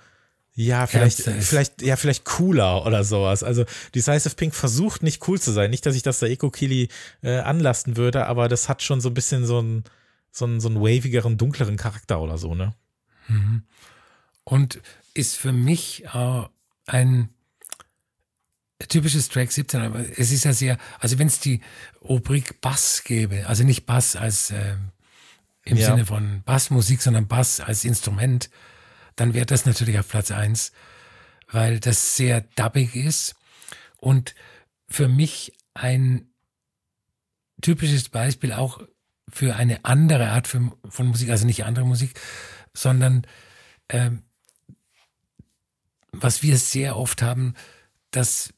ja, 0.55 0.87
vielleicht, 0.87 1.23
vielleicht, 1.23 1.81
ja, 1.81 1.97
vielleicht 1.97 2.27
cooler 2.27 2.85
oder 2.85 3.05
sowas. 3.05 3.43
Also 3.43 3.65
Decisive 3.95 4.35
Pink 4.35 4.55
versucht 4.55 5.03
nicht 5.03 5.27
cool 5.27 5.41
zu 5.41 5.51
sein. 5.51 5.71
Nicht, 5.71 5.87
dass 5.87 5.97
ich 5.97 6.03
das 6.03 6.19
der 6.19 6.31
Eco 6.31 6.51
Kili 6.51 6.89
äh, 7.23 7.39
anlasten 7.39 7.97
würde, 7.97 8.27
aber 8.27 8.49
das 8.49 8.69
hat 8.69 8.83
schon 8.83 9.01
so 9.01 9.09
ein 9.09 9.15
bisschen 9.15 9.47
so 9.47 9.63
ein 9.63 9.85
so 10.33 10.47
einen, 10.47 10.61
so 10.61 10.69
einen 10.69 10.81
wavigeren, 10.81 11.37
dunkleren 11.37 11.77
Charakter 11.77 12.21
oder 12.21 12.39
so, 12.39 12.55
ne? 12.55 12.75
Mhm. 13.29 13.63
Und 14.45 14.81
ist 15.15 15.37
für 15.37 15.53
mich 15.53 16.05
äh, 16.07 16.43
ein 16.87 17.29
typisches 18.89 19.29
Track 19.29 19.53
17, 19.53 19.81
aber 19.81 20.01
es 20.01 20.33
ist 20.33 20.45
ja 20.45 20.53
sehr, 20.53 20.79
also 20.99 21.19
wenn 21.19 21.29
es 21.29 21.41
die 21.41 21.61
Rubrik 22.03 22.61
Bass 22.61 23.05
gäbe, 23.05 23.47
also 23.47 23.65
nicht 23.65 23.87
Bass 23.87 24.17
als 24.17 24.51
äh, 24.51 24.77
im 25.65 25.77
ja. 25.77 25.87
Sinne 25.87 26.07
von 26.07 26.43
Bassmusik, 26.45 27.01
sondern 27.01 27.29
Bass 27.29 27.61
als 27.61 27.85
Instrument, 27.85 28.51
dann 29.17 29.35
wäre 29.35 29.47
das 29.47 29.67
natürlich 29.67 29.99
auf 29.99 30.09
Platz 30.09 30.31
1, 30.31 30.73
weil 31.51 31.81
das 31.81 32.17
sehr 32.17 32.41
dubbig 32.57 32.97
ist 32.97 33.35
und 33.99 34.35
für 34.89 35.09
mich 35.09 35.57
ein 35.75 36.33
typisches 37.61 38.09
Beispiel 38.09 38.53
auch 38.53 38.83
für 39.29 39.55
eine 39.55 39.85
andere 39.85 40.31
Art 40.31 40.49
von, 40.49 40.75
von 40.89 41.07
Musik, 41.07 41.31
also 41.31 41.47
nicht 41.47 41.65
andere 41.65 41.87
Musik, 41.87 42.19
sondern 42.75 43.27
ähm, 43.89 44.25
was 46.13 46.43
wir 46.43 46.57
sehr 46.59 46.97
oft 46.97 47.23
haben, 47.23 47.55
dass 48.11 48.53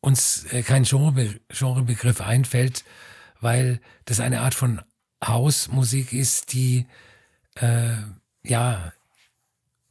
uns 0.00 0.44
äh, 0.52 0.62
kein 0.62 0.82
Genre, 0.82 1.40
Genrebegriff 1.48 2.20
einfällt, 2.20 2.84
weil 3.40 3.80
das 4.04 4.20
eine 4.20 4.40
Art 4.40 4.54
von 4.54 4.82
Hausmusik 5.24 6.12
ist, 6.12 6.52
die 6.52 6.86
äh, 7.56 7.96
ja 8.42 8.92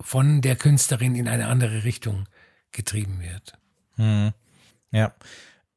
von 0.02 0.42
der 0.42 0.56
Künstlerin 0.56 1.16
in 1.16 1.28
eine 1.28 1.48
andere 1.48 1.84
Richtung 1.84 2.28
getrieben 2.72 3.22
wird. 3.22 3.54
Hm. 3.96 4.34
Ja, 4.92 5.14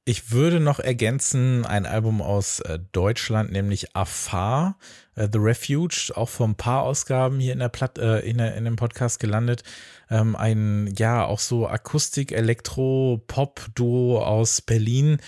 ich 0.07 0.33
würde 0.33 0.61
noch 0.61 0.81
ergänzen 0.81 1.65
ein 1.65 1.87
Album 1.87 2.21
aus 2.21 2.61
äh, 2.61 2.79
Deutschland, 2.93 3.51
nämlich 3.53 3.97
Afar, 3.97 4.77
äh, 5.15 5.29
The 5.33 5.39
Refuge, 5.39 6.13
auch 6.15 6.29
vor 6.29 6.47
ein 6.47 6.57
paar 6.57 6.83
Ausgaben 6.83 7.41
hier 7.41 7.55
in 7.55 7.61
der 7.61 7.71
Platt, 7.71 7.99
äh, 7.99 8.21
in, 8.21 8.39
der, 8.39 8.55
in 8.55 8.67
dem 8.67 8.77
Podcast 8.77 9.19
gelandet. 9.19 9.63
Ähm, 10.11 10.37
ein, 10.37 10.93
ja, 10.99 11.25
auch 11.25 11.39
so 11.39 11.67
Akustik, 11.67 12.33
Elektro, 12.33 13.23
Pop-Duo 13.27 14.23
aus 14.23 14.61
Berlin, 14.61 15.19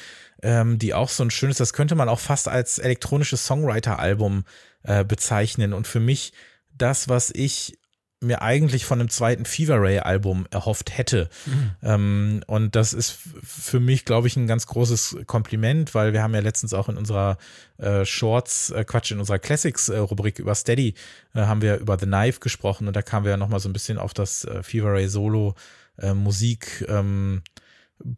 ähm, 0.42 0.78
die 0.78 0.92
auch 0.92 1.08
so 1.08 1.24
ein 1.24 1.30
schönes, 1.30 1.56
das 1.56 1.72
könnte 1.72 1.94
man 1.94 2.10
auch 2.10 2.20
fast 2.20 2.46
als 2.46 2.78
elektronisches 2.78 3.46
Songwriter-Album 3.46 4.44
äh, 4.82 5.04
bezeichnen. 5.04 5.72
Und 5.72 5.86
für 5.86 6.00
mich 6.00 6.34
das, 6.74 7.08
was 7.08 7.30
ich 7.30 7.78
mir 8.20 8.40
eigentlich 8.40 8.86
von 8.86 9.00
einem 9.00 9.10
zweiten 9.10 9.44
Fever 9.44 9.80
Ray 9.80 9.98
Album 9.98 10.46
erhofft 10.50 10.96
hätte. 10.96 11.28
Mhm. 11.44 11.70
Ähm, 11.82 12.44
und 12.46 12.74
das 12.74 12.94
ist 12.94 13.18
für 13.42 13.78
mich, 13.78 14.04
glaube 14.06 14.26
ich, 14.26 14.36
ein 14.36 14.46
ganz 14.46 14.66
großes 14.66 15.18
Kompliment, 15.26 15.94
weil 15.94 16.12
wir 16.14 16.22
haben 16.22 16.34
ja 16.34 16.40
letztens 16.40 16.72
auch 16.72 16.88
in 16.88 16.96
unserer 16.96 17.36
äh, 17.76 18.06
Shorts, 18.06 18.70
äh, 18.70 18.84
Quatsch, 18.84 19.10
in 19.10 19.18
unserer 19.18 19.38
Classics 19.38 19.90
äh, 19.90 19.98
Rubrik 19.98 20.38
über 20.38 20.54
Steady 20.54 20.94
äh, 21.34 21.40
haben 21.40 21.60
wir 21.60 21.76
über 21.76 21.98
The 21.98 22.06
Knife 22.06 22.40
gesprochen 22.40 22.86
und 22.88 22.96
da 22.96 23.02
kamen 23.02 23.26
wir 23.26 23.32
ja 23.32 23.36
nochmal 23.36 23.60
so 23.60 23.68
ein 23.68 23.74
bisschen 23.74 23.98
auf 23.98 24.14
das 24.14 24.44
äh, 24.44 24.62
Fever 24.62 24.92
Ray 24.92 25.08
Solo 25.08 25.54
äh, 25.98 26.14
Musik 26.14 26.86
ähm, 26.88 27.42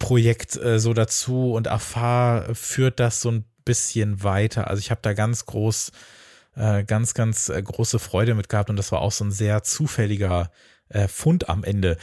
Projekt 0.00 0.58
so 0.78 0.92
dazu 0.92 1.52
und 1.52 1.68
Afar 1.68 2.52
führt 2.52 2.98
das 2.98 3.20
so 3.20 3.30
ein 3.30 3.44
bisschen 3.64 4.24
weiter. 4.24 4.66
Also 4.66 4.80
ich 4.80 4.90
habe 4.90 5.00
da 5.02 5.12
ganz 5.12 5.46
groß 5.46 5.92
äh, 6.58 6.84
ganz, 6.84 7.14
ganz 7.14 7.48
äh, 7.48 7.62
große 7.62 7.98
Freude 7.98 8.34
mit 8.34 8.48
gehabt 8.48 8.68
und 8.68 8.76
das 8.76 8.92
war 8.92 9.00
auch 9.00 9.12
so 9.12 9.24
ein 9.24 9.30
sehr 9.30 9.62
zufälliger 9.62 10.50
äh, 10.88 11.08
Fund 11.08 11.48
am 11.48 11.64
Ende. 11.64 11.96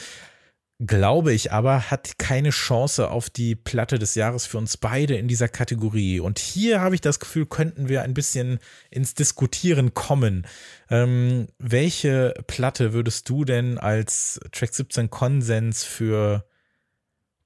Glaube 0.80 1.32
ich 1.32 1.54
aber, 1.54 1.90
hat 1.90 2.20
keine 2.20 2.50
Chance 2.50 3.10
auf 3.10 3.30
die 3.30 3.56
Platte 3.56 3.98
des 3.98 4.16
Jahres 4.16 4.46
für 4.46 4.58
uns 4.58 4.76
beide 4.76 5.16
in 5.16 5.30
dieser 5.30 5.48
Kategorie. 5.48 6.20
Und 6.20 6.38
hier 6.38 6.82
habe 6.82 6.96
ich 6.96 7.02
das 7.02 7.22
Gefühl, 7.22 7.46
könnten 7.46 7.88
wir 7.88 8.02
ein 8.02 8.14
bisschen 8.14 8.60
ins 8.90 9.14
Diskutieren 9.14 9.94
kommen. 9.94 10.46
Ähm, 10.90 11.48
welche 11.60 12.34
Platte 12.48 12.92
würdest 12.92 13.30
du 13.30 13.46
denn 13.46 13.78
als 13.78 14.40
Track 14.52 14.74
17 14.74 15.10
Konsens 15.10 15.86
für 15.86 16.46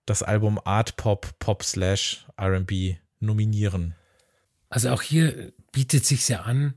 das 0.07 0.23
Album 0.23 0.59
Art 0.63 0.95
Pop, 0.95 1.37
Pop 1.37 1.63
slash 1.63 2.25
RB 2.41 2.97
nominieren? 3.19 3.93
Also 4.69 4.89
auch 4.89 5.03
hier 5.03 5.53
bietet 5.71 6.03
sich 6.05 6.27
ja 6.29 6.41
an, 6.41 6.73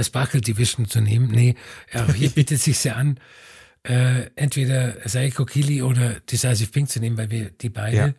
Sparkle 0.00 0.40
Division 0.40 0.88
zu 0.88 1.00
nehmen. 1.00 1.28
Nee, 1.28 1.56
ja, 1.92 2.10
hier 2.12 2.30
bietet 2.30 2.60
sich 2.60 2.78
sehr 2.78 2.96
an, 2.96 3.18
äh, 3.84 4.30
entweder 4.36 4.96
Saiko 5.08 5.44
Kili 5.44 5.82
oder 5.82 6.20
Decisive 6.20 6.70
Pink 6.70 6.88
zu 6.88 7.00
nehmen, 7.00 7.16
weil 7.16 7.30
wir 7.30 7.50
die 7.50 7.68
beide 7.68 7.96
ja. 7.96 8.14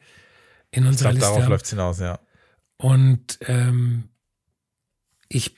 in 0.71 0.85
unserer 0.85 1.11
ich 1.11 1.19
glaub, 1.19 1.29
Liste 1.29 1.39
darauf 1.39 1.49
läuft 1.49 1.67
hinaus, 1.67 1.99
ja. 1.99 2.19
Und 2.77 3.39
ähm, 3.47 4.09
ich 5.29 5.55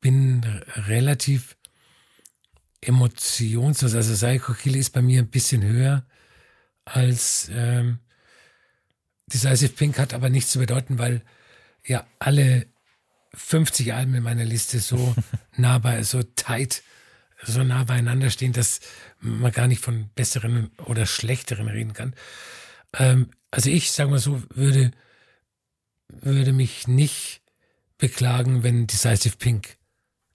bin 0.00 0.44
relativ 0.74 1.56
emotionslos. 2.80 3.94
Also 3.94 4.14
Saiko 4.14 4.52
Kili 4.52 4.80
ist 4.80 4.90
bei 4.90 5.02
mir 5.02 5.20
ein 5.20 5.30
bisschen 5.30 5.62
höher 5.62 6.04
als 6.84 7.50
ähm, 7.52 7.98
Decisive 9.26 9.72
Pink 9.72 9.98
hat 9.98 10.12
aber 10.14 10.28
nichts 10.28 10.52
zu 10.52 10.58
bedeuten, 10.58 10.98
weil 10.98 11.22
ja 11.86 12.06
alle 12.18 12.66
50 13.34 13.92
Alben 13.92 14.14
in 14.14 14.22
meiner 14.22 14.44
Liste 14.44 14.80
so 14.80 15.14
nah 15.56 15.78
bei, 15.78 16.02
so 16.02 16.22
tight, 16.22 16.82
so 17.42 17.62
nah 17.62 17.84
beieinander 17.84 18.30
stehen, 18.30 18.52
dass 18.52 18.80
man 19.20 19.52
gar 19.52 19.66
nicht 19.66 19.82
von 19.82 20.10
besseren 20.14 20.70
oder 20.78 21.06
schlechteren 21.06 21.68
reden 21.68 21.92
kann. 21.92 22.14
Ähm, 22.94 23.30
also 23.50 23.70
ich, 23.70 23.92
sagen 23.92 24.12
wir 24.12 24.18
so, 24.18 24.42
würde, 24.54 24.92
würde 26.08 26.52
mich 26.52 26.88
nicht 26.88 27.42
beklagen, 27.98 28.62
wenn 28.62 28.86
Decisive 28.86 29.36
Pink 29.36 29.76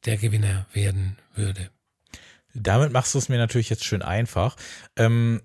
der 0.06 0.18
Gewinner 0.18 0.66
werden 0.74 1.18
würde. 1.36 1.70
Damit 2.54 2.92
machst 2.92 3.14
du 3.14 3.20
es 3.20 3.30
mir 3.30 3.38
natürlich 3.38 3.70
jetzt 3.70 3.86
schön 3.86 4.02
einfach. 4.02 4.56
Ähm, 4.96 5.42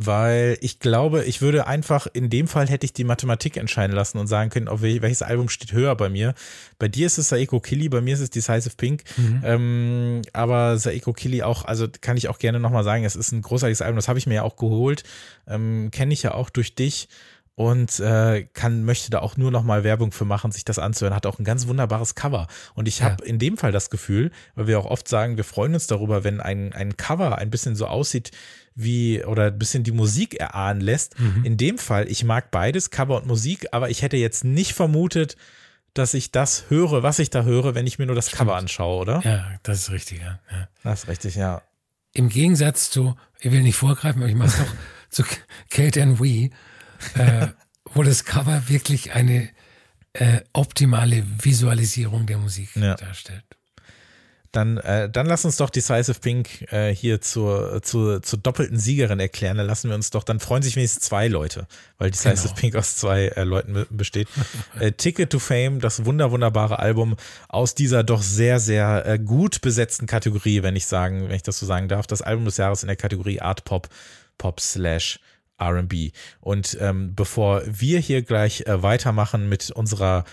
weil 0.00 0.56
ich 0.60 0.78
glaube, 0.78 1.24
ich 1.24 1.42
würde 1.42 1.66
einfach, 1.66 2.06
in 2.12 2.30
dem 2.30 2.46
Fall 2.46 2.68
hätte 2.68 2.86
ich 2.86 2.92
die 2.92 3.02
Mathematik 3.02 3.56
entscheiden 3.56 3.96
lassen 3.96 4.18
und 4.18 4.28
sagen 4.28 4.48
können, 4.48 4.68
auf 4.68 4.80
welches 4.80 5.22
Album 5.22 5.48
steht 5.48 5.72
höher 5.72 5.96
bei 5.96 6.08
mir. 6.08 6.34
Bei 6.78 6.86
dir 6.86 7.04
ist 7.08 7.18
es 7.18 7.30
Saeko 7.30 7.58
Killy, 7.58 7.88
bei 7.88 8.00
mir 8.00 8.14
ist 8.14 8.20
es 8.20 8.30
Decisive 8.30 8.76
Pink. 8.76 9.02
Mhm. 9.16 9.42
Ähm, 9.44 10.22
aber 10.32 10.78
Saeko 10.78 11.12
Killy 11.12 11.42
auch, 11.42 11.64
also 11.64 11.88
kann 12.00 12.16
ich 12.16 12.28
auch 12.28 12.38
gerne 12.38 12.60
nochmal 12.60 12.84
sagen, 12.84 13.04
es 13.04 13.16
ist 13.16 13.32
ein 13.32 13.42
großartiges 13.42 13.82
Album, 13.82 13.96
das 13.96 14.06
habe 14.06 14.20
ich 14.20 14.28
mir 14.28 14.34
ja 14.34 14.42
auch 14.44 14.56
geholt, 14.56 15.02
ähm, 15.48 15.90
kenne 15.90 16.14
ich 16.14 16.22
ja 16.22 16.32
auch 16.32 16.48
durch 16.48 16.76
dich 16.76 17.08
und 17.58 17.98
äh, 17.98 18.44
kann 18.52 18.84
möchte 18.84 19.10
da 19.10 19.18
auch 19.18 19.36
nur 19.36 19.50
noch 19.50 19.64
mal 19.64 19.82
Werbung 19.82 20.12
für 20.12 20.24
machen, 20.24 20.52
sich 20.52 20.64
das 20.64 20.78
anzuhören. 20.78 21.12
Hat 21.12 21.26
auch 21.26 21.40
ein 21.40 21.44
ganz 21.44 21.66
wunderbares 21.66 22.14
Cover. 22.14 22.46
Und 22.76 22.86
ich 22.86 23.02
habe 23.02 23.24
ja. 23.24 23.28
in 23.28 23.40
dem 23.40 23.56
Fall 23.56 23.72
das 23.72 23.90
Gefühl, 23.90 24.30
weil 24.54 24.68
wir 24.68 24.78
auch 24.78 24.84
oft 24.84 25.08
sagen, 25.08 25.36
wir 25.36 25.42
freuen 25.42 25.74
uns 25.74 25.88
darüber, 25.88 26.22
wenn 26.22 26.40
ein, 26.40 26.72
ein 26.72 26.96
Cover 26.96 27.36
ein 27.36 27.50
bisschen 27.50 27.74
so 27.74 27.88
aussieht 27.88 28.30
wie 28.76 29.24
oder 29.24 29.46
ein 29.46 29.58
bisschen 29.58 29.82
die 29.82 29.90
Musik 29.90 30.36
erahnen 30.36 30.80
lässt. 30.80 31.18
Mhm. 31.18 31.44
In 31.44 31.56
dem 31.56 31.78
Fall, 31.78 32.08
ich 32.08 32.22
mag 32.22 32.52
beides, 32.52 32.90
Cover 32.90 33.16
und 33.16 33.26
Musik, 33.26 33.66
aber 33.72 33.90
ich 33.90 34.02
hätte 34.02 34.16
jetzt 34.16 34.44
nicht 34.44 34.72
vermutet, 34.72 35.36
dass 35.94 36.14
ich 36.14 36.30
das 36.30 36.66
höre, 36.68 37.02
was 37.02 37.18
ich 37.18 37.30
da 37.30 37.42
höre, 37.42 37.74
wenn 37.74 37.88
ich 37.88 37.98
mir 37.98 38.06
nur 38.06 38.14
das 38.14 38.28
Stimmt. 38.28 38.38
Cover 38.38 38.54
anschaue, 38.54 39.00
oder? 39.00 39.20
Ja, 39.24 39.58
das 39.64 39.80
ist 39.80 39.90
richtig, 39.90 40.20
ja. 40.20 40.38
ja. 40.52 40.68
Das 40.84 41.02
ist 41.02 41.08
richtig, 41.08 41.34
ja. 41.34 41.62
Im 42.12 42.28
Gegensatz 42.28 42.88
zu, 42.88 43.16
ich 43.40 43.50
will 43.50 43.62
nicht 43.62 43.74
vorgreifen, 43.74 44.22
aber 44.22 44.30
ich 44.30 44.36
mache 44.36 44.50
es 44.50 44.58
doch 44.58 44.74
zu 45.10 45.24
Kate 45.70 46.00
and 46.00 46.20
We, 46.20 46.50
äh, 47.14 47.48
wo 47.94 48.02
das 48.02 48.24
Cover 48.24 48.68
wirklich 48.68 49.12
eine 49.12 49.48
äh, 50.12 50.40
optimale 50.52 51.24
Visualisierung 51.42 52.26
der 52.26 52.38
Musik 52.38 52.70
ja. 52.76 52.94
darstellt. 52.94 53.44
Dann, 54.52 54.78
äh, 54.78 55.10
dann 55.10 55.26
lass 55.26 55.44
uns 55.44 55.56
doch 55.58 55.68
Decisive 55.68 56.18
Pink 56.20 56.72
äh, 56.72 56.94
hier 56.94 57.20
zur, 57.20 57.82
zur, 57.82 58.22
zur 58.22 58.38
doppelten 58.38 58.78
Siegerin 58.78 59.20
erklären. 59.20 59.58
Dann 59.58 59.66
lassen 59.66 59.90
wir 59.90 59.94
uns 59.94 60.08
doch, 60.08 60.24
dann 60.24 60.40
freuen 60.40 60.62
sich 60.62 60.74
wenigstens 60.74 61.04
zwei 61.04 61.28
Leute, 61.28 61.66
weil 61.98 62.10
Decisive 62.10 62.48
genau. 62.48 62.54
Pink 62.54 62.76
aus 62.76 62.96
zwei 62.96 63.26
äh, 63.26 63.44
Leuten 63.44 63.86
besteht. 63.90 64.26
äh, 64.80 64.92
Ticket 64.92 65.30
to 65.30 65.38
Fame, 65.38 65.80
das 65.80 66.06
wunder, 66.06 66.30
wunderbare 66.30 66.78
Album 66.78 67.16
aus 67.48 67.74
dieser 67.74 68.04
doch 68.04 68.22
sehr, 68.22 68.58
sehr 68.58 69.04
äh, 69.04 69.18
gut 69.18 69.60
besetzten 69.60 70.06
Kategorie, 70.06 70.62
wenn 70.62 70.76
ich 70.76 70.86
sagen, 70.86 71.28
wenn 71.28 71.36
ich 71.36 71.42
das 71.42 71.58
so 71.58 71.66
sagen 71.66 71.88
darf. 71.88 72.06
Das 72.06 72.22
Album 72.22 72.46
des 72.46 72.56
Jahres 72.56 72.82
in 72.82 72.86
der 72.86 72.96
Kategorie 72.96 73.42
Art 73.42 73.64
Pop, 73.64 73.88
Pop 74.38 74.60
slash 74.60 75.20
RB. 75.60 76.12
Und 76.40 76.76
ähm, 76.80 77.14
bevor 77.14 77.62
wir 77.66 77.98
hier 77.98 78.22
gleich 78.22 78.66
äh, 78.66 78.82
weitermachen 78.82 79.48
mit 79.48 79.70
unserer 79.70 80.24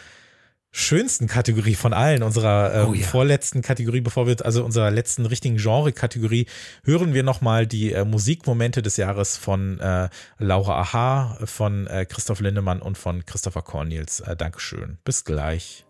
schönsten 0.77 1.27
Kategorie 1.27 1.75
von 1.75 1.93
allen, 1.93 2.21
unserer 2.21 2.75
äh, 2.75 2.85
oh, 2.85 2.93
ja. 2.93 3.07
vorletzten 3.07 3.61
Kategorie, 3.61 4.01
bevor 4.01 4.27
wir, 4.27 4.35
also 4.43 4.65
unserer 4.65 4.91
letzten 4.91 5.25
richtigen 5.25 5.55
Genre-Kategorie, 5.55 6.47
hören 6.83 7.13
wir 7.13 7.23
nochmal 7.23 7.65
die 7.65 7.93
äh, 7.93 8.03
Musikmomente 8.03 8.81
des 8.81 8.97
Jahres 8.97 9.37
von 9.37 9.79
äh, 9.79 10.09
Laura 10.37 10.81
Aha, 10.81 11.37
von 11.45 11.87
äh, 11.87 12.05
Christoph 12.05 12.41
Lindemann 12.41 12.81
und 12.81 12.97
von 12.97 13.25
Christopher 13.25 13.61
Cornels. 13.61 14.19
Äh, 14.19 14.35
Dankeschön. 14.35 14.97
Bis 15.05 15.23
gleich. 15.23 15.85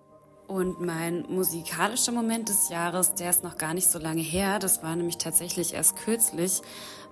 Und 0.48 0.80
mein 0.80 1.24
musikalischer 1.30 2.12
Moment 2.12 2.50
des 2.50 2.70
Jahres, 2.70 3.16
der 3.16 3.32
ist 3.32 3.44
noch 3.44 3.58
gar 3.58 3.74
nicht 3.74 3.90
so 3.90 3.98
lange 3.98 4.22
her. 4.22 4.60
Das 4.60 4.84
war 4.84 4.96
nämlich 4.96 5.18
tatsächlich 5.18 5.74
erst 5.74 5.96
kürzlich 5.96 6.62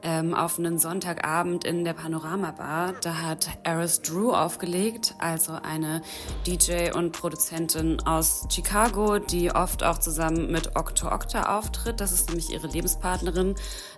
ähm, 0.03 0.33
auf 0.33 0.59
einen 0.59 0.77
Sonntagabend 0.77 1.63
in 1.63 1.83
der 1.83 1.93
Panorama 1.93 2.51
Bar. 2.51 2.93
Da 3.01 3.21
hat 3.21 3.49
Eris 3.63 4.01
Drew 4.01 4.31
aufgelegt, 4.31 5.15
also 5.17 5.53
eine 5.53 6.01
DJ 6.45 6.91
und 6.93 7.13
Produzentin 7.13 8.01
aus 8.01 8.47
Chicago, 8.49 9.19
die 9.19 9.51
oft 9.51 9.83
auch 9.83 9.97
zusammen 9.97 10.51
mit 10.51 10.75
Octo 10.75 11.11
Octa 11.11 11.57
auftritt. 11.57 12.01
Das 12.01 12.11
ist 12.11 12.29
nämlich 12.29 12.51
ihre 12.51 12.67
Lebenspartnerin, 12.67 13.55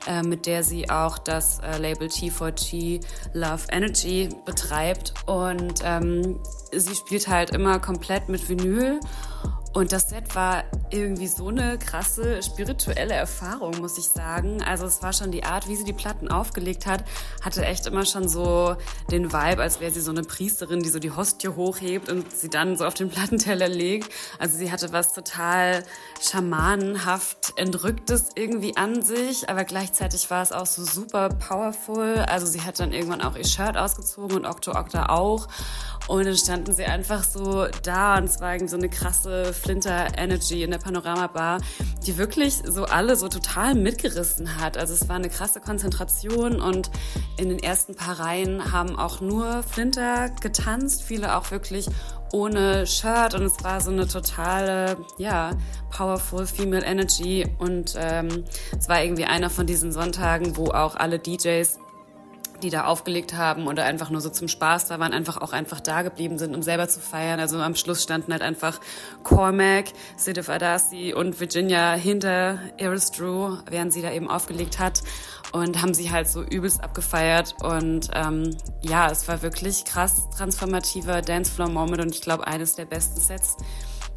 äh, 0.08 0.22
mit 0.22 0.46
der 0.46 0.64
sie 0.64 0.90
auch 0.90 1.18
das 1.18 1.60
äh, 1.60 1.78
Label 1.78 2.08
T4T 2.08 3.04
Love 3.34 3.64
Energy 3.70 4.30
betreibt. 4.46 5.14
Und 5.26 5.82
ähm, 5.84 6.40
sie 6.72 6.96
spielt 6.96 7.28
halt 7.28 7.50
immer 7.50 7.80
komplett 7.80 8.30
mit 8.30 8.48
Vinyl 8.48 9.00
und 9.76 9.92
das 9.92 10.08
Set 10.08 10.36
war 10.36 10.64
irgendwie 10.90 11.28
so 11.28 11.50
eine 11.50 11.78
krasse 11.78 12.42
spirituelle 12.42 13.14
Erfahrung, 13.14 13.82
muss 13.82 13.98
ich 13.98 14.06
sagen. 14.06 14.64
Also 14.64 14.86
es 14.86 15.04
war 15.04 15.12
schon 15.12 15.32
die 15.32 15.44
Art, 15.44 15.68
wie 15.68 15.76
sie 15.76 15.84
die 15.84 15.92
Platten 15.92 16.30
aufgelegt 16.30 16.86
hat, 16.86 17.04
hatte 17.42 17.66
echt 17.66 17.86
immer 17.86 18.06
schon 18.06 18.30
so 18.30 18.78
den 19.12 19.34
Vibe, 19.34 19.62
als 19.62 19.82
wäre 19.82 19.92
sie 19.92 20.00
so 20.00 20.12
eine 20.12 20.22
Priesterin, 20.24 20.82
die 20.82 20.88
so 20.88 21.00
die 21.00 21.12
Hostie 21.12 21.50
hochhebt 21.50 22.08
und 22.08 22.32
sie 22.32 22.48
dann 22.50 22.78
so 22.78 22.86
auf 22.86 22.94
den 22.94 23.10
Plattenteller 23.10 23.68
legt. 23.68 24.10
Also 24.40 24.58
sie 24.58 24.72
hatte 24.72 24.94
was 24.94 25.12
total 25.12 25.84
schamanenhaft 26.22 27.52
entrücktes 27.58 28.30
irgendwie 28.36 28.78
an 28.78 29.02
sich, 29.02 29.50
aber 29.50 29.66
gleichzeitig 29.66 30.32
war 30.32 30.42
es 30.42 30.54
auch 30.54 30.68
so 30.68 30.86
super 30.86 31.28
powerful. 31.28 32.24
Also 32.30 32.46
sie 32.46 32.62
hat 32.62 32.80
dann 32.80 32.94
irgendwann 32.94 33.22
auch 33.22 33.36
ihr 33.36 33.44
Shirt 33.44 33.76
ausgezogen 33.76 34.38
und 34.38 34.46
Octo 34.46 34.72
Octa 34.72 35.10
auch. 35.10 35.50
Und 36.08 36.26
dann 36.26 36.38
standen 36.38 36.74
sie 36.74 36.86
einfach 36.86 37.24
so 37.24 37.68
da 37.84 38.18
und 38.18 38.26
es 38.26 38.40
war 38.40 38.54
irgendwie 38.54 38.70
so 38.70 38.78
eine 38.78 38.90
krasse 38.90 39.54
Flinter 39.66 40.10
Energy 40.16 40.62
in 40.62 40.70
der 40.70 40.78
Panorama 40.78 41.26
Bar, 41.26 41.60
die 42.06 42.18
wirklich 42.18 42.62
so 42.64 42.86
alle 42.86 43.16
so 43.16 43.30
total 43.30 43.74
mitgerissen 43.74 44.62
hat. 44.62 44.78
Also 44.78 44.94
es 44.94 45.10
war 45.10 45.16
eine 45.16 45.30
krasse 45.30 45.60
Konzentration 45.60 46.62
und 46.62 46.92
in 47.38 47.50
den 47.50 47.58
ersten 47.58 47.96
paar 47.96 48.20
Reihen 48.20 48.72
haben 48.72 48.96
auch 48.96 49.22
nur 49.22 49.64
Flinter 49.64 50.30
getanzt, 50.40 51.02
viele 51.02 51.36
auch 51.36 51.50
wirklich 51.50 51.88
ohne 52.32 52.86
Shirt 52.86 53.34
und 53.34 53.42
es 53.44 53.64
war 53.64 53.82
so 53.82 53.90
eine 53.90 54.08
totale, 54.08 54.98
ja, 55.18 55.52
powerful 55.90 56.46
Female 56.46 56.86
Energy 56.86 57.48
und 57.58 57.96
ähm, 57.98 58.44
es 58.78 58.88
war 58.88 59.02
irgendwie 59.02 59.26
einer 59.26 59.50
von 59.50 59.66
diesen 59.66 59.92
Sonntagen, 59.92 60.58
wo 60.58 60.66
auch 60.66 60.96
alle 60.96 61.18
DJs 61.18 61.80
die 62.66 62.72
da 62.72 62.86
aufgelegt 62.86 63.36
haben 63.36 63.68
oder 63.68 63.86
einfach 63.86 64.10
nur 64.10 64.22
so 64.22 64.30
zum 64.30 64.48
Spaß 64.48 64.88
da 64.88 65.00
waren, 65.00 65.14
einfach 65.14 65.38
auch 65.38 65.54
einfach 65.54 65.80
da 65.80 66.02
geblieben 66.02 66.38
sind, 66.38 66.56
um 66.56 66.64
selber 66.64 66.88
zu 66.88 67.00
feiern. 67.00 67.40
Also 67.40 67.60
am 67.60 67.76
Schluss 67.76 68.04
standen 68.04 68.32
halt 68.32 68.42
einfach 68.42 68.80
Cormac, 69.24 69.86
Sidif 70.18 70.50
Adasi 70.50 71.14
und 71.14 71.40
Virginia 71.40 71.94
hinter 71.94 72.60
Iris 72.78 73.12
Drew, 73.12 73.58
während 73.70 73.94
sie 73.94 74.02
da 74.02 74.12
eben 74.12 74.30
aufgelegt 74.30 74.80
hat 74.80 75.04
und 75.52 75.82
haben 75.82 75.94
sie 75.94 76.12
halt 76.12 76.28
so 76.28 76.44
übelst 76.44 76.84
abgefeiert 76.84 77.56
und 77.64 78.10
ähm, 78.14 78.58
ja, 78.82 79.10
es 79.10 79.28
war 79.28 79.42
wirklich 79.42 79.86
krass 79.86 80.30
transformativer 80.36 81.22
Dancefloor-Moment 81.22 82.02
und 82.02 82.10
ich 82.10 82.22
glaube 82.22 82.48
eines 82.48 82.76
der 82.76 82.86
besten 82.86 83.22
Sets, 83.22 83.58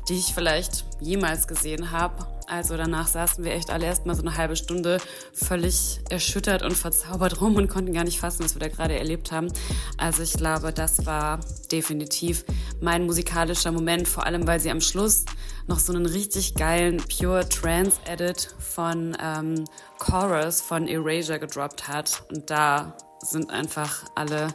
die 0.09 0.15
ich 0.15 0.35
vielleicht 0.35 0.85
jemals 1.01 1.47
gesehen 1.47 1.91
habe. 1.91 2.27
Also 2.47 2.79
danach 2.79 3.07
saßen 3.09 3.45
wir 3.45 3.53
echt 3.53 3.69
alle 3.69 3.85
erstmal 3.85 4.17
so 4.17 4.23
eine 4.23 4.37
halbe 4.37 4.57
Stunde 4.57 4.99
völlig 5.35 6.01
erschüttert 6.09 6.63
und 6.63 6.75
verzaubert 6.75 7.43
rum 7.43 7.57
und 7.57 7.69
konnten 7.69 7.93
gar 7.93 8.05
nicht 8.05 8.19
fassen, 8.19 8.43
was 8.43 8.55
wir 8.55 8.61
da 8.61 8.69
gerade 8.69 8.99
erlebt 8.99 9.33
haben. 9.33 9.53
Also 9.99 10.23
ich 10.23 10.33
glaube, 10.33 10.73
das 10.73 11.05
war 11.05 11.41
definitiv 11.71 12.47
mein 12.81 13.05
musikalischer 13.05 13.71
Moment, 13.71 14.09
vor 14.09 14.25
allem 14.25 14.47
weil 14.47 14.61
sie 14.61 14.71
am 14.71 14.81
Schluss 14.81 15.27
noch 15.67 15.79
so 15.79 15.93
einen 15.93 16.07
richtig 16.07 16.55
geilen 16.55 16.97
Pure 16.97 17.47
Trance 17.47 17.99
Edit 18.07 18.55
von 18.59 19.15
ähm, 19.23 19.65
Chorus 19.99 20.63
von 20.63 20.89
Erasure 20.89 21.39
gedroppt 21.39 21.87
hat. 21.87 22.23
Und 22.31 22.49
da 22.49 22.97
sind 23.21 23.51
einfach 23.51 24.05
alle 24.15 24.49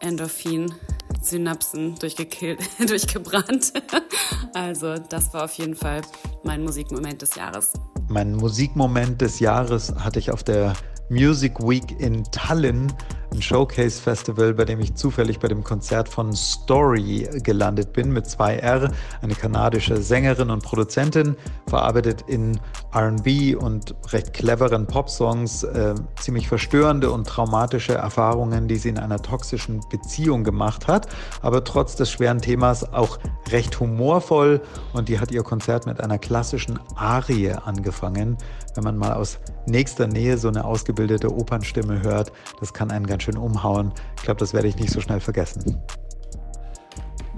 Endorphin 0.00 0.74
Synapsen 1.20 1.94
durchgekillt, 1.96 2.60
durchgebrannt. 2.88 3.72
Also 4.54 4.94
das 4.94 5.32
war 5.34 5.44
auf 5.44 5.52
jeden 5.54 5.74
Fall 5.74 6.02
mein 6.44 6.62
Musikmoment 6.62 7.22
des 7.22 7.34
Jahres. 7.34 7.72
Mein 8.08 8.34
Musikmoment 8.34 9.20
des 9.20 9.40
Jahres 9.40 9.94
hatte 9.96 10.18
ich 10.18 10.30
auf 10.30 10.42
der 10.42 10.74
Music 11.10 11.58
Week 11.60 12.00
in 12.00 12.24
Tallinn 12.24 12.92
ein 13.32 13.42
Showcase-Festival, 13.42 14.54
bei 14.54 14.64
dem 14.64 14.80
ich 14.80 14.94
zufällig 14.94 15.38
bei 15.38 15.48
dem 15.48 15.62
Konzert 15.62 16.08
von 16.08 16.32
Story 16.32 17.28
gelandet 17.42 17.92
bin 17.92 18.12
mit 18.12 18.26
2R, 18.26 18.90
eine 19.22 19.34
kanadische 19.34 19.98
Sängerin 19.98 20.50
und 20.50 20.62
Produzentin, 20.62 21.36
verarbeitet 21.66 22.24
in 22.26 22.58
RB 22.94 23.56
und 23.60 23.94
recht 24.12 24.32
cleveren 24.32 24.86
Popsongs 24.86 25.62
äh, 25.64 25.94
ziemlich 26.20 26.48
verstörende 26.48 27.10
und 27.10 27.26
traumatische 27.26 27.94
Erfahrungen, 27.94 28.68
die 28.68 28.76
sie 28.76 28.88
in 28.88 28.98
einer 28.98 29.20
toxischen 29.20 29.80
Beziehung 29.90 30.44
gemacht 30.44 30.86
hat, 30.86 31.08
aber 31.42 31.64
trotz 31.64 31.96
des 31.96 32.10
schweren 32.10 32.40
Themas 32.40 32.92
auch 32.92 33.18
recht 33.50 33.78
humorvoll 33.78 34.62
und 34.92 35.08
die 35.08 35.20
hat 35.20 35.30
ihr 35.30 35.42
Konzert 35.42 35.86
mit 35.86 36.00
einer 36.00 36.18
klassischen 36.18 36.78
Arie 36.96 37.52
angefangen. 37.52 38.38
Wenn 38.74 38.84
man 38.84 38.96
mal 38.96 39.12
aus 39.14 39.38
nächster 39.66 40.06
Nähe 40.06 40.38
so 40.38 40.48
eine 40.48 40.64
ausgebildete 40.64 41.32
Opernstimme 41.34 42.02
hört, 42.02 42.32
das 42.60 42.72
kann 42.72 42.90
einen 42.90 43.06
ganz 43.06 43.17
schön 43.20 43.36
umhauen. 43.36 43.92
Ich 44.16 44.22
glaube, 44.22 44.40
das 44.40 44.54
werde 44.54 44.68
ich 44.68 44.76
nicht 44.76 44.90
so 44.90 45.00
schnell 45.00 45.20
vergessen. 45.20 45.80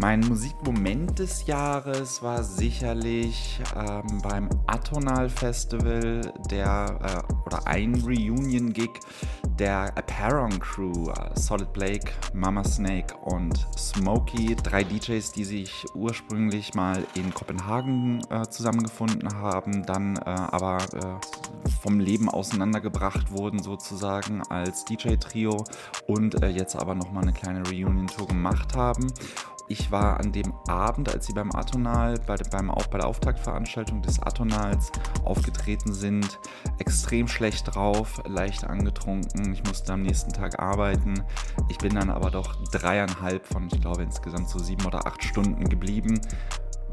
Mein 0.00 0.20
Musikmoment 0.20 1.18
des 1.18 1.44
Jahres 1.44 2.22
war 2.22 2.42
sicherlich 2.42 3.60
ähm, 3.76 4.22
beim 4.22 4.48
Atonal 4.66 5.28
Festival 5.28 6.22
der 6.50 6.98
äh, 7.28 7.34
oder 7.44 7.66
ein 7.66 7.94
Reunion-Gig 7.96 8.92
der 9.58 9.94
Apparon 9.98 10.58
Crew, 10.58 11.10
äh, 11.10 11.38
Solid 11.38 11.70
Blake, 11.74 12.12
Mama 12.32 12.64
Snake 12.64 13.14
und 13.24 13.66
Smokey, 13.76 14.56
drei 14.56 14.84
DJs, 14.84 15.32
die 15.32 15.44
sich 15.44 15.84
ursprünglich 15.94 16.72
mal 16.72 17.04
in 17.14 17.34
Kopenhagen 17.34 18.22
äh, 18.30 18.48
zusammengefunden 18.48 19.34
haben, 19.34 19.84
dann 19.84 20.16
äh, 20.16 20.20
aber 20.24 20.78
äh, 20.94 21.70
vom 21.82 22.00
Leben 22.00 22.30
auseinandergebracht 22.30 23.32
wurden 23.32 23.62
sozusagen 23.62 24.40
als 24.48 24.86
DJ-Trio 24.86 25.62
und 26.06 26.42
äh, 26.42 26.48
jetzt 26.48 26.74
aber 26.74 26.94
nochmal 26.94 27.24
eine 27.24 27.34
kleine 27.34 27.68
Reunion-Tour 27.68 28.28
gemacht 28.28 28.74
haben 28.74 29.12
ich 29.70 29.92
war 29.92 30.18
an 30.18 30.32
dem 30.32 30.52
Abend, 30.66 31.14
als 31.14 31.26
sie 31.26 31.32
beim 31.32 31.54
Atonal, 31.54 32.18
bei, 32.26 32.36
beim, 32.50 32.70
auch 32.70 32.88
bei 32.88 32.98
der 32.98 33.06
Auftaktveranstaltung 33.06 34.02
des 34.02 34.20
Atonals 34.20 34.90
aufgetreten 35.24 35.92
sind, 35.92 36.40
extrem 36.78 37.28
schlecht 37.28 37.74
drauf, 37.74 38.20
leicht 38.26 38.64
angetrunken. 38.64 39.52
Ich 39.52 39.62
musste 39.62 39.92
am 39.92 40.02
nächsten 40.02 40.32
Tag 40.32 40.58
arbeiten. 40.58 41.22
Ich 41.68 41.78
bin 41.78 41.94
dann 41.94 42.10
aber 42.10 42.32
doch 42.32 42.56
dreieinhalb 42.72 43.46
von, 43.46 43.68
ich 43.72 43.80
glaube, 43.80 44.02
insgesamt 44.02 44.48
so 44.48 44.58
sieben 44.58 44.84
oder 44.86 45.06
acht 45.06 45.22
Stunden 45.22 45.68
geblieben 45.68 46.20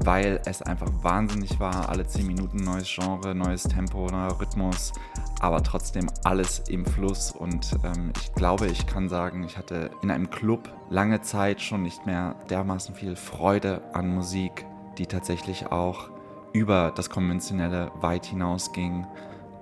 weil 0.04 0.41
es 0.45 0.62
einfach 0.62 0.91
wahnsinnig 1.02 1.60
war. 1.60 1.89
Alle 1.89 2.06
10 2.06 2.26
Minuten 2.26 2.58
neues 2.58 2.88
Genre, 2.88 3.36
neues 3.36 3.64
Tempo, 3.64 4.07
neuer 4.07 4.40
Rhythmus, 4.40 4.94
aber 5.40 5.64
trotzdem 5.64 6.07
alles 6.24 6.60
im 6.68 6.86
Fluss. 6.86 7.32
Und 7.32 7.72
ähm, 7.84 8.11
ich 8.19 8.34
glaube, 8.34 8.68
ich 8.68 8.88
kann 8.88 9.10
sagen, 9.10 9.44
ich 9.44 9.57
hatte 9.57 9.91
in 10.02 10.11
einem 10.11 10.30
Club 10.30 10.69
lange 10.90 11.22
Zeit 11.22 11.61
schon 11.61 11.84
nicht 11.84 12.06
mehr 12.06 12.36
dermaßen 12.49 12.95
viel 12.95 13.15
Freude 13.15 13.82
an 13.94 14.14
Musik, 14.14 14.65
die 14.98 15.06
tatsächlich 15.06 15.68
auch 15.68 16.10
über 16.53 16.91
das 16.95 17.10
Konventionelle 17.10 17.91
weit 17.95 18.26
hinausging 18.26 19.06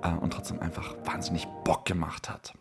äh, 0.04 0.14
und 0.14 0.32
trotzdem 0.32 0.60
einfach 0.60 0.96
wahnsinnig 1.04 1.48
Bock 1.64 1.86
gemacht 1.86 2.30
hat. 2.30 2.54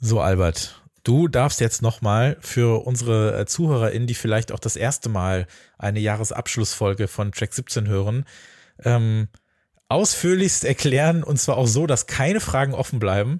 So, 0.00 0.20
Albert, 0.20 0.80
Du 1.08 1.26
darfst 1.26 1.60
jetzt 1.60 1.80
nochmal 1.80 2.36
für 2.38 2.86
unsere 2.86 3.40
äh, 3.40 3.46
ZuhörerInnen, 3.46 4.06
die 4.06 4.14
vielleicht 4.14 4.52
auch 4.52 4.58
das 4.58 4.76
erste 4.76 5.08
Mal 5.08 5.46
eine 5.78 6.00
Jahresabschlussfolge 6.00 7.08
von 7.08 7.32
Track 7.32 7.54
17 7.54 7.88
hören, 7.88 8.26
ähm, 8.84 9.28
ausführlichst 9.88 10.66
erklären 10.66 11.24
und 11.24 11.38
zwar 11.38 11.56
auch 11.56 11.66
so, 11.66 11.86
dass 11.86 12.08
keine 12.08 12.40
Fragen 12.40 12.74
offen 12.74 12.98
bleiben. 12.98 13.38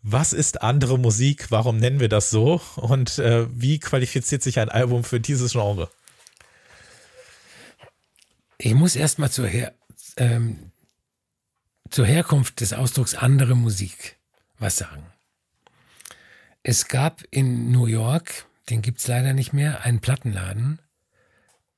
Was 0.00 0.32
ist 0.32 0.62
andere 0.62 0.98
Musik? 0.98 1.50
Warum 1.50 1.76
nennen 1.76 2.00
wir 2.00 2.08
das 2.08 2.30
so? 2.30 2.62
Und 2.76 3.18
äh, 3.18 3.46
wie 3.52 3.78
qualifiziert 3.80 4.42
sich 4.42 4.58
ein 4.58 4.70
Album 4.70 5.04
für 5.04 5.20
dieses 5.20 5.52
Genre? 5.52 5.90
Ich 8.56 8.72
muss 8.72 8.96
erstmal 8.96 9.30
zur, 9.30 9.46
Her 9.46 9.74
ähm, 10.16 10.72
zur 11.90 12.06
Herkunft 12.06 12.62
des 12.62 12.72
Ausdrucks 12.72 13.14
andere 13.14 13.54
Musik 13.54 14.16
was 14.58 14.78
sagen. 14.78 15.09
Es 16.62 16.88
gab 16.88 17.22
in 17.30 17.70
New 17.70 17.86
York, 17.86 18.46
den 18.68 18.82
gibt 18.82 19.00
es 19.00 19.08
leider 19.08 19.32
nicht 19.32 19.52
mehr, 19.52 19.82
einen 19.82 20.00
Plattenladen, 20.00 20.80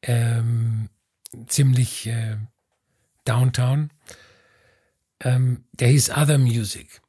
ähm, 0.03 0.89
ziemlich 1.47 2.07
äh, 2.07 2.37
downtown. 3.25 3.91
Ähm, 5.21 5.65
der 5.73 5.89
hieß 5.89 6.11
Other 6.11 6.39
Music. 6.39 7.01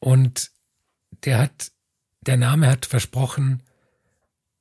Und 0.00 0.50
der 1.24 1.38
hat 1.38 1.72
der 2.22 2.36
Name 2.36 2.68
hat 2.68 2.86
versprochen, 2.86 3.62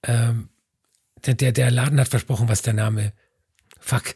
ähm, 0.04 0.50
der, 1.26 1.36
der, 1.36 1.52
der 1.52 1.72
Laden 1.72 2.00
hat 2.00 2.08
versprochen, 2.08 2.50
was 2.50 2.62
der 2.64 2.74
Name, 2.74 3.14
fuck, 3.80 4.16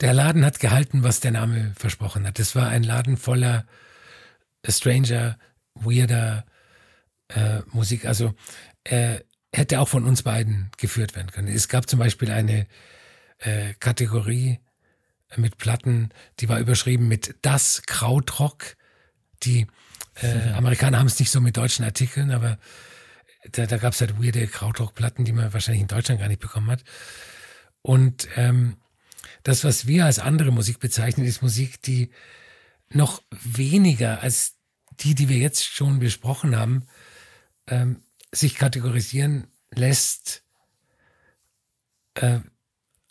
der 0.00 0.14
Laden 0.14 0.44
hat 0.44 0.60
gehalten, 0.60 1.02
was 1.02 1.20
der 1.20 1.32
Name 1.32 1.72
versprochen 1.76 2.26
hat. 2.26 2.38
Das 2.38 2.56
war 2.56 2.68
ein 2.68 2.82
Laden 2.82 3.18
voller 3.18 3.66
Stranger, 4.66 5.38
weirder 5.74 6.44
äh, 7.28 7.60
Musik. 7.72 8.06
Also 8.06 8.34
äh, 8.84 9.20
hätte 9.52 9.80
auch 9.80 9.88
von 9.88 10.04
uns 10.04 10.22
beiden 10.22 10.70
geführt 10.78 11.16
werden 11.16 11.30
können. 11.30 11.48
Es 11.48 11.68
gab 11.68 11.88
zum 11.88 11.98
Beispiel 11.98 12.30
eine 12.30 12.66
äh, 13.38 13.74
Kategorie 13.80 14.60
mit 15.36 15.58
Platten, 15.58 16.10
die 16.40 16.48
war 16.48 16.58
überschrieben 16.58 17.08
mit 17.08 17.36
Das 17.42 17.82
Krautrock. 17.86 18.76
Die 19.42 19.66
äh, 20.16 20.50
Amerikaner 20.54 20.98
haben 20.98 21.06
es 21.06 21.18
nicht 21.18 21.30
so 21.30 21.40
mit 21.40 21.56
deutschen 21.56 21.84
Artikeln, 21.84 22.30
aber 22.30 22.58
da, 23.52 23.66
da 23.66 23.78
gab 23.78 23.94
es 23.94 24.00
halt 24.00 24.22
weirde 24.22 24.46
Krautrock-Platten, 24.46 25.24
die 25.24 25.32
man 25.32 25.52
wahrscheinlich 25.52 25.82
in 25.82 25.88
Deutschland 25.88 26.20
gar 26.20 26.28
nicht 26.28 26.40
bekommen 26.40 26.70
hat. 26.70 26.84
Und 27.82 28.28
ähm, 28.36 28.76
das, 29.42 29.64
was 29.64 29.86
wir 29.86 30.04
als 30.04 30.18
andere 30.18 30.50
Musik 30.50 30.80
bezeichnen, 30.80 31.26
ist 31.26 31.42
Musik, 31.42 31.80
die 31.82 32.10
noch 32.90 33.22
weniger 33.30 34.20
als 34.20 34.56
die, 35.00 35.14
die 35.14 35.28
wir 35.28 35.38
jetzt 35.38 35.64
schon 35.64 35.98
besprochen 35.98 36.56
haben, 36.56 36.86
ähm, 37.66 38.02
sich 38.32 38.54
kategorisieren 38.54 39.48
lässt, 39.70 40.42
äh, 42.14 42.40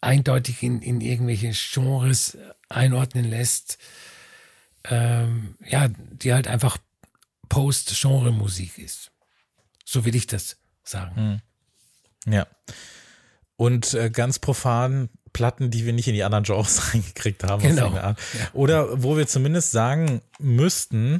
eindeutig 0.02 0.64
in, 0.64 0.82
in 0.82 1.02
irgendwelche 1.02 1.52
Genres 1.52 2.38
einordnen 2.70 3.26
lässt, 3.26 3.78
ähm, 4.86 5.56
ja, 5.66 5.88
die 5.88 6.34
halt 6.34 6.48
einfach 6.48 6.78
Post-Genre-Musik 7.50 8.78
ist. 8.78 9.12
So 9.84 10.06
will 10.06 10.16
ich 10.16 10.28
das 10.28 10.58
sagen. 10.84 11.42
Hm. 12.26 12.34
Ja. 12.34 12.48
Und 13.56 13.94
äh, 13.94 14.10
ganz 14.10 14.40
profan 14.40 15.10
Platten, 15.34 15.70
die 15.70 15.86
wir 15.86 15.94
nicht 15.94 16.08
in 16.08 16.14
die 16.14 16.24
anderen 16.24 16.44
Genres 16.44 16.94
reingekriegt 16.94 17.44
haben. 17.44 17.62
Genau. 17.62 17.94
Ja. 17.94 18.16
Oder 18.54 19.04
wo 19.04 19.18
wir 19.18 19.28
zumindest 19.28 19.72
sagen 19.72 20.22
müssten, 20.40 21.20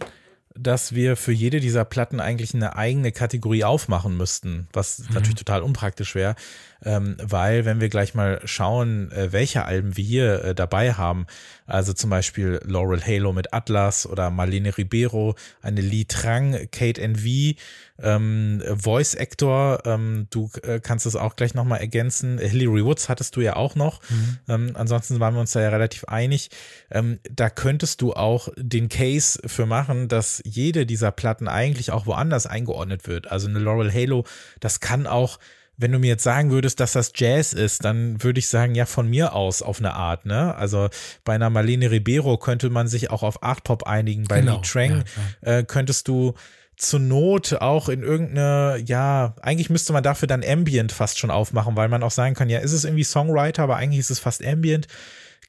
dass 0.56 0.96
wir 0.96 1.16
für 1.16 1.32
jede 1.32 1.60
dieser 1.60 1.86
Platten 1.86 2.20
eigentlich 2.20 2.54
eine 2.54 2.76
eigene 2.76 3.12
Kategorie 3.12 3.64
aufmachen 3.64 4.18
müssten, 4.18 4.68
was 4.74 5.00
mhm. 5.00 5.14
natürlich 5.14 5.38
total 5.38 5.62
unpraktisch 5.62 6.16
wäre, 6.16 6.36
ähm, 6.84 7.18
weil 7.22 7.66
wenn 7.66 7.80
wir 7.80 7.90
gleich 7.90 8.16
mal 8.16 8.42
schauen, 8.46 9.12
äh, 9.12 9.32
welche 9.32 9.66
Alben 9.66 9.96
wir 9.96 10.04
hier 10.04 10.44
äh, 10.44 10.56
dabei 10.56 10.94
haben, 10.94 11.28
also 11.68 11.94
zum 11.94 12.10
Beispiel 12.10 12.60
Laurel 12.66 13.02
Halo 13.06 13.32
mit 13.32 13.54
Atlas 13.54 14.08
oder 14.08 14.32
Marlene 14.32 14.76
Ribeiro, 14.78 15.36
eine 15.62 15.82
Lee 15.82 16.06
Trang, 16.06 16.68
Kate 16.72 17.02
NV, 17.02 17.56
ähm, 18.02 18.62
Voice 18.76 19.16
Actor, 19.16 19.82
ähm, 19.86 20.28
du 20.30 20.50
äh, 20.64 20.80
kannst 20.80 21.06
es 21.06 21.16
auch 21.16 21.36
gleich 21.36 21.54
nochmal 21.54 21.80
ergänzen. 21.80 22.38
Hillary 22.38 22.84
Woods 22.86 23.10
hattest 23.10 23.36
du 23.36 23.42
ja 23.42 23.56
auch 23.56 23.76
noch. 23.76 24.02
Mhm. 24.10 24.38
Ähm, 24.48 24.72
ansonsten 24.76 25.20
waren 25.20 25.34
wir 25.34 25.42
uns 25.42 25.52
da 25.52 25.62
ja 25.62 25.70
relativ 25.70 26.06
einig. 26.06 26.50
Ähm, 26.92 27.20
da 27.30 27.50
könntest 27.50 28.02
du 28.02 28.14
auch 28.14 28.50
den 28.58 28.90
Case 28.90 29.40
für 29.46 29.66
machen, 29.66 30.08
dass 30.08 30.42
jede 30.46 30.86
dieser 30.86 31.12
Platten 31.12 31.48
eigentlich 31.48 31.92
auch 31.92 32.06
woanders 32.06 32.46
eingeordnet 32.46 33.08
wird. 33.08 33.32
Also 33.32 33.48
eine 33.48 33.60
Laurel 33.60 33.94
Halo, 33.94 34.26
das 34.60 34.80
kann 34.80 35.08
auch 35.08 35.40
wenn 35.80 35.94
du 35.94 36.00
mir 36.00 36.08
jetzt 36.08 36.24
sagen 36.24 36.52
würdest, 36.52 36.82
dass 36.82 36.92
das 36.92 37.14
Jazz 37.16 37.54
ist, 37.54 37.86
dann 37.86 38.22
würde 38.22 38.40
ich 38.40 38.50
sagen, 38.50 38.76
ja, 38.76 38.86
von 38.86 39.10
mir 39.10 39.34
aus 39.34 39.62
auf 39.62 39.80
eine 39.80 39.94
Art, 39.94 40.26
ne? 40.26 40.54
Also 40.56 40.90
bei 41.24 41.36
einer 41.36 41.50
Marlene 41.50 41.90
Ribeiro 41.90 42.38
könnte 42.38 42.70
man 42.70 42.90
sich 42.90 43.12
auch 43.12 43.24
auf 43.24 43.44
Art 43.44 43.64
Pop 43.64 43.84
einigen. 43.84 44.26
Bei 44.26 44.42
genau, 44.42 44.58
Lee 44.58 44.62
Trang 44.64 45.04
ja, 45.42 45.60
äh, 45.60 45.64
könntest 45.64 46.10
du 46.10 46.34
zur 46.80 47.02
Not 47.02 47.54
auch 47.62 47.90
in 47.90 48.02
irgendeine, 48.02 48.82
ja, 48.86 49.36
eigentlich 49.42 49.70
müsste 49.70 49.94
man 49.94 50.02
dafür 50.02 50.28
dann 50.28 50.44
Ambient 50.44 50.92
fast 50.92 51.20
schon 51.20 51.30
aufmachen, 51.30 51.76
weil 51.76 51.90
man 51.90 52.02
auch 52.04 52.12
sagen 52.12 52.36
kann, 52.36 52.50
ja, 52.50 52.60
ist 52.60 52.72
es 52.72 52.86
irgendwie 52.86 53.04
Songwriter, 53.04 53.64
aber 53.64 53.76
eigentlich 53.76 54.00
ist 54.00 54.10
es 54.10 54.20
fast 54.20 54.44
Ambient. 54.44 54.88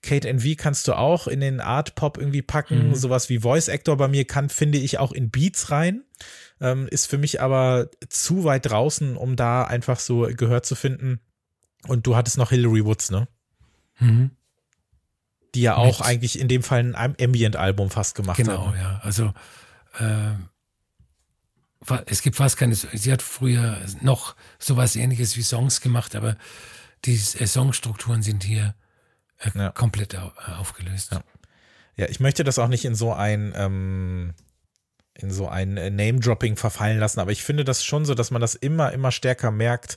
Kate 0.03 0.29
NV 0.29 0.57
kannst 0.57 0.89
du 0.89 0.95
auch 0.95 1.29
in 1.29 1.41
den 1.41 1.61
Art 1.61 1.95
Pop 1.95 2.19
irgendwie 2.19 2.43
packen. 2.43 2.89
Mhm. 2.89 2.95
Sowas 2.95 3.29
wie 3.29 3.39
Voice 3.39 3.69
Actor 3.69 3.97
bei 3.97 4.09
mir 4.09 4.25
kann, 4.25 4.49
finde 4.49 4.79
ich, 4.79 4.99
auch 4.99 5.13
in 5.13 5.31
Beats 5.31 5.71
rein 5.71 6.03
ähm, 6.61 6.87
ist 6.89 7.07
für 7.07 7.19
mich 7.19 7.41
aber 7.41 7.89
zu 8.09 8.45
weit 8.45 8.67
draußen, 8.67 9.17
um 9.17 9.37
da 9.37 9.65
einfach 9.65 9.99
so 9.99 10.23
Gehör 10.23 10.63
zu 10.63 10.75
finden. 10.75 11.21
Und 11.87 12.07
du 12.07 12.17
hattest 12.17 12.37
noch 12.37 12.51
Hillary 12.51 12.85
Woods, 12.85 13.11
ne? 13.11 13.27
Mhm. 13.99 14.31
Die 15.55 15.63
ja 15.63 15.77
auch 15.77 16.01
Mit. 16.01 16.09
eigentlich 16.09 16.39
in 16.39 16.49
dem 16.49 16.63
Fall 16.63 16.95
ein 16.95 17.17
Ambient-Album 17.21 17.91
fast 17.91 18.15
gemacht 18.15 18.39
hat. 18.39 18.47
Genau, 18.47 18.73
ja. 18.79 19.01
Also 19.03 19.33
äh, 19.99 20.33
es 22.07 22.23
gibt 22.23 22.37
fast 22.37 22.57
keine, 22.57 22.75
sie 22.75 23.13
hat 23.13 23.23
früher 23.23 23.79
noch 24.03 24.37
sowas 24.59 24.97
ähnliches 24.97 25.37
wie 25.37 25.43
Songs 25.43 25.81
gemacht, 25.81 26.15
aber 26.15 26.37
die 27.05 27.15
äh, 27.15 27.47
Songstrukturen 27.47 28.23
sind 28.23 28.45
hier 28.45 28.75
äh, 29.39 29.51
ja. 29.55 29.71
komplett 29.71 30.17
aufgelöst. 30.17 31.13
Ja. 31.13 31.23
ja. 31.97 32.07
ich 32.09 32.21
möchte 32.21 32.45
das 32.45 32.59
auch 32.59 32.69
nicht 32.69 32.85
in 32.85 32.95
so 32.95 33.13
ein 33.13 33.53
ähm, 33.57 34.35
in 35.15 35.31
so 35.31 35.49
ein 35.49 35.77
äh, 35.77 35.91
Name-Dropping 35.91 36.57
verfallen 36.57 36.99
lassen. 36.99 37.21
Aber 37.21 37.33
ich 37.33 37.43
finde 37.43 37.65
das 37.65 37.85
schon 37.85 38.05
so, 38.05 38.15
dass 38.15 38.31
man 38.31 38.41
das 38.41 38.55
immer, 38.55 38.93
immer 38.93 39.13
stärker 39.13 39.51
merkt, 39.51 39.97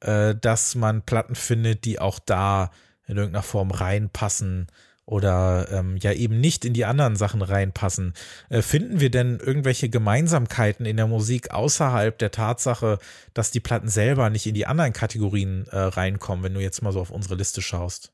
äh, 0.00 0.34
dass 0.34 0.74
man 0.74 1.02
Platten 1.02 1.34
findet, 1.34 1.84
die 1.84 1.98
auch 1.98 2.18
da 2.18 2.70
in 3.06 3.16
irgendeiner 3.16 3.42
Form 3.42 3.70
reinpassen 3.70 4.68
oder 5.12 5.68
ähm, 5.70 5.98
ja 5.98 6.12
eben 6.12 6.40
nicht 6.40 6.64
in 6.64 6.72
die 6.72 6.86
anderen 6.86 7.16
Sachen 7.16 7.42
reinpassen. 7.42 8.14
Äh, 8.48 8.62
finden 8.62 8.98
wir 8.98 9.10
denn 9.10 9.38
irgendwelche 9.38 9.90
Gemeinsamkeiten 9.90 10.86
in 10.86 10.96
der 10.96 11.06
Musik 11.06 11.50
außerhalb 11.50 12.18
der 12.18 12.30
Tatsache, 12.30 12.98
dass 13.34 13.50
die 13.50 13.60
Platten 13.60 13.88
selber 13.88 14.30
nicht 14.30 14.46
in 14.46 14.54
die 14.54 14.66
anderen 14.66 14.94
Kategorien 14.94 15.66
äh, 15.70 15.76
reinkommen, 15.76 16.42
wenn 16.42 16.54
du 16.54 16.60
jetzt 16.60 16.82
mal 16.82 16.92
so 16.92 17.00
auf 17.00 17.10
unsere 17.10 17.34
Liste 17.34 17.60
schaust? 17.60 18.12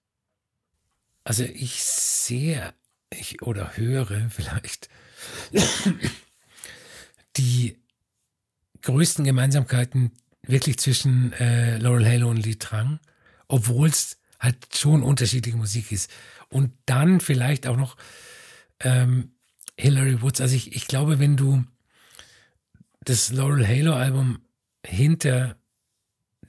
Also 1.22 1.44
ich 1.44 1.84
sehe 1.84 2.74
ich 3.10 3.42
oder 3.42 3.76
höre 3.76 4.28
vielleicht 4.30 4.88
die 7.36 7.76
größten 8.82 9.24
Gemeinsamkeiten 9.24 10.12
wirklich 10.42 10.78
zwischen 10.78 11.32
äh, 11.34 11.78
Laurel 11.78 12.06
Halo 12.06 12.28
und 12.28 12.44
Lee 12.44 12.56
Trang, 12.56 12.98
obwohl 13.46 13.88
es 13.88 14.18
halt 14.40 14.56
schon 14.74 15.02
unterschiedliche 15.02 15.56
Musik 15.56 15.92
ist. 15.92 16.10
Und 16.50 16.72
dann 16.86 17.20
vielleicht 17.20 17.66
auch 17.66 17.76
noch 17.76 17.96
ähm, 18.80 19.32
Hillary 19.76 20.22
Woods. 20.22 20.40
Also 20.40 20.56
ich, 20.56 20.74
ich 20.74 20.86
glaube, 20.86 21.18
wenn 21.18 21.36
du 21.36 21.64
das 23.00 23.30
Laurel 23.32 23.66
Halo 23.66 23.94
Album 23.94 24.40
hinter 24.84 25.56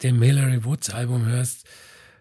dem 0.02 0.22
Hillary 0.22 0.64
Woods 0.64 0.90
Album 0.90 1.26
hörst, 1.26 1.68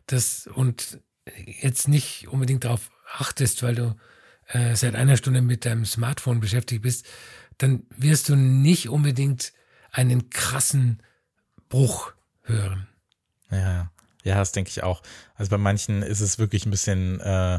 das 0.06 0.46
und 0.46 1.00
jetzt 1.46 1.88
nicht 1.88 2.28
unbedingt 2.28 2.64
darauf 2.64 2.90
achtest, 3.12 3.62
weil 3.62 3.74
du 3.74 3.96
äh, 4.48 4.74
seit 4.74 4.94
einer 4.94 5.16
Stunde 5.16 5.42
mit 5.42 5.64
deinem 5.64 5.84
Smartphone 5.84 6.40
beschäftigt 6.40 6.82
bist, 6.82 7.06
dann 7.58 7.84
wirst 7.96 8.28
du 8.28 8.36
nicht 8.36 8.88
unbedingt 8.88 9.52
einen 9.90 10.30
krassen 10.30 11.02
Bruch 11.68 12.12
hören. 12.42 12.88
Ja, 13.50 13.90
ja, 14.28 14.36
das 14.36 14.52
denke 14.52 14.70
ich 14.70 14.82
auch. 14.82 15.02
Also 15.36 15.50
bei 15.50 15.58
manchen 15.58 16.02
ist 16.02 16.20
es 16.20 16.38
wirklich 16.38 16.66
ein 16.66 16.70
bisschen 16.70 17.20
äh, 17.20 17.58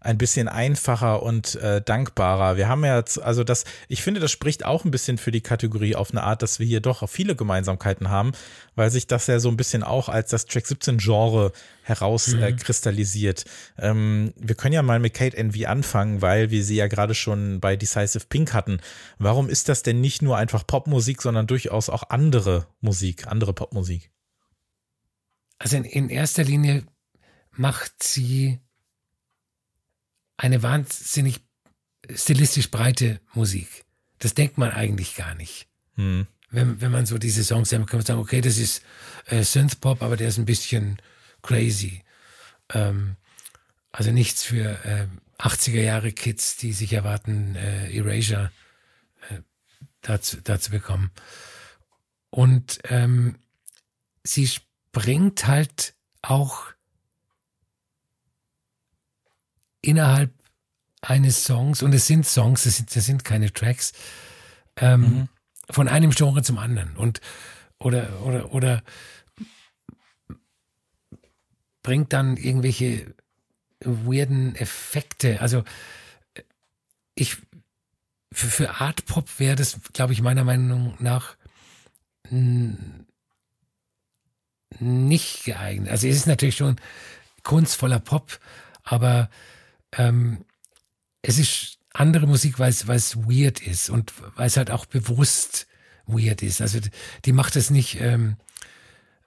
ein 0.00 0.16
bisschen 0.16 0.46
einfacher 0.46 1.22
und 1.22 1.56
äh, 1.56 1.82
dankbarer. 1.82 2.56
Wir 2.56 2.68
haben 2.68 2.84
ja 2.84 2.96
jetzt, 2.96 3.20
also 3.20 3.42
das, 3.42 3.64
ich 3.88 4.02
finde, 4.02 4.20
das 4.20 4.30
spricht 4.30 4.64
auch 4.64 4.84
ein 4.84 4.92
bisschen 4.92 5.18
für 5.18 5.32
die 5.32 5.40
Kategorie 5.40 5.96
auf 5.96 6.12
eine 6.12 6.22
Art, 6.22 6.42
dass 6.42 6.60
wir 6.60 6.66
hier 6.66 6.80
doch 6.80 7.08
viele 7.08 7.34
Gemeinsamkeiten 7.34 8.08
haben, 8.08 8.32
weil 8.76 8.90
sich 8.90 9.08
das 9.08 9.26
ja 9.26 9.40
so 9.40 9.48
ein 9.48 9.56
bisschen 9.56 9.82
auch 9.82 10.08
als 10.08 10.30
das 10.30 10.46
Track 10.46 10.66
17 10.66 10.98
Genre 10.98 11.52
herauskristallisiert. 11.82 13.44
Mhm. 13.76 13.82
Äh, 13.82 13.88
ähm, 13.88 14.34
wir 14.36 14.54
können 14.54 14.74
ja 14.74 14.82
mal 14.82 15.00
mit 15.00 15.14
Kate 15.14 15.36
Envy 15.36 15.66
anfangen, 15.66 16.22
weil 16.22 16.50
wir 16.50 16.62
sie 16.62 16.76
ja 16.76 16.86
gerade 16.86 17.14
schon 17.14 17.58
bei 17.58 17.74
Decisive 17.74 18.26
Pink 18.28 18.54
hatten. 18.54 18.78
Warum 19.18 19.48
ist 19.48 19.68
das 19.68 19.82
denn 19.82 20.00
nicht 20.00 20.22
nur 20.22 20.36
einfach 20.36 20.64
Popmusik, 20.64 21.22
sondern 21.22 21.48
durchaus 21.48 21.90
auch 21.90 22.04
andere 22.08 22.66
Musik, 22.80 23.26
andere 23.26 23.52
Popmusik? 23.52 24.10
Also 25.58 25.76
in, 25.76 25.84
in 25.84 26.08
erster 26.08 26.44
Linie 26.44 26.84
macht 27.52 28.02
sie 28.02 28.60
eine 30.36 30.62
wahnsinnig 30.62 31.40
stilistisch 32.14 32.70
breite 32.70 33.20
Musik. 33.34 33.84
Das 34.18 34.34
denkt 34.34 34.58
man 34.58 34.70
eigentlich 34.70 35.16
gar 35.16 35.34
nicht. 35.34 35.68
Hm. 35.96 36.26
Wenn, 36.50 36.80
wenn 36.80 36.92
man 36.92 37.06
so 37.06 37.18
diese 37.18 37.44
Songs 37.44 37.72
hört, 37.72 37.86
kann 37.88 37.98
man 37.98 38.06
sagen, 38.06 38.20
okay, 38.20 38.40
das 38.40 38.56
ist 38.56 38.82
äh, 39.26 39.42
Synthpop, 39.42 40.02
aber 40.02 40.16
der 40.16 40.28
ist 40.28 40.38
ein 40.38 40.46
bisschen 40.46 41.02
crazy. 41.42 42.02
Ähm, 42.72 43.16
also 43.92 44.12
nichts 44.12 44.44
für 44.44 44.84
äh, 44.84 45.08
80er 45.38 45.80
Jahre 45.80 46.12
Kids, 46.12 46.56
die 46.56 46.72
sich 46.72 46.92
erwarten, 46.92 47.54
äh, 47.56 47.94
Erasure 47.94 48.50
äh, 49.28 49.40
dazu, 50.00 50.38
dazu 50.42 50.70
bekommen. 50.70 51.10
Und 52.30 52.78
ähm, 52.84 53.36
sie 54.24 54.48
springt 54.88 55.46
halt 55.46 55.94
auch 56.22 56.66
innerhalb 59.82 60.32
eines 61.00 61.44
Songs, 61.44 61.82
und 61.82 61.94
es 61.94 62.06
sind 62.06 62.26
Songs, 62.26 62.66
es 62.66 62.78
sind, 62.78 62.94
das 62.94 63.06
sind 63.06 63.24
keine 63.24 63.52
Tracks, 63.52 63.92
ähm, 64.76 65.00
mhm. 65.00 65.28
von 65.70 65.88
einem 65.88 66.10
Genre 66.10 66.42
zum 66.42 66.58
anderen 66.58 66.96
und 66.96 67.20
oder 67.78 68.22
oder 68.22 68.52
oder 68.52 68.82
bringt 71.82 72.12
dann 72.12 72.36
irgendwelche 72.36 73.14
weirden 73.80 74.56
Effekte. 74.56 75.40
Also 75.40 75.62
ich 77.14 77.36
für, 78.32 78.48
für 78.48 78.80
Art 78.80 79.06
Pop 79.06 79.38
wäre 79.38 79.56
das, 79.56 79.78
glaube 79.92 80.12
ich, 80.12 80.20
meiner 80.20 80.44
Meinung 80.44 80.96
nach 80.98 81.36
nicht 84.78 85.44
geeignet. 85.44 85.90
Also 85.90 86.06
es 86.06 86.16
ist 86.16 86.26
natürlich 86.26 86.56
schon 86.56 86.76
kunstvoller 87.42 87.98
Pop, 87.98 88.38
aber 88.82 89.30
ähm, 89.92 90.44
es 91.22 91.38
ist 91.38 91.78
andere 91.92 92.26
Musik, 92.26 92.58
weil 92.58 92.70
es, 92.70 92.86
weird 92.86 93.60
ist 93.60 93.90
und 93.90 94.12
weil 94.36 94.46
es 94.46 94.56
halt 94.56 94.70
auch 94.70 94.86
bewusst 94.86 95.66
weird 96.06 96.42
ist. 96.42 96.60
Also 96.60 96.78
die 97.24 97.32
macht 97.32 97.56
es 97.56 97.70
nicht 97.70 98.00
ähm, 98.00 98.36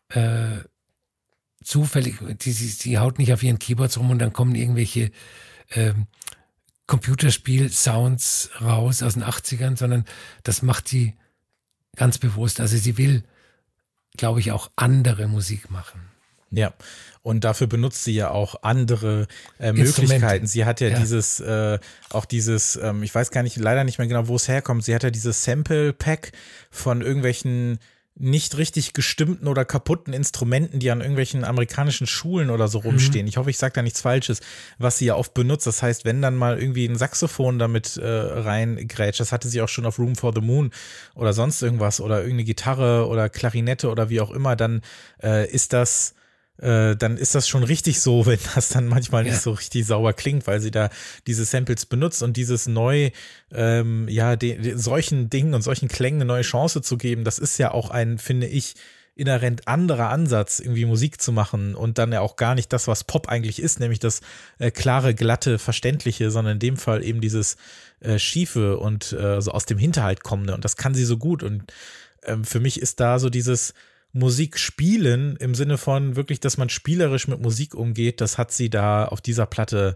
äh, 0.10 0.60
zufällig, 1.64 2.18
die, 2.20 2.54
die, 2.54 2.78
die 2.78 2.98
haut 2.98 3.20
nicht 3.20 3.34
auf 3.34 3.44
ihren 3.44 3.60
Keyboards 3.60 3.98
rum 3.98 4.10
und 4.10 4.20
dann 4.20 4.34
kommen 4.34 4.56
irgendwelche 4.56 5.12
ähm, 5.72 6.08
Computerspiel-Sounds 6.88 8.52
raus 8.62 9.04
aus 9.04 9.14
den 9.14 9.24
80ern, 9.24 9.78
sondern 9.78 10.06
das 10.44 10.62
macht 10.62 10.92
die 10.92 11.16
ganz 11.96 12.18
bewusst. 12.18 12.60
Also 12.60 12.78
sie 12.78 12.98
will, 12.98 13.24
glaube 14.18 14.40
ich, 14.40 14.52
auch 14.52 14.70
andere 14.76 15.28
Musik 15.28 15.72
machen. 15.72 16.02
Ja, 16.52 16.74
und 17.24 17.44
dafür 17.44 17.68
benutzt 17.68 18.04
sie 18.04 18.14
ja 18.14 18.30
auch 18.30 18.64
andere 18.64 19.28
äh, 19.58 19.72
Möglichkeiten. 19.72 20.48
Sie 20.48 20.66
hat 20.66 20.82
ja, 20.82 20.90
ja. 20.90 21.00
dieses, 21.00 21.40
äh, 21.40 21.80
auch 22.10 22.26
dieses, 22.26 22.76
ähm, 22.76 23.04
ich 23.04 23.16
weiß 23.16 23.32
gar 23.32 23.42
nicht, 23.44 23.56
leider 23.58 23.86
nicht 23.86 24.00
mehr 24.00 24.08
genau, 24.08 24.28
wo 24.28 24.36
es 24.36 24.48
herkommt. 24.48 24.84
Sie 24.84 24.94
hat 24.94 25.04
ja 25.04 25.12
dieses 25.12 25.44
Sample-Pack 25.46 26.34
von 26.70 27.02
irgendwelchen 27.02 27.80
nicht 28.22 28.58
richtig 28.58 28.94
gestimmten 28.94 29.48
oder 29.48 29.66
kaputten 29.66 30.14
Instrumenten, 30.14 30.80
die 30.80 30.92
an 30.92 31.02
irgendwelchen 31.02 31.44
amerikanischen 31.44 32.06
Schulen 32.06 32.52
oder 32.52 32.68
so 32.68 32.80
rumstehen. 32.80 33.26
Mhm. 33.26 33.30
Ich 33.30 33.38
hoffe, 33.38 33.50
ich 33.50 33.58
sage 33.58 33.74
da 33.74 33.82
nichts 33.82 34.02
Falsches, 34.02 34.42
was 34.78 34.98
sie 34.98 35.06
ja 35.06 35.16
oft 35.16 35.34
benutzt. 35.34 35.66
Das 35.66 35.82
heißt, 35.82 36.06
wenn 36.06 36.22
dann 36.22 36.36
mal 36.36 36.60
irgendwie 36.60 36.86
ein 36.86 36.96
Saxophon 36.96 37.58
damit 37.58 37.98
äh, 37.98 38.08
reingrätscht, 38.08 39.20
das 39.20 39.32
hatte 39.32 39.48
sie 39.48 39.62
auch 39.62 39.70
schon 39.70 39.86
auf 39.86 39.98
Room 39.98 40.16
for 40.16 40.34
the 40.36 40.42
Moon 40.42 40.72
oder 41.16 41.34
sonst 41.34 41.62
irgendwas 41.62 42.00
oder 42.00 42.18
irgendeine 42.18 42.44
Gitarre 42.44 43.08
oder 43.08 43.28
Klarinette 43.28 43.90
oder 43.90 44.10
wie 44.10 44.22
auch 44.22 44.32
immer, 44.32 44.56
dann 44.56 44.82
äh, 45.22 45.50
ist 45.50 45.74
das 45.74 46.14
äh, 46.58 46.96
dann 46.96 47.18
ist 47.18 47.36
das 47.36 47.48
schon 47.48 47.64
richtig 47.64 48.00
so, 48.00 48.26
wenn 48.26 48.40
das 48.56 48.70
dann 48.70 48.88
manchmal 48.88 49.26
ja. 49.26 49.32
nicht 49.32 49.42
so 49.42 49.52
richtig 49.52 49.86
sauber 49.86 50.14
klingt, 50.14 50.48
weil 50.48 50.60
sie 50.60 50.72
da 50.72 50.90
diese 51.28 51.46
Samples 51.46 51.86
benutzt 51.86 52.24
und 52.24 52.38
dieses 52.38 52.68
neu, 52.68 53.12
ähm, 53.52 54.08
ja, 54.08 54.36
de, 54.36 54.58
de, 54.58 54.76
solchen 54.76 55.30
Dingen 55.30 55.54
und 55.54 55.62
solchen 55.62 55.90
Klängen 55.90 56.22
eine 56.22 56.28
neue 56.28 56.44
Chance 56.44 56.82
zu 56.82 56.98
geben, 56.98 57.24
das 57.24 57.40
ist 57.40 57.58
ja 57.58 57.72
auch 57.72 57.90
ein, 57.90 58.18
finde 58.18 58.48
ich, 58.48 58.76
inhärent 59.14 59.68
anderer 59.68 60.10
Ansatz, 60.10 60.60
irgendwie 60.60 60.86
Musik 60.86 61.22
zu 61.22 61.32
machen 61.32 61.76
und 61.76 61.98
dann 61.98 62.14
ja 62.14 62.22
auch 62.22 62.38
gar 62.38 62.56
nicht 62.56 62.72
das, 62.72 62.88
was 62.88 63.04
Pop 63.04 63.28
eigentlich 63.28 63.62
ist, 63.62 63.80
nämlich 63.80 64.00
das 64.00 64.22
äh, 64.58 64.72
klare, 64.72 65.14
glatte, 65.14 65.60
verständliche, 65.60 66.32
sondern 66.32 66.54
in 66.54 66.60
dem 66.60 66.78
Fall 66.78 67.04
eben 67.04 67.20
dieses 67.20 67.58
äh, 68.00 68.18
schiefe 68.18 68.78
und 68.78 69.12
äh, 69.12 69.42
so 69.42 69.52
aus 69.52 69.66
dem 69.66 69.78
Hinterhalt 69.78 70.24
kommende 70.24 70.56
und 70.56 70.64
das 70.64 70.78
kann 70.78 70.94
sie 70.94 71.04
so 71.04 71.18
gut 71.18 71.44
und 71.44 71.72
ähm, 72.24 72.46
für 72.46 72.60
mich 72.60 72.82
ist 72.82 73.00
da 73.00 73.20
so 73.20 73.30
dieses 73.30 73.74
Musik 74.14 74.60
spielen 74.60 75.38
im 75.38 75.56
Sinne 75.56 75.78
von 75.78 76.16
wirklich, 76.16 76.40
dass 76.40 76.58
man 76.58 76.70
spielerisch 76.70 77.28
mit 77.28 77.42
Musik 77.42 77.74
umgeht, 77.74 78.22
das 78.22 78.38
hat 78.38 78.52
sie 78.52 78.70
da 78.70 79.06
auf 79.06 79.22
dieser 79.22 79.46
Platte 79.46 79.96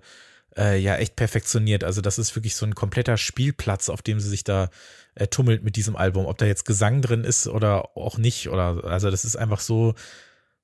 äh, 0.58 0.80
ja 0.80 0.96
echt 0.96 1.16
perfektioniert. 1.16 1.84
Also 1.84 2.02
das 2.02 2.18
ist 2.18 2.36
wirklich 2.36 2.56
so 2.56 2.66
ein 2.66 2.76
kompletter 2.76 3.18
Spielplatz, 3.18 3.90
auf 3.90 4.02
dem 4.02 4.20
sie 4.20 4.30
sich 4.30 4.44
da 4.44 4.70
äh, 5.16 5.28
tummelt 5.28 5.64
mit 5.64 5.76
diesem 5.76 5.96
Album. 5.96 6.26
Ob 6.26 6.38
da 6.38 6.46
jetzt 6.46 6.66
Gesang 6.66 7.02
drin 7.02 7.24
ist 7.24 7.48
oder 7.48 7.98
auch 7.98 8.18
nicht 8.18 8.50
oder 8.50 8.86
also 8.86 9.12
das 9.12 9.26
ist 9.26 9.36
einfach 9.36 9.60
so 9.60 9.96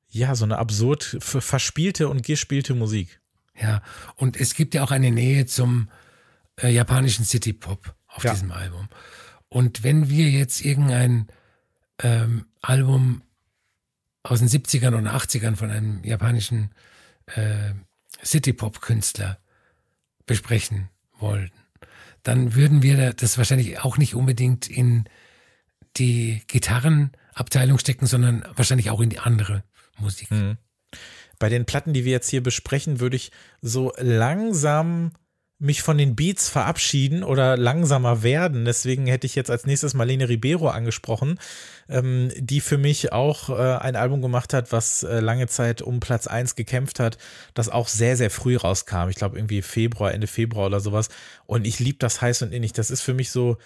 ja 0.07 0.35
so 0.35 0.45
eine 0.45 0.57
absurd 0.57 1.17
verspielte 1.19 2.09
und 2.09 2.23
gespielte 2.23 2.73
Musik. 2.73 3.19
Ja, 3.59 3.81
und 4.15 4.39
es 4.39 4.55
gibt 4.55 4.73
ja 4.73 4.83
auch 4.83 4.91
eine 4.91 5.11
Nähe 5.11 5.45
zum 5.45 5.89
äh, 6.57 6.69
japanischen 6.69 7.25
City 7.25 7.53
Pop 7.53 7.93
auf 8.07 8.23
ja. 8.23 8.31
diesem 8.31 8.51
Album. 8.51 8.87
Und 9.49 9.83
wenn 9.83 10.09
wir 10.09 10.29
jetzt 10.29 10.61
irgendein 10.61 11.27
ähm, 12.01 12.45
Album 12.61 13.21
aus 14.23 14.39
den 14.39 14.47
70ern 14.47 14.95
und 14.95 15.07
80ern 15.07 15.55
von 15.55 15.71
einem 15.71 16.03
japanischen 16.03 16.71
äh, 17.27 17.73
City-Pop-Künstler 18.23 19.39
besprechen 20.25 20.89
wollten, 21.19 21.57
dann 22.23 22.55
würden 22.55 22.83
wir 22.83 23.13
das 23.13 23.37
wahrscheinlich 23.37 23.79
auch 23.79 23.97
nicht 23.97 24.15
unbedingt 24.15 24.69
in 24.69 25.05
die 25.97 26.41
Gitarrenabteilung 26.47 27.79
stecken, 27.79 28.05
sondern 28.05 28.45
wahrscheinlich 28.55 28.89
auch 28.89 29.01
in 29.01 29.09
die 29.09 29.19
andere 29.19 29.63
Musik. 29.97 30.31
Mhm. 30.31 30.57
Bei 31.39 31.49
den 31.49 31.65
Platten, 31.65 31.93
die 31.93 32.05
wir 32.05 32.11
jetzt 32.11 32.29
hier 32.29 32.43
besprechen, 32.43 32.99
würde 32.99 33.15
ich 33.15 33.31
so 33.61 33.91
langsam 33.97 35.11
mich 35.61 35.83
von 35.83 35.97
den 35.97 36.15
Beats 36.15 36.49
verabschieden 36.49 37.23
oder 37.23 37.55
langsamer 37.55 38.23
werden. 38.23 38.65
Deswegen 38.65 39.05
hätte 39.05 39.27
ich 39.27 39.35
jetzt 39.35 39.51
als 39.51 39.65
nächstes 39.65 39.93
Marlene 39.93 40.27
Ribeiro 40.27 40.69
angesprochen, 40.69 41.39
ähm, 41.87 42.31
die 42.35 42.61
für 42.61 42.79
mich 42.79 43.13
auch 43.13 43.49
äh, 43.49 43.77
ein 43.77 43.95
Album 43.95 44.21
gemacht 44.23 44.53
hat, 44.53 44.71
was 44.71 45.03
äh, 45.03 45.19
lange 45.19 45.47
Zeit 45.47 45.83
um 45.83 45.99
Platz 45.99 46.25
1 46.25 46.55
gekämpft 46.55 46.99
hat, 46.99 47.19
das 47.53 47.69
auch 47.69 47.87
sehr, 47.87 48.17
sehr 48.17 48.31
früh 48.31 48.57
rauskam. 48.57 49.09
Ich 49.09 49.15
glaube 49.15 49.37
irgendwie 49.37 49.61
Februar, 49.61 50.11
Ende 50.11 50.27
Februar 50.27 50.65
oder 50.65 50.79
sowas. 50.79 51.09
Und 51.45 51.67
ich 51.67 51.79
liebe 51.79 51.99
das 51.99 52.21
heiß 52.21 52.41
und 52.41 52.53
innig. 52.53 52.73
Das 52.73 52.89
ist 52.89 53.01
für 53.01 53.13
mich 53.13 53.29
so 53.29 53.57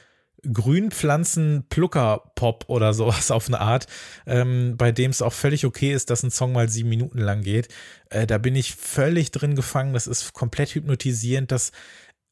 Grünpflanzen-Plucker-Pop 0.52 2.66
oder 2.68 2.94
sowas 2.94 3.32
auf 3.36 3.48
eine 3.48 3.62
Art, 3.62 3.88
ähm, 4.26 4.76
bei 4.78 4.92
dem 4.92 5.12
es 5.12 5.22
auch 5.22 5.34
völlig 5.34 5.66
okay 5.66 5.94
ist, 5.94 6.10
dass 6.10 6.24
ein 6.24 6.32
Song 6.32 6.54
mal 6.54 6.70
sieben 6.70 6.90
Minuten 6.90 7.20
lang 7.20 7.42
geht. 7.42 7.68
Äh, 8.10 8.26
da 8.28 8.38
bin 8.38 8.56
ich 8.56 8.76
völlig 8.76 9.32
drin 9.32 9.56
gefangen. 9.56 9.94
Das 9.94 10.08
ist 10.08 10.34
komplett 10.34 10.76
hypnotisierend. 10.76 11.52
Das 11.52 11.72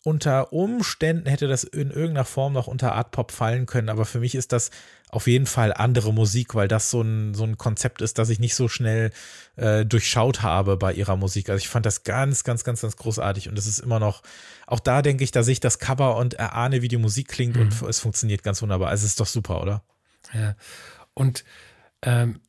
unter 0.04 0.52
Umständen 0.52 1.28
hätte 1.28 1.48
das 1.48 1.64
in 1.64 1.90
irgendeiner 1.90 2.26
Form 2.26 2.54
noch 2.54 2.68
unter 2.68 2.94
Art 2.94 3.12
Pop 3.12 3.32
fallen 3.32 3.66
können, 3.66 3.88
aber 3.88 4.06
für 4.06 4.20
mich 4.20 4.36
ist 4.36 4.52
das 4.52 4.70
auf 5.10 5.28
jeden 5.28 5.46
Fall 5.46 5.74
andere 5.74 6.14
Musik, 6.14 6.56
weil 6.56 6.68
das 6.68 6.90
so 6.90 7.02
ein, 7.02 7.34
so 7.34 7.46
ein 7.46 7.58
Konzept 7.58 8.02
ist, 8.02 8.18
das 8.18 8.30
ich 8.30 8.40
nicht 8.40 8.56
so 8.56 8.68
schnell 8.68 9.12
äh, 9.56 9.86
durchschaut 9.86 10.42
habe 10.42 10.76
bei 10.76 10.92
ihrer 10.92 11.16
Musik. 11.16 11.50
Also 11.50 11.60
ich 11.60 11.70
fand 11.70 11.86
das 11.86 12.04
ganz, 12.04 12.44
ganz, 12.44 12.66
ganz, 12.66 12.82
ganz 12.82 12.98
großartig 12.98 13.48
und 13.48 13.58
es 13.58 13.66
ist 13.66 13.80
immer 13.80 14.00
noch, 14.00 14.24
auch 14.68 14.82
da 14.82 15.02
denke 15.02 15.24
ich, 15.24 15.32
da 15.32 15.42
sehe 15.42 15.54
ich 15.54 15.60
das 15.62 15.80
Cover 15.80 16.18
und 16.18 16.34
erahne, 16.34 16.82
wie 16.82 16.90
die 16.90 16.98
Musik 16.98 17.30
klingt 17.30 17.56
mhm. 17.56 17.62
und 17.62 17.82
es 17.84 18.00
funktioniert 18.00 18.44
ganz 18.44 18.62
wunderbar. 18.62 18.90
Also 18.90 19.06
es 19.06 19.12
ist 19.12 19.20
doch 19.22 19.28
super, 19.28 19.62
oder? 19.62 19.84
Ja. 20.34 20.56
Und 21.14 21.46
ähm, 22.02 22.42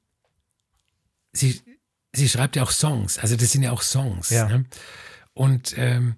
sie, 1.32 1.60
sie 2.12 2.28
schreibt 2.28 2.56
ja 2.56 2.64
auch 2.64 2.72
Songs, 2.72 3.18
also 3.18 3.36
das 3.36 3.52
sind 3.52 3.62
ja 3.62 3.70
auch 3.70 3.82
Songs. 3.82 4.31
Ja. 4.31 4.48
Ne? 4.48 4.64
Und 5.35 5.74
ähm, 5.76 6.16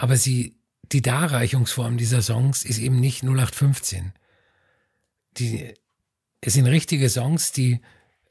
aber 0.00 0.16
sie 0.16 0.59
die 0.92 1.02
Darreichungsform 1.02 1.96
dieser 1.96 2.22
Songs 2.22 2.64
ist 2.64 2.78
eben 2.78 3.00
nicht 3.00 3.22
0815. 3.22 4.12
Die, 5.38 5.74
es 6.40 6.54
sind 6.54 6.66
richtige 6.66 7.08
Songs, 7.08 7.52
die 7.52 7.80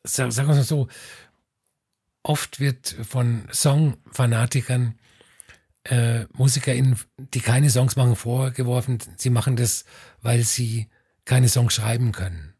sagen 0.05 0.35
wir 0.35 0.45
mal 0.45 0.63
so, 0.63 0.89
oft 2.25 2.59
wird 2.59 2.97
von 3.09 3.47
Songfanatikern 3.53 4.99
äh, 5.85 6.25
MusikerInnen, 6.33 6.99
die 7.19 7.41
keine 7.41 7.71
Songs 7.71 7.95
machen, 7.95 8.17
vorgeworfen, 8.17 8.99
sie 9.17 9.31
machen 9.31 9.57
das, 9.57 9.85
weil 10.23 10.43
sie 10.43 10.89
keine 11.25 11.49
Songs 11.49 11.75
schreiben 11.75 12.13
können. 12.13 12.55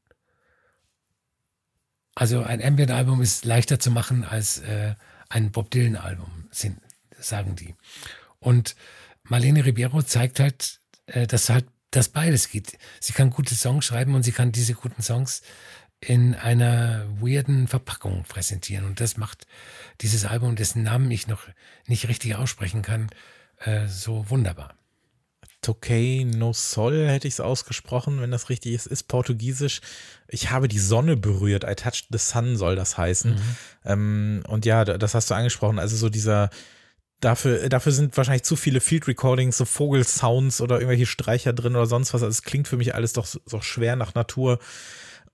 Also 2.15 2.43
ein 2.43 2.63
Ambient-Album 2.63 3.23
ist 3.23 3.45
leichter 3.45 3.81
zu 3.81 3.91
machen 3.91 4.25
als 4.25 4.59
äh, 4.61 4.95
ein 5.29 5.51
Bob 5.51 5.71
Dylan-Album, 5.71 6.49
sagen 7.19 7.57
die. 7.57 7.75
Und 8.39 8.77
Marlene 9.25 9.65
Ribeiro 9.65 10.03
zeigt 10.03 10.39
halt, 10.39 10.81
äh, 11.07 11.27
dass 11.27 11.49
halt 11.49 11.67
das 11.91 12.09
beides 12.09 12.51
geht. 12.51 12.79
Sie 13.01 13.13
kann 13.13 13.31
gute 13.31 13.55
Songs 13.55 13.85
schreiben 13.85 14.15
und 14.15 14.23
sie 14.23 14.33
kann 14.33 14.53
diese 14.53 14.75
guten 14.75 15.03
Songs 15.03 15.43
in 16.07 16.35
einer 16.35 17.07
weirden 17.21 17.69
Verpackung 17.69 18.25
präsentieren. 18.29 18.85
Und 18.85 19.01
das 19.01 19.17
macht 19.17 19.47
dieses 20.01 20.25
Album, 20.25 20.57
dessen 20.57 20.83
Namen 20.83 21.11
ich 21.11 21.27
noch 21.27 21.43
nicht 21.87 22.09
richtig 22.09 22.35
aussprechen 22.37 22.83
kann, 22.83 23.11
äh, 23.61 23.87
so 23.87 24.29
wunderbar. 24.29 24.75
Tokay 25.63 26.25
no 26.25 26.53
Sol 26.53 27.09
hätte 27.09 27.27
ich 27.27 27.35
es 27.35 27.41
ausgesprochen, 27.41 28.21
wenn 28.21 28.31
das 28.31 28.51
richtig 28.51 28.75
ist, 28.75 28.87
ist 28.87 29.05
portugiesisch. 29.05 29.81
Ich 30.29 30.51
habe 30.51 30.69
die 30.69 30.79
Sonne 30.79 31.17
berührt. 31.17 31.65
I 31.65 31.75
touched 31.75 32.09
the 32.11 32.19
sun 32.19 32.57
soll 32.57 32.77
das 32.77 32.99
heißen. 32.99 33.33
Mhm. 33.33 33.57
Ähm, 33.85 34.43
und 34.47 34.67
ja, 34.67 34.85
das 34.85 35.15
hast 35.15 35.31
du 35.31 35.35
angesprochen. 35.35 35.79
Also 35.79 35.97
so 35.97 36.11
dieser, 36.11 36.51
Dafür, 37.21 37.71
dafür 37.71 37.93
sind 37.93 38.15
wahrscheinlich 38.19 38.43
zu 38.43 38.55
viele 38.55 38.83
Field 38.83 39.09
Recordings, 39.09 39.57
so 39.57 39.65
Vogelsounds 39.65 40.61
oder 40.61 40.75
irgendwelche 40.75 41.07
Streicher 41.07 41.55
drin 41.55 41.75
oder 41.75 41.87
sonst 41.87 42.13
was. 42.13 42.23
Also 42.23 42.33
es 42.33 42.43
klingt 42.43 42.69
für 42.69 42.77
mich 42.77 42.95
alles 42.95 43.15
doch, 43.15 43.27
doch 43.49 43.63
schwer 43.63 43.97
nach 43.97 44.15
Natur. 44.15 44.59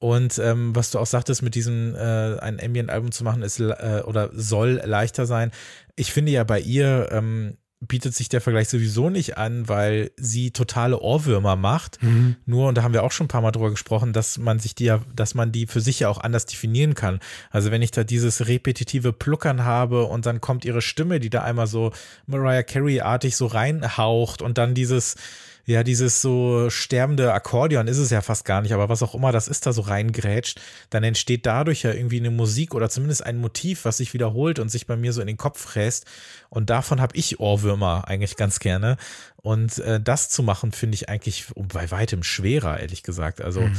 Und 0.01 0.39
ähm, 0.39 0.75
was 0.75 0.91
du 0.91 0.99
auch 0.99 1.07
sagtest, 1.07 1.43
mit 1.43 1.55
diesem 1.55 1.95
äh, 1.95 2.39
ein 2.39 2.59
Ambient-Album 2.59 3.13
zu 3.13 3.23
machen, 3.23 3.43
ist 3.43 3.61
äh, 3.61 4.03
oder 4.05 4.31
soll 4.33 4.81
leichter 4.85 5.27
sein. 5.27 5.53
Ich 5.95 6.11
finde 6.13 6.33
ja 6.33 6.43
bei 6.43 6.59
ihr, 6.59 7.11
ähm, 7.13 7.59
bietet 7.81 8.15
sich 8.15 8.29
der 8.29 8.43
Vergleich 8.43 8.69
sowieso 8.69 9.09
nicht 9.09 9.39
an, 9.39 9.69
weil 9.69 10.11
sie 10.17 10.51
totale 10.51 11.01
Ohrwürmer 11.01 11.57
macht. 11.57 12.03
Mhm. 12.03 12.37
Nur, 12.45 12.69
und 12.69 12.77
da 12.77 12.83
haben 12.83 12.93
wir 12.93 13.03
auch 13.03 13.13
schon 13.13 13.25
ein 13.25 13.29
paar 13.29 13.41
Mal 13.41 13.53
drüber 13.53 13.71
gesprochen, 13.71 14.13
dass 14.13 14.37
man 14.37 14.59
sich 14.59 14.75
die 14.75 14.85
ja, 14.85 15.01
dass 15.15 15.35
man 15.35 15.51
die 15.51 15.67
für 15.67 15.81
sich 15.81 16.01
ja 16.01 16.09
auch 16.11 16.19
anders 16.19 16.45
definieren 16.45 16.95
kann. 16.95 17.21
Also 17.51 17.71
wenn 17.71 17.81
ich 17.81 17.91
da 17.91 18.05
dieses 18.05 18.49
repetitive 18.49 19.15
Pluckern 19.15 19.65
habe 19.65 20.05
und 20.05 20.27
dann 20.27 20.43
kommt 20.43 20.67
ihre 20.67 20.83
Stimme, 20.83 21.21
die 21.21 21.31
da 21.31 21.43
einmal 21.43 21.67
so 21.67 21.93
Mariah 22.27 22.63
Carey-artig 22.63 23.35
so 23.35 23.47
reinhaucht 23.47 24.43
und 24.43 24.59
dann 24.59 24.75
dieses, 24.75 25.17
ja, 25.67 25.83
dieses 25.83 26.21
so 26.21 26.71
sterbende 26.71 27.33
Akkordeon 27.33 27.89
ist 27.89 27.99
es 27.99 28.11
ja 28.11 28.21
fast 28.23 28.45
gar 28.45 28.63
nicht, 28.63 28.73
aber 28.73 28.89
was 28.89 29.03
auch 29.03 29.15
immer 29.15 29.33
das 29.33 29.49
ist, 29.49 29.67
da 29.67 29.73
so 29.73 29.83
reingrätscht, 29.83 30.61
dann 30.91 31.05
entsteht 31.05 31.47
dadurch 31.47 31.83
ja 31.83 31.93
irgendwie 31.93 32.19
eine 32.19 32.31
Musik 32.31 32.75
oder 32.75 32.89
zumindest 32.89 33.25
ein 33.25 33.39
Motiv, 33.39 33.85
was 33.85 33.99
sich 33.99 34.15
wiederholt 34.15 34.59
und 34.59 34.69
sich 34.71 34.87
bei 34.87 34.97
mir 34.97 35.13
so 35.13 35.21
in 35.21 35.27
den 35.27 35.37
Kopf 35.37 35.61
fräst. 35.61 36.07
Und 36.49 36.71
davon 36.71 37.01
habe 37.01 37.17
ich 37.17 37.41
Ohrwürmer 37.41 38.09
eigentlich 38.09 38.37
ganz 38.37 38.59
gerne. 38.59 38.97
Und 39.37 39.79
äh, 39.79 40.01
das 40.01 40.29
zu 40.29 40.43
machen, 40.43 40.73
finde 40.73 40.97
ich 40.97 41.09
eigentlich 41.09 41.47
bei 41.55 41.91
weitem 41.91 42.23
schwerer, 42.23 42.81
ehrlich 42.81 43.03
gesagt. 43.03 43.41
Also, 43.41 43.63
mhm. 43.63 43.77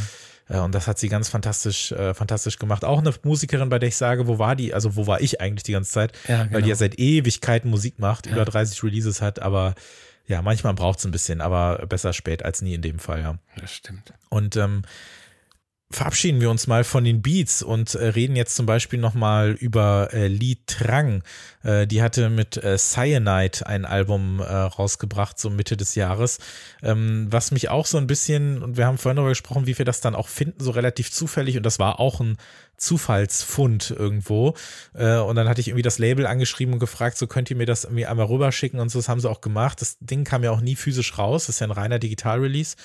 Äh, 0.51 0.59
und 0.59 0.75
das 0.75 0.87
hat 0.87 0.99
sie 0.99 1.09
ganz 1.09 1.29
fantastisch, 1.29 1.91
äh, 1.93 2.13
fantastisch 2.13 2.59
gemacht. 2.59 2.83
Auch 2.83 2.99
eine 2.99 3.13
Musikerin, 3.23 3.69
bei 3.69 3.79
der 3.79 3.89
ich 3.89 3.95
sage, 3.95 4.27
wo 4.27 4.37
war 4.37 4.55
die, 4.55 4.73
also 4.73 4.95
wo 4.95 5.07
war 5.07 5.21
ich 5.21 5.41
eigentlich 5.41 5.63
die 5.63 5.71
ganze 5.71 5.91
Zeit? 5.91 6.13
Ja, 6.27 6.43
genau. 6.43 6.55
Weil 6.55 6.61
die 6.63 6.69
ja 6.69 6.75
seit 6.75 6.99
Ewigkeiten 6.99 7.69
Musik 7.69 7.99
macht, 7.99 8.27
ja. 8.27 8.33
über 8.33 8.45
30 8.45 8.83
Releases 8.83 9.21
hat, 9.21 9.41
aber 9.41 9.75
ja, 10.27 10.41
manchmal 10.41 10.73
braucht 10.73 10.99
es 10.99 11.05
ein 11.05 11.11
bisschen, 11.11 11.41
aber 11.41 11.85
besser 11.87 12.13
spät 12.13 12.43
als 12.45 12.61
nie 12.61 12.73
in 12.73 12.81
dem 12.81 12.99
Fall, 12.99 13.21
ja. 13.21 13.37
Das 13.59 13.71
stimmt. 13.71 14.13
Und 14.29 14.55
ähm, 14.55 14.83
verabschieden 15.91 16.41
wir 16.41 16.49
uns 16.49 16.67
mal 16.67 16.83
von 16.83 17.03
den 17.03 17.21
Beats 17.21 17.61
und 17.61 17.95
äh, 17.95 18.07
reden 18.07 18.35
jetzt 18.35 18.55
zum 18.55 18.65
Beispiel 18.65 18.99
nochmal 18.99 19.51
über 19.51 20.09
äh, 20.13 20.27
Li 20.27 20.57
Trang. 20.65 21.23
Äh, 21.63 21.87
die 21.87 22.01
hatte 22.01 22.29
mit 22.29 22.57
äh, 22.57 22.77
Cyanide 22.77 23.65
ein 23.65 23.85
Album 23.85 24.39
äh, 24.39 24.43
rausgebracht, 24.43 25.39
so 25.39 25.49
Mitte 25.49 25.77
des 25.77 25.95
Jahres, 25.95 26.39
ähm, 26.81 27.27
was 27.29 27.51
mich 27.51 27.69
auch 27.69 27.85
so 27.85 27.97
ein 27.97 28.07
bisschen, 28.07 28.63
und 28.63 28.77
wir 28.77 28.85
haben 28.85 28.97
vorhin 28.97 29.17
darüber 29.17 29.31
gesprochen, 29.31 29.67
wie 29.67 29.77
wir 29.77 29.85
das 29.85 30.01
dann 30.01 30.15
auch 30.15 30.27
finden, 30.27 30.63
so 30.63 30.71
relativ 30.71 31.11
zufällig, 31.11 31.57
und 31.57 31.63
das 31.63 31.79
war 31.79 31.99
auch 31.99 32.19
ein 32.19 32.37
Zufallsfund 32.81 33.91
irgendwo. 33.91 34.55
Äh, 34.93 35.17
und 35.17 35.35
dann 35.35 35.47
hatte 35.47 35.61
ich 35.61 35.67
irgendwie 35.67 35.83
das 35.83 35.99
Label 35.99 36.25
angeschrieben 36.25 36.73
und 36.73 36.79
gefragt, 36.79 37.17
so 37.17 37.27
könnt 37.27 37.49
ihr 37.51 37.55
mir 37.55 37.67
das 37.67 37.83
irgendwie 37.83 38.07
einmal 38.07 38.25
rüberschicken 38.25 38.79
und 38.79 38.89
so, 38.89 38.99
das 38.99 39.07
haben 39.07 39.19
sie 39.19 39.29
auch 39.29 39.41
gemacht. 39.41 39.81
Das 39.81 39.97
Ding 39.99 40.23
kam 40.23 40.43
ja 40.43 40.51
auch 40.51 40.61
nie 40.61 40.75
physisch 40.75 41.17
raus, 41.17 41.45
das 41.45 41.55
ist 41.55 41.59
ja 41.59 41.67
ein 41.67 41.71
reiner 41.71 41.99
Digital-Release 41.99 42.75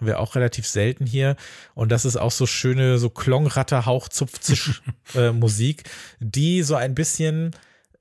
haben 0.00 0.06
wir 0.06 0.18
auch 0.18 0.34
relativ 0.34 0.66
selten 0.66 1.04
hier. 1.04 1.36
Und 1.74 1.92
das 1.92 2.06
ist 2.06 2.16
auch 2.16 2.30
so 2.30 2.46
schöne, 2.46 2.98
so 2.98 3.10
Klonratter, 3.10 3.84
Hauchzupfzisch 3.84 4.82
äh, 5.14 5.30
Musik, 5.30 5.84
die 6.20 6.62
so 6.62 6.74
ein 6.74 6.94
bisschen 6.94 7.50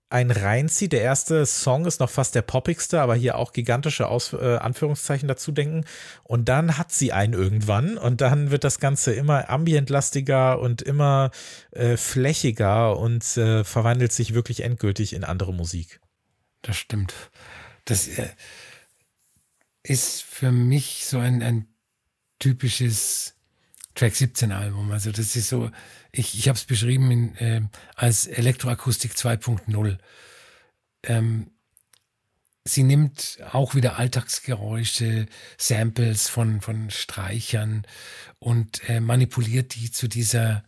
ein 0.10 0.32
reinzieht. 0.32 0.94
Der 0.94 1.02
erste 1.02 1.46
Song 1.46 1.86
ist 1.86 2.00
noch 2.00 2.10
fast 2.10 2.36
der 2.36 2.42
poppigste, 2.42 3.02
aber 3.02 3.16
hier 3.16 3.38
auch 3.38 3.52
gigantische 3.52 4.08
Aus 4.08 4.32
äh, 4.32 4.58
Anführungszeichen 4.58 5.28
dazu 5.28 5.52
denken. 5.52 5.84
Und 6.24 6.48
dann 6.48 6.78
hat 6.78 6.94
sie 6.94 7.12
einen 7.12 7.34
irgendwann 7.34 7.98
und 7.98 8.22
dann 8.22 8.50
wird 8.50 8.64
das 8.64 8.80
Ganze 8.80 9.14
immer 9.14 9.50
ambientlastiger 9.50 10.60
und 10.60 10.82
immer 10.82 11.32
äh, 11.72 11.98
flächiger 11.98 12.98
und 12.98 13.38
äh, 13.38 13.66
verwandelt 13.66 14.14
sich 14.14 14.34
wirklich 14.34 14.64
endgültig 14.64 15.14
in 15.14 15.26
andere 15.26 15.54
Musik. 15.54 16.00
Das 16.62 16.78
stimmt. 16.78 17.14
Das 17.84 18.08
äh, 18.08 18.30
ist 19.84 20.24
für 20.24 20.52
mich 20.52 21.06
so 21.06 21.20
ein, 21.20 21.44
ein 21.44 21.68
typisches 22.40 23.36
Track 23.96 24.16
17 24.16 24.52
Album. 24.52 24.92
Also 24.92 25.12
das 25.12 25.36
ist 25.36 25.50
so, 25.50 25.72
ich, 26.12 26.38
ich 26.38 26.48
habe 26.48 26.58
es 26.58 26.66
beschrieben 26.66 27.12
in, 27.12 27.36
äh, 27.38 27.62
als 27.96 28.28
Elektroakustik 28.28 29.12
2.0. 29.14 29.98
Ähm, 31.04 31.52
sie 32.64 32.84
nimmt 32.84 33.40
auch 33.52 33.76
wieder 33.76 33.98
Alltagsgeräusche, 33.98 35.28
Samples 35.58 36.30
von, 36.30 36.62
von 36.62 36.90
Streichern 36.92 37.86
und 38.40 38.88
äh, 38.90 39.00
manipuliert 39.00 39.76
die 39.76 39.92
zu 39.92 40.08
dieser 40.08 40.64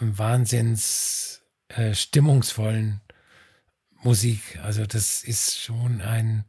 wahnsinns 0.00 1.42
äh, 1.68 1.94
stimmungsvollen 1.94 3.00
Musik. 4.02 4.58
Also 4.62 4.86
das 4.86 5.24
ist 5.24 5.58
schon 5.58 6.00
ein 6.00 6.44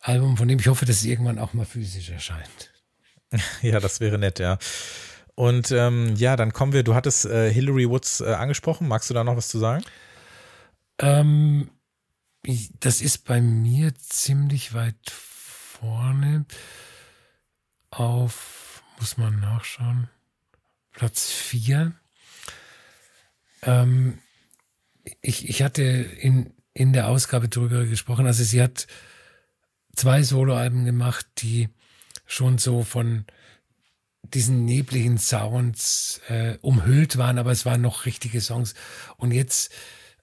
Album, 0.00 0.36
von 0.36 0.48
dem 0.48 0.58
ich 0.58 0.68
hoffe, 0.68 0.86
dass 0.86 0.96
es 0.96 1.04
irgendwann 1.04 1.38
auch 1.38 1.52
mal 1.52 1.66
physisch 1.66 2.10
erscheint. 2.10 2.69
Ja, 3.62 3.80
das 3.80 4.00
wäre 4.00 4.18
nett, 4.18 4.38
ja. 4.38 4.58
Und 5.34 5.70
ähm, 5.70 6.14
ja, 6.16 6.36
dann 6.36 6.52
kommen 6.52 6.72
wir, 6.72 6.82
du 6.82 6.94
hattest 6.94 7.24
äh, 7.24 7.52
Hillary 7.52 7.88
Woods 7.88 8.20
äh, 8.20 8.32
angesprochen. 8.34 8.88
Magst 8.88 9.08
du 9.08 9.14
da 9.14 9.24
noch 9.24 9.36
was 9.36 9.48
zu 9.48 9.58
sagen? 9.58 9.84
Ähm, 10.98 11.70
das 12.80 13.00
ist 13.00 13.24
bei 13.24 13.40
mir 13.40 13.94
ziemlich 13.94 14.74
weit 14.74 15.10
vorne. 15.10 16.44
Auf, 17.90 18.82
muss 18.98 19.16
man 19.16 19.40
nachschauen, 19.40 20.08
Platz 20.92 21.30
4. 21.30 21.92
Ähm, 23.62 24.18
ich, 25.22 25.48
ich 25.48 25.62
hatte 25.62 25.82
in, 25.82 26.52
in 26.74 26.92
der 26.92 27.08
Ausgabe 27.08 27.48
drüber 27.48 27.84
gesprochen. 27.86 28.26
Also 28.26 28.44
sie 28.44 28.62
hat 28.62 28.86
zwei 29.94 30.22
Soloalben 30.22 30.84
gemacht, 30.84 31.26
die 31.38 31.68
schon 32.30 32.58
so 32.58 32.84
von 32.84 33.24
diesen 34.22 34.64
nebligen 34.64 35.18
Sounds 35.18 36.20
äh, 36.28 36.58
umhüllt 36.60 37.18
waren, 37.18 37.38
aber 37.38 37.50
es 37.50 37.66
waren 37.66 37.80
noch 37.80 38.06
richtige 38.06 38.40
Songs. 38.40 38.74
Und 39.16 39.32
jetzt 39.32 39.72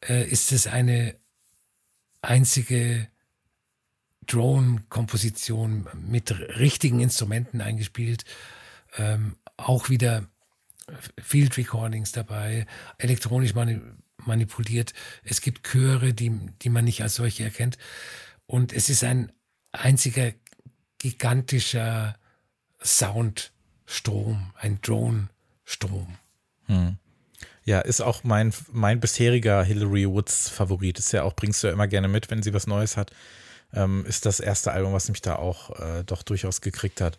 äh, 0.08 0.26
ist 0.26 0.54
es 0.54 0.68
eine 0.68 1.16
einzige 2.22 3.10
Drone-Komposition 4.26 5.88
mit 5.94 6.32
richtigen 6.32 7.02
Instrumenten 7.02 7.60
eingespielt. 7.60 8.24
Ähm, 8.98 9.36
auch 9.58 9.90
wieder 9.90 10.28
Field 11.22 11.58
Recordings 11.58 12.14
dabei, 12.14 12.66
elektronisch 12.98 13.54
mani 13.54 13.82
manipuliert. 14.26 14.94
Es 15.24 15.42
gibt 15.42 15.68
Chöre, 15.68 16.14
die, 16.14 16.32
die 16.62 16.70
man 16.70 16.86
nicht 16.86 17.02
als 17.02 17.16
solche 17.16 17.44
erkennt. 17.44 17.78
Und 18.46 18.74
es 18.74 18.90
ist 18.90 19.04
ein 19.04 19.32
einziger 19.72 20.34
gigantischer 21.00 22.16
Soundstrom, 22.84 24.54
ein 24.58 24.80
Drone-Strom. 24.82 26.18
Hm. 26.66 26.98
Ja, 27.64 27.82
ist 27.82 28.02
auch 28.02 28.24
mein, 28.24 28.54
mein 28.72 29.00
bisheriger 29.00 29.64
Hillary 29.64 30.08
Woods 30.08 30.50
Favorit. 30.50 31.00
Ist 31.00 31.12
ja 31.12 31.24
auch, 31.24 31.36
bringst 31.36 31.62
du 31.62 31.68
ja 31.68 31.74
immer 31.74 31.88
gerne 31.88 32.08
mit, 32.08 32.30
wenn 32.30 32.42
sie 32.42 32.54
was 32.54 32.66
Neues 32.66 32.96
hat. 32.96 33.12
Ähm, 33.74 34.06
ist 34.06 34.26
das 34.26 34.40
erste 34.40 34.72
Album, 34.72 34.94
was 34.94 35.10
mich 35.10 35.22
da 35.22 35.36
auch 35.36 35.78
äh, 35.80 36.04
doch 36.06 36.24
durchaus 36.24 36.62
gekriegt 36.62 37.02
hat. 37.02 37.18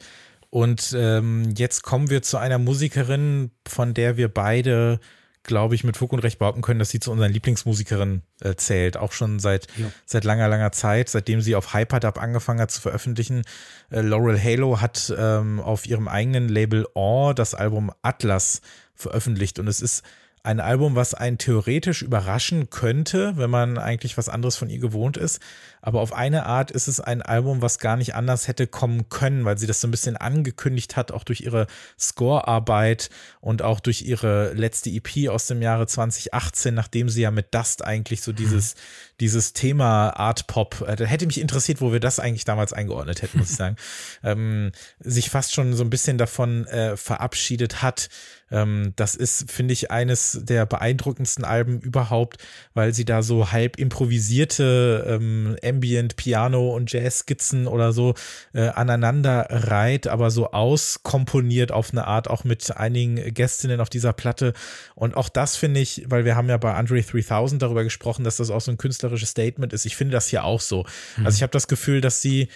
Und 0.50 0.94
ähm, 0.96 1.52
jetzt 1.56 1.82
kommen 1.82 2.08
wir 2.08 2.22
zu 2.22 2.38
einer 2.38 2.58
Musikerin, 2.58 3.50
von 3.66 3.92
der 3.92 4.16
wir 4.16 4.32
beide 4.32 5.00
glaube 5.42 5.74
ich, 5.74 5.84
mit 5.84 5.96
Fug 5.96 6.12
und 6.12 6.20
Recht 6.20 6.38
behaupten 6.38 6.62
können, 6.62 6.78
dass 6.78 6.90
sie 6.90 7.00
zu 7.00 7.10
unseren 7.10 7.32
Lieblingsmusikerinnen 7.32 8.22
äh, 8.40 8.54
zählt. 8.56 8.96
Auch 8.96 9.12
schon 9.12 9.38
seit, 9.38 9.66
ja. 9.76 9.90
seit 10.06 10.24
langer, 10.24 10.48
langer 10.48 10.72
Zeit, 10.72 11.08
seitdem 11.08 11.40
sie 11.40 11.54
auf 11.54 11.74
Hyperdub 11.74 12.20
angefangen 12.20 12.60
hat 12.60 12.70
zu 12.70 12.80
veröffentlichen. 12.80 13.42
Äh, 13.90 14.00
Laurel 14.00 14.42
Halo 14.42 14.80
hat 14.80 15.12
ähm, 15.16 15.60
auf 15.60 15.86
ihrem 15.86 16.08
eigenen 16.08 16.48
Label 16.48 16.86
Awe 16.94 17.34
das 17.34 17.54
Album 17.54 17.90
Atlas 18.02 18.60
veröffentlicht 18.94 19.58
und 19.58 19.68
es 19.68 19.80
ist 19.80 20.02
ein 20.48 20.60
Album, 20.60 20.94
was 20.94 21.12
einen 21.12 21.36
theoretisch 21.36 22.00
überraschen 22.00 22.70
könnte, 22.70 23.36
wenn 23.36 23.50
man 23.50 23.76
eigentlich 23.76 24.16
was 24.16 24.30
anderes 24.30 24.56
von 24.56 24.70
ihr 24.70 24.78
gewohnt 24.78 25.18
ist. 25.18 25.40
Aber 25.82 26.00
auf 26.00 26.14
eine 26.14 26.46
Art 26.46 26.70
ist 26.70 26.88
es 26.88 27.00
ein 27.00 27.20
Album, 27.20 27.60
was 27.60 27.78
gar 27.78 27.98
nicht 27.98 28.14
anders 28.14 28.48
hätte 28.48 28.66
kommen 28.66 29.10
können, 29.10 29.44
weil 29.44 29.58
sie 29.58 29.66
das 29.66 29.82
so 29.82 29.86
ein 29.86 29.90
bisschen 29.90 30.16
angekündigt 30.16 30.96
hat, 30.96 31.12
auch 31.12 31.24
durch 31.24 31.42
ihre 31.42 31.66
Scorearbeit 32.00 33.10
und 33.42 33.60
auch 33.60 33.78
durch 33.78 34.00
ihre 34.00 34.54
letzte 34.54 34.88
EP 34.88 35.28
aus 35.28 35.48
dem 35.48 35.60
Jahre 35.60 35.86
2018, 35.86 36.74
nachdem 36.74 37.10
sie 37.10 37.20
ja 37.20 37.30
mit 37.30 37.54
Dust 37.54 37.84
eigentlich 37.84 38.22
so 38.22 38.32
dieses, 38.32 38.74
dieses 39.20 39.52
Thema 39.52 40.10
Art 40.10 40.46
Pop, 40.46 40.84
äh, 40.86 40.96
da 40.96 41.04
hätte 41.04 41.26
mich 41.26 41.40
interessiert, 41.40 41.80
wo 41.80 41.92
wir 41.92 42.00
das 42.00 42.20
eigentlich 42.20 42.44
damals 42.44 42.72
eingeordnet 42.72 43.22
hätten, 43.22 43.38
muss 43.38 43.50
ich 43.50 43.56
sagen, 43.56 43.76
ähm, 44.22 44.72
sich 45.00 45.30
fast 45.30 45.54
schon 45.54 45.74
so 45.74 45.84
ein 45.84 45.90
bisschen 45.90 46.18
davon 46.18 46.66
äh, 46.66 46.96
verabschiedet 46.96 47.82
hat, 47.82 48.08
ähm, 48.50 48.92
das 48.96 49.14
ist, 49.14 49.50
finde 49.50 49.72
ich, 49.72 49.90
eines 49.90 50.40
der 50.42 50.66
beeindruckendsten 50.66 51.44
Alben 51.44 51.80
überhaupt, 51.80 52.38
weil 52.74 52.94
sie 52.94 53.04
da 53.04 53.22
so 53.22 53.52
halb 53.52 53.78
improvisierte 53.78 55.04
ähm, 55.06 55.56
Ambient, 55.62 56.16
Piano 56.16 56.74
und 56.74 56.90
Jazz-Skizzen 56.90 57.66
oder 57.66 57.92
so 57.92 58.14
äh, 58.54 58.68
aneinander 58.68 59.46
reiht, 59.50 60.06
aber 60.06 60.30
so 60.30 60.50
auskomponiert 60.52 61.72
auf 61.72 61.92
eine 61.92 62.06
Art, 62.06 62.28
auch 62.28 62.44
mit 62.44 62.76
einigen 62.76 63.34
Gästinnen 63.34 63.80
auf 63.80 63.90
dieser 63.90 64.12
Platte. 64.12 64.54
Und 64.94 65.16
auch 65.16 65.28
das 65.28 65.56
finde 65.56 65.80
ich, 65.80 66.04
weil 66.08 66.24
wir 66.24 66.36
haben 66.36 66.48
ja 66.48 66.56
bei 66.56 66.74
Andre 66.74 67.02
3000 67.02 67.60
darüber 67.60 67.84
gesprochen, 67.84 68.24
dass 68.24 68.36
das 68.36 68.50
auch 68.50 68.60
so 68.60 68.70
ein 68.70 68.78
Künstler 68.78 69.07
künstlerische 69.08 69.26
Statement 69.26 69.72
ist. 69.72 69.86
Ich 69.86 69.96
finde 69.96 70.12
das 70.12 70.28
hier 70.28 70.44
auch 70.44 70.60
so. 70.60 70.84
Mhm. 71.16 71.26
Also 71.26 71.36
ich 71.36 71.42
habe 71.42 71.50
das 71.50 71.68
Gefühl, 71.68 72.00
dass 72.00 72.20
sie 72.20 72.48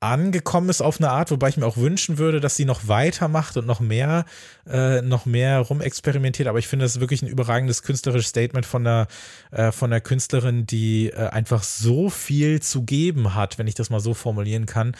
angekommen 0.00 0.68
ist 0.68 0.82
auf 0.82 1.00
eine 1.00 1.10
Art, 1.10 1.30
wobei 1.30 1.48
ich 1.48 1.56
mir 1.56 1.66
auch 1.66 1.78
wünschen 1.78 2.18
würde, 2.18 2.40
dass 2.40 2.54
sie 2.54 2.66
noch 2.66 2.86
weitermacht 2.86 3.56
und 3.56 3.66
noch 3.66 3.80
mehr, 3.80 4.26
äh, 4.68 5.00
noch 5.00 5.24
mehr 5.24 5.60
rumexperimentiert. 5.60 6.48
Aber 6.48 6.58
ich 6.58 6.68
finde, 6.68 6.84
das 6.84 6.96
ist 6.96 7.00
wirklich 7.00 7.22
ein 7.22 7.28
überragendes 7.28 7.82
künstlerisches 7.82 8.28
Statement 8.28 8.66
von 8.66 8.84
der, 8.84 9.08
äh, 9.52 9.72
von 9.72 9.90
der 9.90 10.02
Künstlerin, 10.02 10.66
die 10.66 11.08
äh, 11.08 11.28
einfach 11.28 11.62
so 11.62 12.10
viel 12.10 12.60
zu 12.60 12.82
geben 12.82 13.34
hat, 13.34 13.58
wenn 13.58 13.66
ich 13.66 13.74
das 13.74 13.88
mal 13.88 14.00
so 14.00 14.12
formulieren 14.12 14.66
kann. 14.66 14.94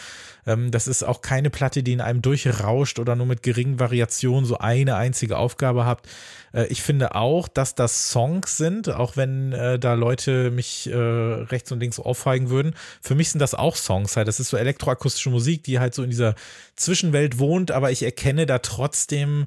Ähm, 0.47 0.71
das 0.71 0.87
ist 0.87 1.03
auch 1.03 1.21
keine 1.21 1.51
Platte, 1.51 1.83
die 1.83 1.93
in 1.93 2.01
einem 2.01 2.23
durchrauscht 2.23 2.97
oder 2.97 3.15
nur 3.15 3.27
mit 3.27 3.43
geringen 3.43 3.79
Variationen 3.79 4.45
so 4.45 4.57
eine 4.57 4.95
einzige 4.95 5.37
Aufgabe 5.37 5.85
habt. 5.85 6.07
Äh, 6.53 6.65
ich 6.67 6.81
finde 6.81 7.15
auch, 7.15 7.47
dass 7.47 7.75
das 7.75 8.09
Songs 8.11 8.57
sind, 8.57 8.89
auch 8.89 9.15
wenn 9.17 9.53
äh, 9.53 9.77
da 9.77 9.93
Leute 9.93 10.51
mich 10.51 10.89
äh, 10.89 10.95
rechts 10.95 11.71
und 11.71 11.79
links 11.79 11.99
aufzeigen 11.99 12.49
würden. 12.49 12.73
Für 13.01 13.15
mich 13.15 13.29
sind 13.29 13.39
das 13.39 13.53
auch 13.53 13.75
Songs 13.75 14.17
halt. 14.17 14.27
Das 14.27 14.39
ist 14.39 14.49
so 14.49 14.57
elektroakustische 14.87 15.29
Musik, 15.29 15.63
die 15.63 15.79
halt 15.79 15.93
so 15.93 16.03
in 16.03 16.09
dieser 16.09 16.35
Zwischenwelt 16.75 17.39
wohnt, 17.39 17.71
aber 17.71 17.91
ich 17.91 18.03
erkenne 18.03 18.45
da 18.45 18.59
trotzdem 18.59 19.45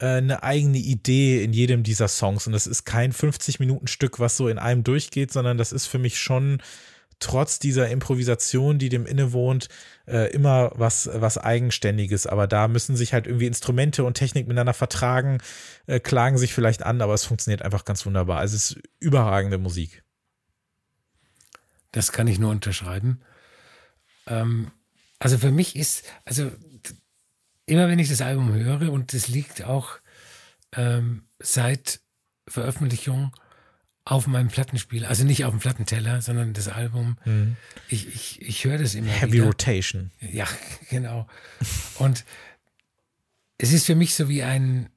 äh, 0.00 0.06
eine 0.06 0.42
eigene 0.42 0.78
Idee 0.78 1.42
in 1.42 1.52
jedem 1.52 1.82
dieser 1.82 2.08
Songs. 2.08 2.46
Und 2.46 2.52
das 2.52 2.66
ist 2.66 2.84
kein 2.84 3.12
50-Minuten-Stück, 3.12 4.20
was 4.20 4.36
so 4.36 4.48
in 4.48 4.58
einem 4.58 4.84
durchgeht, 4.84 5.32
sondern 5.32 5.58
das 5.58 5.72
ist 5.72 5.86
für 5.86 5.98
mich 5.98 6.18
schon 6.18 6.62
trotz 7.20 7.58
dieser 7.58 7.88
Improvisation, 7.88 8.78
die 8.78 8.88
dem 8.88 9.04
innewohnt, 9.04 9.68
äh, 10.06 10.30
immer 10.30 10.70
was, 10.76 11.10
was 11.12 11.36
Eigenständiges. 11.36 12.28
Aber 12.28 12.46
da 12.46 12.68
müssen 12.68 12.96
sich 12.96 13.12
halt 13.12 13.26
irgendwie 13.26 13.46
Instrumente 13.46 14.04
und 14.04 14.14
Technik 14.14 14.46
miteinander 14.46 14.74
vertragen, 14.74 15.38
äh, 15.88 15.98
klagen 15.98 16.38
sich 16.38 16.54
vielleicht 16.54 16.84
an, 16.84 17.00
aber 17.02 17.14
es 17.14 17.24
funktioniert 17.24 17.62
einfach 17.62 17.84
ganz 17.84 18.06
wunderbar. 18.06 18.38
Also 18.38 18.54
es 18.54 18.70
ist 18.70 18.82
überragende 19.00 19.58
Musik. 19.58 20.04
Das 21.90 22.12
kann 22.12 22.28
ich 22.28 22.38
nur 22.38 22.52
unterschreiben. 22.52 23.20
Ähm, 24.28 24.70
also 25.18 25.38
für 25.38 25.50
mich 25.50 25.74
ist, 25.76 26.04
also 26.24 26.50
immer 27.66 27.88
wenn 27.88 27.98
ich 27.98 28.08
das 28.08 28.20
Album 28.20 28.52
höre 28.52 28.92
und 28.92 29.12
das 29.12 29.28
liegt 29.28 29.64
auch 29.64 29.98
ähm, 30.72 31.24
seit 31.38 32.00
Veröffentlichung 32.46 33.32
auf 34.04 34.26
meinem 34.26 34.48
Plattenspiel, 34.48 35.04
also 35.04 35.24
nicht 35.24 35.44
auf 35.44 35.50
dem 35.50 35.60
Plattenteller, 35.60 36.22
sondern 36.22 36.54
das 36.54 36.68
Album. 36.68 37.18
Mhm. 37.26 37.56
Ich, 37.88 38.06
ich, 38.08 38.42
ich 38.42 38.64
höre 38.64 38.78
das 38.78 38.94
immer. 38.94 39.10
Heavy 39.10 39.34
wieder. 39.34 39.46
Rotation. 39.46 40.12
Ja, 40.20 40.48
genau. 40.90 41.26
Und 41.98 42.24
es 43.58 43.72
ist 43.72 43.84
für 43.84 43.94
mich 43.94 44.14
so 44.14 44.28
wie 44.30 44.42
ein, 44.42 44.88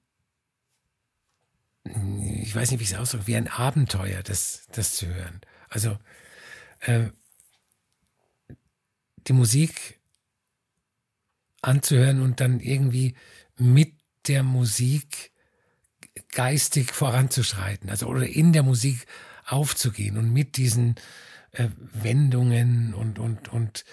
ich 1.84 2.56
weiß 2.56 2.72
nicht, 2.72 2.80
wie 2.80 2.84
ich 2.84 2.91
es 2.91 2.98
ausdrücke, 2.98 3.28
wie 3.28 3.36
ein 3.36 3.49
Abenteuer, 3.49 4.24
das, 4.24 4.68
das 4.72 4.95
zu 4.95 5.08
hören. 5.08 5.41
Also 5.68 5.98
äh, 6.82 7.10
die 9.27 9.34
Musik 9.34 9.99
anzuhören 11.61 12.22
und 12.22 12.39
dann 12.39 12.60
irgendwie 12.60 13.15
mit 13.57 13.93
der 14.27 14.43
Musik 14.43 15.31
geistig 16.31 16.91
voranzuschreiten, 16.91 17.89
also 17.89 18.07
oder 18.07 18.26
in 18.27 18.53
der 18.53 18.64
Musik 18.64 19.06
aufzugehen 19.45 20.18
und 20.18 20.31
mit 20.31 20.57
diesen 20.57 20.95
äh, 21.52 21.69
Wendungen 21.77 22.93
und 22.93 23.19
und 23.19 23.49
und 23.49 23.85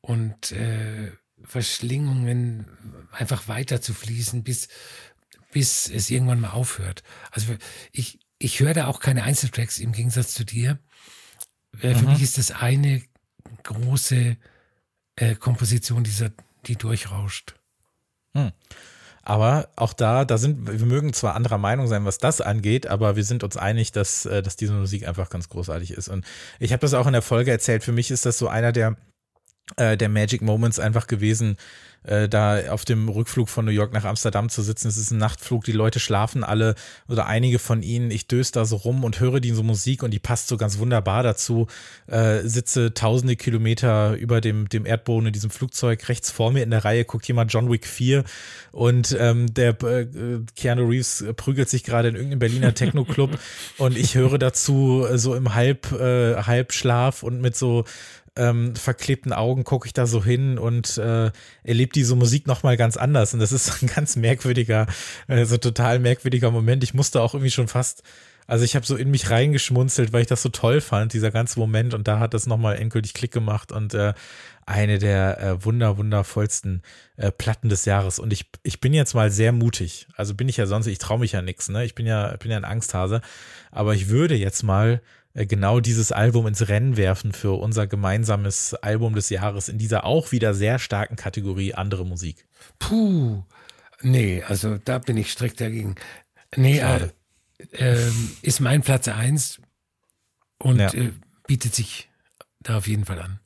und 0.00 0.52
äh, 0.52 1.12
Verschlingungen 1.44 2.66
einfach 3.10 3.48
weiter 3.48 3.80
zu 3.80 3.94
fließen, 3.94 4.42
bis 4.42 4.68
bis 5.52 5.88
es 5.90 6.10
irgendwann 6.10 6.40
mal 6.40 6.50
aufhört. 6.50 7.02
Also 7.30 7.54
ich 7.92 8.20
ich 8.38 8.60
höre 8.60 8.74
da 8.74 8.86
auch 8.86 9.00
keine 9.00 9.22
Einzeltracks 9.22 9.78
im 9.78 9.92
Gegensatz 9.92 10.34
zu 10.34 10.44
dir. 10.44 10.78
Äh, 11.80 11.94
für 11.94 12.04
mhm. 12.04 12.12
mich 12.12 12.22
ist 12.22 12.38
das 12.38 12.50
eine 12.50 13.02
große 13.62 14.36
äh, 15.16 15.34
Komposition, 15.34 16.04
dieser, 16.04 16.30
die 16.66 16.76
durchrauscht. 16.76 17.54
Hm. 18.34 18.52
Aber 19.24 19.68
auch 19.76 19.92
da, 19.92 20.24
da 20.24 20.36
sind, 20.36 20.66
wir 20.66 20.86
mögen 20.86 21.12
zwar 21.12 21.36
anderer 21.36 21.58
Meinung 21.58 21.86
sein, 21.86 22.04
was 22.04 22.18
das 22.18 22.40
angeht, 22.40 22.88
aber 22.88 23.14
wir 23.14 23.22
sind 23.22 23.44
uns 23.44 23.56
einig, 23.56 23.92
dass, 23.92 24.26
äh, 24.26 24.42
dass 24.42 24.56
diese 24.56 24.72
Musik 24.72 25.06
einfach 25.06 25.30
ganz 25.30 25.48
großartig 25.48 25.92
ist. 25.92 26.08
Und 26.08 26.24
ich 26.58 26.72
habe 26.72 26.80
das 26.80 26.94
auch 26.94 27.06
in 27.06 27.12
der 27.12 27.22
Folge 27.22 27.52
erzählt. 27.52 27.84
Für 27.84 27.92
mich 27.92 28.10
ist 28.10 28.26
das 28.26 28.38
so 28.38 28.48
einer 28.48 28.72
der, 28.72 28.96
äh, 29.76 29.96
der 29.96 30.08
Magic 30.08 30.42
Moments 30.42 30.80
einfach 30.80 31.06
gewesen, 31.06 31.56
äh, 32.04 32.28
da 32.28 32.70
auf 32.70 32.84
dem 32.84 33.08
Rückflug 33.08 33.48
von 33.48 33.64
New 33.64 33.70
York 33.70 33.92
nach 33.92 34.04
Amsterdam 34.04 34.48
zu 34.48 34.62
sitzen. 34.62 34.88
Es 34.88 34.96
ist 34.96 35.10
ein 35.10 35.18
Nachtflug, 35.18 35.64
die 35.64 35.72
Leute 35.72 36.00
schlafen 36.00 36.44
alle 36.44 36.74
oder 37.08 37.26
einige 37.26 37.58
von 37.58 37.82
ihnen. 37.82 38.10
Ich 38.10 38.26
döse 38.26 38.52
da 38.52 38.64
so 38.64 38.76
rum 38.76 39.04
und 39.04 39.20
höre 39.20 39.40
die 39.40 39.50
so 39.50 39.62
Musik 39.62 40.02
und 40.02 40.12
die 40.12 40.18
passt 40.18 40.48
so 40.48 40.56
ganz 40.56 40.78
wunderbar 40.78 41.22
dazu. 41.22 41.66
Äh, 42.06 42.40
sitze 42.40 42.94
tausende 42.94 43.36
Kilometer 43.36 44.14
über 44.14 44.40
dem, 44.40 44.68
dem 44.68 44.86
Erdboden 44.86 45.28
in 45.28 45.32
diesem 45.32 45.50
Flugzeug. 45.50 46.08
Rechts 46.08 46.30
vor 46.30 46.52
mir 46.52 46.62
in 46.62 46.70
der 46.70 46.84
Reihe 46.84 47.04
guckt 47.04 47.26
jemand 47.28 47.52
John 47.52 47.70
Wick 47.70 47.86
4 47.86 48.24
und 48.72 49.16
ähm, 49.18 49.52
der 49.54 49.80
äh, 49.82 50.06
Keanu 50.56 50.88
Reeves 50.88 51.24
prügelt 51.36 51.68
sich 51.68 51.84
gerade 51.84 52.08
in 52.08 52.14
irgendeinem 52.14 52.38
Berliner 52.40 52.74
Techno-Club 52.74 53.38
und 53.78 53.96
ich 53.96 54.14
höre 54.14 54.38
dazu 54.38 55.06
so 55.14 55.34
im 55.34 55.54
Halb, 55.54 55.92
äh, 55.92 56.36
Halbschlaf 56.36 57.22
und 57.22 57.40
mit 57.40 57.56
so 57.56 57.84
ähm, 58.36 58.74
verklebten 58.74 59.32
Augen 59.32 59.64
gucke 59.64 59.86
ich 59.86 59.92
da 59.92 60.06
so 60.06 60.24
hin 60.24 60.58
und 60.58 60.96
äh, 60.98 61.30
erlebe 61.62 61.92
diese 61.92 62.16
Musik 62.16 62.46
nochmal 62.46 62.76
ganz 62.76 62.96
anders. 62.96 63.34
Und 63.34 63.40
das 63.40 63.52
ist 63.52 63.82
ein 63.82 63.88
ganz 63.88 64.16
merkwürdiger, 64.16 64.86
äh, 65.28 65.44
so 65.44 65.58
total 65.58 65.98
merkwürdiger 65.98 66.50
Moment. 66.50 66.82
Ich 66.82 66.94
musste 66.94 67.20
auch 67.20 67.34
irgendwie 67.34 67.50
schon 67.50 67.68
fast, 67.68 68.02
also 68.46 68.64
ich 68.64 68.74
habe 68.74 68.86
so 68.86 68.96
in 68.96 69.10
mich 69.10 69.30
reingeschmunzelt, 69.30 70.12
weil 70.12 70.22
ich 70.22 70.28
das 70.28 70.42
so 70.42 70.48
toll 70.48 70.80
fand, 70.80 71.12
dieser 71.12 71.30
ganze 71.30 71.58
Moment. 71.58 71.92
Und 71.92 72.08
da 72.08 72.18
hat 72.18 72.32
das 72.32 72.46
nochmal 72.46 72.76
endgültig 72.76 73.12
Klick 73.12 73.32
gemacht 73.32 73.70
und 73.70 73.92
äh, 73.92 74.14
eine 74.64 74.98
der 74.98 75.40
äh, 75.40 75.64
wunder, 75.64 75.98
wundervollsten 75.98 76.82
äh, 77.16 77.30
Platten 77.30 77.68
des 77.68 77.84
Jahres. 77.84 78.18
Und 78.18 78.32
ich, 78.32 78.46
ich 78.62 78.80
bin 78.80 78.94
jetzt 78.94 79.14
mal 79.14 79.30
sehr 79.30 79.52
mutig. 79.52 80.06
Also 80.16 80.34
bin 80.34 80.48
ich 80.48 80.56
ja 80.56 80.66
sonst, 80.66 80.86
ich 80.86 80.98
traue 80.98 81.18
mich 81.18 81.32
ja 81.32 81.42
nichts, 81.42 81.68
ne? 81.68 81.84
Ich 81.84 81.94
bin 81.94 82.06
ja, 82.06 82.34
bin 82.38 82.50
ja 82.50 82.56
ein 82.56 82.64
Angsthase. 82.64 83.20
Aber 83.70 83.94
ich 83.94 84.08
würde 84.08 84.36
jetzt 84.36 84.62
mal 84.62 85.02
genau 85.34 85.80
dieses 85.80 86.12
Album 86.12 86.46
ins 86.46 86.68
Rennen 86.68 86.96
werfen 86.96 87.32
für 87.32 87.58
unser 87.58 87.86
gemeinsames 87.86 88.74
Album 88.74 89.14
des 89.14 89.30
Jahres 89.30 89.68
in 89.68 89.78
dieser 89.78 90.04
auch 90.04 90.32
wieder 90.32 90.54
sehr 90.54 90.78
starken 90.78 91.16
Kategorie 91.16 91.74
andere 91.74 92.04
Musik. 92.04 92.46
Puh, 92.78 93.42
nee, 94.02 94.42
also 94.42 94.78
da 94.78 94.98
bin 94.98 95.16
ich 95.16 95.32
strikt 95.32 95.60
dagegen. 95.60 95.94
Nee, 96.54 96.80
äh, 96.80 97.08
äh, 97.72 98.10
ist 98.42 98.60
mein 98.60 98.82
Platz 98.82 99.08
eins 99.08 99.60
und 100.58 100.78
ja. 100.78 100.92
äh, 100.92 101.12
bietet 101.46 101.74
sich 101.74 102.10
da 102.60 102.78
auf 102.78 102.86
jeden 102.86 103.04
Fall 103.04 103.20
an. 103.20 103.40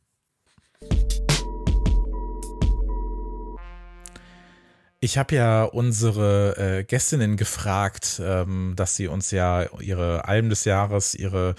Ich 5.07 5.19
habe 5.19 5.37
ja 5.37 5.62
unsere 5.62 6.57
äh, 6.78 6.83
Gästinnen 6.83 7.37
gefragt, 7.37 8.20
ähm, 8.20 8.73
dass 8.74 8.97
sie 8.97 9.07
uns 9.07 9.31
ja 9.31 9.66
ihre 9.78 10.24
Alben 10.27 10.49
des 10.49 10.65
Jahres, 10.65 11.15
ihre 11.15 11.55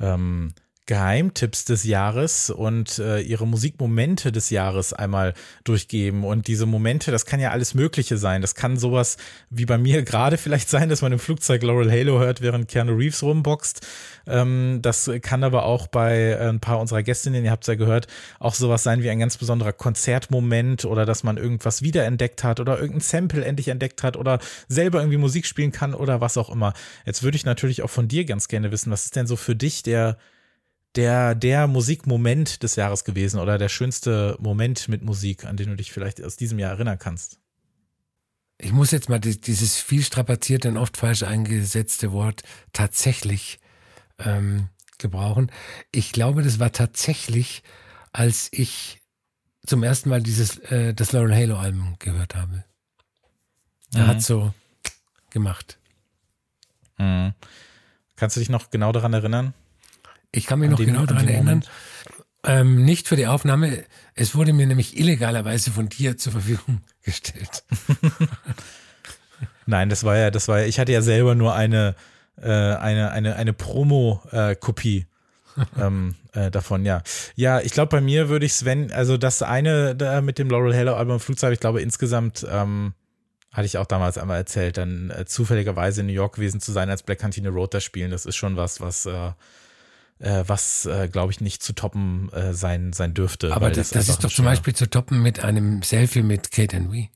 ähm, 0.00 0.52
Geheimtipps 0.88 1.66
des 1.66 1.84
Jahres 1.84 2.48
und 2.48 2.98
äh, 2.98 3.20
ihre 3.20 3.46
Musikmomente 3.46 4.32
des 4.32 4.48
Jahres 4.48 4.94
einmal 4.94 5.34
durchgeben. 5.62 6.24
Und 6.24 6.46
diese 6.46 6.64
Momente, 6.64 7.10
das 7.10 7.26
kann 7.26 7.40
ja 7.40 7.50
alles 7.50 7.74
Mögliche 7.74 8.16
sein. 8.16 8.40
Das 8.40 8.54
kann 8.54 8.78
sowas 8.78 9.18
wie 9.50 9.66
bei 9.66 9.76
mir 9.76 10.02
gerade 10.04 10.38
vielleicht 10.38 10.70
sein, 10.70 10.88
dass 10.88 11.02
man 11.02 11.12
im 11.12 11.18
Flugzeug 11.18 11.62
Laurel 11.62 11.92
Halo 11.92 12.18
hört, 12.18 12.40
während 12.40 12.68
Keanu 12.68 12.94
Reeves 12.94 13.22
rumboxt. 13.22 13.86
Ähm, 14.26 14.78
das 14.80 15.10
kann 15.20 15.44
aber 15.44 15.66
auch 15.66 15.88
bei 15.88 16.30
äh, 16.30 16.48
ein 16.48 16.60
paar 16.60 16.80
unserer 16.80 17.02
Gästinnen, 17.02 17.44
ihr 17.44 17.50
habt 17.50 17.64
es 17.64 17.68
ja 17.68 17.74
gehört, 17.74 18.06
auch 18.40 18.54
sowas 18.54 18.82
sein 18.82 19.02
wie 19.02 19.10
ein 19.10 19.18
ganz 19.18 19.36
besonderer 19.36 19.74
Konzertmoment 19.74 20.86
oder 20.86 21.04
dass 21.04 21.22
man 21.22 21.36
irgendwas 21.36 21.82
wiederentdeckt 21.82 22.42
hat 22.44 22.60
oder 22.60 22.78
irgendein 22.78 23.02
Sample 23.02 23.44
endlich 23.44 23.68
entdeckt 23.68 24.02
hat 24.02 24.16
oder 24.16 24.38
selber 24.68 25.00
irgendwie 25.00 25.18
Musik 25.18 25.44
spielen 25.44 25.70
kann 25.70 25.92
oder 25.92 26.22
was 26.22 26.38
auch 26.38 26.48
immer. 26.48 26.72
Jetzt 27.04 27.22
würde 27.22 27.36
ich 27.36 27.44
natürlich 27.44 27.82
auch 27.82 27.90
von 27.90 28.08
dir 28.08 28.24
ganz 28.24 28.48
gerne 28.48 28.72
wissen, 28.72 28.90
was 28.90 29.04
ist 29.04 29.16
denn 29.16 29.26
so 29.26 29.36
für 29.36 29.54
dich 29.54 29.82
der 29.82 30.16
der, 30.96 31.34
der 31.34 31.66
Musikmoment 31.66 32.62
des 32.62 32.76
Jahres 32.76 33.04
gewesen 33.04 33.40
oder 33.40 33.58
der 33.58 33.68
schönste 33.68 34.36
Moment 34.40 34.88
mit 34.88 35.02
Musik, 35.02 35.44
an 35.44 35.56
den 35.56 35.68
du 35.70 35.76
dich 35.76 35.92
vielleicht 35.92 36.22
aus 36.22 36.36
diesem 36.36 36.58
Jahr 36.58 36.72
erinnern 36.72 36.98
kannst? 36.98 37.38
Ich 38.58 38.72
muss 38.72 38.90
jetzt 38.90 39.08
mal 39.08 39.20
dieses 39.20 39.76
viel 39.76 40.02
strapazierte 40.02 40.68
und 40.68 40.76
oft 40.76 40.96
falsch 40.96 41.22
eingesetzte 41.22 42.10
Wort 42.10 42.42
tatsächlich 42.72 43.60
ähm, 44.18 44.68
gebrauchen. 44.98 45.52
Ich 45.92 46.10
glaube, 46.10 46.42
das 46.42 46.58
war 46.58 46.72
tatsächlich, 46.72 47.62
als 48.12 48.48
ich 48.50 49.00
zum 49.64 49.84
ersten 49.84 50.08
Mal 50.08 50.22
dieses 50.22 50.58
äh, 50.58 50.92
das 50.92 51.12
Lauren 51.12 51.34
Halo 51.34 51.56
Album 51.56 51.96
gehört 52.00 52.34
habe. 52.34 52.64
Er 53.94 54.04
mhm. 54.04 54.06
hat 54.08 54.22
so 54.22 54.52
gemacht. 55.30 55.78
Mhm. 56.98 57.34
Kannst 58.16 58.36
du 58.36 58.40
dich 58.40 58.48
noch 58.48 58.70
genau 58.70 58.90
daran 58.90 59.12
erinnern? 59.12 59.54
Ich 60.38 60.46
kann 60.46 60.60
mich 60.60 60.70
noch 60.70 60.78
genau 60.78 61.04
daran 61.04 61.28
erinnern. 61.28 61.64
Ähm, 62.44 62.84
nicht 62.84 63.08
für 63.08 63.16
die 63.16 63.26
Aufnahme. 63.26 63.84
Es 64.14 64.34
wurde 64.34 64.52
mir 64.52 64.66
nämlich 64.66 64.98
illegalerweise 64.98 65.72
von 65.72 65.88
dir 65.88 66.16
zur 66.16 66.32
Verfügung 66.32 66.80
gestellt. 67.02 67.64
Nein, 69.66 69.90
das 69.90 70.04
war 70.04 70.16
ja, 70.16 70.30
das 70.30 70.48
war 70.48 70.60
ja, 70.60 70.66
ich 70.66 70.78
hatte 70.78 70.92
ja 70.92 71.02
selber 71.02 71.34
nur 71.34 71.54
eine, 71.54 71.94
äh, 72.40 72.48
eine, 72.48 73.10
eine, 73.10 73.36
eine 73.36 73.52
Promo-Kopie. 73.52 75.06
ähm, 75.76 76.14
äh, 76.32 76.52
davon, 76.52 76.84
ja. 76.84 77.02
Ja, 77.34 77.60
ich 77.60 77.72
glaube, 77.72 77.90
bei 77.90 78.00
mir 78.00 78.28
würde 78.28 78.46
ich 78.46 78.54
Sven, 78.54 78.92
also 78.92 79.16
das 79.16 79.42
eine 79.42 79.96
da 79.96 80.20
mit 80.20 80.38
dem 80.38 80.48
Laurel 80.48 80.72
Hello 80.72 80.94
Album 80.94 81.18
Flugzeug, 81.18 81.52
ich 81.52 81.60
glaube 81.60 81.82
insgesamt, 81.82 82.46
ähm, 82.48 82.94
hatte 83.52 83.66
ich 83.66 83.76
auch 83.76 83.86
damals 83.86 84.18
einmal 84.18 84.38
erzählt, 84.38 84.76
dann 84.76 85.10
äh, 85.10 85.24
zufälligerweise 85.24 86.02
in 86.02 86.06
New 86.06 86.12
York 86.12 86.36
gewesen 86.36 86.60
zu 86.60 86.70
sein, 86.70 86.90
als 86.90 87.02
Black 87.02 87.18
Cantina 87.18 87.50
Road 87.50 87.74
da 87.74 87.80
spielen, 87.80 88.12
das 88.12 88.24
ist 88.24 88.36
schon 88.36 88.56
was, 88.56 88.80
was 88.80 89.06
äh, 89.06 89.32
äh, 90.18 90.44
was, 90.46 90.86
äh, 90.86 91.08
glaube 91.08 91.32
ich, 91.32 91.40
nicht 91.40 91.62
zu 91.62 91.72
toppen 91.72 92.30
äh, 92.32 92.52
sein, 92.54 92.92
sein 92.92 93.14
dürfte. 93.14 93.54
Aber 93.54 93.70
das, 93.70 93.90
das 93.90 94.08
ist 94.08 94.24
doch 94.24 94.30
zum 94.30 94.44
Beispiel 94.44 94.74
zu 94.74 94.88
toppen 94.88 95.22
mit 95.22 95.44
einem 95.44 95.82
Selfie 95.82 96.22
mit 96.22 96.50
Kate 96.50 96.76
and 96.76 96.92
Wee. 96.92 97.10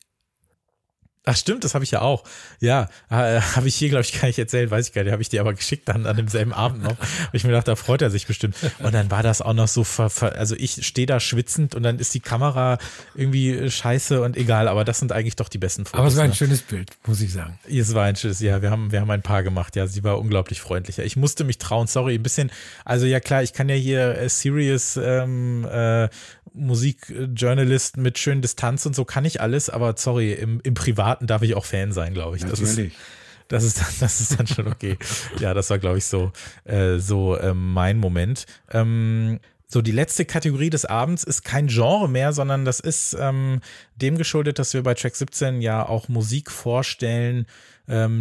Ach 1.24 1.36
stimmt, 1.36 1.62
das 1.62 1.74
habe 1.74 1.84
ich 1.84 1.92
ja 1.92 2.00
auch. 2.00 2.24
Ja, 2.58 2.88
äh, 3.08 3.40
habe 3.40 3.68
ich 3.68 3.76
hier, 3.76 3.90
glaube 3.90 4.02
ich, 4.02 4.20
gar 4.20 4.26
nicht 4.26 4.40
erzählt, 4.40 4.72
weiß 4.72 4.88
ich 4.88 4.92
gar 4.92 5.04
nicht. 5.04 5.12
Habe 5.12 5.22
ich 5.22 5.28
dir 5.28 5.40
aber 5.40 5.54
geschickt 5.54 5.88
dann 5.88 6.04
an 6.04 6.16
demselben 6.16 6.52
Abend 6.52 6.82
noch. 6.82 6.96
ich 7.32 7.44
mir 7.44 7.50
gedacht, 7.50 7.68
da 7.68 7.76
freut 7.76 8.02
er 8.02 8.10
sich 8.10 8.26
bestimmt. 8.26 8.56
Und 8.80 8.92
dann 8.92 9.08
war 9.10 9.22
das 9.22 9.40
auch 9.40 9.52
noch 9.52 9.68
so, 9.68 9.84
ver, 9.84 10.10
ver 10.10 10.36
also 10.36 10.56
ich 10.56 10.84
stehe 10.84 11.06
da 11.06 11.20
schwitzend 11.20 11.76
und 11.76 11.84
dann 11.84 12.00
ist 12.00 12.12
die 12.14 12.20
Kamera 12.20 12.78
irgendwie 13.14 13.70
scheiße 13.70 14.20
und 14.20 14.36
egal. 14.36 14.66
Aber 14.66 14.84
das 14.84 14.98
sind 14.98 15.12
eigentlich 15.12 15.36
doch 15.36 15.48
die 15.48 15.58
besten 15.58 15.84
Fotos. 15.84 16.00
Aber 16.00 16.08
es 16.08 16.16
war 16.16 16.24
ein 16.24 16.30
ne? 16.30 16.36
schönes 16.36 16.62
Bild, 16.62 16.90
muss 17.06 17.20
ich 17.20 17.32
sagen. 17.32 17.56
Es 17.68 17.94
war 17.94 18.04
ein 18.04 18.16
schönes, 18.16 18.40
ja. 18.40 18.60
Wir 18.60 18.72
haben, 18.72 18.90
wir 18.90 19.00
haben 19.00 19.10
ein 19.10 19.22
paar 19.22 19.44
gemacht. 19.44 19.76
Ja, 19.76 19.86
sie 19.86 20.02
war 20.02 20.18
unglaublich 20.18 20.60
freundlich. 20.60 20.98
Ich 20.98 21.14
musste 21.14 21.44
mich 21.44 21.58
trauen. 21.58 21.86
Sorry, 21.86 22.16
ein 22.16 22.22
bisschen. 22.24 22.50
Also 22.84 23.06
ja 23.06 23.20
klar, 23.20 23.44
ich 23.44 23.52
kann 23.52 23.68
ja 23.68 23.76
hier 23.76 24.18
äh, 24.18 24.28
serious 24.28 24.96
ähm, 24.96 25.64
äh, 25.70 26.08
Musikjournalist 26.54 27.96
mit 27.96 28.18
schönen 28.18 28.42
Distanz 28.42 28.86
und 28.86 28.94
so 28.94 29.04
kann 29.04 29.24
ich 29.24 29.40
alles, 29.40 29.70
aber 29.70 29.94
sorry, 29.96 30.32
im, 30.32 30.60
im 30.62 30.74
Privaten 30.74 31.26
darf 31.26 31.42
ich 31.42 31.54
auch 31.54 31.64
Fan 31.64 31.92
sein, 31.92 32.14
glaube 32.14 32.36
ich. 32.36 32.44
Das 32.44 32.60
Natürlich. 32.60 32.92
Ist, 32.92 33.00
das 33.48 33.64
ist, 33.64 33.80
dann, 33.80 33.86
das 34.00 34.20
ist 34.20 34.38
dann 34.38 34.46
schon 34.46 34.66
okay. 34.68 34.96
ja, 35.38 35.54
das 35.54 35.70
war, 35.70 35.78
glaube 35.78 35.98
ich, 35.98 36.04
so, 36.06 36.32
äh, 36.64 36.98
so 36.98 37.36
äh, 37.36 37.54
mein 37.54 37.98
Moment. 37.98 38.46
Ähm, 38.70 39.40
so, 39.66 39.80
die 39.80 39.92
letzte 39.92 40.26
Kategorie 40.26 40.68
des 40.68 40.84
Abends 40.84 41.24
ist 41.24 41.44
kein 41.44 41.66
Genre 41.68 42.08
mehr, 42.08 42.34
sondern 42.34 42.66
das 42.66 42.78
ist 42.78 43.16
ähm, 43.18 43.60
dem 43.96 44.18
geschuldet, 44.18 44.58
dass 44.58 44.74
wir 44.74 44.82
bei 44.82 44.92
Track 44.92 45.16
17 45.16 45.62
ja 45.62 45.86
auch 45.88 46.08
Musik 46.08 46.50
vorstellen, 46.50 47.46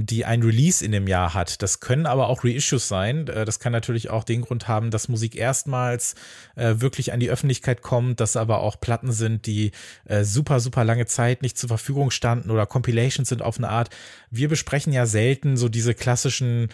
die 0.06 0.26
ein 0.26 0.44
Release 0.44 0.84
in 0.84 0.92
dem 0.92 1.08
Jahr 1.08 1.34
hat. 1.34 1.62
Das 1.62 1.80
können 1.80 2.06
aber 2.06 2.28
auch 2.28 2.44
Reissues 2.44 2.88
sein. 2.88 3.28
Äh, 3.28 3.46
das 3.46 3.60
kann 3.60 3.72
natürlich 3.72 4.10
auch 4.10 4.24
den 4.24 4.42
Grund 4.42 4.68
haben, 4.68 4.92
dass 4.92 5.08
Musik 5.08 5.36
erstmals 5.36 6.16
äh, 6.56 6.76
wirklich 6.78 7.14
an 7.14 7.20
die 7.20 7.30
Öffentlichkeit 7.30 7.82
kommt, 7.82 8.20
dass 8.20 8.36
aber 8.36 8.60
auch 8.60 8.80
Platten 8.80 9.12
sind, 9.12 9.46
die 9.46 9.72
äh, 10.06 10.24
super, 10.24 10.60
super 10.60 10.84
lange 10.84 11.06
Zeit 11.06 11.42
nicht 11.42 11.58
zur 11.58 11.70
Verfügung 11.70 12.12
standen 12.12 12.52
oder 12.52 12.66
Compilations 12.66 13.30
sind 13.30 13.42
auf 13.42 13.58
eine 13.58 13.70
Art. 13.70 13.90
Wir 14.30 14.50
besprechen 14.50 14.94
ja 14.94 15.06
selten 15.06 15.58
so 15.58 15.70
diese 15.70 15.94
klassischen, 15.94 16.70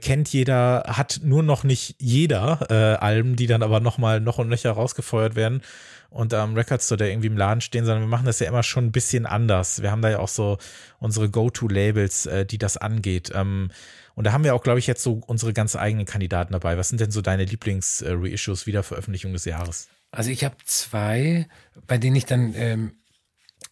kennt 0.00 0.28
jeder, 0.28 0.84
hat 0.86 1.20
nur 1.24 1.42
noch 1.42 1.64
nicht 1.64 1.96
jeder 1.98 2.66
äh, 2.70 2.74
Alben, 2.74 3.36
die 3.36 3.46
dann 3.46 3.62
aber 3.62 3.80
nochmal 3.80 4.20
noch 4.20 4.38
und 4.38 4.48
nöcher 4.48 4.72
rausgefeuert 4.72 5.34
werden 5.34 5.62
und 6.10 6.34
am 6.34 6.54
Record 6.54 6.82
Store, 6.82 6.98
der 6.98 7.10
irgendwie 7.10 7.28
im 7.28 7.36
Laden 7.36 7.60
stehen, 7.60 7.84
sondern 7.84 8.02
wir 8.02 8.08
machen 8.08 8.26
das 8.26 8.40
ja 8.40 8.48
immer 8.48 8.62
schon 8.62 8.86
ein 8.86 8.92
bisschen 8.92 9.26
anders. 9.26 9.80
Wir 9.80 9.90
haben 9.90 10.02
da 10.02 10.10
ja 10.10 10.18
auch 10.18 10.28
so 10.28 10.58
unsere 10.98 11.30
Go-To-Labels, 11.30 12.26
äh, 12.26 12.44
die 12.44 12.58
das 12.58 12.76
angeht. 12.76 13.30
Ähm, 13.34 13.70
und 14.14 14.24
da 14.24 14.32
haben 14.32 14.44
wir 14.44 14.54
auch, 14.54 14.62
glaube 14.62 14.80
ich, 14.80 14.86
jetzt 14.86 15.02
so 15.02 15.20
unsere 15.26 15.52
ganz 15.52 15.76
eigenen 15.76 16.04
Kandidaten 16.04 16.52
dabei. 16.52 16.76
Was 16.76 16.88
sind 16.88 17.00
denn 17.00 17.12
so 17.12 17.22
deine 17.22 17.44
Lieblings-Reissues, 17.44 18.66
Wiederveröffentlichung 18.66 19.32
des 19.32 19.44
Jahres? 19.44 19.88
Also 20.10 20.30
ich 20.30 20.44
habe 20.44 20.56
zwei, 20.64 21.48
bei 21.86 21.96
denen 21.96 22.16
ich 22.16 22.26
dann 22.26 22.52
ähm, 22.54 22.92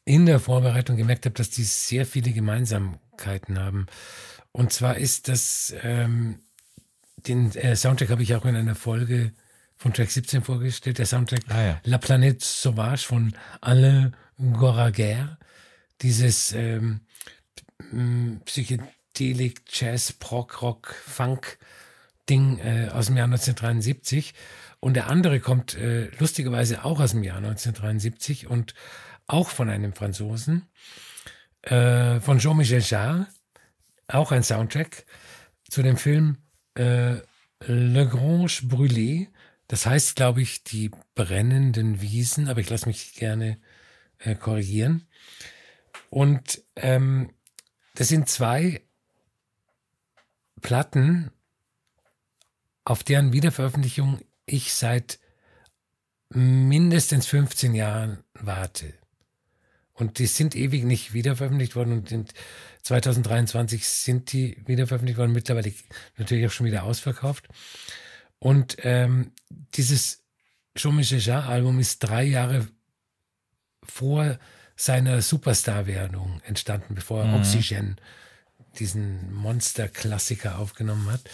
in 0.04 0.26
der 0.26 0.38
Vorbereitung 0.38 0.96
gemerkt 0.96 1.26
habe, 1.26 1.34
dass 1.34 1.50
die 1.50 1.64
sehr 1.64 2.06
viele 2.06 2.32
Gemeinsamkeiten 2.32 3.58
haben. 3.58 3.86
Und 4.52 4.72
zwar 4.72 4.96
ist 4.96 5.28
das, 5.28 5.74
ähm, 5.82 6.38
den 7.16 7.54
äh, 7.56 7.74
Soundtrack 7.74 8.10
habe 8.10 8.22
ich 8.22 8.34
auch 8.34 8.44
in 8.44 8.56
einer 8.56 8.76
Folge 8.76 9.32
von 9.78 9.92
Track 9.92 10.10
17 10.10 10.42
vorgestellt, 10.42 10.98
der 10.98 11.06
Soundtrack 11.06 11.42
ah, 11.48 11.62
ja. 11.62 11.80
La 11.84 11.98
Planète 11.98 12.42
Sauvage 12.42 13.06
von 13.06 13.32
Alain 13.60 14.14
Goraguer. 14.36 15.38
Dieses 16.02 16.52
ähm, 16.52 17.00
Psychedelik, 18.44 19.62
Jazz, 19.72 20.12
Prog, 20.12 20.60
Rock, 20.62 20.94
Funk 21.06 21.58
Ding 22.28 22.58
äh, 22.58 22.88
aus 22.92 23.06
dem 23.06 23.16
Jahr 23.16 23.26
1973. 23.26 24.34
Und 24.80 24.94
der 24.94 25.08
andere 25.08 25.40
kommt 25.40 25.74
äh, 25.76 26.10
lustigerweise 26.18 26.84
auch 26.84 27.00
aus 27.00 27.12
dem 27.12 27.22
Jahr 27.22 27.38
1973 27.38 28.48
und 28.48 28.74
auch 29.26 29.48
von 29.48 29.70
einem 29.70 29.92
Franzosen, 29.92 30.66
äh, 31.62 32.20
von 32.20 32.38
Jean-Michel 32.38 32.80
Jarre, 32.80 33.26
auch 34.08 34.32
ein 34.32 34.42
Soundtrack 34.42 35.04
zu 35.68 35.82
dem 35.82 35.96
Film 35.96 36.38
äh, 36.74 37.16
Le 37.66 38.08
Grange 38.08 38.62
Brûlé 38.62 39.28
das 39.68 39.86
heißt, 39.86 40.16
glaube 40.16 40.42
ich, 40.42 40.64
die 40.64 40.90
brennenden 41.14 42.00
Wiesen, 42.00 42.48
aber 42.48 42.60
ich 42.60 42.70
lasse 42.70 42.86
mich 42.86 43.14
gerne 43.14 43.58
äh, 44.18 44.34
korrigieren. 44.34 45.06
Und 46.10 46.62
ähm, 46.76 47.30
das 47.94 48.08
sind 48.08 48.28
zwei 48.28 48.80
Platten, 50.62 51.30
auf 52.84 53.04
deren 53.04 53.32
Wiederveröffentlichung 53.32 54.20
ich 54.46 54.72
seit 54.72 55.18
mindestens 56.30 57.26
15 57.26 57.74
Jahren 57.74 58.24
warte. 58.32 58.94
Und 59.92 60.18
die 60.18 60.26
sind 60.26 60.54
ewig 60.54 60.84
nicht 60.84 61.12
wiederveröffentlicht 61.12 61.74
worden 61.74 61.92
und 61.92 62.12
in 62.12 62.26
2023 62.84 63.86
sind 63.86 64.32
die 64.32 64.62
wiederveröffentlicht 64.66 65.18
worden, 65.18 65.32
mittlerweile 65.32 65.72
natürlich 66.16 66.46
auch 66.46 66.52
schon 66.52 66.66
wieder 66.66 66.84
ausverkauft. 66.84 67.48
Und 68.38 68.76
ähm, 68.80 69.32
dieses 69.74 70.22
Jean-Michel 70.76 71.30
Album 71.32 71.78
ist 71.80 72.00
drei 72.00 72.24
Jahre 72.24 72.68
vor 73.82 74.38
seiner 74.76 75.22
Superstar-Werdung 75.22 76.40
entstanden, 76.44 76.94
bevor 76.94 77.22
er 77.22 77.28
mhm. 77.28 77.34
Oxygen 77.34 77.96
diesen 78.78 79.32
Monster-Klassiker 79.32 80.58
aufgenommen 80.58 81.10
hat. 81.10 81.28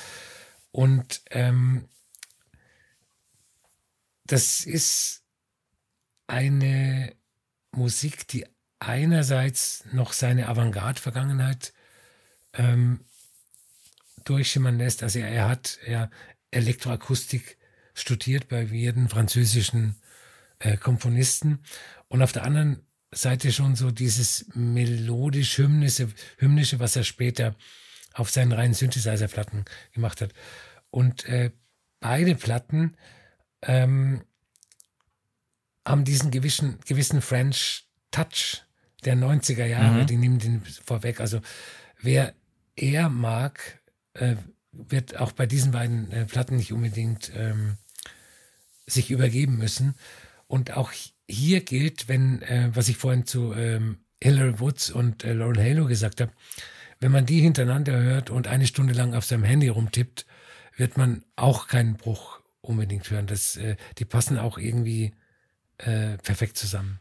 Und 0.70 1.22
ähm, 1.31 1.89
das 4.24 4.64
ist 4.64 5.22
eine 6.26 7.14
Musik, 7.72 8.26
die 8.28 8.47
einerseits 8.78 9.85
noch 9.93 10.12
seine 10.12 10.48
Avantgarde-Vergangenheit 10.48 11.74
ähm, 12.55 13.01
durchschimmern 14.24 14.78
lässt. 14.78 15.02
Also 15.02 15.18
er, 15.18 15.28
er 15.28 15.48
hat, 15.48 15.78
er, 15.85 16.10
Elektroakustik 16.55 17.59
studiert 17.94 18.48
bei 18.48 18.62
jeden 18.62 19.09
französischen 19.09 19.97
äh, 20.59 20.76
Komponisten 20.76 21.60
und 22.09 22.22
auf 22.22 22.32
der 22.32 22.44
anderen 22.44 22.81
Seite 23.12 23.52
schon 23.52 23.76
so 23.76 23.90
dieses 23.90 24.47
melodisch-hymnische, 24.55 26.09
hymnische, 26.39 26.81
was 26.81 26.97
er 26.97 27.05
später 27.05 27.55
auf 28.12 28.31
seinen 28.31 28.52
reinen 28.52 28.74
Synthesizer-Platten 28.74 29.64
gemacht 29.93 30.20
hat. 30.20 30.32
Und 30.90 31.24
äh, 31.26 31.51
beide 32.01 32.35
Platten 32.35 32.97
ähm, 33.62 34.22
haben 35.85 36.05
diesen 36.05 36.31
gewissen, 36.31 36.78
gewissen 36.86 37.20
French 37.20 37.86
Touch 38.10 38.62
der 39.05 39.16
90er 39.16 39.66
Jahre, 39.66 40.02
mhm. 40.02 40.06
die 40.06 40.16
nehmen 40.16 40.39
den 40.39 40.62
vorweg. 40.85 41.20
Also 41.20 41.40
wer 42.01 42.35
er 42.76 43.09
mag, 43.09 43.81
äh, 44.14 44.36
wird 44.88 45.18
auch 45.18 45.32
bei 45.32 45.46
diesen 45.46 45.72
beiden 45.72 46.10
äh, 46.10 46.24
Platten 46.26 46.56
nicht 46.56 46.72
unbedingt 46.72 47.32
ähm, 47.34 47.76
sich 48.86 49.10
übergeben 49.10 49.56
müssen. 49.56 49.94
Und 50.46 50.76
auch 50.76 50.92
hier 51.28 51.60
gilt, 51.62 52.09
wenn, 52.09 52.42
äh, 52.42 52.70
was 52.74 52.88
ich 52.88 52.96
vorhin 52.96 53.26
zu 53.26 53.55
ähm, 53.55 53.98
Hillary 54.22 54.60
Woods 54.60 54.90
und 54.90 55.24
äh, 55.24 55.32
Lauren 55.32 55.59
Halo 55.59 55.86
gesagt 55.86 56.20
habe, 56.20 56.32
wenn 57.01 57.12
man 57.12 57.26
die 57.26 57.40
hintereinander 57.40 58.01
hört 58.01 58.30
und 58.30 58.46
eine 58.46 58.66
Stunde 58.66 58.94
lang 58.94 59.14
auf 59.14 59.24
seinem 59.24 59.44
Handy 59.44 59.68
rumtippt, 59.68 60.26
wird 60.76 60.96
man 60.96 61.24
auch 61.36 61.66
keinen 61.66 61.96
Bruch 61.96 62.40
unbedingt 62.60 63.10
hören. 63.10 63.26
Das, 63.26 63.56
äh, 63.56 63.76
die 63.98 64.05
passen 64.05 64.38
auch 64.38 64.59
irgendwie 64.59 65.12
äh, 65.78 66.16
perfekt 66.18 66.56
zusammen. 66.56 66.98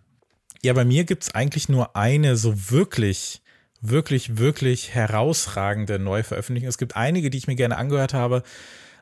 Ja, 0.61 0.73
bei 0.73 0.85
mir 0.85 1.03
gibt 1.03 1.23
es 1.23 1.35
eigentlich 1.35 1.69
nur 1.69 1.95
eine 1.95 2.35
so 2.35 2.71
wirklich 2.71 3.42
wirklich, 3.83 4.37
wirklich 4.37 4.95
herausragende 4.95 5.99
Neuveröffentlichungen. 5.99 6.69
Es 6.69 6.77
gibt 6.77 6.95
einige, 6.95 7.29
die 7.29 7.37
ich 7.37 7.47
mir 7.47 7.55
gerne 7.55 7.77
angehört 7.77 8.13
habe, 8.13 8.43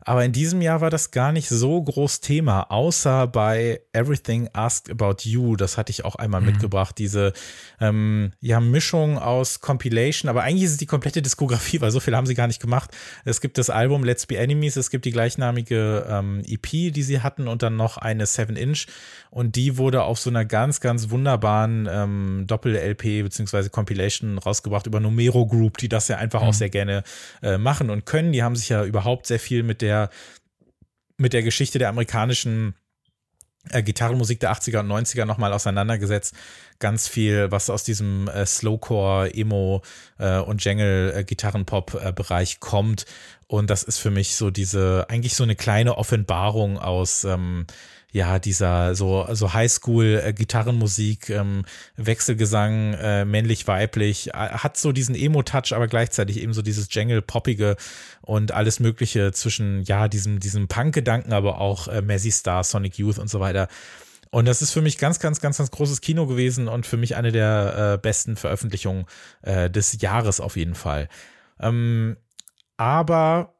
aber 0.03 0.25
in 0.25 0.31
diesem 0.31 0.61
Jahr 0.61 0.81
war 0.81 0.89
das 0.89 1.11
gar 1.11 1.31
nicht 1.31 1.47
so 1.47 1.81
groß 1.81 2.21
Thema, 2.21 2.71
außer 2.71 3.27
bei 3.27 3.81
Everything 3.93 4.49
Asked 4.53 4.89
About 4.89 5.17
You. 5.23 5.55
Das 5.55 5.77
hatte 5.77 5.91
ich 5.91 6.05
auch 6.05 6.15
einmal 6.15 6.41
mhm. 6.41 6.47
mitgebracht. 6.47 6.97
Diese 6.97 7.33
ähm, 7.79 8.31
ja, 8.39 8.59
Mischung 8.59 9.19
aus 9.19 9.61
Compilation, 9.61 10.29
aber 10.29 10.43
eigentlich 10.43 10.63
ist 10.63 10.71
es 10.71 10.77
die 10.77 10.87
komplette 10.87 11.21
Diskografie, 11.21 11.81
weil 11.81 11.91
so 11.91 11.99
viel 11.99 12.15
haben 12.15 12.25
sie 12.25 12.33
gar 12.33 12.47
nicht 12.47 12.61
gemacht. 12.61 12.89
Es 13.25 13.41
gibt 13.41 13.59
das 13.59 13.69
Album 13.69 14.03
Let's 14.03 14.25
Be 14.25 14.37
Enemies, 14.37 14.75
es 14.75 14.89
gibt 14.89 15.05
die 15.05 15.11
gleichnamige 15.11 16.07
ähm, 16.09 16.41
EP, 16.47 16.93
die 16.93 17.03
sie 17.03 17.21
hatten 17.21 17.47
und 17.47 17.61
dann 17.61 17.75
noch 17.75 17.97
eine 17.97 18.25
7-Inch. 18.25 18.87
Und 19.29 19.55
die 19.55 19.77
wurde 19.77 20.03
auf 20.03 20.19
so 20.19 20.29
einer 20.29 20.45
ganz, 20.45 20.81
ganz 20.81 21.09
wunderbaren 21.11 21.87
ähm, 21.89 22.43
Doppel-LP 22.47 23.23
beziehungsweise 23.23 23.69
Compilation 23.69 24.39
rausgebracht 24.39 24.87
über 24.87 24.99
Numero 24.99 25.45
Group, 25.45 25.77
die 25.77 25.89
das 25.89 26.07
ja 26.07 26.17
einfach 26.17 26.41
mhm. 26.41 26.47
auch 26.47 26.53
sehr 26.53 26.69
gerne 26.69 27.03
äh, 27.43 27.57
machen 27.57 27.89
und 27.91 28.05
können. 28.05 28.31
Die 28.31 28.43
haben 28.43 28.55
sich 28.55 28.69
ja 28.69 28.83
überhaupt 28.83 29.27
sehr 29.27 29.39
viel 29.39 29.63
mit 29.63 29.81
der 29.81 29.90
mit 31.17 31.33
der 31.33 31.43
Geschichte 31.43 31.79
der 31.79 31.89
amerikanischen 31.89 32.75
äh, 33.69 33.83
Gitarrenmusik 33.83 34.39
der 34.39 34.51
80er 34.53 34.79
und 34.79 34.91
90er 34.91 35.25
nochmal 35.25 35.53
auseinandergesetzt. 35.53 36.33
Ganz 36.79 37.07
viel, 37.07 37.51
was 37.51 37.69
aus 37.69 37.83
diesem 37.83 38.27
äh, 38.27 38.45
Slowcore, 38.45 39.33
Emo 39.33 39.83
äh, 40.17 40.39
und 40.39 40.63
Jangle 40.63 41.13
äh, 41.13 41.23
Gitarrenpop-Bereich 41.23 42.59
kommt. 42.59 43.05
Und 43.47 43.69
das 43.69 43.83
ist 43.83 43.99
für 43.99 44.11
mich 44.11 44.35
so 44.35 44.49
diese, 44.49 45.05
eigentlich 45.09 45.35
so 45.35 45.43
eine 45.43 45.55
kleine 45.55 45.97
Offenbarung 45.97 46.79
aus 46.79 47.23
ähm, 47.23 47.67
ja, 48.11 48.39
dieser 48.39 48.93
so, 48.93 49.25
so 49.31 49.53
Highschool-Gitarrenmusik, 49.53 51.29
äh, 51.29 51.35
ähm, 51.35 51.63
Wechselgesang, 51.95 52.93
äh, 52.93 53.25
männlich-weiblich, 53.25 54.29
äh, 54.29 54.31
hat 54.33 54.77
so 54.77 54.91
diesen 54.91 55.15
Emo-Touch, 55.15 55.73
aber 55.73 55.87
gleichzeitig 55.87 56.41
eben 56.41 56.53
so 56.53 56.61
dieses 56.61 56.87
Jangle-Poppige 56.91 57.77
und 58.21 58.51
alles 58.51 58.79
Mögliche 58.79 59.31
zwischen, 59.31 59.83
ja, 59.83 60.09
diesem, 60.09 60.39
diesem 60.39 60.67
Punk-Gedanken, 60.67 61.31
aber 61.31 61.59
auch 61.61 61.87
äh, 61.87 62.01
Messi 62.01 62.31
Star, 62.31 62.63
Sonic 62.63 62.97
Youth 62.97 63.17
und 63.17 63.29
so 63.29 63.39
weiter. 63.39 63.69
Und 64.29 64.45
das 64.47 64.61
ist 64.61 64.71
für 64.71 64.81
mich 64.81 64.97
ganz, 64.97 65.19
ganz, 65.19 65.39
ganz, 65.39 65.57
ganz 65.57 65.71
großes 65.71 66.01
Kino 66.01 66.25
gewesen 66.25 66.67
und 66.67 66.85
für 66.85 66.97
mich 66.97 67.15
eine 67.15 67.31
der 67.31 67.93
äh, 67.93 67.97
besten 67.97 68.35
Veröffentlichungen 68.35 69.05
äh, 69.41 69.69
des 69.69 70.01
Jahres 70.01 70.39
auf 70.39 70.57
jeden 70.57 70.75
Fall. 70.75 71.09
Ähm, 71.59 72.17
aber 72.77 73.55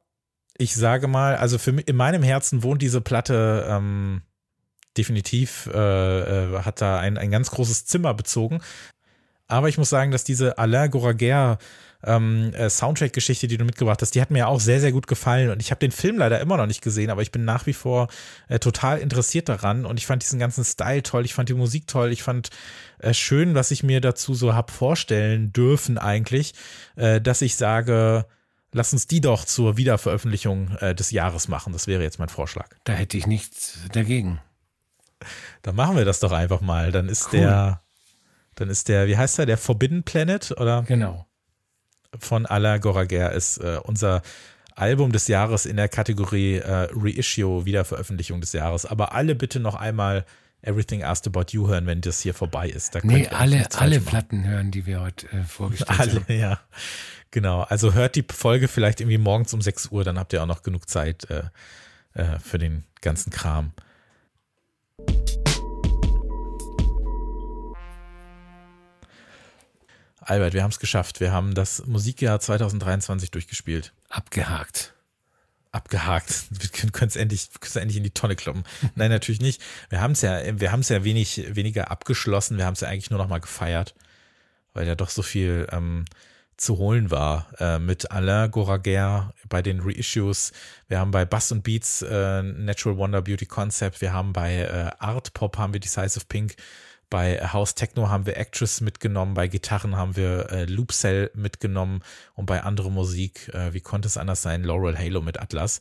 ich 0.58 0.74
sage 0.74 1.08
mal, 1.08 1.36
also 1.36 1.58
für 1.58 1.70
in 1.72 1.96
meinem 1.96 2.22
Herzen 2.22 2.62
wohnt 2.62 2.82
diese 2.82 3.00
Platte 3.00 3.66
ähm, 3.68 4.22
definitiv 4.96 5.68
äh, 5.72 5.78
äh, 5.78 6.62
hat 6.62 6.80
da 6.80 6.98
ein, 6.98 7.18
ein 7.18 7.30
ganz 7.30 7.50
großes 7.50 7.86
Zimmer 7.86 8.14
bezogen. 8.14 8.60
Aber 9.48 9.68
ich 9.68 9.78
muss 9.78 9.90
sagen, 9.90 10.10
dass 10.10 10.24
diese 10.24 10.58
Alain 10.58 10.90
Goraguer 10.90 11.58
ähm, 12.04 12.52
äh, 12.54 12.68
Soundtrack-Geschichte, 12.68 13.46
die 13.46 13.56
du 13.56 13.64
mitgebracht 13.64 14.00
hast, 14.02 14.14
die 14.14 14.20
hat 14.20 14.30
mir 14.30 14.48
auch 14.48 14.60
sehr, 14.60 14.80
sehr 14.80 14.92
gut 14.92 15.06
gefallen. 15.06 15.50
Und 15.50 15.60
ich 15.60 15.70
habe 15.70 15.78
den 15.78 15.92
Film 15.92 16.18
leider 16.18 16.40
immer 16.40 16.56
noch 16.56 16.66
nicht 16.66 16.82
gesehen, 16.82 17.10
aber 17.10 17.22
ich 17.22 17.32
bin 17.32 17.44
nach 17.44 17.66
wie 17.66 17.72
vor 17.72 18.08
äh, 18.48 18.58
total 18.58 18.98
interessiert 18.98 19.48
daran. 19.48 19.84
Und 19.84 19.98
ich 19.98 20.06
fand 20.06 20.22
diesen 20.22 20.38
ganzen 20.38 20.64
Style 20.64 21.02
toll, 21.02 21.24
ich 21.24 21.34
fand 21.34 21.48
die 21.48 21.54
Musik 21.54 21.86
toll, 21.86 22.12
ich 22.12 22.22
fand 22.22 22.50
äh, 22.98 23.14
schön, 23.14 23.54
was 23.54 23.70
ich 23.70 23.82
mir 23.82 24.00
dazu 24.00 24.34
so 24.34 24.54
hab 24.54 24.70
vorstellen 24.70 25.52
dürfen 25.52 25.98
eigentlich, 25.98 26.54
äh, 26.96 27.20
dass 27.20 27.42
ich 27.42 27.56
sage, 27.56 28.26
lass 28.72 28.92
uns 28.92 29.06
die 29.06 29.20
doch 29.20 29.44
zur 29.44 29.76
Wiederveröffentlichung 29.76 30.76
äh, 30.80 30.94
des 30.94 31.10
Jahres 31.10 31.48
machen. 31.48 31.72
Das 31.72 31.86
wäre 31.86 32.02
jetzt 32.02 32.18
mein 32.18 32.28
Vorschlag. 32.28 32.68
Da 32.84 32.94
hätte 32.94 33.16
ich 33.16 33.26
nichts 33.26 33.78
dagegen. 33.92 34.40
Dann 35.62 35.74
machen 35.76 35.96
wir 35.96 36.04
das 36.04 36.20
doch 36.20 36.32
einfach 36.32 36.60
mal. 36.60 36.92
Dann 36.92 37.08
ist 37.08 37.32
cool. 37.32 37.40
der, 37.40 37.82
dann 38.54 38.68
ist 38.68 38.88
der, 38.88 39.06
wie 39.06 39.16
heißt 39.16 39.38
der, 39.38 39.46
der 39.46 39.58
Forbidden 39.58 40.02
Planet, 40.02 40.52
oder? 40.52 40.82
Genau. 40.82 41.26
Von 42.18 42.46
Alain 42.46 42.80
Goraguer 42.80 43.32
ist 43.32 43.58
äh, 43.58 43.78
unser 43.82 44.22
Album 44.74 45.12
des 45.12 45.28
Jahres 45.28 45.66
in 45.66 45.76
der 45.76 45.88
Kategorie 45.88 46.56
äh, 46.56 46.88
Reissue, 46.92 47.64
Wiederveröffentlichung 47.64 48.40
des 48.40 48.52
Jahres. 48.52 48.86
Aber 48.86 49.14
alle 49.14 49.34
bitte 49.34 49.60
noch 49.60 49.74
einmal 49.74 50.24
Everything 50.62 51.02
Asked 51.02 51.26
About 51.26 51.46
You 51.50 51.68
hören, 51.68 51.86
wenn 51.86 52.00
das 52.00 52.20
hier 52.20 52.34
vorbei 52.34 52.68
ist. 52.68 52.94
Da 52.94 53.00
nee, 53.02 53.26
alle, 53.28 53.66
alle 53.74 54.00
Platten 54.00 54.46
hören, 54.46 54.70
die 54.70 54.86
wir 54.86 55.00
heute 55.00 55.26
äh, 55.32 55.42
vorgestellt 55.42 56.00
alle, 56.00 56.12
haben. 56.12 56.24
Alle, 56.28 56.38
ja. 56.38 56.60
Genau. 57.32 57.62
Also 57.62 57.94
hört 57.94 58.14
die 58.14 58.24
Folge 58.30 58.68
vielleicht 58.68 59.00
irgendwie 59.00 59.18
morgens 59.18 59.52
um 59.54 59.60
6 59.60 59.88
Uhr, 59.90 60.04
dann 60.04 60.18
habt 60.18 60.32
ihr 60.32 60.42
auch 60.42 60.46
noch 60.46 60.62
genug 60.62 60.88
Zeit 60.88 61.28
äh, 61.30 61.42
äh, 62.14 62.38
für 62.38 62.58
den 62.58 62.84
ganzen 63.00 63.30
Kram. 63.30 63.72
Albert, 70.24 70.54
wir 70.54 70.62
haben 70.62 70.70
es 70.70 70.78
geschafft. 70.78 71.20
Wir 71.20 71.32
haben 71.32 71.54
das 71.54 71.86
Musikjahr 71.86 72.38
2023 72.40 73.30
durchgespielt. 73.30 73.92
Abgehakt. 74.08 74.94
Abgehakt. 75.72 76.46
Wir 76.50 76.90
können 76.90 77.08
es 77.08 77.16
endlich, 77.16 77.48
endlich 77.74 77.96
in 77.96 78.04
die 78.04 78.10
Tonne 78.10 78.36
kloppen. 78.36 78.64
Nein, 78.94 79.10
natürlich 79.10 79.40
nicht. 79.40 79.60
Wir 79.90 80.00
haben 80.00 80.12
es 80.12 80.22
ja, 80.22 80.40
wir 80.60 80.70
haben 80.70 80.80
es 80.80 80.88
ja 80.88 81.02
wenig, 81.04 81.54
weniger 81.54 81.90
abgeschlossen. 81.90 82.56
Wir 82.56 82.66
haben 82.66 82.74
es 82.74 82.80
ja 82.80 82.88
eigentlich 82.88 83.10
nur 83.10 83.18
noch 83.18 83.28
mal 83.28 83.40
gefeiert, 83.40 83.94
weil 84.74 84.86
ja 84.86 84.94
doch 84.94 85.10
so 85.10 85.22
viel 85.22 85.66
ähm, 85.72 86.04
zu 86.56 86.78
holen 86.78 87.10
war 87.10 87.48
äh, 87.58 87.78
mit 87.78 88.10
Alain 88.10 88.50
Goraguer 88.50 89.32
bei 89.48 89.62
den 89.62 89.80
Reissues. 89.80 90.52
Wir 90.88 90.98
haben 91.00 91.10
bei 91.10 91.24
Bass 91.24 91.52
und 91.52 91.62
Beats 91.62 92.02
äh, 92.02 92.42
Natural 92.42 92.96
Wonder 92.96 93.22
Beauty 93.22 93.46
Concept. 93.46 94.00
Wir 94.00 94.12
haben 94.12 94.32
bei 94.32 94.58
äh, 94.58 94.90
Art 94.98 95.34
Pop 95.34 95.58
haben 95.58 95.72
wir 95.72 95.80
Decisive 95.80 96.24
Pink. 96.28 96.56
Bei 97.10 97.46
House 97.52 97.74
Techno 97.74 98.08
haben 98.08 98.24
wir 98.24 98.38
Actress 98.38 98.80
mitgenommen. 98.80 99.34
Bei 99.34 99.46
Gitarren 99.46 99.96
haben 99.96 100.16
wir 100.16 100.50
äh, 100.50 100.64
Loop 100.64 100.92
Cell 100.92 101.30
mitgenommen. 101.34 102.02
Und 102.34 102.46
bei 102.46 102.62
anderer 102.62 102.90
Musik, 102.90 103.50
äh, 103.52 103.74
wie 103.74 103.80
konnte 103.80 104.08
es 104.08 104.16
anders 104.16 104.40
sein, 104.40 104.64
Laurel 104.64 104.98
Halo 104.98 105.20
mit 105.20 105.38
Atlas. 105.38 105.80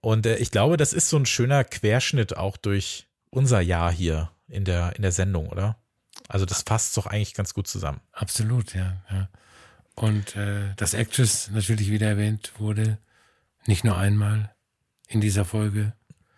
Und 0.00 0.26
äh, 0.26 0.36
ich 0.36 0.50
glaube, 0.50 0.76
das 0.76 0.92
ist 0.92 1.08
so 1.08 1.16
ein 1.16 1.26
schöner 1.26 1.64
Querschnitt 1.64 2.36
auch 2.36 2.56
durch 2.56 3.06
unser 3.30 3.60
Jahr 3.60 3.90
hier 3.90 4.30
in 4.46 4.64
der, 4.64 4.94
in 4.96 5.02
der 5.02 5.12
Sendung, 5.12 5.48
oder? 5.48 5.76
Also 6.28 6.44
das 6.44 6.64
passt 6.64 6.96
doch 6.96 7.06
eigentlich 7.06 7.34
ganz 7.34 7.54
gut 7.54 7.66
zusammen. 7.66 8.00
Absolut, 8.12 8.74
ja. 8.74 9.02
ja. 9.10 9.28
Und 9.98 10.36
äh, 10.36 10.74
dass 10.76 10.94
Actress 10.94 11.50
natürlich 11.50 11.90
wieder 11.90 12.08
erwähnt 12.08 12.52
wurde, 12.58 12.98
nicht 13.66 13.84
nur 13.84 13.96
einmal 13.96 14.54
in 15.08 15.20
dieser 15.20 15.44
Folge. 15.44 15.92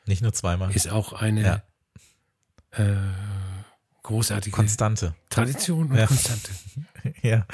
Nicht 0.06 0.22
nur 0.22 0.32
zweimal. 0.32 0.74
Ist 0.74 0.88
auch 0.88 1.12
eine 1.12 1.42
ja. 1.42 2.82
äh, 2.82 2.96
großartige 4.02 4.54
Konstante. 4.54 5.14
Tradition 5.28 5.90
und 5.90 5.96
ja. 5.96 6.06
Konstante. 6.06 6.50
ja. 7.22 7.46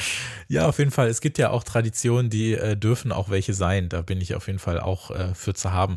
ja, 0.49 0.67
auf 0.67 0.79
jeden 0.79 0.91
Fall. 0.91 1.09
Es 1.09 1.21
gibt 1.21 1.39
ja 1.39 1.51
auch 1.51 1.65
Traditionen, 1.65 2.31
die 2.31 2.55
äh, 2.55 2.77
dürfen 2.77 3.13
auch 3.13 3.29
welche 3.29 3.53
sein. 3.53 3.89
Da 3.89 4.03
bin 4.03 4.21
ich 4.21 4.35
auf 4.35 4.47
jeden 4.47 4.59
Fall 4.59 4.81
auch 4.81 5.11
äh, 5.11 5.35
für 5.35 5.55
zu 5.55 5.73
haben. 5.73 5.97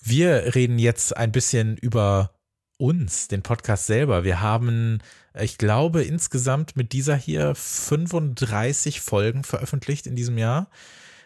Wir 0.00 0.54
reden 0.54 0.78
jetzt 0.78 1.16
ein 1.16 1.32
bisschen 1.32 1.76
über 1.76 2.32
uns, 2.78 3.28
den 3.28 3.42
Podcast 3.42 3.86
selber. 3.86 4.24
Wir 4.24 4.40
haben 4.40 5.00
ich 5.40 5.58
glaube, 5.58 6.02
insgesamt 6.02 6.76
mit 6.76 6.92
dieser 6.92 7.16
hier 7.16 7.54
35 7.54 9.00
Folgen 9.00 9.44
veröffentlicht 9.44 10.06
in 10.06 10.16
diesem 10.16 10.38
Jahr. 10.38 10.68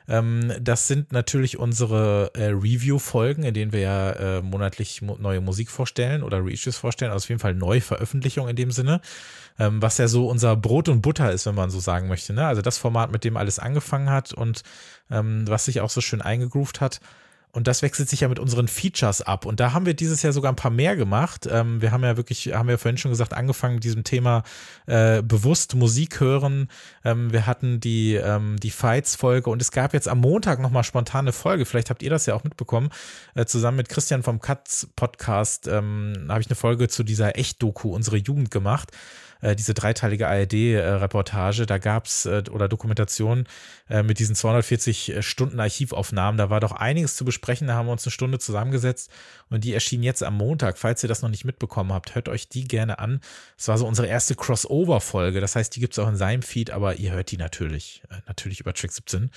Ähm, 0.08 0.52
das 0.60 0.88
sind 0.88 1.12
natürlich 1.12 1.58
unsere 1.58 2.32
äh, 2.34 2.46
Review-Folgen, 2.46 3.44
in 3.44 3.54
denen 3.54 3.72
wir 3.72 3.80
ja 3.80 4.10
äh, 4.12 4.42
monatlich 4.42 5.00
neue 5.00 5.40
Musik 5.40 5.70
vorstellen 5.70 6.22
oder 6.22 6.44
Reaches 6.44 6.76
vorstellen. 6.76 7.12
Also 7.12 7.24
auf 7.24 7.28
jeden 7.28 7.40
Fall 7.40 7.54
Neuveröffentlichung 7.54 8.48
in 8.48 8.56
dem 8.56 8.72
Sinne. 8.72 9.00
Ähm, 9.58 9.80
was 9.80 9.98
ja 9.98 10.08
so 10.08 10.28
unser 10.28 10.56
Brot 10.56 10.88
und 10.88 11.02
Butter 11.02 11.30
ist, 11.30 11.46
wenn 11.46 11.54
man 11.54 11.70
so 11.70 11.78
sagen 11.78 12.08
möchte. 12.08 12.32
Ne? 12.32 12.46
Also 12.46 12.62
das 12.62 12.78
Format, 12.78 13.12
mit 13.12 13.22
dem 13.22 13.36
alles 13.36 13.58
angefangen 13.58 14.10
hat 14.10 14.32
und 14.32 14.62
ähm, 15.10 15.46
was 15.46 15.66
sich 15.66 15.80
auch 15.80 15.90
so 15.90 16.00
schön 16.00 16.22
eingegroovt 16.22 16.80
hat. 16.80 17.00
Und 17.54 17.68
das 17.68 17.82
wechselt 17.82 18.08
sich 18.08 18.20
ja 18.20 18.28
mit 18.28 18.38
unseren 18.38 18.66
Features 18.66 19.20
ab. 19.20 19.44
Und 19.44 19.60
da 19.60 19.74
haben 19.74 19.84
wir 19.84 19.92
dieses 19.92 20.22
Jahr 20.22 20.32
sogar 20.32 20.50
ein 20.50 20.56
paar 20.56 20.70
mehr 20.70 20.96
gemacht. 20.96 21.46
Ähm, 21.50 21.82
wir 21.82 21.92
haben 21.92 22.02
ja 22.02 22.16
wirklich, 22.16 22.54
haben 22.54 22.68
wir 22.68 22.78
vorhin 22.78 22.96
schon 22.96 23.10
gesagt, 23.10 23.34
angefangen 23.34 23.74
mit 23.74 23.84
diesem 23.84 24.04
Thema 24.04 24.42
äh, 24.86 25.22
bewusst 25.22 25.74
Musik 25.74 26.18
hören. 26.18 26.68
Ähm, 27.04 27.30
wir 27.30 27.46
hatten 27.46 27.78
die, 27.78 28.14
ähm, 28.14 28.56
die 28.58 28.70
Fights-Folge 28.70 29.50
und 29.50 29.60
es 29.60 29.70
gab 29.70 29.92
jetzt 29.92 30.08
am 30.08 30.20
Montag 30.20 30.60
nochmal 30.60 30.82
spontane 30.82 31.32
Folge. 31.32 31.66
Vielleicht 31.66 31.90
habt 31.90 32.02
ihr 32.02 32.10
das 32.10 32.24
ja 32.24 32.34
auch 32.34 32.44
mitbekommen. 32.44 32.88
Äh, 33.34 33.44
zusammen 33.44 33.76
mit 33.76 33.90
Christian 33.90 34.22
vom 34.22 34.40
Katz 34.40 34.88
Podcast 34.96 35.68
ähm, 35.68 36.26
habe 36.30 36.40
ich 36.40 36.46
eine 36.46 36.56
Folge 36.56 36.88
zu 36.88 37.02
dieser 37.02 37.36
Echt-Doku, 37.36 37.90
unsere 37.90 38.16
Jugend 38.16 38.50
gemacht. 38.50 38.92
Äh, 39.42 39.56
diese 39.56 39.74
dreiteilige 39.74 40.28
ARD-Reportage, 40.28 41.66
da 41.66 41.78
gab's 41.78 42.26
äh, 42.26 42.44
oder 42.50 42.68
Dokumentation 42.68 43.46
äh, 43.90 44.02
mit 44.02 44.18
diesen 44.20 44.34
240 44.34 45.16
Stunden 45.20 45.60
Archivaufnahmen, 45.60 46.38
da 46.38 46.48
war 46.48 46.60
doch 46.60 46.72
einiges 46.72 47.16
zu 47.16 47.24
besprechen, 47.24 47.66
da 47.66 47.74
haben 47.74 47.86
wir 47.86 47.92
uns 47.92 48.06
eine 48.06 48.12
Stunde 48.12 48.38
zusammengesetzt 48.38 49.10
und 49.50 49.64
die 49.64 49.74
erschien 49.74 50.02
jetzt 50.02 50.22
am 50.22 50.36
Montag. 50.36 50.78
Falls 50.78 51.02
ihr 51.02 51.08
das 51.08 51.22
noch 51.22 51.28
nicht 51.28 51.44
mitbekommen 51.44 51.92
habt, 51.92 52.14
hört 52.14 52.28
euch 52.28 52.48
die 52.48 52.64
gerne 52.64 53.00
an. 53.00 53.20
Es 53.58 53.68
war 53.68 53.76
so 53.76 53.86
unsere 53.86 54.06
erste 54.06 54.36
Crossover-Folge, 54.36 55.40
das 55.40 55.56
heißt, 55.56 55.74
die 55.74 55.80
gibt's 55.80 55.98
auch 55.98 56.08
in 56.08 56.16
seinem 56.16 56.42
Feed, 56.42 56.70
aber 56.70 56.96
ihr 56.96 57.12
hört 57.12 57.32
die 57.32 57.36
natürlich, 57.36 58.02
natürlich 58.26 58.60
über 58.60 58.72
Track 58.72 58.92
17. 58.92 59.30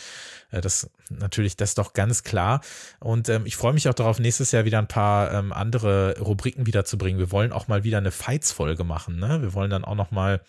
Das 0.52 0.90
natürlich, 1.10 1.56
das 1.56 1.70
ist 1.72 1.78
doch 1.78 1.94
ganz 1.94 2.24
klar. 2.24 2.62
Und 3.00 3.30
ähm, 3.30 3.46
ich 3.46 3.56
freue 3.56 3.74
mich 3.74 3.88
auch 3.90 3.94
darauf, 3.94 4.20
nächstes 4.20 4.52
Jahr 4.52 4.66
wieder 4.66 4.80
ein 4.80 4.88
paar 4.88 5.32
ähm, 5.32 5.54
andere 5.54 6.20
Rubriken 6.20 6.66
wiederzubringen. 6.66 7.20
Wir 7.20 7.32
wollen 7.32 7.52
auch 7.52 7.68
mal 7.68 7.84
wieder 7.84 7.98
eine 7.98 8.12
Fights-Folge 8.12 8.84
machen. 8.84 9.20
Ne? 9.20 9.42
Wir 9.42 9.54
wollen 9.54 9.70
dann 9.70 9.86
auch 9.86 9.95
auch 9.96 10.06
noch 10.06 10.12
mal 10.12 10.42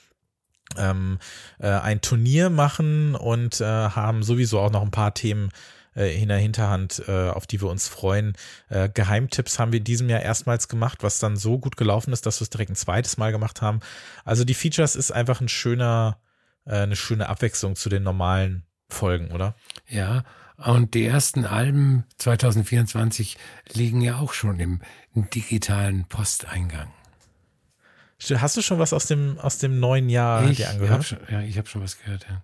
ähm, 0.77 1.19
äh, 1.59 1.69
ein 1.69 2.01
Turnier 2.01 2.51
machen 2.51 3.15
und 3.15 3.61
äh, 3.61 3.65
haben 3.65 4.23
sowieso 4.23 4.61
auch 4.61 4.71
noch 4.71 4.83
ein 4.83 4.91
paar 4.91 5.15
Themen 5.15 5.51
äh, 5.95 6.21
in 6.21 6.29
der 6.29 6.39
Hinterhand, 6.39 7.03
äh, 7.07 7.31
auf 7.31 7.47
die 7.47 7.61
wir 7.61 7.71
uns 7.71 7.89
freuen. 7.89 8.35
Äh, 8.69 8.89
Geheimtipps 8.89 9.59
haben 9.59 9.73
wir 9.73 9.79
in 9.79 9.85
diesem 9.85 10.09
Jahr 10.09 10.21
erstmals 10.21 10.69
gemacht, 10.69 11.03
was 11.03 11.19
dann 11.19 11.37
so 11.37 11.59
gut 11.59 11.77
gelaufen 11.77 12.13
ist, 12.13 12.27
dass 12.27 12.41
wir 12.41 12.45
es 12.45 12.51
direkt 12.51 12.71
ein 12.71 12.77
zweites 12.77 13.17
Mal 13.17 13.33
gemacht 13.33 13.63
haben. 13.63 13.81
Also 14.25 14.45
die 14.45 14.55
Features 14.55 14.97
ist 14.97 15.11
einfach 15.13 15.41
ein 15.41 15.49
schöner, 15.49 16.19
eine 16.65 16.97
schöne 16.97 17.29
Abwechslung 17.29 17.77
zu 17.77 17.89
den 17.89 18.03
normalen 18.03 18.65
Folgen, 18.89 19.31
oder? 19.31 19.55
Ja, 19.89 20.25
und 20.57 20.95
die 20.95 21.07
ersten 21.07 21.45
Alben 21.45 22.05
2024 22.19 23.39
liegen 23.73 24.01
ja 24.01 24.19
auch 24.19 24.33
schon 24.33 24.59
im 24.59 24.81
digitalen 25.15 26.07
Posteingang. 26.07 26.93
Hast 28.31 28.57
du 28.57 28.63
schon 28.63 28.79
was 28.79 28.93
aus 28.93 29.07
dem, 29.07 29.39
aus 29.39 29.59
dem 29.59 29.79
neuen 29.79 30.09
Jahr 30.09 30.49
ich 30.49 30.57
dir 30.57 30.71
angehört? 30.71 30.91
Hab 30.99 31.05
schon, 31.05 31.19
ja, 31.31 31.41
ich 31.43 31.59
habe 31.59 31.69
schon 31.69 31.83
was 31.83 31.99
gehört, 31.99 32.27
ja. 32.29 32.43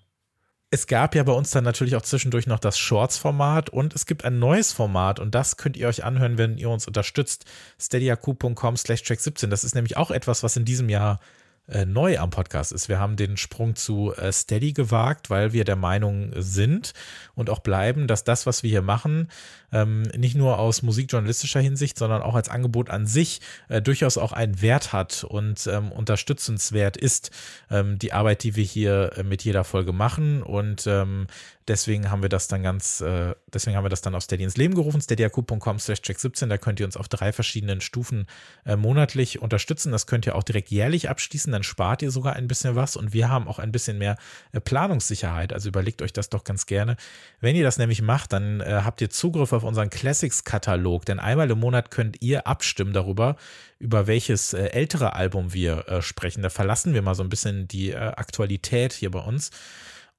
es 0.71 0.87
gab 0.87 1.15
ja 1.15 1.23
bei 1.23 1.33
uns 1.33 1.51
dann 1.51 1.65
natürlich 1.65 1.97
auch 1.97 2.03
zwischendurch 2.03 2.47
noch 2.47 2.59
das 2.59 2.79
Shorts-Format 2.79 3.71
und 3.71 3.95
es 3.95 4.07
gibt 4.07 4.25
ein 4.25 4.39
neues 4.39 4.73
Format 4.73 5.19
und 5.19 5.35
das 5.35 5.57
könnt 5.57 5.77
ihr 5.77 5.89
euch 5.89 6.05
anhören, 6.05 6.39
wenn 6.39 6.59
ihr 6.59 6.69
uns 6.69 6.87
unterstützt. 6.87 7.47
steadyaq.com 7.81 8.77
slash 8.77 9.03
track 9.03 9.21
17. 9.21 9.51
Das 9.51 9.65
ist 9.65 9.75
nämlich 9.75 9.97
auch 9.97 10.11
etwas, 10.11 10.43
was 10.43 10.57
in 10.57 10.65
diesem 10.65 10.89
Jahr 10.89 11.21
äh, 11.69 11.87
neu 11.87 12.19
am 12.19 12.31
Podcast 12.31 12.73
ist. 12.73 12.89
Wir 12.89 12.99
haben 12.99 13.17
den 13.17 13.37
Sprung 13.37 13.77
zu 13.77 14.13
äh, 14.15 14.33
Steady 14.33 14.73
gewagt, 14.73 15.31
weil 15.31 15.53
wir 15.53 15.65
der 15.65 15.77
Meinung 15.77 16.33
sind 16.37 16.93
und 17.35 17.51
auch 17.51 17.61
bleiben, 17.61 18.09
dass 18.09 18.25
das, 18.25 18.47
was 18.47 18.63
wir 18.63 18.71
hier 18.71 18.83
machen, 18.83 19.29
ähm, 19.73 20.03
nicht 20.17 20.35
nur 20.35 20.59
aus 20.59 20.83
musikjournalistischer 20.83 21.61
Hinsicht, 21.61 21.99
sondern 21.99 22.23
auch 22.23 22.35
als 22.35 22.49
Angebot 22.49 22.91
an 22.91 23.07
sich 23.07 23.41
äh, 23.69 23.83
durchaus 23.83 24.19
auch 24.19 24.33
einen 24.33 24.63
Wert 24.63 24.93
hat 24.93 25.25
und 25.25 25.67
ähm, 25.67 25.91
unterstützenswert 25.93 26.97
ist, 26.97 27.31
ähm, 27.71 27.99
die 27.99 28.13
Arbeit, 28.13 28.43
die 28.45 28.57
wir 28.57 28.65
hier 28.65 29.13
äh, 29.17 29.23
mit 29.23 29.45
jeder 29.45 29.65
Folge 29.65 29.93
machen. 29.93 30.43
Und 30.43 30.87
ähm, 30.87 31.27
Deswegen 31.69 32.11
haben 32.11 32.23
wir 32.23 32.29
das 32.29 32.49
dann 32.49 32.63
ganz, 32.63 33.01
äh, 33.01 33.35
deswegen 33.53 33.77
haben 33.77 33.85
wir 33.85 33.89
das 33.89 34.03
dann 34.03 34.15
auf 34.17 34.25
Steady 34.25 34.43
ins 34.43 34.57
Leben 34.57 34.75
gerufen, 34.75 35.01
steadyaq.com 35.01 35.79
slash 35.79 36.01
check17. 36.01 36.49
Da 36.49 36.59
könnt 36.59 36.81
ihr 36.81 36.87
uns 36.87 36.97
auf 36.97 37.09
drei 37.09 37.33
verschiedenen 37.33 37.81
Stufen 37.81 38.27
äh, 38.65 38.75
monatlich 38.75 39.41
unterstützen. 39.41 39.93
Das 39.93 40.07
könnt 40.07 40.27
ihr 40.27 40.35
auch 40.35 40.43
direkt 40.43 40.71
jährlich 40.71 41.09
abschließen, 41.09 41.53
dann 41.53 41.63
spart 41.63 42.03
ihr 42.03 42.11
sogar 42.11 42.35
ein 42.35 42.49
bisschen 42.49 42.75
was 42.75 42.97
und 42.97 43.13
wir 43.13 43.29
haben 43.29 43.47
auch 43.47 43.61
ein 43.61 43.71
bisschen 43.71 43.99
mehr 43.99 44.17
äh, 44.51 44.61
Planungssicherheit. 44.61 45.53
Also 45.53 45.69
überlegt 45.69 46.03
euch 46.03 46.13
das 46.13 46.31
doch 46.31 46.43
ganz 46.43 46.67
gerne. 46.67 46.97
Wenn 47.41 47.55
ihr 47.55 47.65
das 47.65 47.79
nämlich 47.79 48.03
macht, 48.03 48.33
dann 48.33 48.61
äh, 48.61 48.81
habt 48.85 49.01
ihr 49.01 49.11
Zugriff 49.11 49.53
auf 49.53 49.62
unseren 49.65 49.91
Classics-Katalog, 49.91 51.05
denn 51.05 51.19
einmal 51.19 51.51
im 51.51 51.61
Monat 51.61 51.91
könnt 51.91 52.23
ihr 52.23 52.47
abstimmen 52.47 52.93
darüber, 52.93 53.37
über 53.79 54.07
welches 54.07 54.53
äh, 54.53 54.67
ältere 54.67 55.15
Album 55.15 55.53
wir 55.53 55.89
äh, 55.89 56.03
sprechen. 56.03 56.43
Da 56.43 56.51
verlassen 56.51 56.95
wir 56.95 57.03
mal 57.03 57.15
so 57.15 57.23
ein 57.23 57.29
bisschen 57.29 57.69
die 57.69 57.95
Aktualität 57.95 58.93
hier 58.93 59.11
bei 59.11 59.21
uns. 59.21 59.51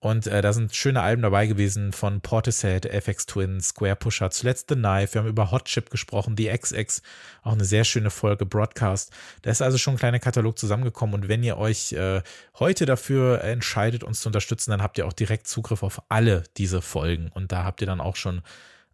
Und 0.03 0.27
äh, 0.27 0.41
da 0.41 0.51
sind 0.51 0.75
schöne 0.75 1.01
Alben 1.01 1.21
dabei 1.21 1.47
gewesen 1.47 1.93
von 1.93 2.19
Portishead, 2.19 2.85
FX 2.85 3.25
Twin, 3.25 3.61
Square 3.61 3.95
Pusher, 3.95 4.31
zuletzt 4.31 4.67
The 4.67 4.75
Knife. 4.75 5.13
Wir 5.13 5.21
haben 5.21 5.29
über 5.29 5.49
Hot 5.49 5.63
Chip 5.63 5.89
gesprochen, 5.89 6.35
The 6.35 6.49
XX, 6.49 7.01
auch 7.41 7.53
eine 7.53 7.63
sehr 7.63 7.85
schöne 7.85 8.09
Folge, 8.09 8.45
Broadcast. 8.45 9.13
Da 9.43 9.51
ist 9.51 9.61
also 9.61 9.77
schon 9.77 9.93
ein 9.93 9.99
kleiner 9.99 10.19
Katalog 10.19 10.59
zusammengekommen. 10.59 11.15
Und 11.15 11.29
wenn 11.29 11.41
ihr 11.41 11.57
euch 11.57 11.93
äh, 11.93 12.21
heute 12.59 12.85
dafür 12.85 13.45
entscheidet, 13.45 14.03
uns 14.03 14.19
zu 14.19 14.27
unterstützen, 14.27 14.71
dann 14.71 14.83
habt 14.83 14.97
ihr 14.97 15.07
auch 15.07 15.13
direkt 15.13 15.47
Zugriff 15.47 15.83
auf 15.83 16.01
alle 16.09 16.43
diese 16.57 16.81
Folgen. 16.81 17.31
Und 17.33 17.53
da 17.53 17.63
habt 17.63 17.79
ihr 17.79 17.87
dann 17.87 18.01
auch 18.01 18.17
schon 18.17 18.41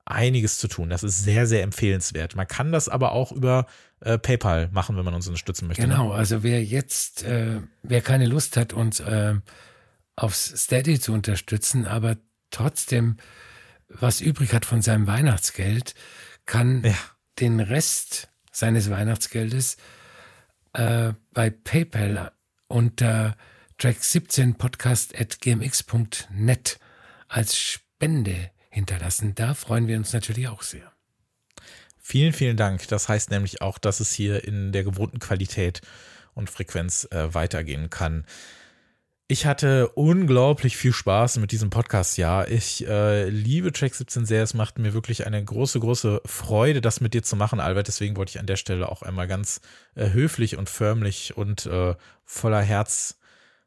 einiges 0.10 0.58
zu 0.58 0.68
tun. 0.68 0.90
Das 0.90 1.04
ist 1.04 1.24
sehr, 1.24 1.48
sehr 1.48 1.64
empfehlenswert. 1.64 2.36
Man 2.36 2.48
kann 2.48 2.72
das 2.72 2.90
aber 2.90 3.12
auch 3.12 3.32
über 3.32 3.68
äh, 4.02 4.18
PayPal 4.18 4.70
machen, 4.72 4.98
wenn 4.98 5.06
man 5.06 5.14
uns 5.14 5.28
unterstützen 5.28 5.68
möchte. 5.68 5.84
Ne? 5.84 5.90
Genau, 5.90 6.12
also 6.12 6.44
wer 6.44 6.64
jetzt, 6.64 7.24
äh, 7.24 7.62
wer 7.84 8.02
keine 8.02 8.26
Lust 8.26 8.58
hat, 8.58 8.74
uns 8.74 9.00
äh, 9.00 9.36
aufs 10.16 10.64
Steady 10.64 11.00
zu 11.00 11.14
unterstützen, 11.14 11.86
aber 11.86 12.18
trotzdem 12.50 13.18
was 13.90 14.22
übrig 14.22 14.54
hat 14.54 14.66
von 14.66 14.82
seinem 14.82 15.06
Weihnachtsgeld, 15.08 15.94
kann 16.46 16.84
ja. 16.84 16.96
den 17.40 17.60
Rest 17.60 18.30
seines 18.52 18.90
Weihnachtsgeldes 18.90 19.76
äh, 20.74 21.12
bei 21.34 21.50
PayPal 21.50 22.32
unter 22.68 23.36
track17podcast.gmx.net 23.80 26.80
als 27.28 27.58
Spende 27.58 28.52
hinterlassen. 28.70 29.36
Da 29.36 29.54
freuen 29.54 29.88
wir 29.88 29.98
uns 29.98 30.14
natürlich 30.14 30.48
auch 30.48 30.62
sehr. 30.62 30.92
Vielen, 32.00 32.34
vielen 32.34 32.58
Dank. 32.58 32.88
Das 32.88 33.10
heißt 33.10 33.30
nämlich 33.30 33.62
auch, 33.62 33.78
dass 33.78 34.00
es 34.00 34.12
hier 34.14 34.44
in 34.44 34.72
der 34.72 34.84
gewohnten 34.84 35.20
Qualität 35.20 35.82
und 36.34 36.50
Frequenz 36.50 37.08
äh, 37.12 37.34
weitergehen 37.34 37.90
kann. 37.90 38.26
Ich 39.32 39.46
hatte 39.46 39.90
unglaublich 39.90 40.76
viel 40.76 40.92
Spaß 40.92 41.38
mit 41.38 41.52
diesem 41.52 41.70
Podcast, 41.70 42.18
ja. 42.18 42.48
Ich 42.48 42.88
äh, 42.88 43.30
liebe 43.30 43.72
Track 43.72 43.94
17 43.94 44.26
sehr. 44.26 44.42
Es 44.42 44.56
macht 44.56 44.80
mir 44.80 44.96
wirklich 44.96 45.28
eine 45.28 45.44
große, 45.44 45.80
große 45.80 46.22
Freude, 46.26 46.82
das 46.82 47.00
mit 47.00 47.14
dir 47.14 47.22
zu 47.22 47.36
machen, 47.36 47.60
Albert. 47.60 47.88
Deswegen 47.90 48.16
wollte 48.18 48.32
ich 48.32 48.40
an 48.40 48.48
der 48.48 48.56
Stelle 48.56 48.90
auch 48.90 49.04
einmal 49.04 49.28
ganz 49.28 49.62
äh, 49.94 50.10
höflich 50.10 50.58
und 50.58 50.68
förmlich 50.68 51.38
und 51.38 51.68
äh, 51.68 51.94
voller 52.26 52.62
Herz 52.64 53.20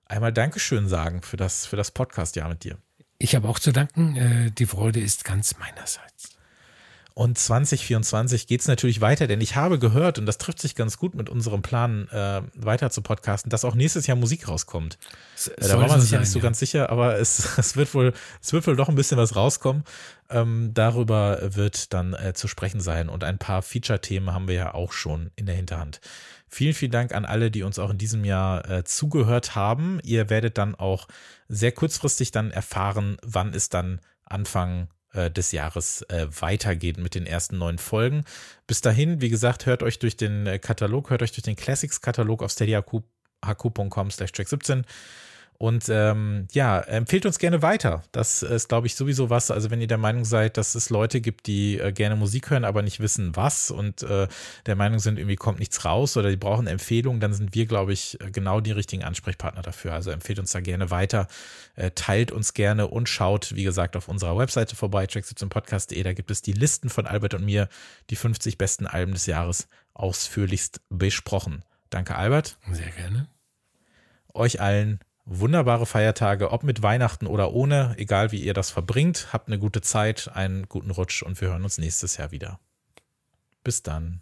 einmal 0.04 0.32
Dankeschön 0.32 0.88
sagen 0.88 1.22
für 1.22 1.36
das, 1.36 1.64
für 1.66 1.76
das 1.76 1.92
Podcast-Jahr 1.92 2.48
mit 2.48 2.64
dir. 2.64 2.78
Ich 3.22 3.36
habe 3.36 3.48
auch 3.48 3.60
zu 3.60 3.70
danken. 3.70 4.16
Äh, 4.16 4.50
die 4.50 4.66
Freude 4.66 4.98
ist 4.98 5.24
ganz 5.24 5.56
meinerseits. 5.58 6.30
Und 7.14 7.38
2024 7.38 8.46
geht 8.46 8.62
es 8.62 8.68
natürlich 8.68 9.00
weiter, 9.00 9.26
denn 9.26 9.40
ich 9.40 9.54
habe 9.54 9.78
gehört, 9.78 10.18
und 10.18 10.26
das 10.26 10.38
trifft 10.38 10.60
sich 10.60 10.74
ganz 10.74 10.96
gut 10.96 11.14
mit 11.14 11.28
unserem 11.28 11.62
Plan, 11.62 12.08
äh, 12.08 12.40
weiter 12.54 12.90
zu 12.90 13.02
podcasten, 13.02 13.50
dass 13.50 13.64
auch 13.64 13.74
nächstes 13.74 14.06
Jahr 14.06 14.16
Musik 14.16 14.48
rauskommt. 14.48 14.98
Äh, 15.46 15.68
da 15.68 15.78
war 15.78 15.88
man 15.88 16.00
sich 16.00 16.10
ja 16.10 16.18
nicht 16.18 16.30
so 16.30 16.38
ja. 16.38 16.42
ganz 16.42 16.58
sicher, 16.58 16.90
aber 16.90 17.18
es, 17.18 17.46
es, 17.58 17.76
wird 17.76 17.94
wohl, 17.94 18.12
es 18.40 18.52
wird 18.52 18.66
wohl 18.66 18.76
doch 18.76 18.88
ein 18.88 18.94
bisschen 18.96 19.18
was 19.18 19.36
rauskommen. 19.36 19.84
Ähm, 20.28 20.70
darüber 20.72 21.38
wird 21.54 21.92
dann 21.92 22.14
äh, 22.14 22.32
zu 22.32 22.48
sprechen 22.48 22.80
sein. 22.80 23.08
Und 23.08 23.22
ein 23.22 23.38
paar 23.38 23.62
Feature-Themen 23.62 24.32
haben 24.32 24.48
wir 24.48 24.54
ja 24.54 24.74
auch 24.74 24.92
schon 24.92 25.30
in 25.36 25.46
der 25.46 25.54
Hinterhand. 25.54 26.00
Vielen, 26.48 26.74
vielen 26.74 26.92
Dank 26.92 27.14
an 27.14 27.24
alle, 27.24 27.50
die 27.50 27.62
uns 27.62 27.78
auch 27.78 27.90
in 27.90 27.98
diesem 27.98 28.24
Jahr 28.24 28.68
äh, 28.68 28.84
zugehört 28.84 29.54
haben. 29.54 30.00
Ihr 30.02 30.28
werdet 30.28 30.58
dann 30.58 30.74
auch 30.74 31.08
sehr 31.52 31.72
kurzfristig 31.72 32.30
dann 32.30 32.50
erfahren, 32.50 33.18
wann 33.22 33.52
es 33.52 33.68
dann 33.68 34.00
Anfang 34.24 34.88
äh, 35.12 35.30
des 35.30 35.52
Jahres 35.52 36.00
äh, 36.08 36.26
weitergeht 36.40 36.96
mit 36.96 37.14
den 37.14 37.26
ersten 37.26 37.58
neun 37.58 37.76
Folgen. 37.76 38.24
Bis 38.66 38.80
dahin, 38.80 39.20
wie 39.20 39.28
gesagt, 39.28 39.66
hört 39.66 39.82
euch 39.82 39.98
durch 39.98 40.16
den 40.16 40.46
äh, 40.46 40.58
Katalog, 40.58 41.10
hört 41.10 41.22
euch 41.22 41.32
durch 41.32 41.42
den 41.42 41.56
Classics-Katalog 41.56 42.42
auf 42.42 42.52
steadyhq.com 42.52 44.10
slash 44.10 44.32
track 44.32 44.48
17 44.48 44.86
und 45.62 45.88
ähm, 45.90 46.48
ja, 46.50 46.80
empfehlt 46.80 47.24
uns 47.24 47.38
gerne 47.38 47.62
weiter. 47.62 48.02
Das 48.10 48.42
ist, 48.42 48.68
glaube 48.68 48.88
ich, 48.88 48.96
sowieso 48.96 49.30
was. 49.30 49.52
Also 49.52 49.70
wenn 49.70 49.80
ihr 49.80 49.86
der 49.86 49.96
Meinung 49.96 50.24
seid, 50.24 50.56
dass 50.56 50.74
es 50.74 50.90
Leute 50.90 51.20
gibt, 51.20 51.46
die 51.46 51.78
äh, 51.78 51.92
gerne 51.92 52.16
Musik 52.16 52.50
hören, 52.50 52.64
aber 52.64 52.82
nicht 52.82 52.98
wissen, 52.98 53.36
was 53.36 53.70
und 53.70 54.02
äh, 54.02 54.26
der 54.66 54.74
Meinung 54.74 54.98
sind, 54.98 55.20
irgendwie 55.20 55.36
kommt 55.36 55.60
nichts 55.60 55.84
raus 55.84 56.16
oder 56.16 56.30
die 56.30 56.36
brauchen 56.36 56.66
Empfehlungen, 56.66 57.20
dann 57.20 57.32
sind 57.32 57.54
wir, 57.54 57.66
glaube 57.66 57.92
ich, 57.92 58.18
genau 58.32 58.60
die 58.60 58.72
richtigen 58.72 59.04
Ansprechpartner 59.04 59.62
dafür. 59.62 59.92
Also 59.92 60.10
empfehlt 60.10 60.40
uns 60.40 60.50
da 60.50 60.58
gerne 60.58 60.90
weiter, 60.90 61.28
äh, 61.76 61.92
teilt 61.92 62.32
uns 62.32 62.54
gerne 62.54 62.88
und 62.88 63.08
schaut, 63.08 63.54
wie 63.54 63.62
gesagt, 63.62 63.94
auf 63.94 64.08
unserer 64.08 64.36
Webseite 64.36 64.74
vorbei, 64.74 65.04
track17podcast.de. 65.04 66.02
Da 66.02 66.12
gibt 66.12 66.32
es 66.32 66.42
die 66.42 66.54
Listen 66.54 66.90
von 66.90 67.06
Albert 67.06 67.34
und 67.34 67.44
mir, 67.44 67.68
die 68.10 68.16
50 68.16 68.58
besten 68.58 68.88
Alben 68.88 69.12
des 69.12 69.26
Jahres 69.26 69.68
ausführlichst 69.94 70.80
besprochen. 70.88 71.64
Danke, 71.88 72.16
Albert. 72.16 72.58
Sehr 72.72 72.90
gerne. 72.90 73.28
Euch 74.34 74.60
allen 74.60 74.98
wunderbare 75.24 75.86
Feiertage, 75.86 76.50
ob 76.50 76.62
mit 76.62 76.82
Weihnachten 76.82 77.26
oder 77.26 77.52
ohne, 77.52 77.94
egal 77.98 78.32
wie 78.32 78.42
ihr 78.42 78.54
das 78.54 78.70
verbringt. 78.70 79.32
Habt 79.32 79.48
eine 79.48 79.58
gute 79.58 79.80
Zeit, 79.80 80.30
einen 80.34 80.68
guten 80.68 80.90
Rutsch 80.90 81.22
und 81.22 81.40
wir 81.40 81.48
hören 81.48 81.64
uns 81.64 81.78
nächstes 81.78 82.16
Jahr 82.16 82.30
wieder. 82.30 82.58
Bis 83.62 83.82
dann. 83.82 84.20